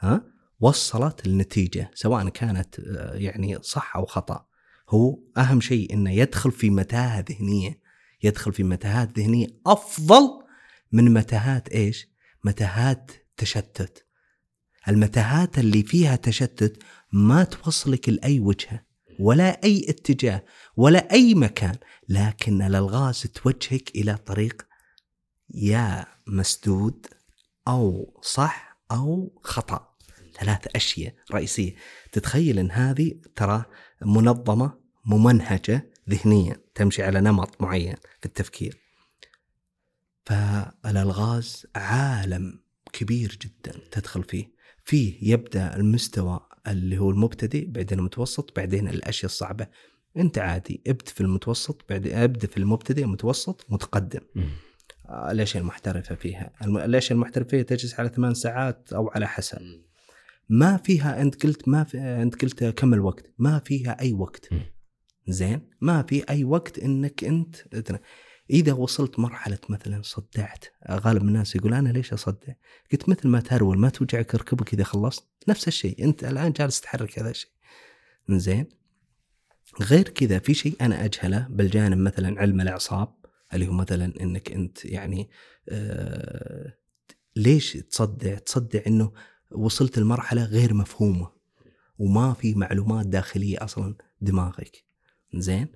ها؟ 0.00 0.22
وصلت 0.60 1.28
لنتيجة 1.28 1.90
سواء 1.94 2.28
كانت 2.28 2.80
آه، 2.80 3.14
يعني 3.14 3.58
صح 3.62 3.96
أو 3.96 4.06
خطأ. 4.06 4.46
هو 4.88 5.18
أهم 5.38 5.60
شيء 5.60 5.92
إنه 5.92 6.12
يدخل 6.12 6.52
في 6.52 6.70
متاهة 6.70 7.24
ذهنية 7.30 7.80
يدخل 8.22 8.52
في 8.52 8.62
متاهات 8.62 9.18
ذهنية 9.18 9.46
أفضل 9.66 10.42
من 10.92 11.14
متاهات 11.14 11.68
إيش؟ 11.68 12.08
متاهات 12.44 13.10
تشتت. 13.36 14.06
المتاهات 14.88 15.58
اللي 15.58 15.82
فيها 15.82 16.16
تشتت 16.16 16.82
ما 17.12 17.44
توصلك 17.44 18.08
لأي 18.08 18.40
وجهة 18.40 18.84
ولا 19.20 19.64
أي 19.64 19.86
اتجاه 19.88 20.44
ولا 20.76 21.12
أي 21.12 21.34
مكان 21.34 21.76
لكن 22.08 22.62
الألغاز 22.62 23.22
توجهك 23.22 23.90
إلى 23.94 24.16
طريق 24.16 24.66
يا 25.54 26.06
مسدود 26.26 27.06
أو 27.68 28.14
صح 28.22 28.80
أو 28.90 29.40
خطأ. 29.44 29.89
ثلاث 30.40 30.76
أشياء 30.76 31.14
رئيسية. 31.32 31.74
تتخيل 32.12 32.58
أن 32.58 32.70
هذه 32.70 33.14
ترى 33.36 33.64
منظمة 34.02 34.80
ممنهجة 35.04 35.90
ذهنيا 36.10 36.56
تمشي 36.74 37.02
على 37.02 37.20
نمط 37.20 37.62
معين 37.62 37.94
في 38.20 38.26
التفكير. 38.26 38.78
فالألغاز 40.26 41.66
عالم 41.74 42.60
كبير 42.92 43.38
جدا 43.42 43.80
تدخل 43.90 44.22
فيه. 44.22 44.50
فيه 44.84 45.32
يبدأ 45.32 45.76
المستوى 45.76 46.40
اللي 46.66 46.98
هو 46.98 47.10
المبتدئ 47.10 47.66
بعدين 47.66 47.98
المتوسط 47.98 48.56
بعدين 48.56 48.88
الأشياء 48.88 49.24
الصعبة. 49.24 49.66
أنت 50.16 50.38
عادي 50.38 50.82
ابد 50.86 51.08
في 51.08 51.20
المتوسط 51.20 51.84
بعدين 51.88 52.16
ابدا 52.16 52.46
في 52.46 52.56
المبتدئ 52.56 53.04
متوسط 53.04 53.66
متقدم. 53.68 54.20
آه، 55.08 55.30
الأشياء 55.30 55.62
المحترفة 55.62 56.14
فيها. 56.14 56.52
الأشياء 56.64 57.12
المحترفة 57.12 57.48
فيها 57.48 57.62
تجلس 57.62 58.00
على 58.00 58.08
ثمان 58.08 58.34
ساعات 58.34 58.92
أو 58.92 59.08
على 59.08 59.28
حسب. 59.28 59.58
ما 60.52 60.76
فيها 60.76 61.22
انت 61.22 61.46
قلت 61.46 61.68
ما 61.68 61.84
في 61.84 61.98
انت 61.98 62.42
قلت 62.42 62.64
كم 62.64 62.94
الوقت. 62.94 63.32
ما 63.38 63.58
فيها 63.58 64.00
أي 64.00 64.12
وقت. 64.12 64.48
زين؟ 65.28 65.70
ما 65.80 66.02
في 66.02 66.30
أي 66.30 66.44
وقت 66.44 66.78
إنك 66.78 67.24
أنت 67.24 67.56
إذا 68.50 68.72
وصلت 68.72 69.18
مرحلة 69.18 69.58
مثلا 69.68 70.02
صدعت 70.02 70.64
غالب 70.90 71.22
الناس 71.22 71.56
يقول 71.56 71.74
أنا 71.74 71.88
ليش 71.88 72.12
أصدع؟ 72.12 72.52
قلت 72.92 73.08
مثل 73.08 73.28
ما 73.28 73.40
تهرول 73.40 73.78
ما 73.78 73.88
توجعك 73.88 74.34
ركبك 74.34 74.74
إذا 74.74 74.84
خلصت. 74.84 75.24
نفس 75.48 75.68
الشيء. 75.68 76.04
أنت 76.04 76.24
الآن 76.24 76.52
جالس 76.52 76.80
تحرك 76.80 77.18
هذا 77.18 77.30
الشيء. 77.30 77.50
زين؟ 78.30 78.68
غير 79.82 80.08
كذا 80.08 80.38
في 80.38 80.54
شيء 80.54 80.76
أنا 80.80 81.04
أجهله 81.04 81.46
بالجانب 81.50 81.98
مثلا 81.98 82.40
علم 82.40 82.60
الأعصاب 82.60 83.14
اللي 83.54 83.68
هو 83.68 83.72
مثلا 83.72 84.12
إنك 84.20 84.52
أنت 84.52 84.84
يعني 84.84 85.30
آه 85.68 86.76
ليش 87.36 87.72
تصدع؟ 87.72 88.38
تصدع 88.38 88.80
إنه 88.86 89.12
وصلت 89.52 89.98
لمرحلة 89.98 90.44
غير 90.44 90.74
مفهومة 90.74 91.30
وما 91.98 92.32
في 92.32 92.54
معلومات 92.54 93.06
داخلية 93.06 93.56
أصلا 93.64 93.94
دماغك. 94.20 94.84
زين؟ 95.34 95.68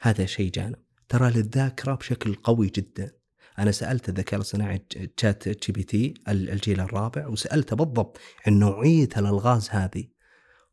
هذا 0.00 0.26
شيء 0.26 0.50
جانب. 0.50 0.76
ترى 1.08 1.30
للذاكرة 1.30 1.94
بشكل 1.94 2.34
قوي 2.34 2.66
جدا. 2.66 3.12
أنا 3.58 3.70
سألت 3.72 4.08
الذكاء 4.08 4.34
الاصطناعي 4.34 4.78
ChatGPT 5.16 6.14
ال- 6.28 6.50
الجيل 6.50 6.80
الرابع 6.80 7.26
وسألته 7.26 7.76
بالضبط 7.76 8.18
عن 8.46 8.58
نوعية 8.58 9.08
الألغاز 9.16 9.68
هذه. 9.70 10.04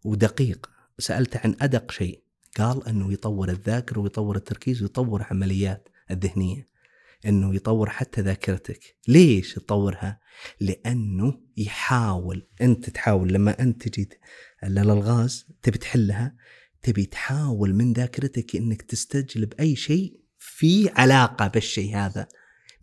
ودقيق. 0.03 0.69
سالته 0.99 1.39
عن 1.43 1.55
أدق 1.61 1.91
شيء. 1.91 2.23
قال 2.57 2.87
إنه 2.87 3.13
يطور 3.13 3.49
الذاكرة 3.49 3.99
ويطور 3.99 4.35
التركيز 4.35 4.81
ويطور 4.81 5.25
عمليات 5.31 5.89
الذهنية. 6.11 6.67
إنه 7.25 7.55
يطور 7.55 7.89
حتى 7.89 8.21
ذاكرتك. 8.21 8.95
ليش 9.07 9.57
يطورها 9.57 10.19
لأنه 10.61 11.39
يحاول. 11.57 12.47
أنت 12.61 12.89
تحاول. 12.89 13.33
لما 13.33 13.59
أنت 13.59 13.87
تجي 13.87 14.09
الالغاز 14.63 15.47
تبي 15.61 15.77
تحلها 15.77 16.35
تبي 16.81 17.05
تحاول 17.05 17.73
من 17.73 17.93
ذاكرتك 17.93 18.55
إنك 18.55 18.81
تستجلب 18.81 19.53
أي 19.59 19.75
شيء 19.75 20.19
في 20.37 20.89
علاقة 20.89 21.47
بالشيء 21.47 21.95
هذا. 21.95 22.27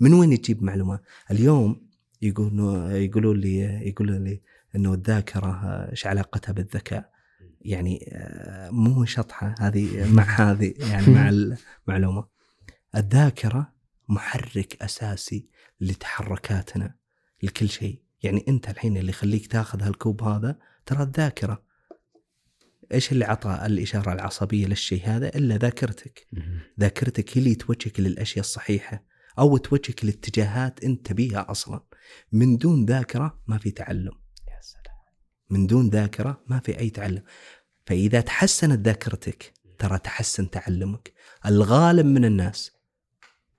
من 0.01 0.15
وين 0.15 0.43
تجيب 0.43 0.63
معلومات 0.63 1.01
اليوم 1.31 1.89
يقولوا 2.23 2.91
يقولوا 2.91 3.35
لي 3.35 3.59
يقولوا 3.89 4.19
لي 4.19 4.43
إنه 4.77 4.95
الذاكرة 4.95 5.51
إيش 5.91 6.07
علاقتها 6.07 6.53
بالذكاء. 6.53 7.13
يعني 7.61 8.09
آه، 8.13 8.71
مو 8.71 9.05
شطحة. 9.05 9.55
هذه 9.61 10.13
مع 10.13 10.23
هذه 10.23 10.75
يعني 10.79 11.07
مع 11.07 11.29
المعلومه 11.89 12.27
الذاكرة 12.97 13.73
محرك 14.13 14.83
أساسي 14.83 15.47
لتحركاتنا 15.81 16.95
لكل 17.43 17.69
شيء. 17.69 18.03
يعني 18.23 18.45
أنت 18.49 18.71
الحين 18.71 18.97
اللي 18.97 19.11
يخليك 19.11 19.47
تاخذ 19.47 19.83
هالكوب 19.83 20.23
هذا 20.23 20.59
ترى 20.87 21.03
الذاكرة. 21.03 21.63
إيش 22.93 23.13
اللي 23.13 23.25
عطى 23.25 23.63
الإشارة 23.67 24.13
العصبية 24.13 24.67
للشيء 24.67 25.03
هذا؟ 25.05 25.29
إلا 25.29 25.57
ذاكرتك. 25.57 26.27
ذاكرتك 26.81 27.39
هي 27.39 27.43
اللي 27.43 27.55
توجهك 27.55 28.01
للأشياء 28.01 28.41
الصحيحة 28.41 29.05
أو 29.39 29.57
توجهك 29.57 30.05
لاتجاهات 30.05 30.85
أنت 30.85 31.07
تبيها 31.07 31.51
أصلا. 31.51 31.85
من 32.33 32.57
دون 32.57 32.85
ذاكرة 32.85 33.41
ما 33.47 33.59
في 33.59 33.71
تعلم. 33.71 34.13
يا 34.49 34.61
سلام. 34.61 34.97
من 35.51 35.67
دون 35.67 35.89
ذاكرة 35.89 36.45
ما 36.47 36.61
في 36.61 36.79
أي 36.79 36.91
تعلم. 36.91 37.23
فإذا 37.87 38.21
تحسنت 38.21 38.87
ذاكرتك 38.87 39.53
ترى 39.79 39.99
تحسن 39.99 40.51
تعلمك. 40.51 41.13
الغالب 41.47 42.07
من 42.07 42.25
الناس 42.25 42.82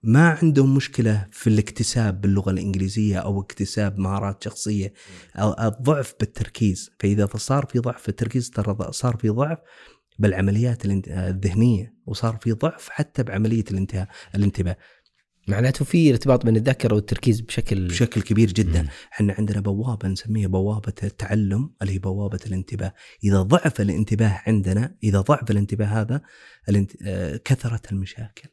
ما 0.03 0.29
عندهم 0.29 0.75
مشكلة 0.75 1.27
في 1.31 1.47
الاكتساب 1.47 2.21
باللغة 2.21 2.51
الإنجليزية 2.51 3.17
أو 3.17 3.41
اكتساب 3.41 3.99
مهارات 3.99 4.43
شخصية 4.43 4.93
أو 5.35 5.55
الضعف 5.67 6.13
بالتركيز 6.19 6.91
فإذا 6.99 7.29
صار 7.35 7.65
في 7.65 7.79
ضعف 7.79 8.01
في 8.01 8.09
التركيز 8.09 8.49
ترى 8.49 8.91
صار 8.91 9.17
في 9.17 9.29
ضعف 9.29 9.57
بالعمليات 10.19 10.85
الذهنية 10.85 11.93
وصار 12.05 12.37
في 12.41 12.51
ضعف 12.51 12.89
حتى 12.89 13.23
بعملية 13.23 13.63
الانتهاء 13.71 14.07
الانتباه 14.35 14.77
معناته 15.47 15.85
في 15.85 16.11
ارتباط 16.11 16.45
بين 16.45 16.55
الذاكرة 16.55 16.95
والتركيز 16.95 17.41
بشكل 17.41 17.87
بشكل 17.87 18.21
كبير 18.21 18.51
جدا. 18.51 18.87
إحنا 19.13 19.33
عندنا 19.37 19.61
بوابة 19.61 20.07
نسميها 20.07 20.47
بوابة 20.47 20.93
التعلم 21.03 21.69
اللي 21.81 21.93
هي 21.93 21.99
بوابة 21.99 22.39
الانتباه 22.45 22.93
إذا 23.23 23.41
ضعف 23.41 23.81
الانتباه 23.81 24.41
عندنا 24.47 24.95
إذا 25.03 25.21
ضعف 25.21 25.51
الانتباه 25.51 25.85
هذا. 25.85 26.21
آه، 27.03 27.37
كثرت 27.45 27.91
المشاكل 27.91 28.49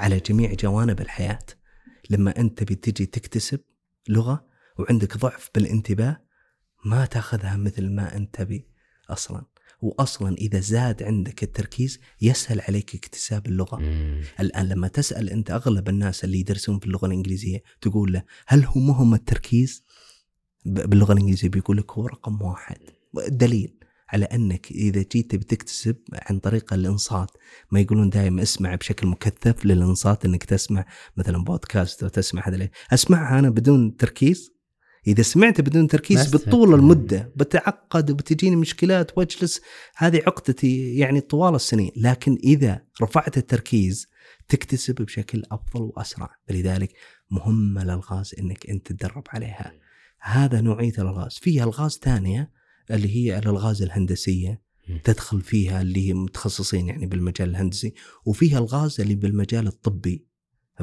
على 0.00 0.20
جميع 0.20 0.52
جوانب 0.52 1.00
الحياة. 1.00 1.46
لما 2.10 2.38
أنت 2.38 2.62
بتجي 2.62 3.06
تكتسب 3.06 3.60
لغة 4.08 4.46
وعندك 4.78 5.16
ضعف 5.16 5.50
بالانتباه 5.54 6.20
ما 6.84 7.06
تأخذها 7.06 7.56
مثل 7.56 7.90
ما 7.90 8.16
أنت 8.16 8.34
تبي 8.34 8.66
أصلا. 9.10 9.44
واصلا 9.82 10.36
إذا 10.36 10.60
زاد 10.60 11.02
عندك 11.02 11.42
التركيز 11.42 12.00
يسهل 12.20 12.60
عليك 12.60 12.94
اكتساب 12.94 13.46
اللغة. 13.46 13.76
مم. 13.76 14.22
الآن 14.40 14.68
لما 14.68 14.88
تسأل 14.88 15.30
أنت 15.30 15.50
أغلب 15.50 15.88
الناس 15.88 16.24
اللي 16.24 16.40
يدرسون 16.40 16.78
في 16.78 16.86
اللغة 16.86 17.06
الإنجليزية 17.06 17.62
تقول 17.80 18.12
له 18.12 18.22
هل 18.46 18.64
هو 18.64 18.80
مهم 18.80 19.14
التركيز؟ 19.14 19.84
باللغة 20.64 21.12
الإنجليزية 21.12 21.48
بيقول 21.48 21.76
لك 21.76 21.92
هو 21.92 22.06
رقم 22.06 22.42
واحد. 22.42 22.78
دليل. 23.28 23.79
على 24.12 24.24
أنك 24.24 24.70
إذا 24.70 25.04
جيت 25.12 25.34
بتكتسب 25.34 25.96
عن 26.12 26.38
طريق 26.38 26.72
الإنصات. 26.72 27.30
ما 27.70 27.80
يقولون 27.80 28.10
دائما 28.10 28.42
اسمع 28.42 28.74
بشكل 28.74 29.06
مكثف 29.06 29.66
للإنصات 29.66 30.24
إنك 30.24 30.44
تسمع 30.44 30.84
مثلا 31.16 31.44
بودكاست 31.44 32.02
أو 32.02 32.08
تسمع 32.08 32.48
هذا 32.48 32.68
أسمعها 32.92 33.38
أنا 33.38 33.50
بدون 33.50 33.96
تركيز؟ 33.96 34.52
إذا 35.06 35.22
سمعت 35.22 35.60
بدون 35.60 35.88
تركيز. 35.88 36.36
بطول 36.36 36.74
المدة 36.74 37.32
بتعقد 37.36 38.10
وبتجيني 38.10 38.56
مشكلات 38.56 39.18
وأجلس. 39.18 39.60
هذه 39.96 40.22
عقدتي 40.26 40.96
يعني 40.96 41.20
طوال 41.20 41.54
السنين. 41.54 41.90
لكن 41.96 42.38
إذا 42.44 42.82
رفعت 43.02 43.38
التركيز 43.38 44.06
تكتسب 44.48 44.94
بشكل 44.94 45.42
أفضل 45.52 45.82
وأسرع. 45.82 46.30
فلذلك 46.48 46.92
مهم 47.30 47.78
الألغاز 47.78 48.34
إنك 48.38 48.70
أنت 48.70 48.92
تدرب 48.92 49.24
عليها. 49.28 49.72
هذا 50.20 50.60
نوعية 50.60 50.92
الألغاز. 50.98 51.38
في 51.42 51.62
ألغاز 51.62 51.98
ثانية 52.02 52.59
اللي 52.90 53.16
هي 53.16 53.38
الألغاز 53.38 53.82
الهندسية. 53.82 54.70
تدخل 55.04 55.40
فيها 55.40 55.82
اللي 55.82 56.08
هي 56.08 56.14
متخصصين 56.14 56.88
يعني 56.88 57.06
بالمجال 57.06 57.50
الهندسي 57.50 57.94
وفيها 58.24 58.58
ألغاز 58.58 59.00
اللي 59.00 59.14
بالمجال 59.14 59.66
الطبي. 59.66 60.26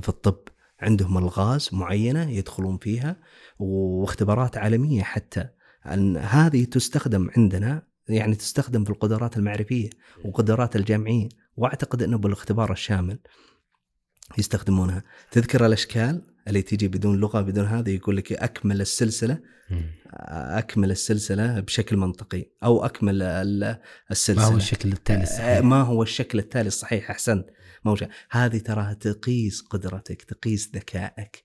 في 0.02 0.10
الطب 0.10 0.40
عندهم 0.80 1.18
ألغاز 1.18 1.70
معينة 1.72 2.30
يدخلون 2.30 2.78
فيها 2.78 3.20
واختبارات 3.60 4.58
عالمية 4.58 5.04
حتى. 5.04 5.50
أن 5.86 6.18
هذه 6.18 6.64
تستخدم 6.64 7.30
عندنا 7.38 7.88
يعني 8.10 8.36
تستخدم 8.36 8.84
في 8.84 8.90
القدرات 8.90 9.38
المعرفية 9.38 9.90
وقدرات 10.26 10.76
الجامعية 10.76 11.30
وأعتقد 11.58 12.04
إنه 12.04 12.18
بالاختبار 12.18 12.72
الشامل 12.72 13.20
يستخدمونها. 14.38 15.04
تذكر 15.32 15.66
الأشكال؟ 15.66 16.22
اللي 16.48 16.62
تيجي 16.62 16.88
بدون 16.88 17.18
لغة 17.20 17.42
بدون 17.42 17.66
هذا 17.66 17.90
يقول 17.90 18.18
لك 18.18 18.34
أكمل 18.34 18.82
السلسلة. 18.82 19.40
أكمل 20.12 20.92
السلسلة 20.92 21.60
بشكل 21.60 21.98
منطقي 21.98 22.46
أو 22.64 22.86
أكمل 22.86 23.22
ال- 23.22 23.80
السلسلة. 24.12 24.46
ما 24.46 24.54
هو 24.54 24.58
الشكل 24.58 24.92
التالي 24.92 25.20
آه، 25.20 25.24
الصحيح؟ 25.24 25.62
ما 25.64 25.82
هو 25.82 26.04
الشكل 26.04 26.40
التالي 26.40 26.68
الصحيح 26.68 27.10
احسنت 27.12 27.46
شيء. 27.94 28.10
هذه 28.32 28.58
تراها 28.58 28.94
تقيس 28.94 29.62
قدرتك 29.62 30.22
تقيس 30.22 30.72
ذكائك. 30.76 31.44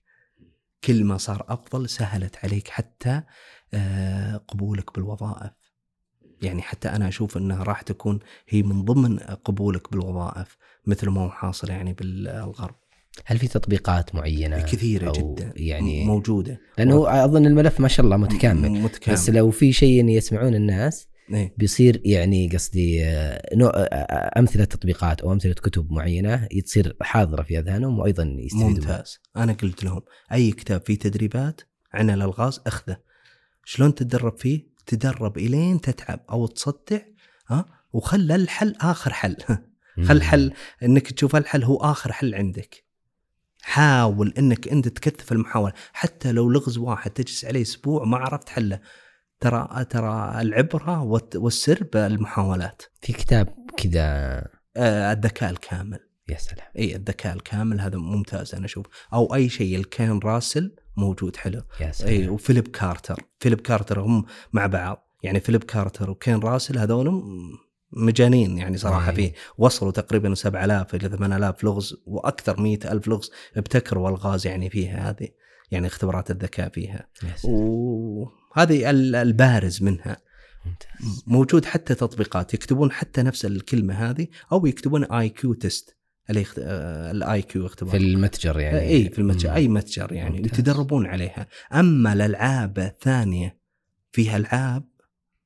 كل 0.83 1.03
ما 1.03 1.17
صار 1.17 1.45
أفضل 1.49 1.89
سهلت 1.89 2.35
عليك 2.43 2.67
حتى 2.67 3.21
آه، 3.73 4.37
قبولك 4.37 4.93
بالوظائف. 4.95 5.51
يعني 6.41 6.61
حتى 6.61 6.89
أنا 6.89 7.07
أشوف 7.07 7.37
إنها 7.37 7.63
راح 7.63 7.81
تكون 7.81 8.19
هي 8.49 8.63
من 8.63 8.85
ضمن 8.85 9.19
قبولك 9.19 9.91
بالوظائف 9.91 10.57
مثل 10.85 11.09
ما 11.09 11.21
هو 11.21 11.29
حاصل 11.29 11.69
يعني 11.69 11.93
بالغرب. 11.93 12.75
هل 13.25 13.37
في 13.37 13.47
تطبيقات 13.47 14.15
معينة؟ 14.15 14.61
كثيرة 14.61 15.07
أو 15.07 15.35
جدا. 15.35 15.53
يعني 15.55 16.05
موجودة. 16.05 16.59
لأنه 16.77 17.25
أظن 17.25 17.45
الملف 17.45 17.79
ما 17.79 17.87
شاء 17.87 18.05
الله 18.05 18.17
متكامل. 18.17 18.69
متكامل. 18.71 19.17
بس 19.17 19.29
لو 19.29 19.51
في 19.51 19.73
شيء 19.73 20.09
يسمعون 20.09 20.55
الناس 20.55 21.07
إيه. 21.33 21.53
بيصير 21.57 22.01
يعني 22.05 22.49
قصدي 22.49 23.05
آه، 23.05 23.55
نوع 23.55 23.71
آه، 23.75 24.39
أمثلة 24.39 24.65
تطبيقات 24.65 25.21
أو 25.21 25.33
أمثلة 25.33 25.53
كتب 25.53 25.91
معينة 25.91 26.47
تصير 26.65 26.97
حاضرة 27.01 27.43
في 27.43 27.59
أذهانهم 27.59 27.99
وأيضا 27.99 28.23
يستفيدوا 28.23 28.69
منها. 28.69 28.91
ممتاز. 28.91 29.19
أنا 29.37 29.53
قلت 29.53 29.83
لهم 29.83 30.01
أي 30.31 30.51
كتاب 30.51 30.81
فيه 30.85 30.99
تدريبات 30.99 31.61
عن 31.93 32.09
الألغاز 32.09 32.61
أخذه. 32.67 32.97
شلون 33.65 33.95
تتدرب 33.95 34.37
فيه؟ 34.37 34.67
تدرب 34.85 35.37
إلين 35.37 35.81
تتعب 35.81 36.19
أو 36.29 36.47
تصدع 36.47 36.99
ها؟ 37.47 37.65
وخلى 37.93 38.35
الحل 38.35 38.75
آخر 38.81 39.13
حل. 39.13 39.37
خل 40.07 40.17
الحل 40.17 40.53
إنك 40.83 41.11
تشوف 41.11 41.35
الحل 41.35 41.63
هو 41.63 41.77
آخر 41.77 42.11
حل 42.11 42.35
عندك. 42.35 42.83
حاول 43.65 44.33
إنك 44.37 44.67
أنت 44.67 44.87
تكثف 44.87 45.31
المحاولة. 45.31 45.73
حتى 45.93 46.31
لو 46.31 46.49
لغز 46.49 46.77
واحد 46.77 47.11
تجلس 47.11 47.45
عليه 47.45 47.61
أسبوع 47.61 48.03
ما 48.05 48.17
عرفت 48.17 48.49
حله. 48.49 48.79
ترى 49.39 49.85
ترى 49.89 50.41
العبرة 50.41 51.01
والسر 51.35 51.83
بالمحاولات. 51.93 52.81
في 53.01 53.13
كتاب 53.13 53.55
كذا. 53.77 54.01
آه 54.77 55.13
الذكاء 55.13 55.49
الكامل. 55.49 55.99
يا 56.29 56.37
سلام. 56.37 56.67
إي 56.77 56.95
الذكاء 56.95 57.33
الكامل. 57.33 57.81
هذا 57.81 57.97
ممتاز 57.97 58.55
أنا 58.55 58.65
أشوف. 58.65 58.85
أو 59.13 59.35
أي 59.35 59.49
شيء 59.49 59.75
الكين 59.75 60.19
راسل 60.19 60.75
موجود 60.97 61.35
حلو. 61.35 61.61
يا 61.81 61.91
سلام. 61.91 62.13
إي 62.13 62.29
وفيليب 62.29 62.67
كارتر. 62.67 63.23
فيليب 63.39 63.61
كارتر 63.61 63.99
هم 63.99 64.25
مع 64.53 64.65
بعض. 64.65 65.09
يعني 65.23 65.39
فيليب 65.39 65.63
كارتر 65.63 66.09
وكين 66.09 66.39
راسل 66.39 66.77
هذول 66.77 67.23
مجانين 67.97 68.57
يعني 68.57 68.77
صراحة 68.77 69.09
أي. 69.11 69.15
فيه 69.15 69.33
وصلوا 69.57 69.91
تقريبا 69.91 70.35
7000 70.35 70.95
إلى 70.95 71.09
8000 71.09 71.63
لغز 71.63 71.95
وأكثر 72.05 72.59
100000 72.61 73.07
لغز 73.07 73.31
ابتكروا 73.57 74.09
ألغاز 74.09 74.47
يعني 74.47 74.69
فيها 74.69 75.09
هذه 75.09 75.27
يعني 75.71 75.87
اختبارات 75.87 76.31
الذكاء 76.31 76.69
فيها. 76.69 77.07
وهذه 77.43 78.89
ال- 78.89 79.15
puzzles 79.15 79.83
منها 79.83 80.17
ممتاز 80.65 81.23
موجود 81.27 81.65
حتى 81.65 81.95
تطبيقات 81.95 82.53
يكتبون 82.53 82.91
حتى 82.91 83.21
نفس 83.23 83.45
الكلمة 83.45 83.93
هذه 83.93 84.27
أو 84.51 84.65
يكتبون 84.65 85.03
IQ 85.03 85.53
test 85.53 85.97
ال 86.29 87.41
IQ 87.41 87.65
اختبار 87.65 87.91
في 87.91 87.97
المتجر 87.97 88.59
يعني 88.59 88.79
اي 88.79 89.09
في 89.09 89.19
المتجر 89.19 89.49
مم. 89.49 89.55
أي 89.55 89.67
متجر 89.67 90.11
يعني 90.13 90.37
ممتاز. 90.37 90.59
يتدربون 90.59 91.05
عليها 91.05 91.47
أما 91.73 92.13
الألعاب 92.13 92.79
الثانية 92.79 93.57
فيها 94.11 94.37
ألعاب 94.37 94.83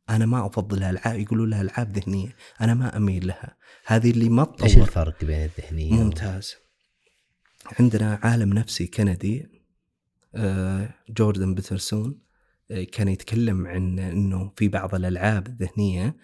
أنا 0.09 0.25
ما 0.25 0.45
افضلها 0.45 0.89
العاب 0.89 1.19
يقولوا 1.19 1.45
لها 1.45 1.61
ألعاب 1.61 1.97
ذهنية. 1.97 2.35
أنا 2.61 2.73
ما 2.73 2.97
أميل 2.97 3.27
لها. 3.27 3.57
هذه 3.85 4.11
اللي 4.11 4.29
ما 4.29 4.55
إيش 4.63 4.73
تطور. 4.73 4.87
الفرق 4.87 5.25
بين 5.25 5.43
الذهنية 5.43 5.93
ممتاز. 5.93 6.55
عندنا 7.79 8.19
عالم 8.23 8.53
نفسي 8.53 8.87
كندي 8.87 9.57
آه، 10.35 10.89
جوردن 11.09 11.55
بيترسون 11.55 12.19
آه، 12.71 12.83
كان 12.83 13.07
يتكلم 13.07 13.67
عن 13.67 13.99
إنه 13.99 14.53
في 14.57 14.67
بعض 14.67 14.95
الألعاب 14.95 15.47
الذهنية 15.47 16.17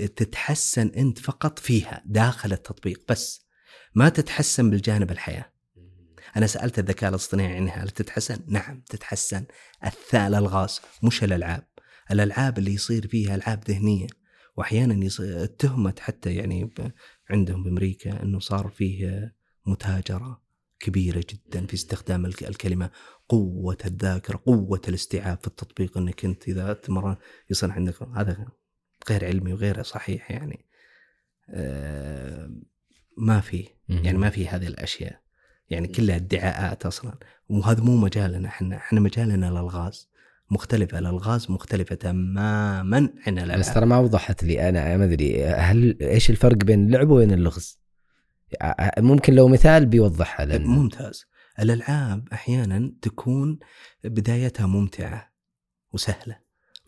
آه، 0.00 0.06
تتحسن 0.06 0.86
أنت 0.96 1.18
فقط 1.18 1.58
فيها 1.58 2.02
داخل 2.06 2.52
التطبيق 2.52 3.02
بس. 3.08 3.46
ما 3.94 4.08
تتحسن 4.08 4.70
بالجانب 4.70 5.10
الحياة. 5.10 5.52
أنا 6.36 6.46
سألت 6.46 6.78
الذكاء 6.78 7.10
الاصطناعي 7.10 7.56
عنها 7.56 7.84
هل 7.84 7.90
تتحسن؟ 7.90 8.38
نعم 8.46 8.80
تتحسن. 8.80 9.44
الثاء 9.84 10.28
الالغاز 10.28 10.80
مش 11.02 11.24
الألعاب. 11.24 11.71
الألعاب 12.12 12.58
اللي 12.58 12.74
يصير 12.74 13.06
فيها 13.06 13.34
ألعاب 13.34 13.64
ذهنية 13.68 14.06
واحيانا 14.56 15.08
اتهمت 15.20 15.98
حتى 15.98 16.34
يعني 16.34 16.70
عندهم 17.30 17.62
بأمريكا 17.64 18.22
إنه 18.22 18.38
صار 18.38 18.68
فيه 18.68 19.34
متاجرة 19.66 20.42
كبيرة 20.80 21.24
جدا 21.30 21.66
في 21.66 21.74
استخدام 21.74 22.26
الك- 22.26 22.44
الكلمة 22.48 22.90
قوة 23.28 23.78
الذاكرة 23.86 24.42
قوة 24.46 24.80
الاستيعاب 24.88 25.38
في 25.40 25.46
التطبيق 25.46 25.98
إنك 25.98 26.24
أنت 26.24 26.48
إذا 26.48 26.72
تمرن 26.72 27.16
يصير 27.50 27.70
عندك 27.70 28.02
هذا 28.02 28.46
غير 29.10 29.24
علمي 29.24 29.52
وغير 29.52 29.82
صحيح 29.82 30.30
يعني. 30.30 30.66
آه، 31.50 32.50
ما 33.18 33.40
في. 33.40 33.68
يعني 33.88 34.18
ما 34.18 34.30
في 34.30 34.48
هذه 34.48 34.66
الأشياء. 34.66 35.20
يعني 35.70 35.88
كلها 35.88 36.16
ادعاءات 36.16 36.86
أصلا. 36.86 37.14
وهذا 37.48 37.82
مو 37.82 37.96
مجالنا 37.96 38.48
إحنا. 38.48 38.76
إحنا 38.76 39.00
مجالنا 39.00 39.48
الالغاز 39.48 40.08
مختلفة 40.52 40.98
الألغاز 40.98 41.50
مختلفة 41.50 41.94
تماما 41.94 42.96
عن 42.96 43.34
بس 43.34 43.42
الالعاب 43.42 43.74
ترى 43.74 43.86
ما 43.86 43.98
وضحت 43.98 44.44
لي 44.44 44.68
أنا 44.68 44.96
ما 44.96 45.04
أدري 45.04 45.44
هل 45.44 45.96
إيش 46.02 46.30
الفرق 46.30 46.56
بين 46.56 46.86
اللعب 46.86 47.10
وبين 47.10 47.32
اللغز؟ 47.32 47.78
ممكن 48.98 49.34
لو 49.34 49.48
مثال 49.48 49.86
بيوضحها 49.86 50.46
لنا 50.46 50.58
ممتاز 50.58 51.24
الألعاب 51.60 52.28
أحيانا 52.32 52.92
تكون 53.02 53.58
بدايتها 54.04 54.66
ممتعة 54.66 55.32
وسهلة 55.92 56.38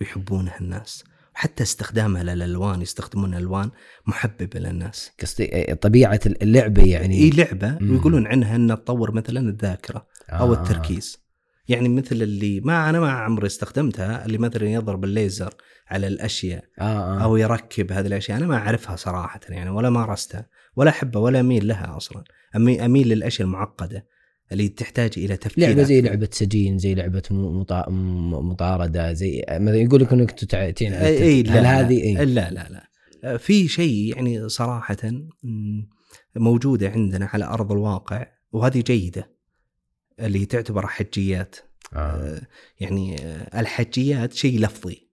ويحبونها 0.00 0.60
الناس 0.60 1.04
حتى 1.34 1.62
استخدامها 1.62 2.22
للألوان 2.22 2.82
يستخدمون 2.82 3.34
ألوان 3.34 3.70
محببة 4.06 4.60
للناس 4.60 5.10
قصدي 5.20 5.44
إيه، 5.44 5.74
طبيعة 5.74 6.20
اللعبة 6.26 6.84
يعني 6.84 7.18
إي 7.18 7.30
لعبة 7.30 7.78
مم. 7.80 7.90
ويقولون 7.90 8.26
عنها 8.26 8.56
إنها 8.56 8.76
تطور 8.76 9.12
مثلا 9.12 9.40
الذاكرة 9.40 10.06
أو 10.30 10.54
آه. 10.54 10.62
التركيز 10.62 11.23
يعني 11.68 11.88
مثل 11.88 12.22
اللي 12.22 12.60
ما 12.60 12.90
أنا 12.90 13.00
ما 13.00 13.10
عمري 13.10 13.46
استخدمتها 13.46 14.26
اللي 14.26 14.38
مثلا 14.38 14.68
يضرب 14.68 15.04
الليزر 15.04 15.54
على 15.88 16.06
الأشياء 16.06 16.64
آه 16.80 16.82
آه. 16.82 17.22
أو 17.22 17.36
يركب 17.36 17.92
هذه 17.92 18.06
الأشياء 18.06 18.38
أنا 18.38 18.46
ما 18.46 18.56
أعرفها 18.56 18.96
صراحة 18.96 19.40
يعني 19.48 19.70
ولا 19.70 19.90
مارستها 19.90 20.48
ولا 20.76 20.90
أحبها 20.90 21.22
ولا 21.22 21.40
أميل 21.40 21.68
لها 21.68 21.96
أصلا 21.96 22.24
أميل 22.56 23.08
للأشياء 23.08 23.46
المعقدة 23.48 24.06
اللي 24.52 24.68
تحتاج 24.68 25.10
إلى 25.16 25.36
تفكير 25.36 25.68
لعبة 25.68 25.82
زي. 25.82 26.00
لعبة 26.00 26.28
سجين 26.32 26.78
زي 26.78 26.94
لعبة 26.94 27.22
مطا... 27.30 27.90
مطاردة 28.40 29.12
زي 29.12 29.44
مثلا 29.50 29.76
يقول 29.76 30.00
لك 30.00 30.12
إنك. 30.12 30.30
تعني 30.30 30.74
إي 30.80 31.22
إي 31.22 31.42
لا 31.42 31.60
هل 31.60 31.66
هذه 31.66 32.00
إيه؟ 32.00 32.24
لا 32.24 32.50
لا 32.50 32.68
لا 33.22 33.36
في 33.36 33.68
شيء 33.68 34.16
يعني 34.16 34.48
صراحة 34.48 34.96
موجودة 36.36 36.88
عندنا 36.88 37.26
على 37.26 37.44
أرض 37.44 37.72
الواقع 37.72 38.26
وهذه 38.52 38.80
جيدة 38.80 39.33
اللي 40.20 40.46
تعتبر 40.46 40.86
حجيات. 40.86 41.56
آه. 41.92 41.96
آه، 41.96 42.42
يعني 42.80 43.16
آه، 43.22 43.60
الحجيات 43.60 44.32
شيء 44.32 44.60
لفظي. 44.60 45.10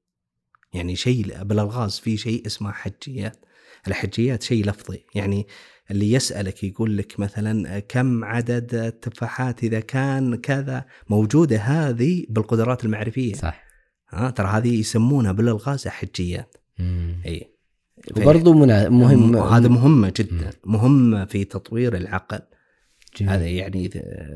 يعني 0.74 0.96
شيء 0.96 1.44
بالألغاز 1.44 2.00
في 2.00 2.18
شيء 2.18 2.46
اسمه 2.46 2.72
حجيات. 2.72 3.46
الحجيات 3.88 4.44
شيء 4.44 4.66
لفظي. 4.66 5.06
يعني 5.16 5.48
اللي 5.92 6.12
يسألك 6.12 6.64
يقول 6.64 6.98
لك 6.98 7.20
مثلا 7.20 7.80
كم 7.80 8.24
عدد 8.24 8.76
التفاحات 8.76 9.64
إذا 9.64 9.80
كان 9.80 10.36
كذا؟ 10.36 10.86
موجودة 11.10 11.58
هذه 11.58 12.26
بالقدرات 12.30 12.86
المعرفية. 12.86 13.34
صح. 13.34 13.64
ها 14.10 14.30
ترى 14.30 14.48
هذه 14.48 14.80
يسمونها 14.80 15.32
بالألغاز 15.32 15.88
حجيات. 15.88 16.58
مم. 16.80 17.22
إي. 17.26 17.52
وبرضه. 18.18 18.54
مهم 18.90 19.38
هذا 19.38 19.68
مهمه 19.68 20.14
جدا. 20.16 20.52
مهمه 20.66 21.26
في 21.26 21.44
تطوير 21.44 21.96
العقل. 21.96 22.40
جميل. 23.18 23.32
هذا 23.32 23.48
يعني 23.48 23.90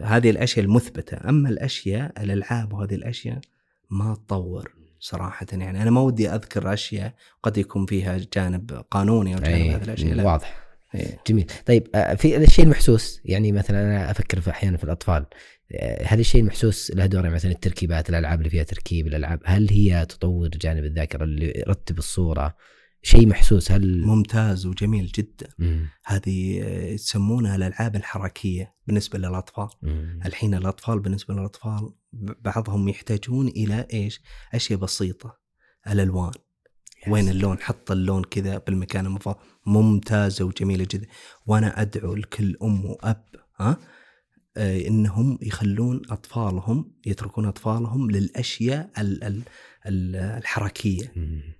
هذه 0.03 0.29
الأشياء 0.29 0.65
المثبتة. 0.65 1.29
أما 1.29 1.49
الأشياء 1.49 2.23
الألعاب 2.23 2.73
وهذه 2.73 2.95
الأشياء 2.95 3.39
ما 3.89 4.15
تطور 4.15 4.71
صراحة 4.99 5.45
يعني. 5.51 5.81
أنا 5.81 5.89
ما 5.89 6.01
ودي 6.01 6.29
أذكر 6.29 6.73
أشياء 6.73 7.13
قد 7.43 7.57
يكون 7.57 7.85
فيها 7.85 8.19
جانب 8.33 8.83
قانوني 8.91 9.35
أو 9.35 9.39
جانب 9.39 9.55
أي، 9.55 9.71
هذه 9.71 9.83
الأشياء 9.83 10.13
لا. 10.13 10.23
واضح. 10.23 10.65
إيه. 10.95 11.19
جميل. 11.27 11.45
طيب 11.65 11.87
آه، 11.95 12.13
في 12.13 12.37
الشيء 12.37 12.65
المحسوس 12.65 13.21
يعني 13.25 13.51
مثلا 13.51 13.81
أنا 13.81 14.11
أفكر 14.11 14.41
في 14.41 14.49
أحيانا 14.49 14.77
في 14.77 14.83
الأطفال 14.83 15.25
آه، 15.71 16.03
هل 16.05 16.19
الشيء 16.19 16.41
المحسوس 16.41 16.91
له 16.91 17.05
دور 17.05 17.29
مثلا 17.29 17.51
التركيبات 17.51 18.09
الألعاب 18.09 18.39
اللي 18.39 18.49
فيها 18.49 18.63
تركيب 18.63 19.07
الألعاب 19.07 19.39
هل 19.45 19.69
هي 19.69 20.05
تطور 20.05 20.47
جانب 20.47 20.85
الذاكرة 20.85 21.23
اللي 21.23 21.53
يرتب 21.67 21.97
الصورة؟ 21.97 22.55
شيء 23.05 23.27
محسوس 23.27 23.71
هل 23.71 24.05
ممتاز 24.05 24.65
وجميل 24.65 25.11
جدا. 25.15 25.47
مم. 25.59 25.89
هذه 26.05 26.59
يسمونها 26.93 27.55
الألعاب 27.55 27.95
الحركية 27.95 28.75
بالنسبة 28.87 29.19
للأطفال. 29.19 29.69
مم. 29.81 30.19
الحين 30.25 30.53
الأطفال 30.55 30.99
بالنسبة 30.99 31.33
للأطفال 31.33 31.93
بعضهم 32.41 32.89
يحتاجون 32.89 33.47
إلى 33.47 33.87
إيش؟ 33.93 34.21
أشياء 34.53 34.79
بسيطة 34.79 35.37
الألوان. 35.87 36.31
وين 37.07 37.29
اللون؟ 37.29 37.59
حط 37.59 37.91
اللون 37.91 38.23
كذا 38.23 38.57
بالمكان 38.57 39.05
المفضل. 39.05 39.35
ممتازة 39.65 40.45
وجميلة 40.45 40.87
جدا. 40.91 41.07
وأنا 41.45 41.81
أدعو 41.81 42.15
لكل 42.15 42.57
أم 42.63 42.85
وأب 42.85 43.25
ها؟ 43.59 43.77
آه، 44.57 44.87
إنهم 44.87 45.39
يخلون 45.41 46.01
أطفالهم 46.09 46.91
يتركون 47.05 47.45
أطفالهم 47.45 48.11
للأشياء 48.11 48.89
ال- 48.97 49.23
ال- 49.23 49.43
الحركية. 49.87 51.13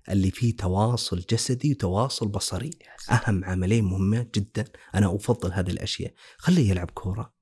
اللي 0.09 0.31
فيه 0.31 0.55
تواصل 0.55 1.19
جسدي 1.29 1.71
وتواصل 1.71 2.27
بصري. 2.27 2.69
أهم 3.11 3.45
عملين 3.45 3.83
مهمات 3.85 4.39
جدا. 4.39 4.65
أنا 4.95 5.15
أفضل 5.15 5.51
هذه 5.53 5.71
الأشياء. 5.71 6.13
خليه 6.37 6.69
يلعب 6.69 6.89
كورة. 6.91 7.33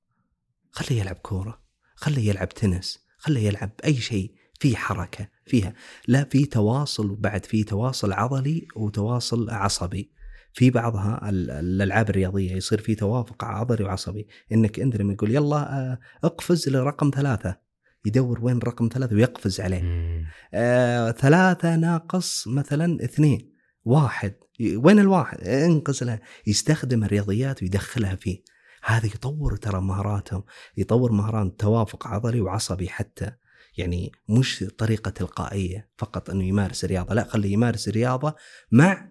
خليه 0.70 1.00
يلعب 1.00 1.16
كورة. 1.16 1.60
خليه 1.94 2.28
يلعب 2.28 2.48
تنس. 2.48 2.98
خليه 3.18 3.46
يلعب 3.46 3.70
أي 3.84 3.94
شيء 3.96 4.34
في 4.60 4.76
حركة 4.76 5.28
فيها. 5.46 5.74
لا 6.08 6.24
في 6.24 6.46
تواصل 6.46 7.10
وبعد 7.10 7.46
في 7.46 7.64
تواصل 7.64 8.12
عضلي 8.12 8.66
وتواصل 8.76 9.50
عصبي. 9.50 10.14
في 10.52 10.70
بعضها 10.70 11.28
ال- 11.30 11.50
الألعاب 11.50 12.10
الرياضية 12.10 12.52
يصير 12.52 12.80
في 12.80 12.94
توافق 12.94 13.44
عضلي 13.44 13.84
وعصبي. 13.84 14.26
إنك 14.52 14.80
أنت 14.80 14.96
لما 14.96 15.12
يقول 15.12 15.34
يلا 15.34 15.56
آه، 15.56 15.98
اقفز 16.24 16.68
لرقم 16.68 17.10
ثلاثة. 17.14 17.63
يدور 18.04 18.38
وين 18.42 18.58
رقم 18.58 18.88
ثلاثة 18.92 19.16
ويقفز 19.16 19.60
عليه. 19.60 19.82
مم. 19.82 20.24
آه، 20.54 21.10
ثلاثة 21.10 21.76
ناقص 21.76 22.48
مثلا 22.48 23.04
اثنين. 23.04 23.54
واحد. 23.84 24.34
وين 24.76 24.98
الواحد؟ 24.98 25.40
انقص 25.40 26.02
له. 26.02 26.18
يستخدم 26.46 27.04
الرياضيات 27.04 27.62
ويدخلها 27.62 28.14
فيه. 28.14 28.42
هذا 28.84 29.06
يطور 29.06 29.56
ترى 29.56 29.80
مهاراتهم. 29.80 30.42
يطور 30.76 31.12
مهارات 31.12 31.60
توافق 31.60 32.06
عضلي 32.06 32.40
وعصبي 32.40 32.88
حتى. 32.88 33.30
يعني 33.78 34.12
مش 34.28 34.64
طريقة 34.78 35.10
تلقائية 35.10 35.88
فقط 35.98 36.30
إنه 36.30 36.44
يمارس 36.44 36.84
الرياضة. 36.84 37.14
لا 37.14 37.24
خليه 37.24 37.52
يمارس 37.52 37.88
الرياضة 37.88 38.34
مع 38.72 39.10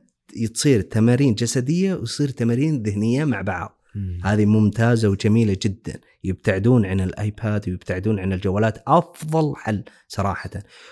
تصير 0.53 0.81
تمارين 0.81 1.33
جسدية 1.33 1.93
وتصير 1.93 2.29
تمارين 2.29 2.83
ذهنية 2.83 3.25
مع 3.25 3.41
بعض. 3.41 3.82
هذه 4.23 4.45
ممتازة 4.45 5.09
وجميلة 5.09 5.57
جدا. 5.61 5.99
يبتعدون 6.23 6.85
عن 6.85 7.01
الآيباد 7.01 7.69
ويبتعدون 7.69 8.19
عن 8.19 8.33
الجوالات. 8.33 8.83
أفضل 8.87 9.55
حل 9.55 9.83
صراحة. 10.07 10.49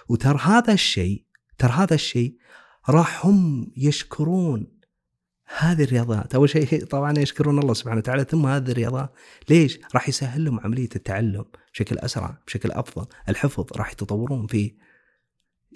وترى 0.10 0.40
هذا 0.42 0.74
الشيء 0.74 1.26
ترى 1.58 1.72
هذا 1.72 1.94
الشيء 1.94 2.38
راح 2.90 3.26
هم 3.26 3.72
يشكرون 3.78 4.68
هذه 5.58 5.84
الرياضات. 5.84 6.36
أول 6.36 6.50
شيء 6.50 6.86
طبعا 6.96 7.20
يشكرون 7.20 7.60
الله 7.60 7.74
سبحانه 7.74 7.98
وتعالى. 7.98 8.24
ثم 8.24 8.46
هذه 8.46 8.72
الرياضات 8.72 9.14
ليش؟ 9.50 9.80
راح 9.94 10.10
يسهل 10.10 10.46
لهم 10.46 10.60
عملية 10.60 10.90
التعلم 10.96 11.46
بشكل 11.74 11.98
أسرع 11.98 12.38
بشكل 12.48 12.72
أفضل. 12.72 13.06
الحفظ 13.30 13.66
راح 13.76 13.92
يتطورون 13.92 14.48
فيه. 14.48 14.91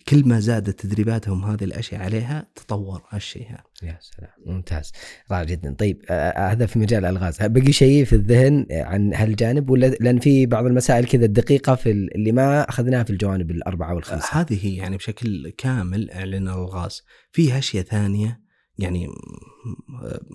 كل 0.08 0.28
ما 0.28 0.40
زادت 0.40 0.80
تدريباتهم 0.80 1.46
هذه 1.46 1.64
الأشياء 1.64 2.02
عليها 2.02 2.48
تطور 2.56 3.04
هالشيء 3.10 3.48
هذا. 3.50 3.64
يا 3.84 3.98
سلام. 4.02 4.30
ممتاز. 4.46 4.92
رائع 5.32 5.44
جدا. 5.44 5.74
طيب 5.74 6.02
آه، 6.10 6.14
آه، 6.14 6.52
هذا 6.52 6.66
في 6.66 6.80
مجال 6.80 7.06
الالغاز 7.06 7.38
بقي 7.42 7.72
شيء 7.72 8.06
في 8.06 8.14
الذهن 8.14 8.66
آه، 8.72 8.84
عن 8.84 9.14
هالجانب 9.14 9.70
ولا؟ 9.70 9.86
لأن 9.88 10.20
في 10.20 10.46
بعض 10.46 10.66
المسائل 10.66 11.06
كذا 11.06 11.26
الدقيقة 11.26 11.76
في 11.76 11.92
ال- 11.92 12.16
اللي 12.16 12.32
ما 12.32 12.70
أخذناها 12.70 13.04
في 13.04 13.10
الجوانب 13.10 13.52
الأربعة 13.52 13.96
والخمسة. 13.96 14.28
هذه 14.42 14.66
هي 14.66 14.76
يعني 14.76 14.98
بشكل 14.98 15.50
كامل 15.50 16.12
اعلن 16.12 16.48
ألغاز. 16.48 17.04
في 17.32 17.58
أشياء 17.58 17.84
ثانية 17.84 18.42
يعني 18.78 19.08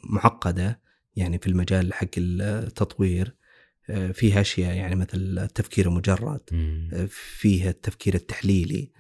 معقدة 0.05 0.81
يعني 1.16 1.39
في 1.39 1.47
المجال 1.47 1.95
حق 1.95 2.07
التطوير. 2.19 3.35
فيها 4.12 4.41
أشياء 4.41 4.74
يعني 4.77 4.95
مثل 4.95 5.16
التفكير 5.39 5.89
المجرد. 5.89 6.41
فيها 7.09 7.70
التفكير 7.70 8.15
التحليلي. 8.15 8.91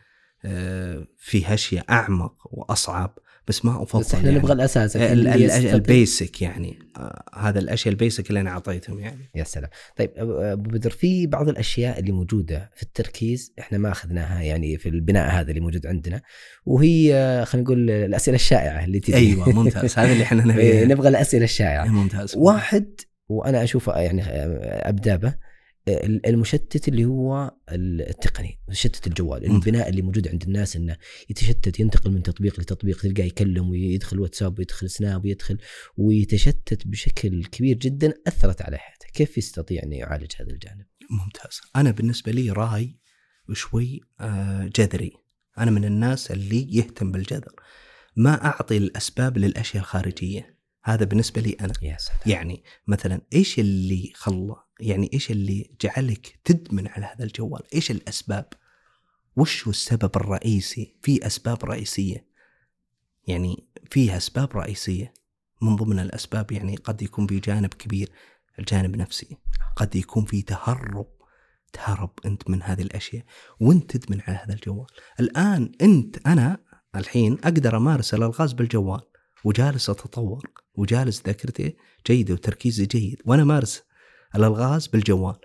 آه، 0.44 1.06
فيها 1.18 1.54
اشياء 1.54 1.84
أعمق 1.90 2.34
وأصعب 2.44 3.18
بس 3.48 3.64
ما 3.64 3.82
أفضل 3.82 4.00
بس 4.00 4.14
إحنا 4.14 4.26
يعني. 4.26 4.38
نبغى 4.38 4.52
الأساس 4.52 4.96
ال 4.96 5.21
basic 5.21 6.42
يعني. 6.42 6.78
آه، 6.96 7.24
هذا 7.34 7.58
الأشياء 7.58 7.92
ال 7.92 7.98
basic 7.98 8.28
اللي 8.28 8.40
أنا 8.40 8.50
أعطيتهم 8.50 9.00
يعني. 9.00 9.30
يا 9.34 9.44
سلام. 9.44 9.70
طيب 9.96 10.10
ابو 10.16 10.70
بدر 10.70 10.90
في 10.90 11.26
بعض 11.26 11.48
الأشياء 11.48 11.98
اللي 11.98 12.12
موجودة 12.12 12.70
في 12.76 12.82
التركيز 12.82 13.52
إحنا 13.58 13.78
ما 13.78 13.90
أخذناها 13.90 14.42
يعني 14.42 14.78
في 14.78 14.88
البناء 14.88 15.30
هذا 15.30 15.48
اللي 15.50 15.60
موجود 15.60 15.86
عندنا 15.86 16.22
وهي 16.66 17.14
آه، 17.14 17.44
خلينا 17.44 17.64
نقول 17.64 17.90
الأسئلة 17.90 18.34
الشائعة 18.34 18.84
اللي 18.84 19.00
تجي 19.00 19.16
أيوه 19.16 19.48
ممتاز. 19.48 19.98
هذا 19.98 20.12
اللي 20.12 20.24
إحنا 20.24 20.42
إيه، 20.58 20.84
نبيه. 20.84 20.94
نبغى 20.94 21.08
الأسئلة 21.08 21.44
الشائعة. 21.44 21.86
ممتاز. 21.86 22.36
واحد 22.36 23.00
وأنا 23.28 23.62
أشوفه 23.62 24.00
يعني 24.00 24.22
ابدا 24.88 25.16
به 25.16 25.34
المشتت 26.26 26.88
اللي 26.88 27.04
هو 27.04 27.54
التقني 27.72 28.60
مشتت 28.68 29.06
الجوال. 29.06 29.44
البناء 29.44 29.88
اللي 29.88 30.02
موجود 30.02 30.28
عند 30.28 30.42
الناس 30.42 30.76
إنه 30.76 30.96
يتشتت 31.30 31.80
ينتقل 31.80 32.10
من 32.10 32.22
تطبيق 32.22 32.60
لتطبيق 32.60 33.00
تلقاه 33.00 33.24
يكلم 33.24 33.70
ويدخل 33.70 34.20
واتساب 34.20 34.58
ويدخل 34.58 34.90
سناب 34.90 35.24
ويدخل 35.24 35.58
ويتشتت 35.96 36.86
بشكل 36.86 37.44
كبير 37.44 37.76
جدا 37.76 38.14
أثرت 38.26 38.62
على 38.62 38.78
حياته. 38.78 39.06
كيف 39.14 39.38
يستطيع 39.38 39.82
ان 39.82 39.92
يعالج 39.92 40.32
هذا 40.40 40.50
الجانب؟ 40.50 40.86
ممتاز. 41.10 41.60
أنا 41.76 41.90
بالنسبة 41.90 42.32
لي 42.32 42.50
راي 42.50 42.98
شوي 43.52 44.00
آه، 44.20 44.70
جذري. 44.76 45.12
أنا 45.58 45.70
من 45.70 45.84
الناس 45.84 46.30
اللي 46.30 46.76
يهتم 46.76 47.12
بالجذر. 47.12 47.54
ما 48.16 48.44
أعطي 48.44 48.76
الأسباب 48.76 49.38
للأشياء 49.38 49.82
الخارجية. 49.82 50.59
هذا 50.82 51.04
بالنسبة 51.04 51.40
لي 51.40 51.56
أنا. 51.60 51.72
يا 51.82 51.96
سلام 51.98 52.18
يعني 52.26 52.64
مثلا 52.86 53.20
إيش 53.32 53.58
اللي 53.58 54.12
خلى 54.14 54.56
يعني 54.80 55.10
إيش 55.14 55.30
اللي 55.30 55.70
جعلك 55.80 56.40
تدمن 56.44 56.88
على 56.88 57.06
هذا 57.06 57.24
الجوال؟ 57.24 57.62
إيش 57.74 57.90
الأسباب؟ 57.90 58.48
وش 59.36 59.64
هو 59.64 59.70
السبب 59.70 60.16
الرئيسي؟ 60.16 60.96
في 61.02 61.26
أسباب 61.26 61.64
رئيسية. 61.64 62.26
يعني 63.26 63.68
فيها 63.90 64.16
أسباب 64.16 64.56
رئيسية. 64.56 65.14
من 65.62 65.76
ضمن 65.76 65.98
الأسباب 65.98 66.52
يعني 66.52 66.76
قد 66.76 67.02
يكون 67.02 67.26
في 67.26 67.40
جانب 67.40 67.74
كبير 67.74 68.12
الجانب 68.58 68.96
نفسي. 68.96 69.36
قد 69.76 69.96
يكون 69.96 70.24
في 70.24 70.42
تهرب. 70.42 71.06
تهرب 71.72 72.10
أنت 72.26 72.50
من 72.50 72.62
هذه 72.62 72.82
الأشياء. 72.82 73.24
وأنت 73.60 73.96
تدمن 73.96 74.20
على 74.20 74.36
هذا 74.36 74.54
الجوال. 74.54 74.86
الآن 75.20 75.72
أنت 75.82 76.26
أنا 76.26 76.58
الحين 76.96 77.38
أقدر 77.44 77.76
أمارس 77.76 78.14
الألغاز 78.14 78.52
بالجوال. 78.52 79.09
وجالس 79.44 79.90
أتطور 79.90 80.50
وجالس 80.74 81.22
ذاكرتي 81.26 81.76
جيدة 82.06 82.34
وتركيزي 82.34 82.86
جيد 82.86 83.22
وأنا 83.24 83.44
مارس 83.44 83.82
الألغاز 84.34 84.86
بالجوال. 84.86 85.36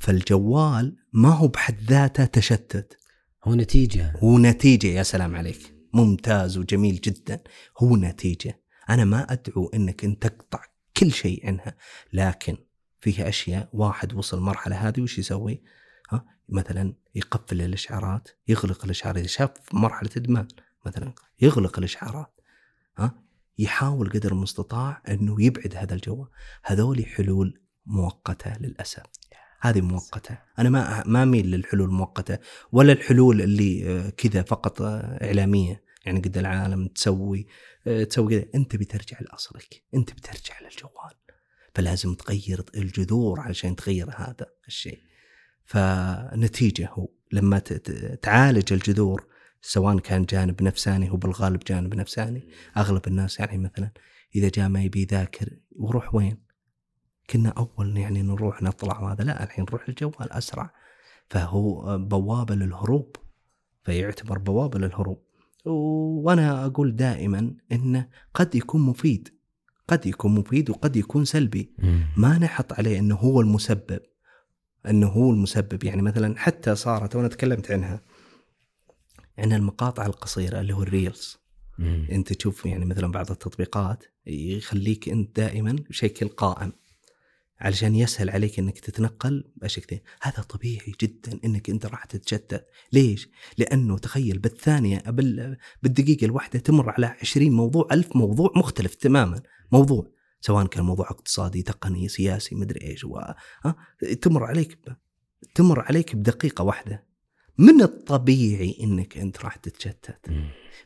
فالجوال 0.00 0.96
ما 1.12 1.28
هو 1.28 1.48
بحد 1.48 1.80
ذاته 1.80 2.24
تشتت. 2.24 2.98
هو 3.44 3.54
نتيجة. 3.54 4.12
هو 4.16 4.38
نتيجة 4.38 4.86
يا 4.86 5.02
سلام 5.02 5.36
عليك. 5.36 5.74
ممتاز 5.92 6.58
وجميل 6.58 7.00
جدا. 7.00 7.42
هو 7.78 7.96
نتيجة. 7.96 8.60
أنا 8.90 9.04
ما 9.04 9.32
أدعو 9.32 9.68
إنك 9.74 10.04
انت 10.04 10.26
تقطع 10.26 10.64
كل 10.96 11.12
شيء 11.12 11.46
عنها 11.46 11.76
لكن 12.12 12.56
فيها 13.00 13.28
أشياء 13.28 13.68
واحد 13.72 14.14
وصل 14.14 14.38
المرحله 14.38 14.88
هذه 14.88 15.00
وش 15.00 15.18
يسوي؟ 15.18 15.62
ها؟ 16.10 16.24
مثلا 16.48 16.94
يقفل 17.14 17.62
الإشعارات 17.62 18.28
يغلق 18.48 18.84
الإشعارات 18.84 19.18
اذا 19.18 19.26
شاف 19.26 19.50
مرحلة 19.72 20.10
إدمان 20.16 20.48
مثلا 20.86 21.14
يغلق 21.40 21.78
الإشعارات. 21.78 22.40
ها؟ 22.98 23.24
يحاول 23.58 24.10
قدر 24.10 24.32
المستطاع 24.32 25.02
أنه 25.08 25.42
يبعد 25.42 25.74
هذا 25.76 25.94
الجو. 25.94 26.26
هذول 26.64 27.06
حلول 27.06 27.60
مؤقتة 27.86 28.58
للأسف. 28.60 29.02
هذه 29.60 29.80
مؤقتة. 29.80 30.38
أنا 30.58 30.70
ما 30.70 31.02
ما 31.06 31.22
أميل 31.22 31.50
للحلول 31.50 31.88
المؤقته 31.88 32.38
ولا 32.72 32.92
الحلول 32.92 33.40
اللي 33.40 33.90
آه، 33.90 34.10
كذا 34.10 34.42
فقط 34.42 34.82
آه، 34.82 35.24
إعلامية. 35.24 35.84
يعني 36.06 36.20
قد 36.20 36.38
العالم 36.38 36.86
تسوي 36.86 37.46
آه، 37.86 38.04
تسوي 38.04 38.40
كذا. 38.40 38.50
أنت 38.54 38.76
بترجع 38.76 39.18
لأصلك. 39.20 39.82
أنت 39.94 40.12
بترجع 40.12 40.60
للجوال. 40.60 41.14
فلازم 41.74 42.14
تغير 42.14 42.64
الجذور 42.74 43.40
علشان 43.40 43.76
تغير 43.76 44.10
هذا 44.16 44.46
الشيء. 44.66 45.02
فنتيجة 45.64 46.88
هو 46.92 47.08
لما 47.32 47.58
تعالج 48.22 48.72
الجذور 48.72 49.26
سواء 49.66 49.98
كان 49.98 50.24
جانب 50.24 50.62
نفساني 50.62 51.10
هو 51.10 51.16
بالغالب 51.16 51.60
جانب 51.60 51.94
نفساني. 51.94 52.48
أغلب 52.76 53.06
الناس 53.06 53.40
يعني 53.40 53.58
مثلا 53.58 53.90
إذا 54.36 54.48
جاء 54.48 54.68
ما 54.68 54.82
يبي 54.82 55.02
يذاكر 55.02 55.50
وروح 55.76 56.14
وين؟ 56.14 56.44
كنا 57.30 57.48
أول 57.48 57.96
يعني 57.96 58.22
نروح 58.22 58.62
نطلع 58.62 59.00
وهذا 59.00 59.24
لا 59.24 59.44
الحين 59.44 59.64
نروح 59.64 59.88
الجوال 59.88 60.32
أسرع. 60.32 60.70
فهو 61.28 61.98
بوابة 61.98 62.54
للهروب. 62.54 63.16
فيعتبر 63.82 64.38
بوابة 64.38 64.78
للهروب. 64.78 65.24
وأنا 65.64 66.66
أقول 66.66 66.96
دائما 66.96 67.54
إنه 67.72 68.08
قد 68.34 68.54
يكون 68.54 68.80
مفيد. 68.80 69.28
قد 69.88 70.06
يكون 70.06 70.34
مفيد 70.34 70.70
وقد 70.70 70.96
يكون 70.96 71.24
سلبي. 71.24 71.74
ما 72.16 72.38
نحط 72.38 72.72
عليه 72.72 72.98
إنه 72.98 73.14
هو 73.14 73.40
المسبب. 73.40 74.00
إنه 74.86 75.06
هو 75.06 75.30
المسبب. 75.30 75.84
يعني 75.84 76.02
مثلا 76.02 76.38
حتى 76.38 76.74
صارت 76.74 77.16
وأنا 77.16 77.28
تكلمت 77.28 77.70
عنها. 77.70 78.02
عن 79.38 79.52
المقاطع 79.52 80.06
القصيرة 80.06 80.60
اللي 80.60 80.72
هو 80.72 80.82
الريلز 80.82 81.38
مم. 81.78 82.08
انت 82.12 82.32
تشوف 82.32 82.66
يعني 82.66 82.84
مثلا 82.84 83.12
بعض 83.12 83.30
التطبيقات 83.30 84.04
يخليك 84.26 85.08
انت 85.08 85.36
دائما 85.36 85.72
بشكل 85.90 86.28
قائم 86.28 86.72
علشان 87.60 87.94
يسهل 87.94 88.30
عليك 88.30 88.58
إنك 88.58 88.78
تتنقل 88.78 89.44
بأشياء 89.56 89.86
كثير، 89.86 90.02
هذا 90.22 90.42
طبيعي 90.42 90.92
جدا 91.02 91.40
إنك 91.44 91.70
أنت 91.70 91.86
راح 91.86 92.04
تتشتت، 92.04 92.66
ليش؟ 92.92 93.28
لأنه 93.58 93.98
تخيل 93.98 94.38
بالثانية 94.38 95.02
بالدقيقة 95.82 96.24
الواحدة 96.24 96.58
تمر 96.58 96.90
على 96.90 97.06
20 97.06 97.52
موضوع 97.52 97.88
ألف 97.92 98.16
موضوع 98.16 98.52
مختلف 98.56 98.94
تماما، 98.94 99.42
موضوع 99.72 100.10
سواء 100.40 100.66
كان 100.66 100.84
موضوع 100.84 101.10
اقتصادي، 101.10 101.62
تقني، 101.62 102.08
سياسي، 102.08 102.54
مدري 102.54 102.86
إيش 102.86 103.04
و... 103.04 103.18
ها؟ 103.64 103.76
تمر 104.22 104.44
عليك 104.44 104.78
ب... 104.86 104.92
تمر 105.54 105.80
عليك 105.80 106.16
بدقيقة 106.16 106.64
واحدة. 106.64 107.06
من 107.58 107.82
الطبيعي 107.82 108.76
إنك 108.82 109.18
أنت 109.18 109.44
راح 109.44 109.56
تتشتت. 109.56 110.30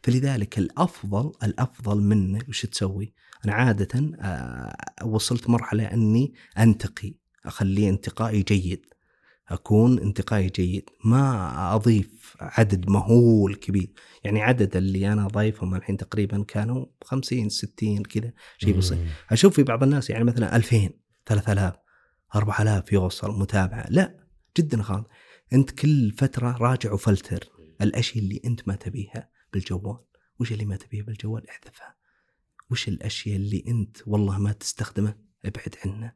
فلذلك 0.03 0.59
الأفضل 0.59 1.33
الأفضل 1.43 2.01
منك 2.01 2.49
وش 2.49 2.67
تسوي؟ 2.67 3.15
أنا 3.45 3.53
عادة 3.55 4.13
آه، 4.21 4.77
وصلت 5.05 5.51
مرحلة 5.51 5.85
أني 5.85 6.35
أنتقي 6.59 7.15
أخليه 7.47 7.89
انتقائي 7.89 8.43
جيد 8.43 8.87
أكون 9.49 9.99
انتقائي 9.99 10.49
جيد 10.49 10.91
ما 11.05 11.75
أضيف 11.75 12.37
عدد 12.41 12.91
مهول 12.91 13.55
كبير. 13.55 13.93
يعني 14.25 14.43
عدد 14.43 14.77
اللي 14.77 15.13
أنا 15.13 15.27
ضايفهم 15.29 15.75
الحين 15.75 15.97
تقريبا 15.97 16.45
كانوا 16.49 16.87
50 17.05 17.49
60 17.49 18.03
كذا 18.03 18.33
شيء 18.59 18.77
بسيط. 18.79 18.99
أشوف 19.31 19.55
في 19.55 19.63
بعض 19.63 19.83
الناس 19.83 20.11
يعني 20.11 20.25
مثلا 20.25 20.57
2000 20.57 20.91
3000 21.27 21.75
4000 22.35 22.93
يوصل 22.93 23.39
متابعة. 23.39 23.87
لا 23.91 24.25
جدا 24.59 24.83
خالص 24.83 25.07
أنت 25.53 25.71
كل 25.71 26.13
فترة 26.13 26.57
راجع 26.57 26.93
وفلتر 26.93 27.49
الاشياء 27.81 28.25
اللي 28.25 28.41
أنت 28.45 28.69
ما 28.69 28.75
تبيها 28.75 29.31
بالجوال. 29.53 29.99
وش 30.41 30.53
اللي 30.53 30.65
ما 30.65 30.77
تبيه 30.77 31.03
بالجوال؟ 31.03 31.49
احذفها. 31.49 31.97
وش 32.71 32.89
الأشياء 32.89 33.37
اللي 33.37 33.65
أنت 33.69 33.97
والله 34.07 34.39
ما 34.39 34.53
تستخدمه؟ 34.53 35.15
ابعد 35.45 35.75
عنه. 35.85 36.13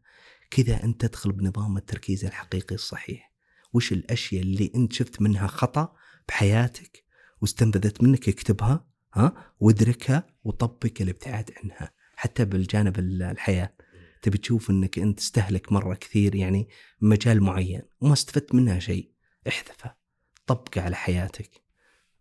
كذا 0.50 0.84
أنت 0.84 1.06
تدخل 1.06 1.32
بنظام 1.32 1.76
التركيز 1.76 2.24
الحقيقي 2.24 2.74
الصحيح. 2.74 3.32
وش 3.72 3.92
الأشياء 3.92 4.42
اللي 4.42 4.72
أنت 4.74 4.92
شفت 4.92 5.22
منها 5.22 5.46
خطأ 5.46 5.94
بحياتك 6.28 7.04
واستنبذت 7.40 8.02
منك 8.02 8.28
اكتبها 8.28 8.86
ها؟ 9.14 9.54
وادركها 9.60 10.26
وطبق 10.44 10.92
الابتعاد 11.00 11.50
عنها. 11.62 11.92
حتى 12.16 12.44
بالجانب 12.44 12.98
الحياة. 12.98 13.74
تبي 14.22 14.38
تشوف 14.38 14.70
إنك 14.70 14.98
أنت 14.98 15.18
تستهلك 15.18 15.72
مرة 15.72 15.94
كثير 15.94 16.34
يعني 16.34 16.68
مجال 17.00 17.42
معين 17.42 17.82
وما 18.00 18.12
استفدت 18.12 18.54
منها 18.54 18.78
شيء. 18.78 19.11
احذفه 19.48 19.94
طبقه 20.46 20.80
على 20.80 20.96
حياتك. 20.96 21.62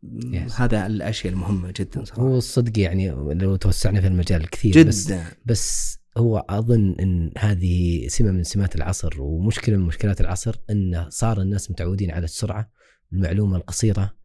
Yes. 0.05 0.51
هذا 0.55 0.85
الأشياء 0.85 1.33
المهمة 1.33 1.73
جدا 1.75 2.03
صراحة. 2.03 2.21
هو 2.21 2.37
الصدق 2.37 2.79
يعني 2.79 3.09
لو 3.33 3.55
توسعنا 3.55 4.01
في 4.01 4.07
المجال 4.07 4.49
كثير 4.49 4.71
جدا. 4.71 4.87
بس, 4.89 5.13
بس 5.45 5.97
هو 6.17 6.45
أظن 6.49 6.95
إن 6.99 7.31
هذه 7.37 8.07
سمة 8.07 8.31
من 8.31 8.43
سمات 8.43 8.75
العصر 8.75 9.21
ومشكلة 9.21 9.77
من 9.77 9.83
مشكلات 9.83 10.21
العصر 10.21 10.55
إن 10.69 11.05
صار 11.09 11.41
الناس 11.41 11.71
متعودين 11.71 12.11
على 12.11 12.25
السرعة 12.25 12.71
المعلومة 13.13 13.57
القصيرة 13.57 14.21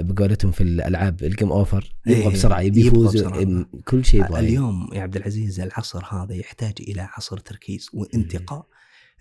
بقولتهم 0.00 0.50
في 0.50 0.62
الألعاب 0.62 1.22
ال 1.22 1.28
game 1.28 1.52
over 1.52 1.96
يبغى 2.06 2.22
إيه، 2.22 2.28
بسرعة 2.28 2.60
يبي 2.60 2.86
يفوز 2.86 3.22
كل 3.84 4.04
شيء 4.04 4.24
يبغى. 4.24 4.40
اليوم 4.40 4.90
يا 4.94 5.00
عبد 5.00 5.16
العزيز 5.16 5.60
العصر 5.60 6.04
هذا 6.04 6.34
يحتاج 6.34 6.74
إلى 6.80 7.00
عصر 7.00 7.38
تركيز 7.38 7.88
وانتقاء. 7.92 8.66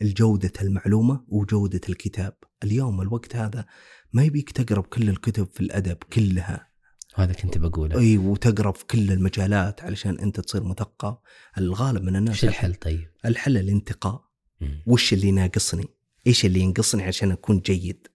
الجودة 0.02 0.52
المعلومة 0.62 1.24
وجودة 1.28 1.82
الكتاب 1.90 2.34
اليوم 2.64 3.02
الوقت 3.02 3.36
هذا 3.36 3.66
ما 4.14 4.24
يبيك 4.24 4.52
تقرا 4.52 4.82
كل 4.82 5.10
الكتب 5.10 5.48
في 5.54 5.62
الأدب 5.62 5.98
كلها 6.14 6.68
هذا 7.16 7.34
كنت 7.34 7.58
بقوله 7.58 8.00
إي 8.00 8.18
وتقرا 8.18 8.72
في 8.72 8.86
كل 8.86 9.12
المجالات 9.12 9.84
علشان 9.84 10.20
أنت 10.20 10.40
تصير 10.40 10.64
مثقف 10.64 11.18
الغالب 11.58 12.04
من 12.04 12.16
الناس 12.16 12.34
إيش 12.34 12.46
الحل 12.46 12.76
طيب؟ 12.76 13.08
الحل 13.26 13.58
الانتقاء 13.58 14.28
مم. 14.62 14.84
وش 14.88 15.14
اللي 15.14 15.32
ناقصني؟ 15.32 15.86
إيش 16.28 16.46
اللي 16.46 16.60
ينقصني 16.60 17.04
عشان 17.04 17.32
أكون 17.32 17.60
جيد؟ 17.60 18.08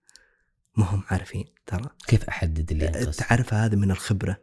ما 0.76 0.84
هم 0.84 1.02
عارفين 1.10 1.44
ترى 1.66 1.90
كيف 2.06 2.24
أحدد 2.24 2.72
اللي 2.72 2.86
ينقص؟ 2.86 3.16
تعرف 3.16 3.54
هذا 3.54 3.76
من 3.76 3.90
الخبرة 3.90 4.42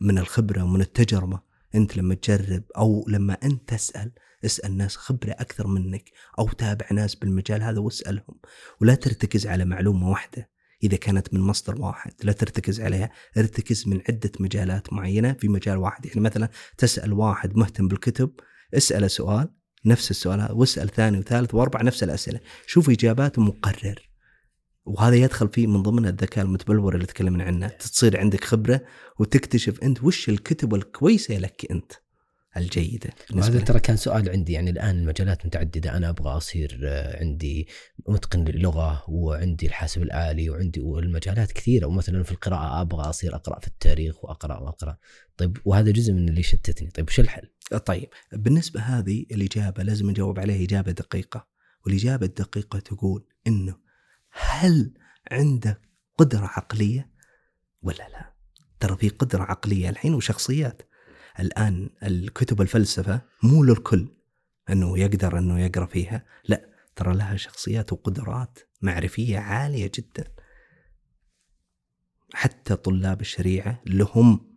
من 0.00 0.18
الخبرة 0.18 0.62
ومن 0.62 0.80
التجربة 0.80 1.40
أنت 1.74 1.96
لما 1.96 2.14
تجرب 2.14 2.62
أو 2.76 3.04
لما 3.08 3.38
أنت 3.42 3.68
تسأل 3.68 4.12
اسأل 4.44 4.76
ناس 4.76 4.96
خبرة 4.96 5.30
أكثر 5.30 5.66
منك 5.66 6.10
أو 6.38 6.48
تابع 6.48 6.86
ناس 6.92 7.14
بالمجال 7.14 7.62
هذا 7.62 7.78
واسألهم. 7.78 8.40
ولا 8.80 8.94
ترتكز 8.94 9.46
على 9.46 9.64
معلومة 9.64 10.10
واحدة. 10.10 10.50
إذا 10.82 10.96
كانت 10.96 11.34
من 11.34 11.40
مصدر 11.40 11.80
واحد 11.80 12.12
لا 12.22 12.32
ترتكز 12.32 12.80
عليها. 12.80 13.10
ارتكز 13.38 13.88
من 13.88 14.02
عدة 14.08 14.32
مجالات 14.40 14.92
معينة 14.92 15.32
في 15.32 15.48
مجال 15.48 15.76
واحد. 15.78 16.06
يعني 16.06 16.20
مثلا 16.20 16.48
تسأل 16.78 17.12
واحد 17.12 17.56
مهتم 17.56 17.88
بالكتب 17.88 18.30
اسأله 18.74 19.08
سؤال 19.08 19.48
نفس 19.84 20.10
السؤال 20.10 20.52
واسأل 20.52 20.88
ثاني 20.88 21.18
وثالث 21.18 21.54
وأربع 21.54 21.82
نفس 21.82 22.02
الأسئلة. 22.02 22.40
شوف 22.66 22.90
إجاباته 22.90 23.42
مقرر. 23.42 24.10
وهذا 24.84 25.14
يدخل 25.14 25.48
فيه 25.48 25.66
من 25.66 25.82
ضمن 25.82 26.06
الذكاء 26.06 26.44
المتبلور 26.44 26.94
اللي 26.94 27.06
تكلمنا 27.06 27.44
عنه. 27.44 27.68
تصير 27.68 28.20
عندك 28.20 28.44
خبرة 28.44 28.80
وتكتشف 29.18 29.80
أنت 29.82 30.04
وش 30.04 30.28
الكتب 30.28 30.74
الكويسة 30.74 31.38
لك 31.38 31.66
أنت. 31.70 31.92
الجيدة 32.56 33.10
هذا 33.34 33.60
ترى 33.60 33.80
كان 33.80 33.96
سؤال 33.96 34.30
عندي 34.30 34.52
يعني 34.52 34.70
الآن 34.70 34.98
المجالات 34.98 35.46
متعددة 35.46 35.96
أنا 35.96 36.08
أبغى 36.08 36.36
أصير 36.36 36.80
آه، 36.84 37.20
عندي 37.20 37.68
متقن 38.08 38.44
للغة 38.44 39.04
وعندي 39.08 39.66
الحاسب 39.66 40.02
الآلي 40.02 40.50
وعندي 40.50 40.80
والمجالات 40.80 41.52
كثيرة 41.52 41.86
ومثلا 41.86 42.22
في 42.22 42.32
القراءة 42.32 42.80
أبغى 42.80 43.10
أصير 43.10 43.34
أقرأ 43.34 43.60
في 43.60 43.66
التاريخ 43.66 44.24
وأقرأ 44.24 44.58
وأقرأ. 44.58 44.96
طيب 45.36 45.58
وهذا 45.64 45.90
جزء 45.90 46.12
من 46.12 46.28
اللي 46.28 46.42
شتتني. 46.42 46.90
طيب 46.90 47.08
وش 47.08 47.20
الحل؟ 47.20 47.48
طيب 47.86 48.08
بالنسبة 48.32 48.80
هذه 48.80 49.26
الإجابة 49.32 49.82
لازم 49.82 50.10
نجاوب 50.10 50.40
عليها 50.40 50.64
إجابة 50.64 50.92
دقيقة. 50.92 51.48
والإجابة 51.86 52.26
الدقيقة 52.26 52.78
تقول 52.78 53.26
إنه 53.46 53.76
هل 54.30 54.94
عندك 55.30 55.80
قدرة 56.18 56.46
عقلية؟ 56.46 57.10
ولا 57.82 58.08
لا؟ 58.08 58.32
ترى 58.80 58.96
في 58.96 59.08
قدرة 59.08 59.42
عقلية 59.42 59.88
الحين 59.88 60.14
وشخصيات. 60.14 60.82
الآن 61.40 61.90
الكتب 62.02 62.60
الفلسفه 62.60 63.20
مو 63.42 63.64
للكل 63.64 64.08
أنه 64.70 64.98
يقدر 64.98 65.38
أنه 65.38 65.60
يقرأ 65.60 65.86
فيها. 65.86 66.24
لا 66.44 66.68
ترى 66.96 67.14
لها 67.14 67.36
شخصيات 67.36 67.92
وقدرات 67.92 68.58
معرفية 68.82 69.38
عالية 69.38 69.90
جدا. 69.94 70.24
حتى 72.34 72.76
طلاب 72.76 73.20
الشريعة 73.20 73.82
لهم 73.86 74.56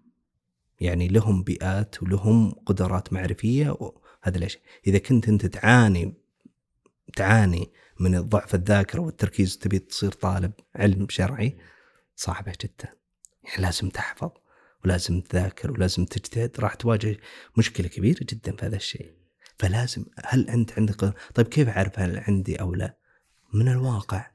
يعني 0.80 1.08
لهم 1.08 1.44
بيئات 1.44 2.04
ولهم 2.04 2.52
قدرات 2.52 3.14
معرفية. 3.14 3.70
وهذا 3.70 4.38
الاشياء 4.38 4.64
إذا 4.88 4.98
كنت 4.98 5.30
أنت 5.30 5.46
تعاني 5.46 6.14
تعاني 7.16 7.72
من 8.00 8.22
ضعف 8.22 8.56
الذاكرة 8.56 9.00
والتركيز 9.00 9.58
تبي 9.58 9.80
تصير 9.80 10.12
طالب 10.12 10.52
علم 10.76 11.08
شرعي 11.10 11.58
صعبة 12.16 12.54
جدا. 12.62 12.94
يعني 13.44 13.62
لازم 13.62 13.90
تحفظ. 13.90 14.30
ولازم 14.86 15.22
تذاكر 15.22 15.72
ولازم 15.72 16.06
تجتهد 16.06 16.60
راح 16.60 16.74
تواجه 16.74 17.18
مشكلة 17.58 17.88
كبيرة 17.88 18.20
جدا 18.22 18.56
في 18.56 18.66
هذا 18.66 18.76
الشيء. 18.76 19.14
فلازم 19.58 20.06
هل 20.26 20.50
أنت 20.50 20.72
عندك 20.74 21.14
طيب 21.36 21.48
كيف 21.48 21.70
أعرف 21.70 22.00
هل 22.00 22.18
عندي 22.18 22.56
أو 22.56 22.76
لا؟ 22.76 22.98
من 23.54 23.68
الواقع. 23.68 24.32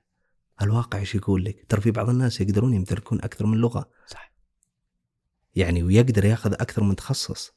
الواقع 0.63 0.99
إيش 0.99 1.15
يقول 1.15 1.45
لك؟ 1.45 1.67
ترى 1.69 1.81
في 1.81 1.91
بعض 1.91 2.09
الناس 2.09 2.41
يقدرون 2.41 2.75
يمتلكون 2.75 3.19
أكثر 3.23 3.47
من 3.47 3.59
لغة. 3.59 3.91
صح. 4.07 4.33
يعني 5.55 5.83
ويقدر 5.83 6.25
ياخذ 6.25 6.53
أكثر 6.53 6.83
من 6.83 6.97
تخصص. 6.97 7.53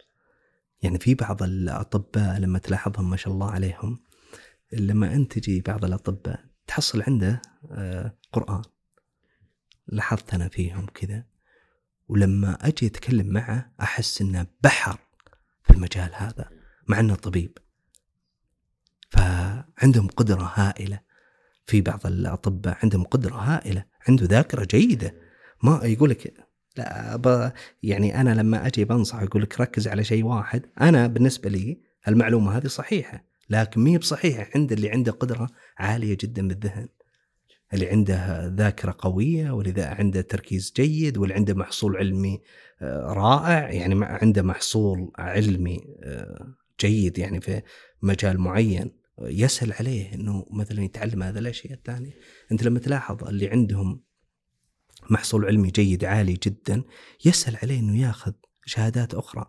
يعني 0.81 0.99
في 0.99 1.15
بعض 1.15 1.43
الأطباء 1.43 2.39
لما 2.39 2.59
تلاحظهم 2.59 3.09
ما 3.09 3.17
شاء 3.17 3.33
الله 3.33 3.51
عليهم 3.51 3.99
لما 4.73 5.13
أنت 5.13 5.39
تجي 5.39 5.61
بعض 5.61 5.85
الأطباء 5.85 6.45
تحصل 6.67 7.01
عنده 7.01 7.41
آه، 7.71 8.17
قرآن. 8.31 8.61
لاحظت 9.87 10.33
أنا 10.33 10.47
فيهم 10.47 10.85
كذا. 10.85 11.25
ولما 12.07 12.57
أجي 12.61 12.87
أتكلم 12.87 13.27
معه 13.27 13.71
أحس 13.81 14.21
إنه 14.21 14.47
بحر 14.63 14.99
في 15.63 15.73
المجال 15.73 16.09
هذا 16.13 16.49
مع 16.87 16.99
إنه 16.99 17.15
طبيب. 17.15 17.57
فعندهم 19.09 20.07
قدرة 20.07 20.51
هائلة. 20.55 21.07
في 21.65 21.81
بعض 21.81 22.07
الأطباء 22.07 22.77
عندهم 22.83 23.03
قدرة 23.03 23.35
هائلة 23.35 23.85
عنده 24.07 24.25
ذاكرة 24.25 24.67
جيدة. 24.71 25.13
ما 25.63 25.79
يقول 25.83 26.09
لك 26.09 26.33
لا. 26.77 27.53
يعني 27.83 28.21
أنا 28.21 28.29
لما 28.29 28.67
أجي 28.67 28.85
بنصح 28.85 29.15
أقول 29.19 29.41
لك 29.41 29.61
ركز 29.61 29.87
على 29.87 30.03
شيء 30.03 30.25
واحد. 30.25 30.65
أنا 30.81 31.07
بالنسبة 31.07 31.49
لي 31.49 31.81
المعلومة 32.07 32.57
هذه 32.57 32.67
صحيحة 32.67 33.23
لكن 33.49 33.81
مي 33.81 33.97
بصحيحة 33.97 34.47
عند 34.55 34.71
اللي 34.71 34.89
عنده 34.89 35.11
قدرة 35.11 35.49
عالية 35.77 36.17
جدا 36.21 36.47
بالذهن. 36.47 36.87
اللي 37.73 37.89
عنده 37.89 38.47
ذاكرة 38.47 38.95
قوية 38.97 39.51
واللي 39.51 39.81
عنده 39.81 40.21
تركيز 40.21 40.73
جيد 40.75 41.17
واللي 41.17 41.35
عنده 41.35 41.53
محصول 41.53 41.97
علمي 41.97 42.41
آه، 42.81 43.13
رائع. 43.13 43.71
يعني 43.71 44.05
عنده 44.05 44.41
محصول 44.41 45.11
علمي 45.17 45.79
آه، 46.03 46.55
جيد 46.81 47.17
يعني 47.17 47.41
في 47.41 47.61
مجال 48.01 48.39
معين 48.39 48.91
يسهل 49.21 49.73
عليه 49.73 50.13
إنه 50.13 50.45
مثلا 50.51 50.83
يتعلم 50.83 51.23
هذه 51.23 51.37
الأشياء 51.37 51.73
الثانية. 51.73 52.11
أنت 52.51 52.63
لما 52.63 52.79
تلاحظ 52.79 53.23
اللي 53.23 53.49
عندهم 53.49 54.01
محصول 55.09 55.45
علمي 55.45 55.71
جيد 55.71 56.05
عالي 56.05 56.33
جدا 56.33 56.83
يسهل 57.25 57.57
عليه 57.63 57.79
إنه 57.79 58.01
ياخذ 58.01 58.33
شهادات 58.65 59.13
أخرى. 59.13 59.45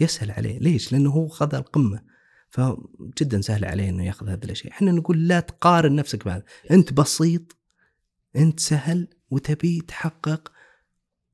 يسهل 0.00 0.30
عليه. 0.30 0.58
ليش؟ 0.58 0.92
لأنه 0.92 1.10
هو 1.10 1.28
خذ 1.28 1.54
القمة. 1.54 2.02
فجدا 2.50 3.40
سهل 3.40 3.64
عليه 3.64 3.88
إنه 3.88 4.06
ياخذ 4.06 4.28
هذه 4.28 4.44
الأشياء. 4.44 4.72
إحنا 4.72 4.92
نقول 4.92 5.28
لا 5.28 5.40
تقارن 5.40 5.94
نفسك 5.94 6.24
بهذا. 6.24 6.44
أنت 6.70 6.92
بسيط 6.92 7.57
أنت 8.36 8.60
سهل 8.60 9.08
وتبي 9.30 9.80
تحقق 9.80 10.52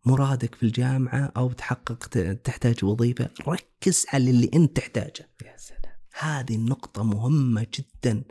مرادك 0.07 0.55
في 0.55 0.63
الجامعة 0.63 1.33
أو 1.37 1.53
تحقق 1.53 2.07
تحتاج 2.45 2.85
وظيفة 2.85 3.31
ركز 3.49 4.07
على 4.13 4.31
اللي 4.31 4.51
أنت 4.55 4.77
تحتاجه. 4.77 5.31
يا 5.45 5.57
سلام. 5.57 5.95
هذه 6.19 6.55
النقطة 6.55 7.05
مهمة 7.05 7.67
جدا. 7.75 8.25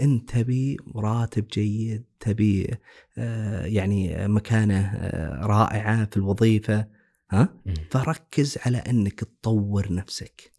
أنت 0.00 0.30
تبي 0.30 0.76
راتب 0.96 1.48
جيد 1.48 2.04
تبي 2.20 2.74
آه، 3.18 3.64
يعني 3.64 4.28
مكانة 4.28 4.80
آه، 4.80 5.46
رائعة 5.46 6.04
في 6.04 6.16
الوظيفة 6.16 6.86
ها؟ 7.30 7.48
فركز 7.90 8.58
على 8.66 8.78
أنك 8.78 9.20
تطور 9.20 9.92
نفسك. 9.92 10.52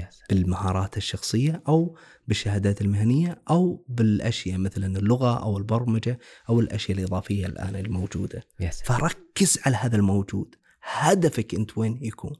سلام 0.00 0.10
بالمهارات 0.30 0.96
الشخصية 0.96 1.62
أو 1.68 1.96
بالشهادات 2.28 2.80
المهنية 2.80 3.42
أو 3.50 3.84
بالأشياء 3.88 4.58
مثلا 4.58 4.98
اللغة 4.98 5.42
أو 5.42 5.58
البرمجة 5.58 6.18
أو 6.48 6.60
الأشياء 6.60 6.98
الإضافية 6.98 7.46
الآن 7.46 7.76
الموجودة. 7.76 8.42
يا 8.60 8.70
سلام 8.70 8.98
فركز 8.98 9.58
على 9.66 9.76
هذا 9.76 9.96
الموجود. 9.96 10.54
هدفك 10.82 11.54
أنت 11.54 11.78
وين 11.78 11.98
يكون؟ 12.02 12.36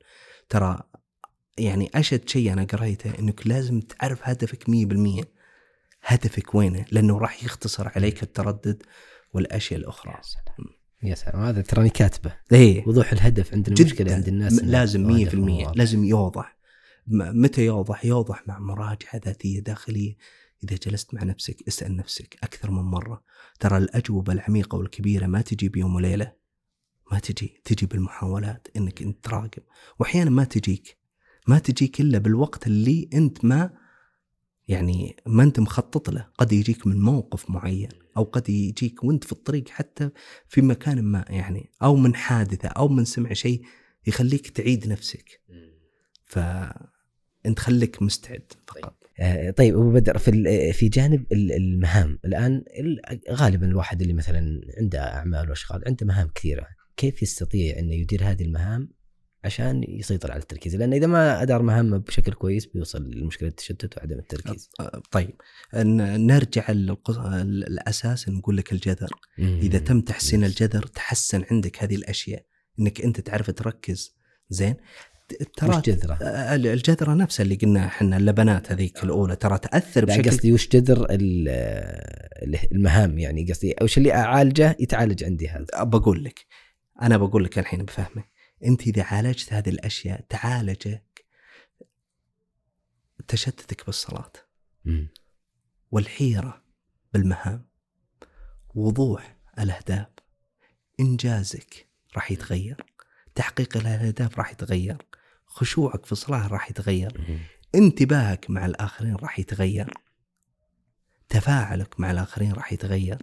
ترى 0.49 0.83
يعني 1.59 1.91
أشد 1.95 2.29
شيء 2.29 2.53
أنا 2.53 2.65
قريته 2.65 3.19
إنك 3.19 3.47
لازم 3.47 3.81
تعرف 3.81 4.19
هدفك 4.23 4.65
100% 4.71 5.25
هدفك 6.03 6.55
وينه؟ 6.55 6.85
لأنه 6.93 7.19
راح 7.19 7.45
يختصر 7.45 7.89
عليك 7.97 8.23
التردد 8.23 8.83
والأشياء 9.33 9.81
الأخرى. 9.81 10.13
يا 10.13 10.23
سلام 10.23 10.69
يا 11.03 11.15
سلام 11.15 11.43
هذا 11.43 11.63
تراني 11.63 11.91
كاتبه. 11.91 12.37
إيه. 12.53 12.89
وضوح 12.89 13.13
الهدف 13.13 13.55
عندنا 13.55 13.75
مشكله 13.85 14.07
جداً. 14.07 14.15
عند 14.15 14.29
الناس 14.29 14.53
لازم 14.53 15.07
100% 15.07 15.13
هدفهم 15.13 15.51
واضح. 15.51 15.77
لازم 15.77 16.05
يوضح. 16.05 16.57
متى 17.07 17.65
يوضح؟ 17.65 18.05
يوضح 18.05 18.49
مع 18.49 18.59
مراجعة 18.59 19.21
ذاتية 19.25 19.61
داخلية. 19.61 20.17
إذا 20.65 20.77
جلست 20.77 21.15
مع 21.15 21.25
نفسك 21.25 21.69
اسأل 21.69 21.97
نفسك 21.97 22.37
أكثر 22.43 22.71
من 22.71 22.83
مرة. 22.83 23.23
ترى 23.61 23.79
الأجوبة 23.79 24.33
العميقة 24.33 24.77
والكبيرة 24.77 25.27
ما 25.27 25.41
تجي 25.41 25.69
بيوم 25.69 25.95
وليلة. 25.95 26.33
ما 27.13 27.19
تجي. 27.19 27.61
تجي 27.65 27.87
بالمحاولات 27.87 28.69
إنك 28.77 29.03
أنت 29.03 29.25
تراقب. 29.25 29.63
واحيانا 29.99 30.31
ما 30.31 30.45
تجيك. 30.45 30.99
ما 31.49 31.59
تجيك 31.59 32.01
إلا 32.01 32.19
بالوقت 32.19 32.67
اللي 32.67 33.09
أنت 33.15 33.45
ما 33.45 33.71
يعني 34.69 35.17
ما 35.27 35.43
أنت 35.43 35.61
مخطط 35.61 36.11
له. 36.11 36.29
قد 36.39 36.53
يجيك 36.53 36.87
من 36.87 37.01
موقف 37.01 37.51
معين 37.51 37.89
أو 38.17 38.25
قد 38.25 38.51
يجيك 38.51 39.05
وأنت 39.05 39.25
في 39.25 39.33
الطريق 39.33 39.69
حتى 39.69 40.11
في 40.49 40.63
مكان 40.63 41.03
ما 41.05 41.25
يعني 41.29 41.71
أو 41.83 41.97
من 41.97 42.15
حادثة 42.15 42.69
أو 42.69 42.89
من 42.89 43.05
سمع 43.05 43.33
شيء 43.33 43.63
يخليك 44.07 44.49
تعيد 44.49 44.89
نفسك. 44.89 45.41
فانت 47.45 47.59
خليك 47.59 48.03
مستعد 48.03 48.53
فقط. 48.67 48.97
آه، 49.21 49.51
طيب 49.51 49.75
أبو 49.77 49.93
بدر 49.93 50.19
في 50.19 50.73
في 50.73 50.89
جانب 50.89 51.27
ال- 51.33 51.53
المهام 51.53 52.19
الآن 52.25 52.65
ال- 52.81 53.01
غالبا 53.31 53.67
الواحد 53.67 54.01
اللي 54.03 54.13
مثلا 54.15 54.61
عنده 54.79 54.99
أعمال 54.99 55.49
وأشغال 55.49 55.83
عنده 55.87 56.07
مهام 56.07 56.29
كثيرة 56.35 56.67
كيف 56.97 57.23
يستطيع 57.23 57.79
إنه 57.79 57.95
يدير 57.95 58.25
هذه 58.25 58.43
المهام 58.43 58.89
عشان 59.45 59.85
يسيطر 59.89 60.33
على 60.33 60.43
التركيز؟ 60.43 60.77
لأن 60.77 60.93
إذا 60.93 61.07
ما 61.07 61.43
أدار 61.43 61.63
مهامه 61.63 61.99
بشكل 61.99 62.33
كويس 62.33 62.67
بيوصل 62.67 63.11
لمشكلة 63.11 63.49
التشتت 63.49 63.97
وعدم 63.97 64.19
التركيز. 64.19 64.71
طيب. 65.11 65.31
نرجع 65.75 66.65
الاساس 66.69 68.29
نقول 68.29 68.57
لك 68.57 68.73
الجذر 68.73 69.11
إذا 69.39 69.79
تم 69.79 70.01
تحسين. 70.01 70.45
الجذر 70.45 70.83
تحسن 70.87 71.45
عندك 71.51 71.83
هذه 71.83 71.95
الأشياء 71.95 72.45
إنك 72.81 73.01
أنت 73.01 73.21
تعرف 73.21 73.51
تركز. 73.51 74.15
زين؟ 74.49 74.75
ت- 75.35 75.63
وش 75.65 75.75
ترى 75.75 75.81
جذره؟ 75.81 76.19
آه، 76.23 76.55
الجذره 76.57 77.15
نفسها 77.15 77.45
اللي 77.45 77.55
قلنا 77.55 77.87
إحنا 77.87 78.17
اللبنات 78.17 78.73
هذيك 78.73 79.05
الأولى 79.05 79.37
ترى 79.37 79.59
تأثر 79.59 80.01
لا 80.07 80.15
بشكل 80.17 80.31
قصدي 80.31 80.53
وش 80.53 80.69
جذر 80.69 81.07
ال- 81.11 81.49
ال- 82.43 82.73
المهام 82.73 83.19
يعني 83.19 83.47
قصدي 83.53 83.75
وش 83.83 83.99
اللي 83.99 84.15
أعالجه 84.15 84.77
يتعالج 84.81 85.25
عندي 85.25 85.49
هذا؟ 85.49 85.67
بقول 85.85 86.25
لك 86.25 86.47
أنا 87.03 87.17
بقول 87.17 87.45
لك 87.45 87.59
الحين 87.59 87.85
بفهمك. 87.85 88.31
أنت 88.65 88.83
إذا 88.83 89.03
عالجت 89.03 89.53
هذه 89.53 89.69
الأشياء 89.69 90.21
تعالجك 90.29 91.25
تشتتك 93.29 93.87
بالصلاة. 93.87 94.33
مم. 94.85 95.09
والحيرة 95.91 96.63
بالمهام. 97.13 97.67
وضوح 98.75 99.37
الاهداف 99.59 100.07
إنجازك 101.01 101.87
راح 102.15 102.31
يتغير. 102.31 102.77
تحقيق 103.35 103.77
الاهداف 103.77 104.39
راح 104.39 104.53
يتغير. 104.53 104.97
خشوعك 105.55 106.07
في 106.07 106.13
الصلاه 106.13 106.47
راح 106.47 106.71
يتغير. 106.71 107.21
انتباهك 107.75 108.51
مع 108.51 108.67
الآخرين 108.67 109.17
راح 109.17 109.39
يتغير. 109.39 109.95
تفاعلك 111.29 112.01
مع 112.01 112.11
الآخرين 112.11 112.53
راح 112.53 112.73
يتغير. 112.73 113.19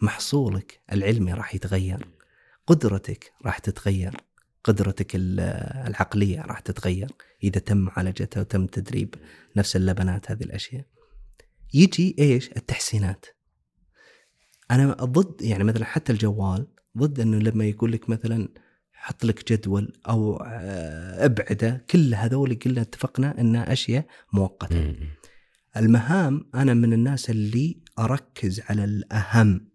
محصولك 0.00 0.80
العلمي 0.92 1.32
راح 1.32 1.54
يتغير. 1.54 2.08
قدرتك 2.66 3.32
راح 3.44 3.58
تتغير. 3.58 4.16
قدرتك 4.64 5.16
ال- 5.16 5.40
العقلية 5.86 6.40
راح 6.40 6.60
تتغير. 6.60 7.10
إذا 7.42 7.60
تم 7.60 7.76
معالجتها 7.76 8.40
وتم 8.40 8.66
تدريب 8.66 9.14
نفس 9.56 9.76
اللبنات 9.76 10.30
هذه 10.30 10.42
الأشياء. 10.42 10.84
يجي 11.74 12.16
إيش؟ 12.18 12.50
التحسينات. 12.56 13.26
أنا 14.70 14.92
ضد 14.92 15.42
يعني 15.42 15.64
مثلا 15.64 15.84
حتى 15.84 16.12
الجوال 16.12 16.66
ضد 16.98 17.20
إنه 17.20 17.38
لما 17.38 17.64
يقول 17.64 17.92
لك 17.92 18.10
مثلا 18.10 18.48
حط 19.02 19.24
لك 19.24 19.52
جدول 19.52 19.92
أو 20.08 20.36
آه، 20.36 21.24
أبعدة 21.24 21.84
كل 21.90 22.14
هذول 22.14 22.58
قلنا 22.64 22.80
اتفقنا 22.80 23.40
إنها 23.40 23.72
أشياء 23.72 24.06
مؤقتة. 24.32 24.94
المهام 25.76 26.50
أنا 26.54 26.74
من 26.74 26.92
الناس 26.92 27.30
اللي 27.30 27.76
أركز 27.98 28.60
على 28.68 28.84
الأهم. 28.84 29.70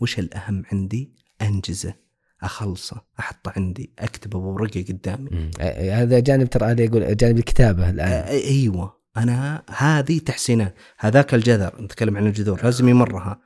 وش 0.00 0.18
الأهم 0.18 0.62
عندي؟ 0.72 1.14
أنجزة 1.42 1.94
أخلصه 2.42 3.04
أحطه 3.20 3.52
عندي 3.56 3.92
أكتبه 3.98 4.40
بورقة 4.40 4.84
قدامي. 4.88 5.30
مم. 5.30 5.50
هذا 5.90 6.20
جانب 6.20 6.50
ترى 6.50 6.66
هذا 6.66 6.82
يقول 6.82 7.16
جانب 7.16 7.38
الكتابة 7.38 7.90
الآن. 7.90 8.08
آه، 8.08 8.28
أيوه. 8.30 9.00
أنا 9.16 9.62
هذه 9.76 10.18
تحسينات 10.18 10.74
هذاك 10.98 11.34
الجذر 11.34 11.82
نتكلم 11.82 12.16
عن 12.16 12.26
الجذور 12.26 12.64
لازم 12.64 12.88
يمرها. 12.88 13.40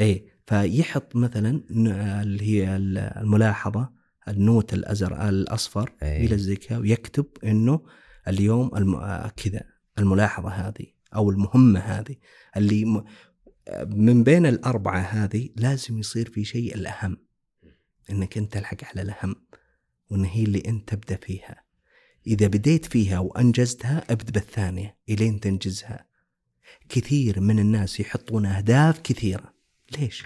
اي 0.00 0.35
فيحط 0.46 1.16
مثلا 1.16 1.62
اللي 2.22 2.44
هي 2.44 2.76
ال- 2.76 2.98
الملاحظة 2.98 3.90
النوت 4.28 4.74
الازرق 4.74 5.22
الأصفر 5.22 5.92
أي. 6.02 6.24
يلزقها 6.24 6.78
ويكتب 6.78 7.26
إنه 7.44 7.80
اليوم 8.28 8.70
الم... 8.76 8.96
كذا 9.36 9.62
الملاحظة 9.98 10.48
هذه 10.48 10.86
أو 11.14 11.30
المهمة 11.30 11.80
هذه. 11.80 12.16
اللي 12.56 12.84
م... 12.84 13.04
من 13.86 14.22
بين 14.22 14.46
الأربعة 14.46 14.98
هذه 15.00 15.48
لازم 15.56 15.98
يصير 15.98 16.30
في 16.30 16.44
شيء 16.44 16.74
الأهم. 16.74 17.16
إنك 18.10 18.38
أنت 18.38 18.52
تلحق 18.52 18.84
على 18.84 19.02
الأهم 19.02 19.36
وإن 20.10 20.24
هي 20.24 20.44
اللي 20.44 20.62
أنت 20.66 20.88
تبدأ 20.94 21.16
فيها. 21.16 21.62
إذا 22.26 22.46
بديت 22.46 22.84
فيها 22.86 23.18
وأنجزتها 23.18 24.04
ابدأ 24.10 24.32
بالثانية 24.32 24.96
إلين 25.08 25.40
تنجزها. 25.40 26.06
كثير 26.88 27.40
من 27.40 27.58
الناس 27.58 28.00
يحطون 28.00 28.46
أهداف 28.46 29.00
كثيرة. 29.00 29.55
ليش؟ 29.98 30.24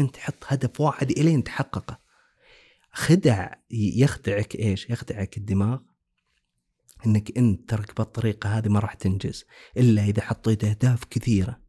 انت 0.00 0.16
حط 0.16 0.44
هدف 0.46 0.80
واحد 0.80 1.10
الين 1.10 1.44
تحققه 1.44 1.98
خدع 2.92 3.52
يخدعك 3.70 4.54
إيش؟ 4.54 4.90
يخدعك 4.90 5.36
الدماغ. 5.36 5.78
إنك 7.06 7.38
انت 7.38 7.70
ترك 7.70 7.96
بالطريقة 7.96 8.58
هذه 8.58 8.68
ما 8.68 8.80
راح 8.80 8.94
تنجز. 8.94 9.44
إلا 9.76 10.04
إذا 10.04 10.22
حطيت 10.22 10.64
أهداف 10.64 11.04
كثيرة. 11.04 11.60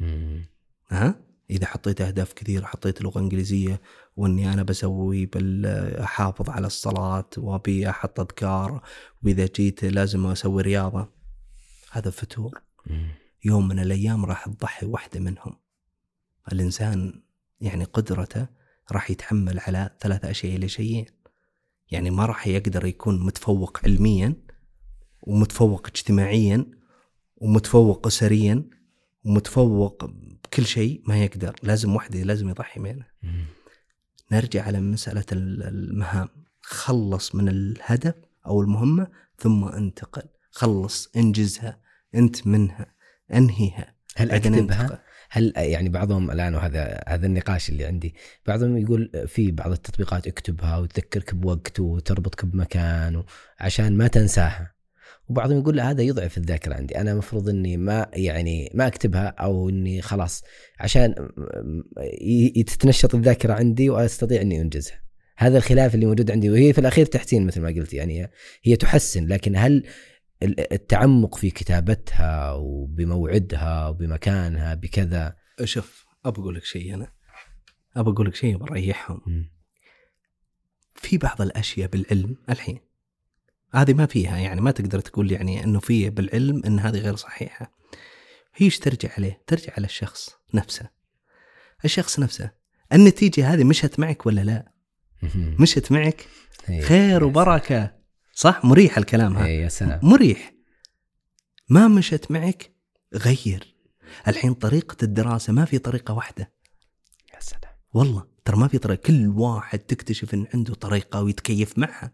مم. 0.00 0.46
ها؟ 0.90 1.24
إذا 1.50 1.66
حطيت 1.66 2.00
أهداف 2.00 2.32
كثيرة 2.32 2.66
حطيت 2.66 3.02
لغة 3.02 3.18
إنجليزية 3.18 3.80
وإني 4.16 4.52
أنا 4.52 4.62
بسوي 4.62 5.30
احافظ 6.00 6.50
على 6.50 6.66
الصلاة 6.66 7.30
وأبي 7.36 7.90
أحط 7.90 8.20
أذكار 8.20 8.82
وإذا 9.22 9.46
جيت 9.56 9.84
لازم 9.84 10.26
أسوي 10.26 10.62
رياضة. 10.62 11.08
هذا 11.90 12.10
فتور 12.10 12.62
مم. 12.86 13.08
يوم 13.44 13.68
من 13.68 13.78
الأيام 13.78 14.24
راح 14.24 14.48
تضحي 14.48 14.86
واحدة 14.86 15.20
منهم. 15.20 15.63
الإنسان 16.52 17.22
يعني 17.60 17.84
قدرته 17.84 18.46
راح 18.92 19.10
يتحمل 19.10 19.58
على 19.60 19.90
ثلاث 20.00 20.24
أشياء 20.24 20.56
إلى 20.56 20.68
شيئين 20.68 21.06
يعني 21.90 22.10
ما 22.10 22.26
راح 22.26 22.46
يقدر 22.46 22.86
يكون 22.86 23.20
متفوق 23.26 23.80
علميا 23.84 24.34
ومتفوق 25.22 25.86
اجتماعيا 25.86 26.66
ومتفوق 27.36 28.06
اسريا 28.06 28.64
ومتفوق 29.24 30.04
بكل 30.44 30.66
شيء 30.66 31.02
ما 31.06 31.24
يقدر 31.24 31.56
لازم 31.62 31.94
وحده 31.96 32.22
لازم 32.22 32.48
يضحي 32.48 32.80
منها 32.80 33.08
مم. 33.22 33.44
نرجع 34.32 34.62
على 34.64 34.80
مسألة 34.80 35.24
ال- 35.32 35.62
المهام 35.62 36.28
خلص 36.62 37.34
من 37.34 37.48
الهدف 37.48 38.14
أو 38.46 38.60
المهمة 38.60 39.08
ثم 39.38 39.64
انتقل 39.64 40.22
خلص 40.50 41.10
انجزها 41.16 41.80
انت 42.14 42.46
منها 42.46 42.94
انهيها 43.34 43.94
هل 44.16 44.30
أكتبها؟ 44.30 44.58
انتقل. 44.60 44.98
هل 45.34 45.52
يعني 45.56 45.88
بعضهم 45.88 46.30
الآن 46.30 46.54
وهذا 46.54 47.00
هذا 47.06 47.26
النقاش 47.26 47.68
اللي 47.68 47.84
عندي 47.84 48.14
بعضهم 48.46 48.76
يقول 48.76 49.10
في 49.26 49.50
بعض 49.50 49.72
التطبيقات 49.72 50.26
اكتبها 50.26 50.78
وتذكرك 50.78 51.34
بوقت 51.34 51.80
وتربطك 51.80 52.44
بمكان 52.44 53.22
عشان 53.60 53.96
ما 53.96 54.06
تنساها. 54.06 54.74
وبعضهم 55.28 55.58
يقول 55.58 55.76
لا 55.76 55.90
هذا 55.90 56.02
يضعف 56.02 56.38
الذاكرة 56.38 56.74
عندي. 56.74 57.00
أنا 57.00 57.12
المفروض 57.12 57.48
إني 57.48 57.76
ما 57.76 58.06
يعني 58.12 58.70
ما 58.74 58.86
أكتبها 58.86 59.26
أو 59.26 59.68
إني 59.68 60.02
خلاص 60.02 60.42
عشان 60.80 61.14
تتنشط 62.66 63.14
الذاكرة 63.14 63.52
عندي 63.52 63.90
وأستطيع 63.90 64.42
إني 64.42 64.60
أنجزها. 64.60 65.04
هذا 65.36 65.58
الخلاف 65.58 65.94
اللي 65.94 66.06
موجود 66.06 66.30
عندي 66.30 66.50
وهي 66.50 66.72
في 66.72 66.78
الأخير 66.78 67.06
تحسين 67.06 67.46
مثل 67.46 67.60
ما 67.60 67.68
قلت 67.68 67.94
يعني 67.94 68.30
هي 68.62 68.76
تحسن. 68.76 69.26
لكن 69.26 69.56
هل 69.56 69.84
التعمق 70.42 71.34
في 71.36 71.50
كتابتها 71.50 72.52
وبموعدها 72.52 73.88
وبمكانها 73.88 74.74
بكذا. 74.74 75.36
شوف 75.64 76.06
أبى 76.24 76.40
أقول 76.40 76.54
لك 76.54 76.64
شيء 76.64 76.94
أنا. 76.94 77.12
أبى 77.96 78.10
أقول 78.10 78.26
لك 78.26 78.34
شيء 78.34 78.56
بريحهم. 78.56 79.48
في 80.94 81.18
بعض 81.18 81.42
الأشياء 81.42 81.88
بالعلم 81.88 82.36
الحين. 82.50 82.80
هذه 83.74 83.92
ما 83.92 84.06
فيها 84.06 84.38
يعني 84.38 84.60
ما 84.60 84.70
تقدر 84.70 85.00
تقول 85.00 85.32
يعني 85.32 85.64
أنه 85.64 85.80
في 85.80 86.10
بالعلم 86.10 86.62
أن 86.66 86.78
هذه 86.78 86.98
غير 86.98 87.16
صحيحة. 87.16 87.74
هي 88.54 88.66
إيش 88.66 88.78
ترجع 88.78 89.08
عليه؟ 89.18 89.42
ترجع 89.46 89.72
على 89.76 89.84
الشخص 89.84 90.30
نفسه. 90.54 90.90
الشخص 91.84 92.20
نفسه. 92.20 92.50
النتيجة 92.92 93.52
هذه 93.54 93.64
مشت 93.64 94.00
معك 94.00 94.26
ولا 94.26 94.40
لا؟ 94.40 94.72
مشت 95.34 95.92
معك؟ 95.92 96.26
إيه. 96.68 96.80
خير 96.80 97.24
وبركة. 97.24 98.03
صح؟ 98.34 98.64
مريح 98.64 98.98
الكلام 98.98 99.36
هذا. 99.36 99.46
إيه 99.46 99.62
يا 99.62 99.68
سلام. 99.68 100.00
مريح. 100.02 100.54
ما 101.68 101.88
مشت 101.88 102.30
معك 102.30 102.74
غير. 103.14 103.74
الحين 104.28 104.54
طريقة 104.54 104.96
الدراسة 105.02 105.52
ما 105.52 105.64
في 105.64 105.78
طريقة 105.78 106.14
واحدة. 106.14 106.52
يا 107.34 107.40
سلام. 107.40 107.72
والله 107.92 108.26
ترى 108.44 108.56
ما 108.56 108.68
في 108.68 108.78
طريقة. 108.78 109.00
كل 109.00 109.26
واحد 109.26 109.78
تكتشف 109.78 110.34
إن 110.34 110.46
عنده 110.54 110.74
طريقة 110.74 111.22
ويتكيف 111.22 111.78
معها. 111.78 112.12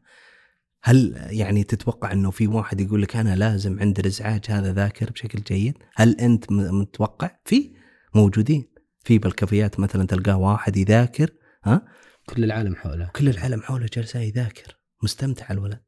هل 0.82 1.26
يعني 1.30 1.64
تتوقع 1.64 2.12
إنه 2.12 2.30
في 2.30 2.46
واحد 2.46 2.80
يقول 2.80 3.02
لك 3.02 3.16
أنا 3.16 3.36
لازم 3.36 3.80
عند 3.80 3.98
الإزعاج 3.98 4.44
هذا 4.48 4.72
ذاكر 4.72 5.10
بشكل 5.10 5.42
جيد؟ 5.42 5.78
هل 5.94 6.20
أنت 6.20 6.52
متوقع؟ 6.52 7.30
في. 7.44 7.72
موجودين. 8.14 8.70
في 9.04 9.18
بالكافيات 9.18 9.80
مثلا 9.80 10.06
تلقاه 10.06 10.36
واحد 10.36 10.76
يذاكر 10.76 11.30
ها؟ 11.64 11.82
كل 12.28 12.44
العالم 12.44 12.76
حوله. 12.76 13.10
كل 13.16 13.28
العالم 13.28 13.62
حوله 13.62 13.86
جالس 13.92 14.14
يذاكر. 14.14 14.78
مستمتع 15.02 15.46
الولد. 15.50 15.80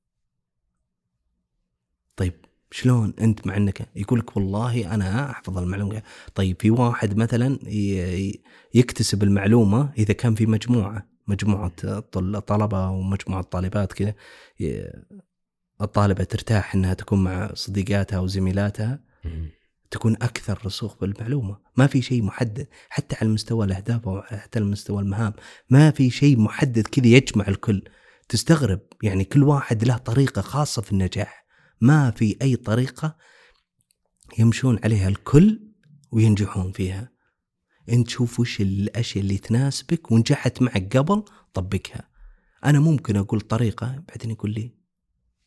طيب 2.23 2.35
شلون 2.71 3.15
أنت 3.21 3.47
مع 3.47 3.57
إنك 3.57 3.89
يقول 3.97 4.19
لك 4.19 4.37
والله 4.37 4.95
أنا 4.95 5.31
أحفظ 5.31 5.59
المعلومة 5.59 6.03
طيب 6.35 6.57
في 6.61 6.71
واحد 6.71 7.17
مثلا 7.17 7.59
يكتسب 8.75 9.23
المعلومة 9.23 9.93
إذا 9.99 10.13
كان 10.15 10.35
في 10.35 10.47
مجموعة 10.47 11.07
مجموعة 11.27 11.69
طل- 12.01 12.41
طلبة 12.41 12.91
ومجموعه 12.91 13.43
طالبات 13.43 13.93
كذا 13.93 14.15
الطالبة 15.81 16.25
ترتاح 16.25 16.75
إنها 16.75 16.95
تكون 16.95 17.25
مع 17.25 17.51
صديقاتها 17.55 18.19
وزميلاتها. 18.19 19.01
تكون 19.91 20.13
أكثر 20.15 20.59
رسوخ 20.67 20.97
بالمعلومة، 21.01 21.57
ما 21.77 21.87
في 21.87 22.03
شيء 22.03 22.23
محدد 22.23 22.67
حتى 22.89 23.17
على 23.21 23.29
مستوى 23.31 23.67
الأهداف 23.67 24.09
أو 24.09 24.23
حتى 24.23 24.59
على 24.59 24.69
مستوى 24.69 25.03
المهام، 25.03 25.33
ما 25.71 25.91
في 25.91 26.11
شيء 26.11 26.39
محدد 26.41 26.87
كذا 26.87 27.07
يجمع 27.07 27.49
الكل. 27.49 27.83
تستغرب 28.29 28.81
يعني 29.03 29.25
كل 29.25 29.43
واحد 29.43 29.85
له 29.85 29.97
طريقة 29.97 30.43
خاصة 30.43 30.83
في 30.83 30.93
النجاح، 30.93 31.42
ما 31.83 32.11
في 32.11 32.37
أي 32.43 32.57
طريقة 32.57 33.17
يمشون 34.39 34.79
عليها 34.85 35.09
الكل 35.09 35.61
وينجحون 36.13 36.73
فيها. 36.73 37.13
انت 37.89 38.09
شوف 38.11 38.41
وش 38.41 38.61
الأشياء 38.61 39.25
اللي 39.25 39.39
تناسبك 39.39 40.11
ونجحت 40.13 40.63
معك 40.63 40.97
قبل 40.97 41.25
طبقها. 41.55 42.09
أنا 42.65 42.81
ممكن 42.81 43.17
أقول 43.17 43.41
طريقة 43.41 44.03
بعدين 44.09 44.31
يقول 44.31 44.51
لي 44.51 44.75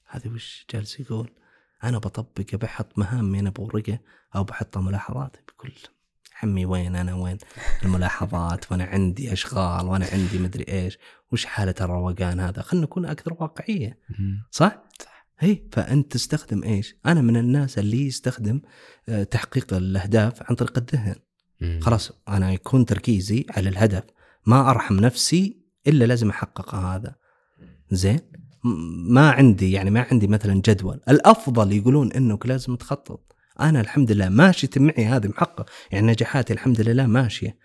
هذا 0.06 0.32
وش 0.32 0.66
جالس 0.74 0.99
يقول؟ 0.99 1.32
أنا 1.84 1.98
بطبق 1.98 2.56
بحط 2.56 2.98
مهامي 2.98 3.40
أنا 3.40 3.49
بورقة 3.49 3.99
أو 4.36 4.44
بحط 4.44 4.78
ملاحظات 4.78 5.38
بكل 5.48 5.74
عمي 6.44 6.66
وين 6.66 6.95
أنا 6.95 7.16
وين 7.16 7.38
الملاحظات 7.84 8.72
وأنا 8.72 8.84
عندي 8.84 9.34
أشغال 9.34 9.86
وأنا 9.86 10.06
عندي 10.12 10.40
مدري 10.40 10.66
إيش 10.68 10.98
وش 11.32 11.45
حالة 11.45 11.76
الروقان 11.82 12.40
هذا 12.40 12.62
خلينا 12.62 12.86
نكون 12.86 13.06
أكثر 13.06 13.34
واقعية. 13.34 13.99
صح؟ 14.52 14.84
هي 15.40 15.57
فأنت 15.72 16.12
تستخدم 16.12 16.64
إيش؟ 16.64 16.95
أنا 17.06 17.22
من 17.22 17.38
الناس 17.38 17.80
اللي 17.80 18.07
يستخدم 18.07 18.62
آه، 19.10 19.24
تحقيق 19.24 19.74
الأهداف 19.74 20.44
عن 20.49 20.56
طريق 20.56 20.78
الذهن. 20.78 21.16
خلاص 21.82 22.12
أنا 22.28 22.53
يكون 22.53 22.86
تركيزي 22.86 23.45
على 23.49 23.70
الهدف. 23.70 24.03
ما 24.45 24.70
أرحم 24.70 24.95
نفسي 24.95 25.57
إلا 25.88 26.06
لازم 26.06 26.30
أحقق 26.30 26.76
هذا. 26.76 27.16
زين؟ 27.91 28.20
ما 29.10 29.32
عندي 29.32 29.72
يعني 29.72 29.91
ما 29.91 30.07
عندي 30.12 30.28
مثلا 30.28 30.62
جدول. 30.66 31.02
الأفضل 31.10 31.72
يقولون 31.72 32.12
إنك 32.12 32.45
لازم 32.45 32.76
تخطط. 32.76 33.36
أنا 33.60 33.82
الحمد 33.82 34.12
لله 34.12 34.30
ماشية 34.30 34.70
معي 34.78 35.06
هذه 35.06 35.28
محقق 35.28 35.70
يعني 35.91 36.07
نجاحاتي 36.07 36.53
الحمد 36.53 36.82
لله 36.82 37.06
ماشية. 37.06 37.57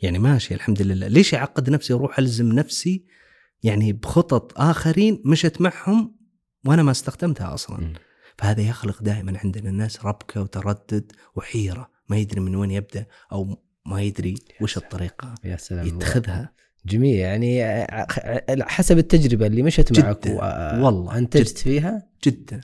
يعني 0.00 0.18
ماشية 0.18 0.54
الحمد 0.54 0.82
لله. 0.82 1.08
ليش 1.08 1.34
أعقد 1.34 1.70
نفسي؟ 1.70 1.92
وأروح 1.92 2.18
ألزم 2.18 2.52
نفسي 2.52 3.04
يعني 3.62 3.92
بخطط 3.92 4.60
آخرين 4.60 5.22
مشت 5.24 5.60
معهم 5.60 6.17
وأنا 6.68 6.82
ما 6.82 6.90
استخدمتها 6.90 7.54
أصلا. 7.54 7.80
مم. 7.80 7.92
فهذا 8.38 8.60
يخلق 8.60 9.02
دائما 9.02 9.38
عندنا 9.44 9.70
الناس 9.70 10.04
ربكة 10.04 10.42
وتردد 10.42 11.12
وحيرة. 11.36 11.90
ما 12.08 12.16
يدري 12.16 12.40
من 12.40 12.56
وين 12.56 12.70
يبدأ 12.70 13.06
أو 13.32 13.56
ما 13.86 14.02
يدري 14.02 14.34
وش 14.60 14.76
الطريقة 14.76 15.34
يا 15.44 15.56
سلام. 15.56 15.86
يتخذها. 15.86 16.52
جميل. 16.86 17.14
يعني 17.18 17.64
حسب 18.62 18.98
التجربة 18.98 19.46
اللي 19.46 19.62
مشت 19.62 19.92
جداً. 19.92 20.02
معك 20.02 20.26
و- 20.26 20.84
والله. 20.84 21.18
أنتجت 21.18 21.58
فيها؟ 21.58 22.06
جدا. 22.24 22.60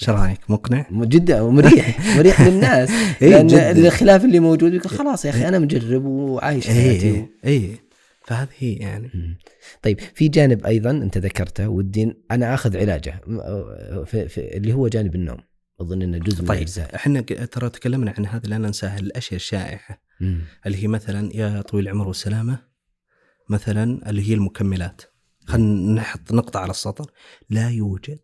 إيش 0.00 0.10
رأيك؟ 0.10 0.50
مقنع؟ 0.50 0.86
م- 0.90 1.04
جدا. 1.04 1.40
ومريح. 1.40 2.00
مريح 2.18 2.40
للناس. 2.40 2.90
إيه، 3.22 3.28
لأن. 3.42 3.86
الخلاف 3.86 4.24
اللي 4.24 4.40
موجود 4.40 4.74
يقول 4.74 4.90
خلاص 4.90 5.24
يا 5.24 5.30
أخي 5.30 5.48
أنا 5.48 5.58
مجرب 5.58 6.04
وعايش 6.04 6.66
حياتي. 6.66 7.10
اي 7.14 7.28
اي 7.46 7.78
فهذه 8.24 8.48
هي 8.58 8.72
يعني. 8.72 9.38
طيب 9.82 10.00
في 10.00 10.28
جانب 10.28 10.66
أيضا 10.66 10.90
أنت 10.90 11.18
ذكرته 11.18 11.68
ودي 11.68 12.14
أنا 12.30 12.54
آخذ 12.54 12.76
علاجه 12.76 13.20
في 14.04 14.28
في 14.28 14.56
اللي 14.56 14.72
هو 14.72 14.88
جانب 14.88 15.14
النوم. 15.14 15.38
أظن 15.80 16.02
إنه 16.02 16.18
جزء 16.18 16.42
من 16.42 16.48
طيب 16.48 16.56
الأجزاء. 16.58 16.94
إحنا 16.94 17.20
ترى 17.20 17.70
تكلمنا 17.70 18.14
عن 18.18 18.26
هذا 18.26 18.48
لا 18.48 18.58
ننسى 18.58 18.86
الأشياء 18.86 19.36
الشائعة. 19.36 20.02
اللي 20.66 20.82
هي 20.82 20.86
مثلا 20.86 21.36
يا 21.36 21.62
طويل 21.62 21.84
العمر 21.84 22.08
والسلامة 22.08 22.58
مثلا 23.48 24.10
اللي 24.10 24.30
هي 24.30 24.34
المكملات. 24.34 25.02
خلينا 25.46 25.92
نحط 25.92 26.32
نقطة 26.32 26.60
على 26.60 26.70
السطر. 26.70 27.10
لا 27.50 27.70
يوجد 27.70 28.20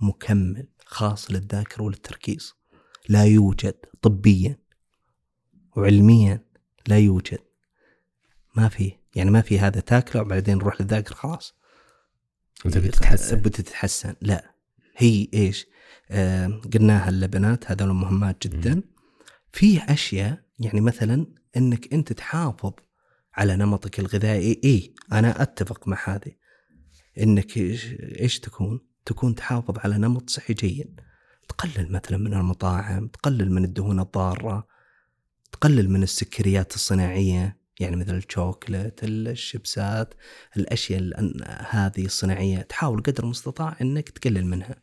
مكمل 0.00 0.68
خاص 0.84 1.30
للذاكرة 1.30 1.82
وللتركيز. 1.82 2.54
لا 3.08 3.24
يوجد 3.24 3.74
طبيا 4.02 4.58
وعلميا 5.76 6.44
لا 6.86 6.98
يوجد 6.98 7.38
ما 8.54 8.68
في 8.68 8.92
يعني 9.14 9.30
ما 9.30 9.40
في 9.40 9.58
هذا 9.58 9.80
تاكله 9.80 10.22
وبعدين 10.22 10.58
نروح 10.58 10.80
للذاكرة 10.80 11.14
خلاص. 11.14 11.54
وتبي 12.64 12.88
تتحسن 12.88 13.40
بتتحسن. 13.40 14.14
لا. 14.20 14.54
هي 14.96 15.28
إيش؟ 15.34 15.66
آه 16.10 16.60
قلناها 16.74 17.08
اللبنات 17.08 17.70
هذول 17.70 17.92
مهمات 17.92 18.46
جدا. 18.46 18.82
في 19.52 19.82
أشياء 19.82 20.44
يعني 20.58 20.80
مثلا 20.80 21.26
إنك 21.56 21.94
أنت 21.94 22.12
تحافظ 22.12 22.72
على 23.34 23.56
نمطك 23.56 24.00
الغذائي. 24.00 24.60
اي 24.64 24.94
أنا 25.12 25.42
أتفق 25.42 25.88
مع 25.88 25.98
هذه. 26.04 26.32
إنك 27.20 27.56
إيش 27.56 28.40
تكون؟ 28.40 28.80
تكون 29.04 29.34
تحافظ 29.34 29.78
على 29.78 29.98
نمط 29.98 30.30
صحي 30.30 30.54
جيد. 30.54 31.00
تقلل 31.48 31.92
مثلا 31.92 32.18
من 32.18 32.34
المطاعم 32.34 33.08
تقلل 33.08 33.52
من 33.52 33.64
الدهون 33.64 34.00
الضارة 34.00 34.66
تقلل 35.52 35.90
من 35.90 36.02
السكريات 36.02 36.74
الصناعية. 36.74 37.63
يعني 37.80 37.96
مثل 37.96 38.16
الشوكولات 38.16 39.00
الشيبسات 39.04 40.14
الأشياء 40.56 41.00
ال- 41.00 41.44
هذه 41.68 42.04
الصناعية 42.04 42.58
تحاول 42.62 43.02
قدر 43.02 43.24
المستطاع 43.24 43.76
إنك 43.80 44.08
تقلل 44.08 44.46
منها. 44.46 44.82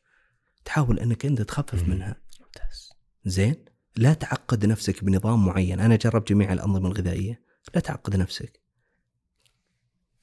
تحاول 0.66 1.00
إنك 1.00 1.26
أنت 1.26 1.42
تخفف. 1.42 1.84
منها. 1.88 2.16
ممتاز. 2.42 2.90
زين؟ 3.26 3.66
لا 3.96 4.14
تعقد 4.14 4.66
نفسك 4.66 5.04
بنظام 5.04 5.46
معين. 5.46 5.80
أنا 5.80 5.96
جرب 5.96 6.26
جميع 6.26 6.54
الأنظمة 6.54 6.88
الغذائية. 6.88 7.44
لا 7.76 7.82
تعقد 7.82 8.16
نفسك. 8.16 8.62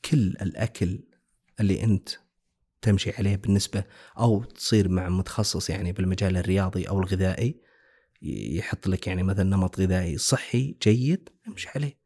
كل 0.04 0.18
الأكل 0.18 1.04
اللي 1.60 1.84
أنت 1.84 2.08
تمشي 2.82 3.10
عليه 3.10 3.36
بالنسبة 3.36 3.84
أو 4.18 4.44
تصير 4.44 4.88
مع 4.88 5.08
متخصص 5.08 5.70
يعني 5.70 5.92
بالمجال 5.92 6.36
الرياضي 6.36 6.88
أو 6.88 7.00
الغذائي 7.00 7.60
يحط 8.22 8.86
لك 8.86 9.06
يعني 9.06 9.22
مثلا 9.22 9.44
نمط 9.44 9.80
غذائي 9.80 10.18
صحي 10.18 10.76
جيد 10.82 11.28
امشي 11.48 11.68
عليه. 11.74 11.97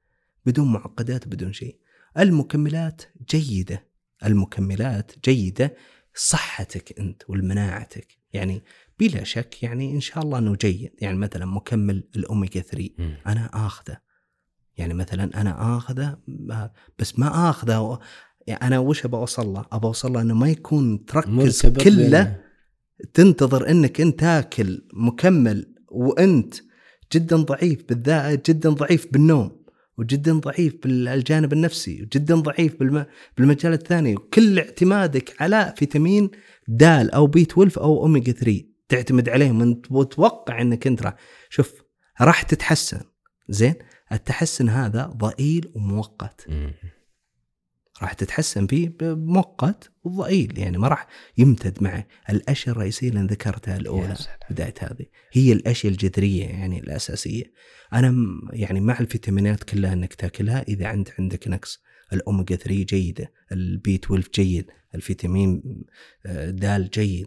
بدون 0.46 0.72
معقدات 0.72 1.28
بدون 1.28 1.52
شيء. 1.52 1.76
المكملات 2.18 3.02
جيدة. 3.30 3.86
المكملات 4.24 5.12
جيدة 5.24 5.74
صحتك 6.14 6.98
أنت 6.98 7.22
والمناعتك. 7.28 8.18
يعني 8.32 8.62
بلا 9.00 9.24
شك 9.24 9.62
يعني 9.62 9.92
إن 9.94 10.00
شاء 10.00 10.24
الله 10.24 10.38
إنه 10.38 10.56
جيد. 10.60 10.92
يعني 11.00 11.18
مثلا 11.18 11.46
مكمل 11.46 12.04
الاوميجا 12.16 12.60
3 12.60 12.90
مم. 12.98 13.14
أنا 13.26 13.66
آخذه. 13.66 13.96
يعني 14.76 14.94
مثلا 14.94 15.40
أنا 15.40 15.76
آخذه 15.76 16.18
بس 16.98 17.18
ما 17.18 17.50
آخذه. 17.50 17.80
و- 17.80 17.98
يعني 18.46 18.62
أنا 18.66 18.78
وش 18.78 19.04
ابى 19.04 19.16
أوصل 19.16 19.46
له؟ 19.46 19.64
ابى 19.72 19.86
أوصل 19.86 20.12
له 20.12 20.20
إنه 20.20 20.34
ما 20.34 20.48
يكون 20.48 21.04
تركز 21.04 21.66
كله 21.66 22.40
تنتظر 23.14 23.70
إنك 23.70 24.00
أنت 24.00 24.20
تاكل 24.20 24.84
مكمل 24.94 25.74
وأنت 25.88 26.54
جدا 27.12 27.36
ضعيف 27.36 27.84
بالذات 27.88 28.50
جدا 28.50 28.70
ضعيف 28.70 29.12
بالنوم. 29.12 29.61
وجدا 29.98 30.32
ضعيف 30.32 30.74
بالجانب 30.82 31.52
النفسي 31.52 32.02
وجدا 32.02 32.34
ضعيف 32.34 32.78
بالم... 32.80 33.06
بالمجال 33.38 33.72
الثاني. 33.72 34.14
وكل 34.14 34.58
اعتمادك 34.58 35.42
على 35.42 35.74
فيتامين 35.76 36.30
د 36.68 36.82
أو 36.82 37.26
B 37.26 37.42
12 37.42 37.80
أو 37.80 38.02
اوميجا 38.02 38.32
3 38.32 38.62
تعتمد 38.88 39.28
عليهم 39.28 39.82
وتوقع 39.90 40.60
إنك 40.60 40.86
أنت 40.86 41.02
راح 41.02 41.14
شوف 41.50 41.72
راح 42.20 42.42
تتحسن. 42.42 43.00
زين؟ 43.48 43.74
التحسن 44.12 44.68
هذا 44.68 45.06
ضئيل 45.06 45.72
ومؤقت. 45.74 46.46
راح 48.02 48.12
تتحسن 48.12 48.66
فيه 48.66 48.88
بمؤقت 49.00 49.90
وضئيل 50.04 50.58
يعني 50.58 50.78
ما 50.78 50.88
راح 50.88 51.06
يمتد 51.38 51.82
معه 51.82 52.06
الأشياء 52.30 52.74
الرئيسية 52.76 53.08
اللي 53.08 53.20
ذكرتها 53.20 53.76
الأولى. 53.76 54.06
بداية 54.50 54.74
هذه. 54.80 55.06
هي 55.32 55.52
الأشياء 55.52 55.92
الجذرية 55.92 56.44
يعني 56.44 56.78
الأساسية. 56.80 57.44
أنا 57.92 58.14
يعني 58.52 58.80
مع 58.80 59.00
الفيتامينات 59.00 59.64
كلها 59.64 59.92
إنك 59.92 60.14
تاكلها 60.14 60.62
إذا 60.68 60.90
انت 60.90 61.08
عندك 61.18 61.48
نقص 61.48 61.82
الاوميجا 62.12 62.56
3 62.56 62.82
جيدة 62.84 63.32
ال 63.52 63.73
B 63.73 63.94
12 63.94 64.28
جيد 64.34 64.66
الفيتامين 64.94 65.62
آه، 66.26 66.50
د 66.50 66.90
جيد 66.90 67.26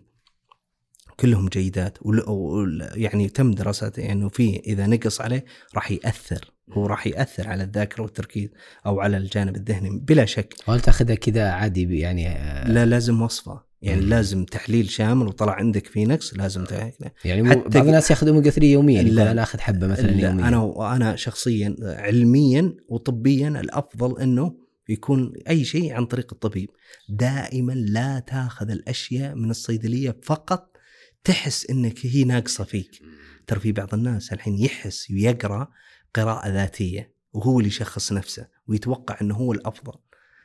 كلهم 1.20 1.48
جيدات 1.48 1.98
ول- 2.02 2.30
وال- 2.30 2.92
يعني 2.94 3.30
تم 3.30 3.52
دراسات 3.52 4.00
انه 4.00 4.30
في 4.30 4.60
إذا 4.60 4.88
نقص 4.88 5.22
عليه 5.22 5.46
راح 5.76 5.92
يأثر. 5.92 6.52
هو 6.72 6.86
راح 6.86 7.08
يأثر 7.08 7.48
على 7.48 7.64
الذاكرة 7.64 8.04
والتركيز 8.04 8.50
أو 8.86 9.00
على 9.00 9.18
الجانب 9.18 9.56
الذهني 9.56 10.00
بلا 10.00 10.26
شك. 10.26 10.54
وهل 10.68 10.80
تاخذها 10.80 11.16
كذا 11.16 11.50
عادي 11.50 12.00
يعني 12.00 12.28
آه، 12.28 12.68
لا 12.72 12.86
لازم 12.86 13.22
وصفة. 13.22 13.76
يعني 13.82 14.02
مم. 14.02 14.10
لازم 14.10 14.46
تحليل 14.46 14.90
شامل 14.90 15.28
وطلع 15.28 15.54
عندك 15.54 15.88
فيه 15.88 16.06
نقص 16.06 16.34
لازم 16.34 16.64
تاكله 16.64 17.12
يعني 17.26 17.50
حتى 17.50 17.70
بعض 17.70 17.86
الناس 17.86 18.12
ياخذ 18.12 18.28
اوميجا 18.28 18.50
3 18.50 18.68
يوميا 18.68 19.04
لا. 19.04 19.32
أنا 19.32 19.44
آخذ 19.44 19.60
حبة 19.60 19.88
مثلا 19.88 20.08
لا 20.08 20.30
يوميا. 20.30 20.48
أنا 20.48 20.96
أنا 20.96 21.16
شخصيا 21.16 21.76
علميا 21.82 22.74
وطبيا 22.90 23.48
الأفضل 23.48 24.22
إنه 24.22 24.56
يكون 24.90 25.34
أي 25.50 25.64
شيء 25.64 25.94
عن 25.94 26.06
طريق 26.06 26.34
الطبيب. 26.34 26.70
دائما 27.10 27.74
لا 27.74 28.20
تأخذ 28.20 28.70
الأشياء 28.70 29.36
من 29.36 29.50
الصيدلية 29.50 30.18
فقط 30.24 30.78
تحس 31.24 31.70
إنك 31.70 32.06
هي 32.06 32.24
ناقصة 32.24 32.64
فيك. 32.64 33.02
ترى 33.48 33.60
في 33.60 33.72
بعض 33.72 33.94
الناس 33.94 34.34
الحين 34.34 34.58
يحس 34.58 35.12
ويقرأ 35.12 35.68
قراءة 36.16 36.50
ذاتية 36.50 37.16
وهو 37.34 37.60
اللي 37.60 37.68
يشخص 37.70 38.14
نفسه 38.14 38.48
ويتوقع 38.68 39.18
إنه 39.22 39.36
هو 39.36 39.54
الأفضل. 39.54 40.00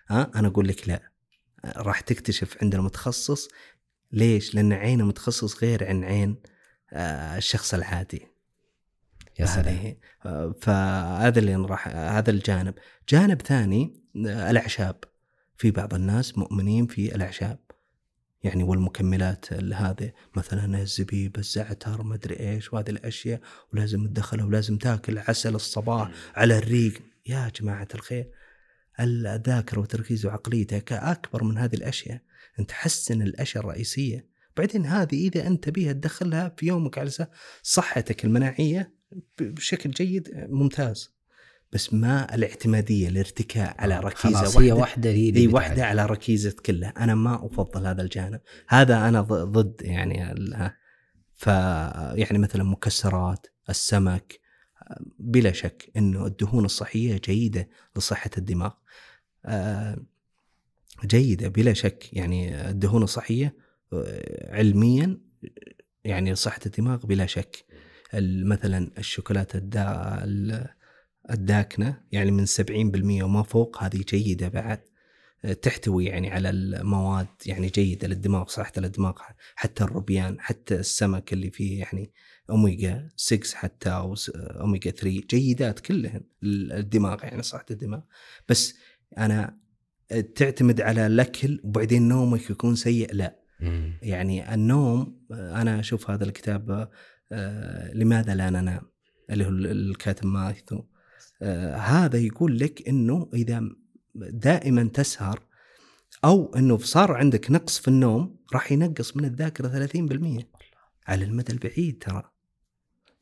ها؟ 0.09 0.31
أنا 0.35 0.49
أقول 0.49 0.69
لك 0.69 0.89
لا. 0.89 1.11
راح 1.77 2.01
تكتشف 2.01 2.57
عند 2.63 2.75
المتخصص 2.75 3.49
ليش؟ 4.13 4.55
لأن 4.55 4.73
عين 4.73 5.01
المتخصص 5.01 5.65
غير 5.65 5.89
عن 5.89 6.05
عين 6.05 6.37
آه، 6.93 7.37
الشخص 7.37 7.75
العادي. 7.75 8.27
يا 9.39 9.47
سلام. 9.47 9.97
فهذا 10.61 11.39
اللي 11.39 11.55
راح 11.57 11.89
هذا 11.89 12.31
الجانب. 12.31 12.75
جانب 13.09 13.43
ثاني 13.43 14.01
الأعشاب. 14.17 15.05
في 15.57 15.71
بعض 15.71 15.95
الناس 15.95 16.39
مؤمنين 16.39 16.87
في 16.87 17.15
الأعشاب. 17.15 17.59
يعني 18.43 18.63
والمكملات 18.63 19.53
ال- 19.53 19.75
هذه 19.75 20.13
مثلا 20.37 20.83
الزبيب 20.83 21.39
الزعتر 21.39 22.03
ما 22.03 22.15
أدري 22.15 22.41
إيش 22.41 22.73
وهذه 22.73 22.91
الأشياء 22.91 23.41
ولازم 23.73 24.07
تدخلها 24.07 24.45
ولازم 24.45 24.79
تاكل 24.79 25.19
عسل 25.19 25.55
الصباح 25.55 26.11
على 26.35 26.59
الريق. 26.59 27.03
يا 27.27 27.53
جماعة 27.61 27.89
الخير 27.95 28.31
الذاكرة 29.01 29.81
وتركيز 29.81 30.27
وعقليتك 30.27 30.93
اكبر 30.93 31.45
من 31.45 31.59
هذه 31.59 31.75
الأشياء. 31.75 32.21
أنت 32.59 32.73
حسن 32.73 33.23
الأشياء 33.23 33.65
الرئيسية. 33.65 34.27
بعدين 34.57 34.87
هذه 34.87 35.29
إذا 35.29 35.47
أنت 35.47 35.69
بيها 35.69 35.93
تدخلها 35.93 36.55
في 36.57 36.67
يومك 36.67 36.99
على 36.99 37.11
صحتك 37.63 38.25
المناعية 38.25 38.95
بشكل 39.41 39.91
جيد 39.91 40.31
ممتاز. 40.35 41.20
بس 41.73 41.95
ما 41.95 42.35
الاعتمادية 42.35 43.09
الارتكاء 43.09 43.75
على 43.79 44.01
ركيزة 44.01 44.39
خلاص 44.39 44.57
واحدة 44.57 44.67
هي 44.67 44.73
واحدة. 44.73 45.11
هي 45.11 45.29
اللي. 45.29 45.47
واحدة 45.47 45.87
على 45.87 46.07
ركيزة 46.07 46.57
كلها. 46.67 46.89
أنا 46.99 47.15
ما 47.15 47.47
أفضل 47.47 47.87
هذا 47.87 48.03
الجانب. 48.03 48.41
هذا 48.69 49.09
أنا 49.09 49.21
ضد 49.23 49.83
يعني 49.83 50.35
ف 51.35 51.47
يعني 52.17 52.39
مثلا 52.39 52.65
مكسرات 52.65 53.47
السمك 53.69 54.41
بلا 55.19 55.53
شك 55.53 55.91
إنه 55.97 56.27
الدهون 56.27 56.65
الصحية 56.65 57.21
جيدة 57.25 57.69
لصحة 57.97 58.31
الدماغ. 58.39 58.73
آه، 59.47 59.99
جيدة 61.05 61.49
بلا 61.49 61.73
شك. 61.73 62.09
يعني 62.13 62.71
الدهون 62.71 63.03
الصحية 63.03 63.57
آه، 63.93 64.57
علميا 64.57 65.21
يعني 66.05 66.33
لصحة 66.33 66.61
الدماغ 66.67 67.07
بلا 67.07 67.27
شك. 67.27 67.65
مثلا 68.45 68.91
الشوكولاتة 68.99 69.59
الداكنة 71.31 72.01
يعني 72.13 72.31
من 72.31 72.47
70% 72.47 73.23
وما 73.23 73.43
فوق 73.43 73.83
هذه 73.83 74.05
جيدة 74.09 74.49
بعد. 74.49 74.81
تحتوي 75.63 76.05
يعني 76.05 76.31
على 76.31 76.51
المواد 76.51 77.27
يعني 77.47 77.67
جيدة 77.69 78.09
للدماغ 78.09 78.47
صحة 78.47 78.73
للدماغ 78.77 79.13
حتى 79.55 79.85
الروبيان 79.85 80.41
حتى 80.41 80.75
السمك 80.75 81.33
اللي 81.33 81.51
فيه 81.51 81.79
يعني 81.81 82.13
اوميجا 82.51 83.09
6 83.17 83.57
حتى 83.57 83.91
أو 83.91 84.15
س- 84.15 84.31
اوميجا 84.31 84.91
3 84.91 85.23
جيدات 85.31 85.81
كلهن 85.81 86.21
للدماغ 86.43 87.19
يعني 87.25 87.43
صحة 87.43 87.65
الدماغ. 87.71 88.01
بس 88.49 88.75
أنا 89.19 89.57
تعتمد 90.35 90.81
على 90.81 91.07
الأكل 91.07 91.61
وبعدين 91.65 92.09
نومك 92.09 92.51
يكون 92.51 92.75
سيء؟ 92.75 93.15
لا. 93.15 93.37
مم. 93.61 93.99
يعني 94.03 94.55
النوم 94.55 95.21
أنا 95.31 95.81
أشوف 95.81 96.11
هذا 96.11 96.25
الكتاب 96.25 96.89
آه، 97.33 97.93
لماذا 97.95 98.35
لا 98.35 98.51
ننام؟ 98.51 98.83
اللي 99.31 99.45
هو 99.47 99.49
الكاتب 99.51 100.27
مايثو 100.27 100.77
آه، 100.77 100.87
هذا 101.77 102.19
يقول 102.19 102.59
لك 102.59 102.89
إنه 102.89 103.31
إذا 103.35 103.69
دائما 104.15 104.85
تسهر 104.85 105.43
أو 106.25 106.55
إنه 106.55 106.79
صار 106.79 107.13
عندك 107.13 107.51
نقص 107.51 107.79
في 107.79 107.89
النوم 107.89 108.37
راح 108.55 108.73
ينقص 108.73 109.17
من 109.17 109.25
الذاكرة 109.25 109.87
30% 109.87 110.45
على 111.07 111.25
المدى 111.25 111.53
البعيد 111.53 112.03
ترى 112.03 112.31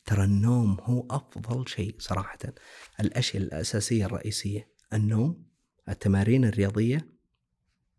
ترى 0.09 0.25
النوم 0.25 0.77
هو 0.81 1.07
أفضل 1.11 1.69
شيء 1.69 1.95
صراحة. 1.99 2.39
الأشياء 3.01 3.43
الأساسية 3.43 4.07
الرئيسية 4.07 4.69
النوم 4.93 5.47
التمارين 5.89 6.45
الرياضية 6.45 7.09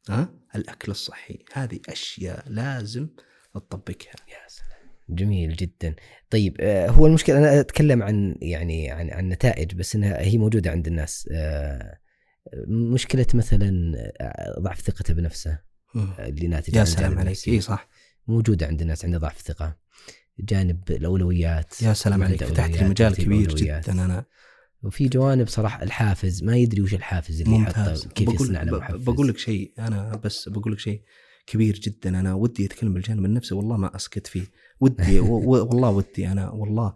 ها 0.10 0.34
الأكل 0.56 0.92
الصحي 0.92 1.46
هذه 1.54 1.80
أشياء 1.90 2.50
لازم 2.50 3.08
تطبقها. 3.54 4.14
يا 4.28 4.48
سلام. 4.48 4.69
جميل 5.10 5.56
جدا. 5.56 5.96
طيب 6.30 6.58
آه، 6.60 6.90
هو 6.90 7.08
المشكلة 7.08 7.38
أنا 7.38 7.60
أتكلم 7.60 8.04
عن 8.04 8.36
يعني 8.42 8.92
عن 8.92 9.10
عن 9.10 9.30
نتائج 9.30 9.76
بس 9.76 9.96
إنها 9.96 10.22
هي 10.22 10.38
موجودة 10.38 10.72
عند 10.72 10.88
الناس. 10.88 11.30
آه، 11.32 11.98
مشكلة 12.68 13.26
مثلا 13.34 13.94
آه، 14.22 14.60
ضعف 14.60 14.82
ثقته 14.82 15.14
بنفسه. 15.14 15.60
اللي 16.20 16.48
ناتج 16.48 16.76
يا 16.76 16.84
سلام 16.84 17.20
عليك. 17.20 17.48
اي 17.48 17.62
صح. 17.62 17.90
موجودة 18.28 18.68
عند 18.68 18.82
الناس 18.82 19.06
عنده 19.06 19.18
ضعف 19.18 19.42
ثقة. 19.42 19.78
جانب 20.40 20.92
الأولويات 20.92 21.82
يا 21.82 21.94
سلام 21.94 22.24
عليك. 22.24 22.44
فتحت 22.44 22.70
لي 22.70 22.90
مجال 22.90 23.16
كبير. 23.16 23.56
جدا 23.56 23.92
أنا. 23.92 24.26
وفي 24.84 25.08
جوانب 25.08 25.48
صراحة 25.48 25.84
الحافز 25.84 26.44
ما 26.44 26.58
يدري 26.58 26.82
وش 26.82 26.94
الحافز 26.94 27.42
اللي 27.42 27.56
يحطه 27.56 28.10
كيف 28.16 28.30
بقول 28.30 28.42
يصنع 28.42 28.64
له 28.64 28.78
محفز 28.78 29.04
بقول 29.04 29.28
لك 29.28 29.38
شيء 29.38 29.74
أنا 29.80 30.16
بس 30.24 30.50
بقول 30.50 30.74
لك 30.74 30.80
شيء 30.80 31.02
كبير 31.48 31.80
جدا. 31.80 32.20
أنا 32.20 32.34
ودي 32.34 32.66
أتكلم 32.66 32.94
بالجانب 32.94 33.26
النفسي 33.26 33.56
والله 33.56 33.78
ما 33.78 33.96
أسكت 33.96 34.28
فيه. 34.28 34.46
ودي 34.82 35.20
والله 35.30 35.90
ودي 35.90 36.28
أنا 36.32 36.50
والله. 36.50 36.96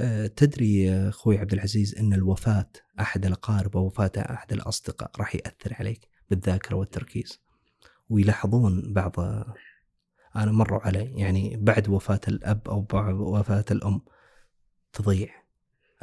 آه، 0.00 0.26
تدري 0.26 0.82
يا 0.84 1.08
أخوي 1.08 1.38
عبد 1.38 1.52
العزيز 1.52 1.94
أن 1.98 2.12
الوفاة 2.12 2.70
أحد 3.00 3.26
الأقارب 3.26 3.76
أو 3.76 3.86
وفاة 3.86 4.12
أحد 4.16 4.52
الأصدقاء 4.52 5.10
راح 5.18 5.34
يأثر 5.34 5.74
عليك 5.78 6.08
بالذاكرة 6.30 6.76
والتركيز. 6.76 7.40
ويلاحظون 8.10 8.92
بعض 8.92 9.14
أنا 10.36 10.52
مروا 10.52 10.80
علي 10.80 11.12
يعني 11.16 11.56
بعد 11.56 11.88
وفاة 11.88 12.20
الأب 12.28 12.68
أو 12.68 12.80
بعد 12.80 13.14
وفاة 13.14 13.64
الأم 13.70 14.00
تضيع. 14.92 15.42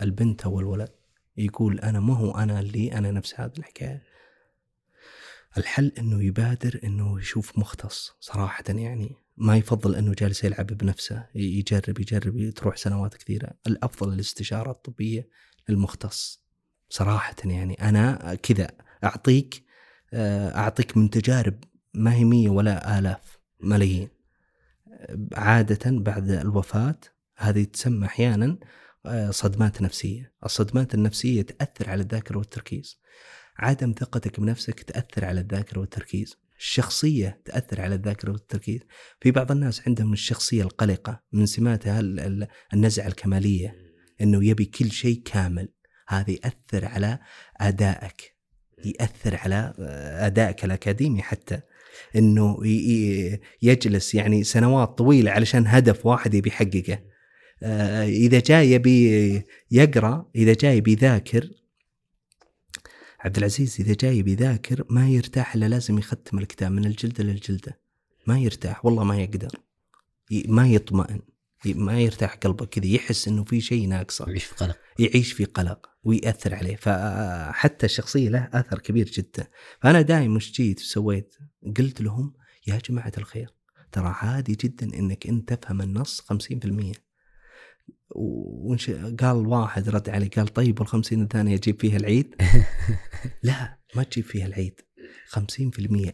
البنت 0.02 0.44
أو 0.44 0.60
الولد 0.60 0.90
يقول 1.38 1.80
أنا 1.80 2.00
ما 2.00 2.18
هو 2.18 2.32
أنا 2.32 2.60
اللي 2.60 2.94
أنا 2.94 3.12
نفس 3.12 3.40
هذه 3.40 3.52
الحكاية. 3.58 4.04
الحل 5.58 5.92
إنه 5.98 6.24
يبادر 6.24 6.80
إنه 6.84 7.20
يشوف 7.20 7.58
مختص 7.58 8.16
صراحة 8.20 8.64
يعني. 8.70 9.16
ما 9.40 9.58
يفضل 9.58 9.96
إنه 9.96 10.14
جالس 10.14 10.44
يلعب 10.44 10.68
بنفسه 10.68 11.26
يجرب 11.36 12.00
يجرب 12.00 12.50
تروح 12.50 12.78
سنوات 12.78 13.16
كثيرة. 13.16 13.52
الأفضل 13.68 14.14
الاستشارة 14.14 14.72
الطبية 14.72 15.30
للمختص. 15.70 16.44
صراحة 16.90 17.36
يعني 17.46 17.74
أنا 17.74 18.36
كذا 18.44 18.68
أعطيك 19.04 19.64
آه، 20.14 20.58
أعطيك 20.58 20.98
من 20.98 21.10
تجارب 21.10 21.64
ما 21.94 22.14
هي 22.14 22.24
مية 22.24 22.50
ولا 22.50 23.00
آلاف 23.00 23.40
ملايين. 23.60 24.10
عاده 25.34 25.80
بعد 25.86 26.30
الوفاة 26.30 27.00
هذه 27.38 27.64
تسمى 27.64 28.06
أحيانا 28.06 28.58
آه، 29.06 29.32
صدمات 29.32 29.82
نفسية. 29.82 30.34
الصدمات 30.46 30.94
النفسية 30.94 31.42
تأثر 31.42 31.90
على 31.90 32.02
الذاكرة 32.02 32.38
والتركيز. 32.38 33.00
عدم 33.58 33.94
ثقتك 34.00 34.40
بنفسك 34.40 34.84
تأثر 34.84 35.26
على 35.26 35.40
الذاكرة 35.40 35.80
والتركيز. 35.80 36.38
الشخصية 36.60 37.42
تأثر 37.46 37.82
على 37.82 37.96
الذاكرة 37.96 38.32
والتركيز. 38.32 38.80
في 39.22 39.32
بعض 39.32 39.52
الناس 39.52 39.82
عندهم 39.88 40.14
الشخصية 40.14 40.64
القلقة 40.64 41.24
من 41.32 41.46
سماتها 41.46 42.00
ال- 42.00 42.20
ال- 42.20 42.48
النزعة 42.74 43.08
الكمالية 43.08 43.76
أنه 44.22 44.46
يبي 44.46 44.66
كل 44.66 44.92
شيء 44.92 45.22
كامل. 45.26 45.70
هذا 46.08 46.32
يأثر 46.32 46.86
على 46.86 47.20
أدائك 47.58 48.36
يأثر 48.86 49.36
على 49.36 49.74
آه، 49.80 50.26
أدائك 50.28 50.66
الأكاديمي 50.66 51.22
حتى. 51.22 51.60
أنه 52.16 52.58
يجلس 53.62 54.16
يعني 54.16 54.44
سنوات 54.44 54.98
طويلة 54.98 55.32
علشان 55.32 55.68
هدف 55.68 56.06
واحد 56.06 56.34
يبي 56.34 56.50
يحققه. 56.50 57.00
آه، 57.64 58.04
إذا 58.04 58.40
جاء 58.40 58.64
يبي 58.64 59.44
يقرأ 59.72 60.30
إذا 60.36 60.54
جاء 60.54 60.74
يبي 60.76 60.92
يذاكر 60.92 61.50
عبد 63.20 63.38
العزيز 63.38 63.76
إذا 63.80 63.94
جاي 63.94 64.22
بيذاكر 64.22 64.86
ما 64.90 65.10
يرتاح 65.10 65.56
إلا 65.56 65.70
لازم 65.70 65.98
يختم 65.98 66.40
الكتاب 66.40 66.72
من 66.72 66.86
الجلدة 66.86 67.24
للجلدة. 67.24 67.80
ما 68.28 68.40
يرتاح 68.40 68.86
والله 68.86 69.04
ما 69.04 69.18
يقدر. 69.18 69.52
ما 70.46 70.68
يطمئن. 70.68 71.22
ما 71.66 72.00
يرتاح 72.00 72.36
قلبه 72.36 72.66
كذا 72.66 72.86
يحس 72.86 73.28
إنه 73.28 73.44
في 73.44 73.62
شيء 73.62 73.88
ناقصه. 73.88 74.26
يعيش 74.28 74.44
في 74.44 74.56
قلق. 74.56 74.78
يعيش 75.00 75.34
في 75.34 75.46
قلق 75.46 75.90
ويأثر 76.04 76.56
عليه. 76.56 76.76
فحتى 76.76 77.86
الشخصية 77.86 78.30
له 78.30 78.50
أثر 78.54 78.80
كبير 78.80 79.06
جدا. 79.06 79.48
فأنا 79.82 80.02
دائما 80.02 80.36
مش 80.36 80.52
جيت 80.52 80.80
وسويت؟ 80.80 81.36
قلت 81.78 82.02
لهم 82.02 82.34
يا 82.68 82.82
جماعة 82.90 83.12
الخير 83.18 83.54
ترى 83.92 84.08
عادي 84.08 84.56
جدا 84.56 84.98
إنك 85.00 85.28
انت 85.28 85.54
تفهم 85.54 85.82
النص 85.82 86.22
50% 86.22 86.26
وإنش... 86.32 86.98
قال 89.20 89.48
واحد 89.48 89.90
رد 89.90 90.10
علي 90.10 90.28
قال 90.28 90.48
طيب 90.48 90.80
والخمسين 90.80 91.22
الثانية 91.22 91.56
أجيب 91.56 91.82
فيها 91.82 91.98
العيد؟ 91.98 92.36
لا 93.44 93.80
ما 93.96 94.04
تجيب 94.04 94.26
فيها 94.26 94.46
العيد. 94.46 94.82
50% 95.30 95.40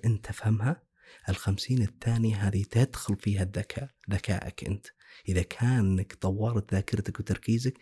أنت 0.05 0.26
تفهمها؟ 0.26 0.84
الخمسين 1.30 1.81
الثانية 1.81 2.35
هذه 2.35 2.63
تدخل 2.72 3.15
فيها 3.15 3.43
الذكاء 3.43 3.89
ذكائك 4.11 4.63
أنت. 4.63 4.88
إذا 5.30 5.41
كانك 5.41 6.13
طورت 6.13 6.73
ذاكرتك 6.73 7.19
وتركيزك 7.19 7.73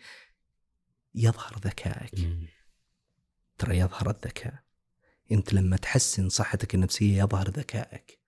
يظهر 1.14 1.58
ذكائك. 1.64 2.28
ترى 3.58 3.78
يظهر 3.78 4.10
الذكاء. 4.10 4.64
أنت 5.32 5.52
لما 5.52 5.76
تحسن 5.76 6.28
صحتك 6.28 6.74
النفسية 6.74 7.18
يظهر 7.18 7.50
ذكائك. 7.50 8.18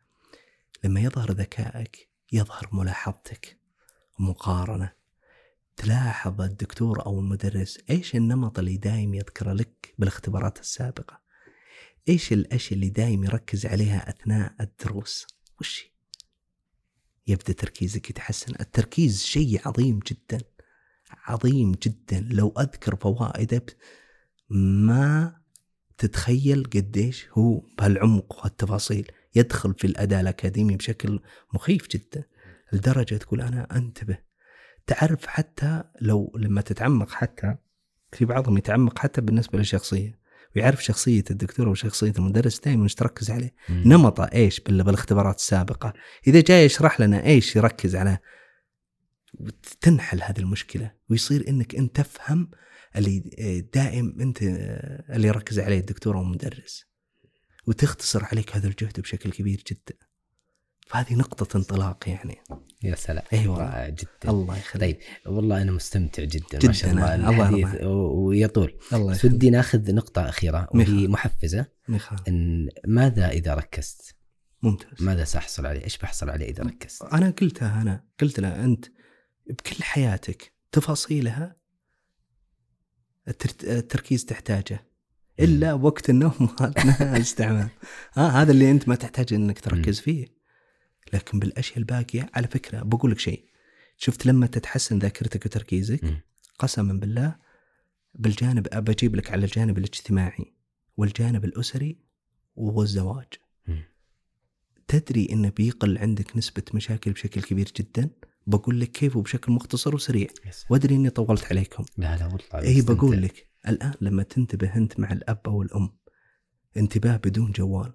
لما 0.85 1.01
يظهر 1.01 1.33
ذكائك 1.33 2.09
يظهر 2.33 2.69
ملاحظتك 2.73 3.61
ومقارنه 4.19 4.93
تلاحظ 5.77 6.41
الدكتور 6.41 7.07
أو 7.07 7.21
المدرس 7.21 7.79
إيش 7.91 8.17
النمط 8.17 8.59
اللي 8.59 8.77
دايم 8.77 9.15
يذكره 9.15 9.53
لك 9.53 9.95
بالاختبارات 9.99 10.61
السابقة؟ 10.61 11.21
إيش 12.09 12.33
الأشياء 12.33 12.75
اللي 12.75 12.89
دايم 12.89 13.25
يركز 13.25 13.67
عليها 13.67 14.11
أثناء 14.11 14.55
الدروس؟ 14.61 15.27
وش 15.61 15.83
هي؟ 15.83 15.91
يبدأ 17.27 17.53
تركيزك 17.53 18.11
يتحسن. 18.11 18.55
التركيز 18.61 19.23
شيء 19.23 19.69
عظيم 19.69 19.99
جدا 19.99 20.39
عظيم 21.11 21.73
جدا. 21.73 22.21
لو 22.31 22.55
أذكر 22.59 22.97
فوائده 22.97 23.67
ما 24.51 25.41
تتخيل 25.99 26.65
قديش 26.65 27.29
هو 27.33 27.63
بهالعمق 27.79 28.45
والتفاصيل 28.45 29.13
يدخل 29.35 29.75
في 29.75 29.87
الأداء 29.87 30.21
الأكاديمي 30.21 30.77
بشكل 30.77 31.21
مخيف 31.55 31.89
جدا 31.89 32.25
لدرجة 32.73 33.15
تقول 33.17 33.41
أنا 33.41 33.77
أنتبه 33.77 34.26
تعرف 34.87 35.27
حتى 35.27 35.85
لو 36.01 36.33
لما 36.37 36.61
تتعمق 36.61 37.11
حتى 37.11 37.57
في 38.13 38.25
بعضهم 38.25 38.59
يتعمق 38.59 38.99
حتى 38.99 39.21
بالنسبة 39.21 39.59
للشخصية 39.59 40.19
ويعرف 40.57 40.85
شخصية 40.85 41.25
الدكتور 41.31 41.69
وشخصيه 41.69 42.13
المدرس 42.19 42.61
دائما 42.61 42.85
إيش 42.85 42.95
تركز 42.95 43.31
عليه. 43.31 43.55
نمطه 43.71 44.25
إيش 44.25 44.61
بال- 44.61 44.85
بالاختبارات 44.85 45.39
السابقة. 45.39 45.93
إذا 46.27 46.41
جاي 46.41 46.65
يشرح 46.65 47.01
لنا 47.01 47.25
إيش 47.27 47.57
يركز 47.57 47.97
على 47.97 48.19
تنحل 49.81 50.23
هذه 50.23 50.39
المشكلة 50.39 50.93
ويصير 51.11 51.49
إنك 51.49 51.75
أنت 51.75 51.97
تفهم 52.01 52.51
اللي 52.97 53.21
دائم 53.75 54.17
أنت 54.21 54.43
اللي 55.11 55.29
يركز 55.29 55.59
عليه 55.61 55.81
الدكتور 55.81 56.17
أو 56.17 56.23
المدرس. 56.23 56.85
وتختصر 57.67 58.25
عليك 58.25 58.57
هذا 58.57 58.69
الجهد 58.69 59.01
بشكل 59.01 59.31
كبير 59.31 59.63
جدا. 59.71 59.99
فهذه 60.87 61.15
نقطة 61.15 61.57
انطلاق 61.57 62.09
يعني. 62.09 62.37
يا 62.83 62.95
سلام. 62.95 63.25
اي 63.33 63.47
والله 63.49 63.65
رائع 63.65 63.89
جدا. 63.89 64.09
الله 64.29 64.57
يخليك. 64.59 64.81
طيب 65.25 65.35
والله 65.35 65.63
أنا 65.63 65.73
مستمتع 65.73 66.25
جدا, 66.25 66.59
جداً 66.59 66.67
ما 66.67 66.73
شاء 66.73 66.91
الله. 66.91 67.15
الله 67.15 67.49
الحديث 67.49 67.83
ويطول. 67.85 68.79
الله 68.93 69.11
بس 69.13 69.17
يخليك. 69.19 69.35
ودي 69.35 69.51
ناخذ 69.51 69.95
نقطة 69.95 70.29
أخيرة 70.29 70.69
وهي. 70.75 71.09
محفزة. 71.09 71.67
ميخا. 71.89 72.17
إن 72.29 72.69
ماذا 72.87 73.29
إذا 73.29 73.55
ركزت؟ 73.55 74.17
ممتاز. 74.63 75.03
ماذا 75.03 75.25
سأحصل 75.25 75.67
عليه؟ 75.67 75.85
إيش 75.85 75.99
بحصل 75.99 76.31
عليه 76.31 76.49
إذا 76.49 76.63
ركزت؟ 76.63 77.03
أنا 77.03 77.31
قلتها 77.31 77.83
أنا 77.83 78.05
قلت 78.21 78.41
له 78.41 78.65
أنت 78.65 78.85
بكل 79.47 79.83
حياتك 79.83 80.53
تفاصيلها 80.73 81.57
التر- 83.29 83.69
التركيز 83.69 84.25
تحتاجه. 84.25 84.87
إلا 85.41 85.73
وقت 85.73 86.11
النوم 86.11 86.49
اثناء 86.61 87.17
الاستعمال 87.17 87.69
ها 88.15 88.43
هذا 88.43 88.53
اللي 88.53 88.71
أنت 88.71 88.89
ما 88.89 88.95
تحتاج 88.95 89.35
إنك 89.35 89.61
تركز 89.61 90.01
فيه. 90.01 90.36
لكن 91.13 91.39
بالأشياء 91.39 91.79
الباقية 91.79 92.31
على 92.35 92.47
فكرة 92.49 92.83
بقول 92.83 93.11
لك 93.11 93.19
شيء 93.19 93.45
شفت 93.97 94.27
لما 94.27 94.47
تتحسن 94.47 94.99
ذاكرتك 94.99 95.47
وتركيزك. 95.47 96.05
قسما 96.59 96.93
بالله 96.93 97.37
بالجانب 98.15 98.69
ابى 98.73 98.93
أجيب 98.93 99.17
لك 99.17 99.31
على 99.31 99.45
الجانب 99.45 99.79
الاجتماعي 99.79 100.53
والجانب 100.97 101.45
الأسري 101.45 101.99
والزواج. 102.57 103.27
تدري 104.89 105.29
انه 105.33 105.49
بيقل 105.49 105.99
عندك 105.99 106.37
نسبة 106.37 106.63
مشاكل 106.75 107.13
بشكل 107.13 107.43
كبير 107.43 107.73
جدا 107.77 108.11
بقول 108.47 108.81
لك 108.81 108.91
كيف 108.91 109.17
وبشكل 109.17 109.53
مختصر 109.53 109.95
وسريع 109.95 110.29
يس. 110.47 110.65
وأدري 110.71 110.95
إني 110.95 111.11
طولت 111.11 111.45
عليكم 111.45 111.85
لا 111.97 112.17
لا 112.17 112.27
والله 112.27 112.69
اي. 112.69 112.83
بقول 112.83 113.23
لك 113.23 113.49
الآن 113.69 113.95
لما 114.01 114.23
تنتبه 114.23 114.77
أنت 114.77 115.01
مع 115.01 115.13
الأب 115.13 115.41
أو 115.47 115.63
الأم 115.63 115.91
انتباه 116.77 117.17
بدون 117.17 117.53
جوال 117.53 117.93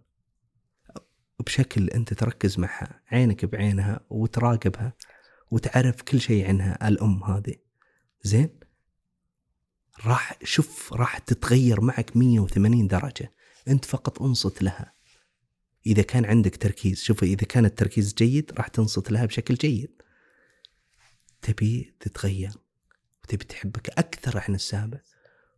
بشكل 1.42 1.90
أنت 1.90 2.14
تركز 2.14 2.60
معها 2.60 3.02
عينك 3.12 3.46
بعينها 3.46 4.00
وتراقبها 4.10 4.94
وتعرف 5.52 6.02
كل 6.02 6.22
شيء 6.22 6.48
عنها 6.48 6.88
الأم 6.88 7.24
هذه. 7.24 7.56
زين؟ 8.24 8.50
راح 10.06 10.40
شوف 10.44 10.94
راح 10.94 11.18
تتغير 11.18 11.82
معك 11.82 12.18
180 12.18 12.88
درجة. 12.88 13.34
أنت 13.68 13.86
فقط 13.86 14.22
انصت 14.22 14.64
لها. 14.64 14.94
إذا 15.86 16.02
كان 16.02 16.26
عندك 16.26 16.56
تركيز 16.56 17.04
شوف 17.04 17.24
إذا 17.24 17.46
كان 17.46 17.66
التركيز 17.66 18.14
جيد 18.14 18.52
راح 18.58 18.68
تنصت 18.68 19.12
لها 19.12 19.26
بشكل 19.26 19.56
جيد. 19.56 20.02
تبي 21.42 21.94
تتغير 22.00 22.52
وتبي 23.24 23.46
تحبك 23.46 23.90
أكثر 23.90 24.38
عن 24.48 24.56
السابق 24.56 25.02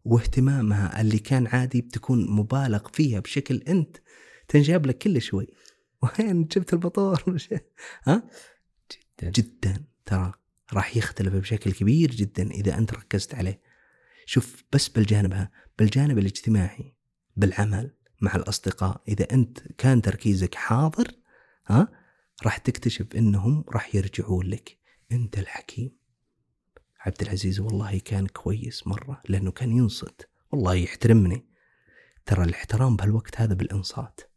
واهتمامها 0.06 1.02
اللي 1.02 1.20
كان 1.20 1.48
عادي 1.48 1.82
بتكون 1.82 2.32
مبالغ 2.32 2.88
فيها 2.94 3.20
بشكل 3.20 3.56
أنت 3.56 3.98
تنجاب 4.48 4.86
لك 4.86 4.98
كل 4.98 5.22
شوي. 5.22 5.48
وين 6.04 6.44
جبت 6.44 6.74
البطور؟ 6.74 7.24
ها؟ 8.08 8.24
جدا. 8.92 9.30
جدا. 9.30 9.84
ترى 10.06 10.34
راح 10.74 10.98
يختلف 10.98 11.34
بشكل 11.34 11.72
كبير 11.72 12.12
جدا 12.12 12.52
إذا 12.52 12.78
أنت 12.78 12.94
ركزت 12.94 13.36
عليه. 13.36 13.62
شوف 14.26 14.64
بس 14.72 14.88
بالجانبها 14.88 15.52
بالجانب 15.80 16.18
الاجتماعي 16.18 16.96
بالعمل 17.36 17.92
مع 18.22 18.36
الأصدقاء 18.36 19.02
إذا 19.08 19.28
أنت 19.32 19.60
كان 19.78 20.02
تركيزك 20.02 20.56
حاضر 20.56 21.08
ها 21.68 21.88
راح 22.46 22.58
تكتشف 22.58 23.16
إنهم 23.16 23.66
راح 23.70 23.96
يرجعون 23.96 24.46
لك. 24.46 24.78
أنت 25.12 25.40
الحكيم. 25.40 25.98
عبد 27.00 27.22
العزيز 27.22 27.60
والله 27.60 28.00
كان 28.00 28.28
كويس 28.28 28.88
مرة 28.88 29.22
لأنه 29.30 29.52
كان 29.52 29.72
ينصت. 29.72 30.30
والله 30.52 30.74
يحترمني. 30.74 31.46
ترى 32.26 32.44
الاحترام 32.44 32.96
بهالوقت 32.96 33.42
هذا 33.42 33.54
بالإنصات. 33.54 34.33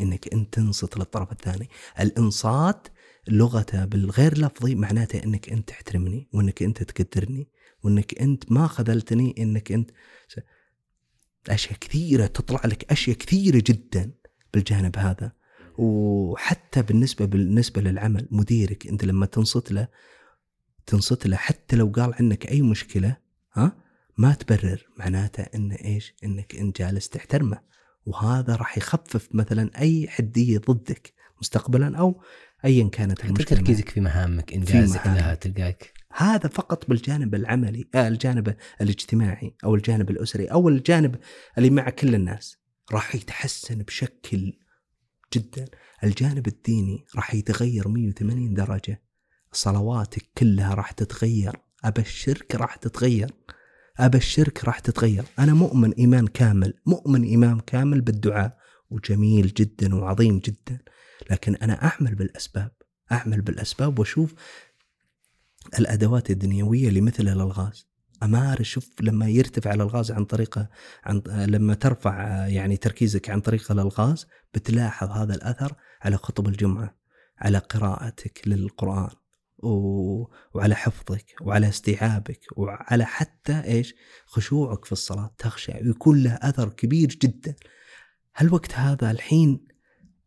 إنك 0.00 0.32
انت 0.32 0.54
تنصت 0.54 0.98
للطرف 0.98 1.32
الثاني. 1.32 1.68
الإنصات 2.00 2.88
لغته 3.28 3.84
بالغير 3.84 4.38
لفظي 4.38 4.74
معناته 4.74 5.24
إنك 5.24 5.50
انت 5.50 5.68
تحترمني 5.68 6.28
وإنك 6.32 6.62
انت 6.62 6.82
تقدرني 6.82 7.48
وإنك 7.82 8.20
انت 8.20 8.52
ما 8.52 8.66
خذلتني 8.66 9.34
إنك 9.38 9.72
انت 9.72 9.90
أشياء 11.48 11.78
كثيرة 11.78 12.26
تطلع 12.26 12.60
لك 12.64 12.92
أشياء 12.92 13.16
كثيرة 13.16 13.62
جدا 13.66 14.10
بالجانب 14.54 14.98
هذا. 14.98 15.32
وحتى 15.78 16.82
بالنسبة 16.82 17.24
بالنسبة 17.24 17.80
للعمل 17.80 18.28
مديرك 18.30 18.86
أنت 18.86 19.04
لما 19.04 19.26
تنصت 19.26 19.72
له 19.72 19.88
تنصت 20.86 21.26
له 21.26 21.36
حتى 21.36 21.76
لو 21.76 21.92
قال 21.96 22.14
عنك 22.14 22.50
أي 22.50 22.62
مشكلة 22.62 23.16
ها 23.52 23.76
ما 24.18 24.34
تبرر. 24.34 24.86
معناته 24.98 25.42
ان 25.42 25.72
إيش؟ 25.72 26.14
إنك 26.24 26.56
انت 26.56 26.78
جالس 26.78 27.08
تحترمه. 27.08 27.60
وهذا 28.06 28.56
راح 28.56 28.78
يخفف 28.78 29.28
مثلا 29.32 29.70
أي 29.80 30.08
حدية 30.08 30.58
ضدك 30.58 31.12
مستقبلا 31.40 31.98
أو 31.98 32.22
ايا 32.64 32.88
كانت 32.88 33.24
المشكلة. 33.24 33.58
تركيزك 33.58 33.88
في 33.88 34.00
مهامك 34.00 34.52
إنجازك. 34.52 35.06
لها 35.06 35.34
تلقاك. 35.34 35.92
هذا 36.12 36.48
فقط 36.48 36.88
بالجانب 36.88 37.34
العملي 37.34 37.88
آه 37.94 38.08
الجانب 38.08 38.56
الاجتماعي 38.80 39.54
أو 39.64 39.74
الجانب 39.74 40.10
الأسري 40.10 40.46
أو 40.46 40.68
الجانب 40.68 41.16
اللي 41.58 41.70
مع 41.70 41.90
كل 41.90 42.14
الناس. 42.14 42.56
راح 42.92 43.14
يتحسن 43.14 43.78
بشكل 43.78 44.52
جدا. 45.34 45.64
الجانب 46.04 46.46
الديني 46.46 47.04
راح 47.16 47.34
يتغير 47.34 47.88
180 47.88 48.54
درجة. 48.54 49.02
صلواتك 49.52 50.30
كلها 50.38 50.74
راح 50.74 50.90
تتغير. 50.90 51.56
ابشرك 51.84 52.54
راح 52.54 52.76
تتغير. 52.76 53.30
أبشرك 53.98 54.64
راح 54.64 54.78
تتغير. 54.78 55.24
أنا 55.38 55.54
مؤمن 55.54 55.92
إيمان 55.92 56.26
كامل 56.26 56.74
مؤمن 56.86 57.22
إيمان 57.22 57.60
كامل 57.60 58.00
بالدعاء 58.00 58.58
وجميل 58.90 59.46
جدا 59.56 59.94
وعظيم 59.94 60.38
جدا. 60.38 60.78
لكن 61.30 61.54
أنا 61.54 61.84
أعمل 61.84 62.14
بالأسباب 62.14 62.72
أعمل 63.12 63.40
بالأسباب 63.40 63.98
وأشوف 63.98 64.34
الأدوات 65.78 66.30
الدنيوية 66.30 66.88
اللي 66.88 67.00
مثل 67.00 67.22
الألغاز. 67.22 67.90
امارس 68.22 68.66
شوف 68.66 68.90
لما 69.00 69.28
يرتفع 69.28 69.74
الألغاز 69.74 70.10
عن 70.10 70.24
طريقة 70.24 70.68
عن 71.04 71.22
لما 71.26 71.74
ترفع 71.74 72.46
يعني 72.46 72.76
تركيزك 72.76 73.30
عن 73.30 73.40
طريق 73.40 73.72
الألغاز 73.72 74.26
بتلاحظ 74.54 75.10
هذا 75.10 75.34
الأثر 75.34 75.72
على 76.02 76.16
خطب 76.16 76.48
الجمعة 76.48 76.96
على 77.38 77.58
قراءتك 77.58 78.42
للقرآن. 78.46 79.10
و... 79.62 80.26
وعلى 80.54 80.74
حفظك 80.74 81.24
وعلى 81.40 81.68
استيعابك 81.68 82.40
وعلى 82.56 83.04
حتى 83.04 83.62
إيش؟ 83.64 83.94
خشوعك 84.26 84.84
في 84.84 84.92
الصلاة 84.92 85.34
تخشع 85.38 85.76
ويكون 85.76 86.22
له 86.22 86.38
أثر 86.42 86.68
كبير 86.68 87.08
جدا. 87.08 87.54
هالوقت 88.36 88.74
هذا 88.74 89.10
الحين 89.10 89.66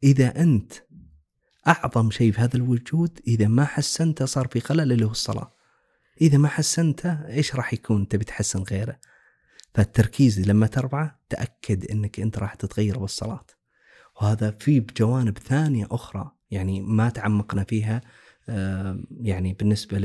إذا 0.04 0.42
أنت 0.42 0.74
أعظم 1.68 2.12
شيء 2.12 2.32
في 2.32 2.42
هذا 2.42 2.56
الوجود 2.56 3.20
إذا 3.28 3.48
ما 3.48 3.66
حسنته 3.66 4.26
صار 4.26 4.48
في 4.48 4.60
خلل 4.60 4.92
اللي 4.92 5.06
هو 5.06 5.12
الصلاة. 5.12 5.54
إذا 6.22 6.38
ما 6.38 6.48
حسنته 6.48 7.28
إيش 7.28 7.56
راح 7.56 7.74
يكون؟ 7.74 8.08
تبي 8.08 8.26
تحسن 8.26 8.64
غيره. 8.64 9.00
فالتركيز 9.74 10.50
لما 10.50 10.68
ترفعه 10.68 11.20
تأكد 11.30 11.92
إنك 11.92 12.20
أنت 12.20 12.38
راح 12.38 12.56
تتغير 12.56 13.00
بالصلاة. 13.00 13.46
وهذا 14.22 14.52
في 14.52 14.80
بجوانب 14.80 15.38
ثانية 15.38 15.88
أخرى 15.92 16.32
يعني 16.52 16.82
ما 16.82 17.10
تعمقنا 17.10 17.64
فيها 17.64 18.02
يعني 19.22 19.54
بالنسبة 19.54 19.98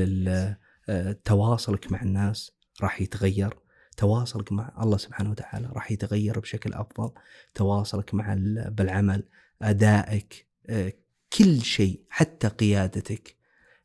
لتواصلك 0.89 1.91
مع 1.91 2.01
الناس 2.01 2.51
راح 2.81 3.01
يتغير. 3.01 3.53
تواصلك 3.97 4.51
مع 4.51 4.73
الله 4.81 4.97
سبحانه 4.97 5.31
وتعالى 5.31 5.69
راح 5.73 5.91
يتغير 5.91 6.39
بشكل 6.39 6.73
أفضل. 6.73 7.11
تواصلك 7.55 8.13
مع 8.13 8.33
ال- 8.33 8.71
بالعمل 8.71 9.23
أدائك 9.61 10.47
آه، 10.69 10.93
كل 11.37 11.61
شيء 11.61 12.03
حتى 12.09 12.47
قيادتك 12.47 13.35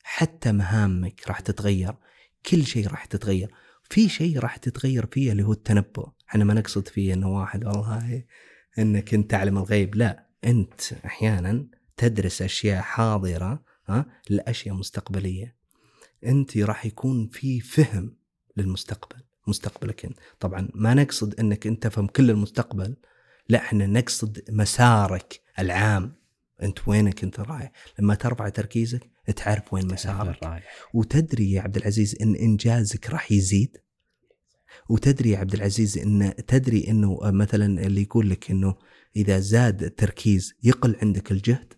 حتى 0.02 0.52
مهامك 0.52 1.28
راح 1.28 1.40
تتغير. 1.40 1.94
كل 2.51 2.66
شيء 2.66 2.89
راح 2.89 3.05
تتغير. 3.05 3.51
في 3.82 4.09
شيء 4.09 4.39
راح 4.39 4.56
تتغير 4.56 5.06
فيه 5.06 5.32
اللي 5.32 5.43
هو 5.43 5.52
التنبؤ. 5.52 6.09
إحنا 6.28 6.44
ما 6.44 6.55
نقصد 6.55 6.89
فيه 6.89 7.14
إنه 7.14 7.28
واحد 7.40 7.64
والله 7.64 8.24
إنك 8.78 9.14
أنت 9.14 9.31
تعلم 9.31 9.59
الغيب. 9.59 9.94
لا 9.94 10.26
أنت 10.44 10.81
أحيانا 11.06 11.66
تدرس 11.97 12.43
أشياء 12.43 12.82
حاضرة 12.82 13.62
ها 13.86 14.06
لأشياء 14.31 14.74
مستقبلية. 14.74 15.56
أنت 16.27 16.59
راح 16.59 16.86
يكون 16.86 17.28
في 17.28 17.61
فهم 17.61 18.16
للمستقبل 18.56 19.23
مستقبلك 19.47 20.05
أنت. 20.05 20.19
طبعا 20.40 20.69
ما 20.74 20.94
نقصد 20.94 21.40
أنك 21.40 21.66
أنت 21.66 21.82
تفهم 21.82 22.06
كل 22.06 22.31
المستقبل 22.31 22.97
لا 23.48 23.59
إحنا 23.59 23.86
نقصد 23.86 24.44
مسارك 24.48 25.40
العام. 25.59 26.16
أنت 26.62 26.89
وينك 26.89 27.24
أنت 27.24 27.40
رايح؟ 27.40 27.73
لما 27.98 28.15
ترفع 28.15 28.48
تركيزك 28.48 29.11
تعرف 29.36 29.74
وين 29.74 29.86
مسارك. 29.86 30.43
رايح. 30.43 30.65
وتدري 30.94 31.52
يا 31.52 31.61
عبد 31.62 31.77
العزيز 31.77 32.16
إن 32.23 32.35
إنجازك 32.35 33.11
راح 33.11 33.32
يزيد؟ 33.32 33.77
وتدري 34.89 35.31
يا 35.31 35.39
عبد 35.39 35.55
العزيز 35.55 35.98
إن 35.98 36.35
تدري 36.47 36.89
إنه 36.89 37.19
مثلا 37.23 37.86
اللي 37.86 38.02
يقول 38.02 38.31
لك 38.31 38.51
إنه 38.51 38.74
إذا 39.16 39.39
زاد 39.39 39.82
التركيز 39.82 40.55
يقل 40.62 40.97
عندك 41.02 41.32
الجهد؟ 41.32 41.73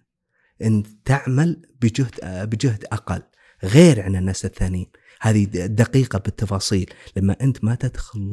إن 0.63 0.83
تعمل 1.05 1.63
بجهد 1.83 2.11
بجهد 2.23 2.85
أقل 2.85 3.23
غير 3.65 4.03
عن 4.03 4.17
الناس 4.17 4.45
الثانيين. 4.45 4.87
هذه 5.21 5.45
دقيقة 5.67 6.19
بالتفاصيل. 6.19 6.91
لما 7.17 7.37
أنت 7.41 7.65
ما 7.65 7.75
تدخل 7.75 8.31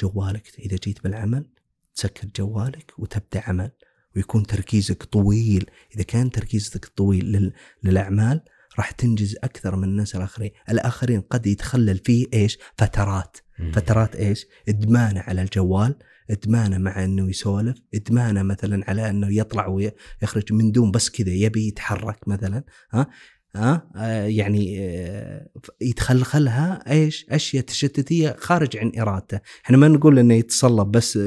جوالك 0.00 0.52
إذا 0.58 0.76
جيت 0.76 1.04
بالعمل 1.04 1.50
تسكر 1.94 2.28
جوالك 2.36 2.92
وتبدأ 2.98 3.42
عمل 3.46 3.70
ويكون 4.16 4.46
تركيزك 4.46 5.02
طويل. 5.02 5.70
إذا 5.94 6.02
كان 6.02 6.30
تركيزك 6.30 6.84
طويل 6.84 7.32
لل... 7.32 7.52
للأعمال 7.82 8.40
راح 8.78 8.90
تنجز 8.90 9.36
أكثر 9.44 9.76
من 9.76 9.84
الناس 9.84 10.16
الآخرين. 10.16 10.50
الآخرين 10.70 11.20
قد 11.20 11.46
يتخلل 11.46 11.98
فيه 11.98 12.26
إيش؟ 12.34 12.58
فترات. 12.78 13.36
فترات 13.72 14.16
إيش؟ 14.16 14.46
ادمانه 14.68 15.20
على 15.20 15.42
الجوال، 15.42 15.98
ادمانه 16.30 16.78
مع 16.78 17.04
إنه 17.04 17.30
يسولف، 17.30 17.76
ادمانه 17.94 18.42
مثلا 18.42 18.90
على 18.90 19.10
إنه 19.10 19.34
يطلع 19.34 19.66
ويخرج 19.66 20.52
من 20.52 20.72
دون 20.72 20.90
بس 20.90 21.10
كذا 21.10 21.32
يبي 21.32 21.68
يتحرك 21.68 22.28
مثلا، 22.28 22.64
ها؟ 22.90 23.10
ها؟ 23.56 23.90
آه 23.96 24.24
يعني 24.24 24.76
آه 24.80 25.48
يتخلخلها 25.80 26.92
إيش؟ 26.92 27.26
أشياء 27.30 27.64
تشتتية 27.64 28.36
خارج 28.38 28.76
عن 28.76 28.92
إرادته، 28.98 29.40
إحنا 29.64 29.76
ما 29.76 29.88
نقول 29.88 30.18
إنه 30.18 30.34
يتصلب 30.34 30.90
بس 30.92 31.18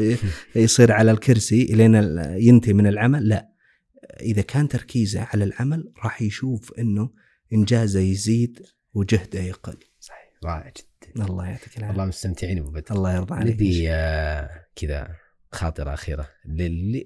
يصير 0.55 0.91
على 0.91 1.11
الكرسي 1.11 1.63
لين 1.63 1.95
ينتهي 2.37 2.73
من 2.73 2.87
العمل، 2.87 3.27
لا. 3.29 3.49
إذا 4.21 4.41
كان 4.41 4.67
تركيزه 4.67 5.21
على 5.21 5.43
العمل 5.43 5.91
راح 6.03 6.21
يشوف 6.21 6.73
إنه 6.79 7.09
إنجازه 7.53 7.99
يزيد 7.99 8.59
وجهده 8.93 9.39
يقل. 9.39 9.77
صحيح 9.99 10.31
رائع 10.45 10.69
جدا 10.69 10.96
الله 11.19 11.45
يعطيك 11.45 11.77
العافية. 11.77 11.88
والله 11.88 12.05
مستمتعين 12.05 12.57
أبو 12.59 12.69
بدر. 12.71 12.95
الله 12.95 13.13
يرضى 13.15 13.35
عليك. 13.35 13.53
نبي 13.55 13.91
آه، 13.91 14.65
كذا 14.75 15.15
خاطرة 15.51 15.93
أخيرة 15.93 16.27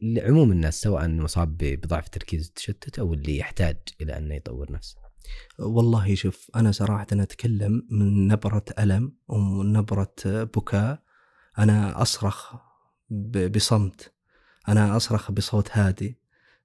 لعموم 0.02 0.52
الناس 0.52 0.82
سواء 0.82 1.08
مصاب 1.08 1.58
بضعف 1.58 2.06
التركيز 2.06 2.46
والتشتت 2.46 3.00
أو 3.00 3.14
اللي 3.14 3.38
يحتاج 3.38 3.78
إلى 4.02 4.18
انه 4.18 4.36
يطور 4.36 4.72
نفسه. 4.72 4.96
والله 5.60 6.16
شوف 6.16 6.52
أنا 6.56 6.72
صراحة 6.72 7.08
أنا 7.14 7.24
أتكلم 7.24 7.88
من 7.92 8.28
نبرة 8.28 8.66
ألم 8.80 9.14
ومن 9.28 9.74
نبره 9.74 10.14
بكاء. 10.26 11.00
أنا 11.60 12.02
أصرخ 12.02 12.56
ب- 13.10 13.52
بصمت. 13.52 14.14
أنا 14.68 14.96
أصرخ 14.98 15.32
بصوت 15.32 15.70
هادي 15.72 16.18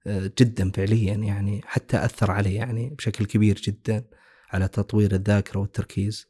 آه، 0.07 0.31
جدا 0.39 0.71
فعليا 0.71 1.15
يعني 1.15 1.61
حتى 1.65 2.05
أثر 2.05 2.31
علي 2.31 2.55
يعني 2.55 2.91
بشكل 2.91 3.25
كبير 3.27 3.57
جدا 3.65 4.05
على 4.51 4.69
تطوير 4.69 5.15
الذاكرة 5.15 5.61
والتركيز. 5.61 6.27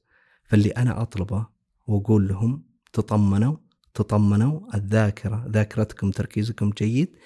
فاللي 0.48 0.70
أنا 0.70 1.02
أطلبه 1.02 1.46
وأقول 1.86 2.28
لهم 2.28 2.64
تطمنوا 2.92 3.56
تطمنوا 3.94 4.60
الذاكرة 4.74 5.46
ذاكرتكم 5.48 6.10
تركيزكم 6.10 6.70
جيد 6.70 7.16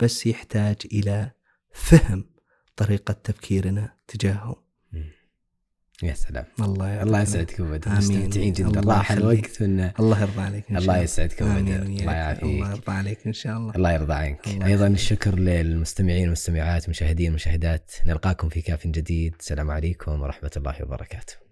بس 0.00 0.26
يحتاج 0.26 0.76
إلى 0.92 1.30
فهم 1.72 2.24
طريقة 2.76 3.12
تفكيرنا 3.12 3.92
تجاههم. 4.08 4.56
يا 6.02 6.14
سلام. 6.14 6.44
الله 6.60 6.88
يعطيك 6.88 7.06
الله 7.06 7.20
يسعدك 7.20 7.60
أبو 7.60 7.70
بدر. 7.70 7.86
آمين. 7.86 7.98
مستمتعين 7.98 8.52
جدا. 8.52 8.80
الله 8.80 8.96
راح. 8.98 9.12
الوقت 9.12 9.62
وإن 9.62 9.92
الله 10.00 10.20
يرضى 10.20 10.40
عليك 10.40 10.70
إن 10.70 10.74
شاء 10.74 10.78
الله 10.78 10.94
الله. 10.94 11.02
يسعدك 11.02 11.42
أبو 11.42 11.50
آمين 11.50 11.64
بدر 11.64 11.86
وياك. 11.86 12.00
الله 12.00 12.12
يعافيك. 12.12 12.42
الله 12.44 12.70
يرضى 12.70 12.92
عليك 12.92 13.26
إن 13.26 13.32
شاء 13.32 13.56
الله. 13.56 13.74
الله 13.74 13.92
يرضى 13.92 14.14
عنك. 14.14 14.48
الله 14.48 14.66
أيضا. 14.66 14.86
الشكر 14.86 15.38
للمستمعين 15.38 16.22
والمستمعات 16.22 16.88
مشاهدين 16.88 17.32
ومشاهدات 17.32 17.92
نلقاكم 18.06 18.48
في 18.48 18.62
كاف 18.62 18.86
جديد. 18.86 19.34
السلام 19.40 19.70
عليكم 19.70 20.20
ورحمة 20.20 20.50
الله 20.56 20.82
وبركاته. 20.82 21.47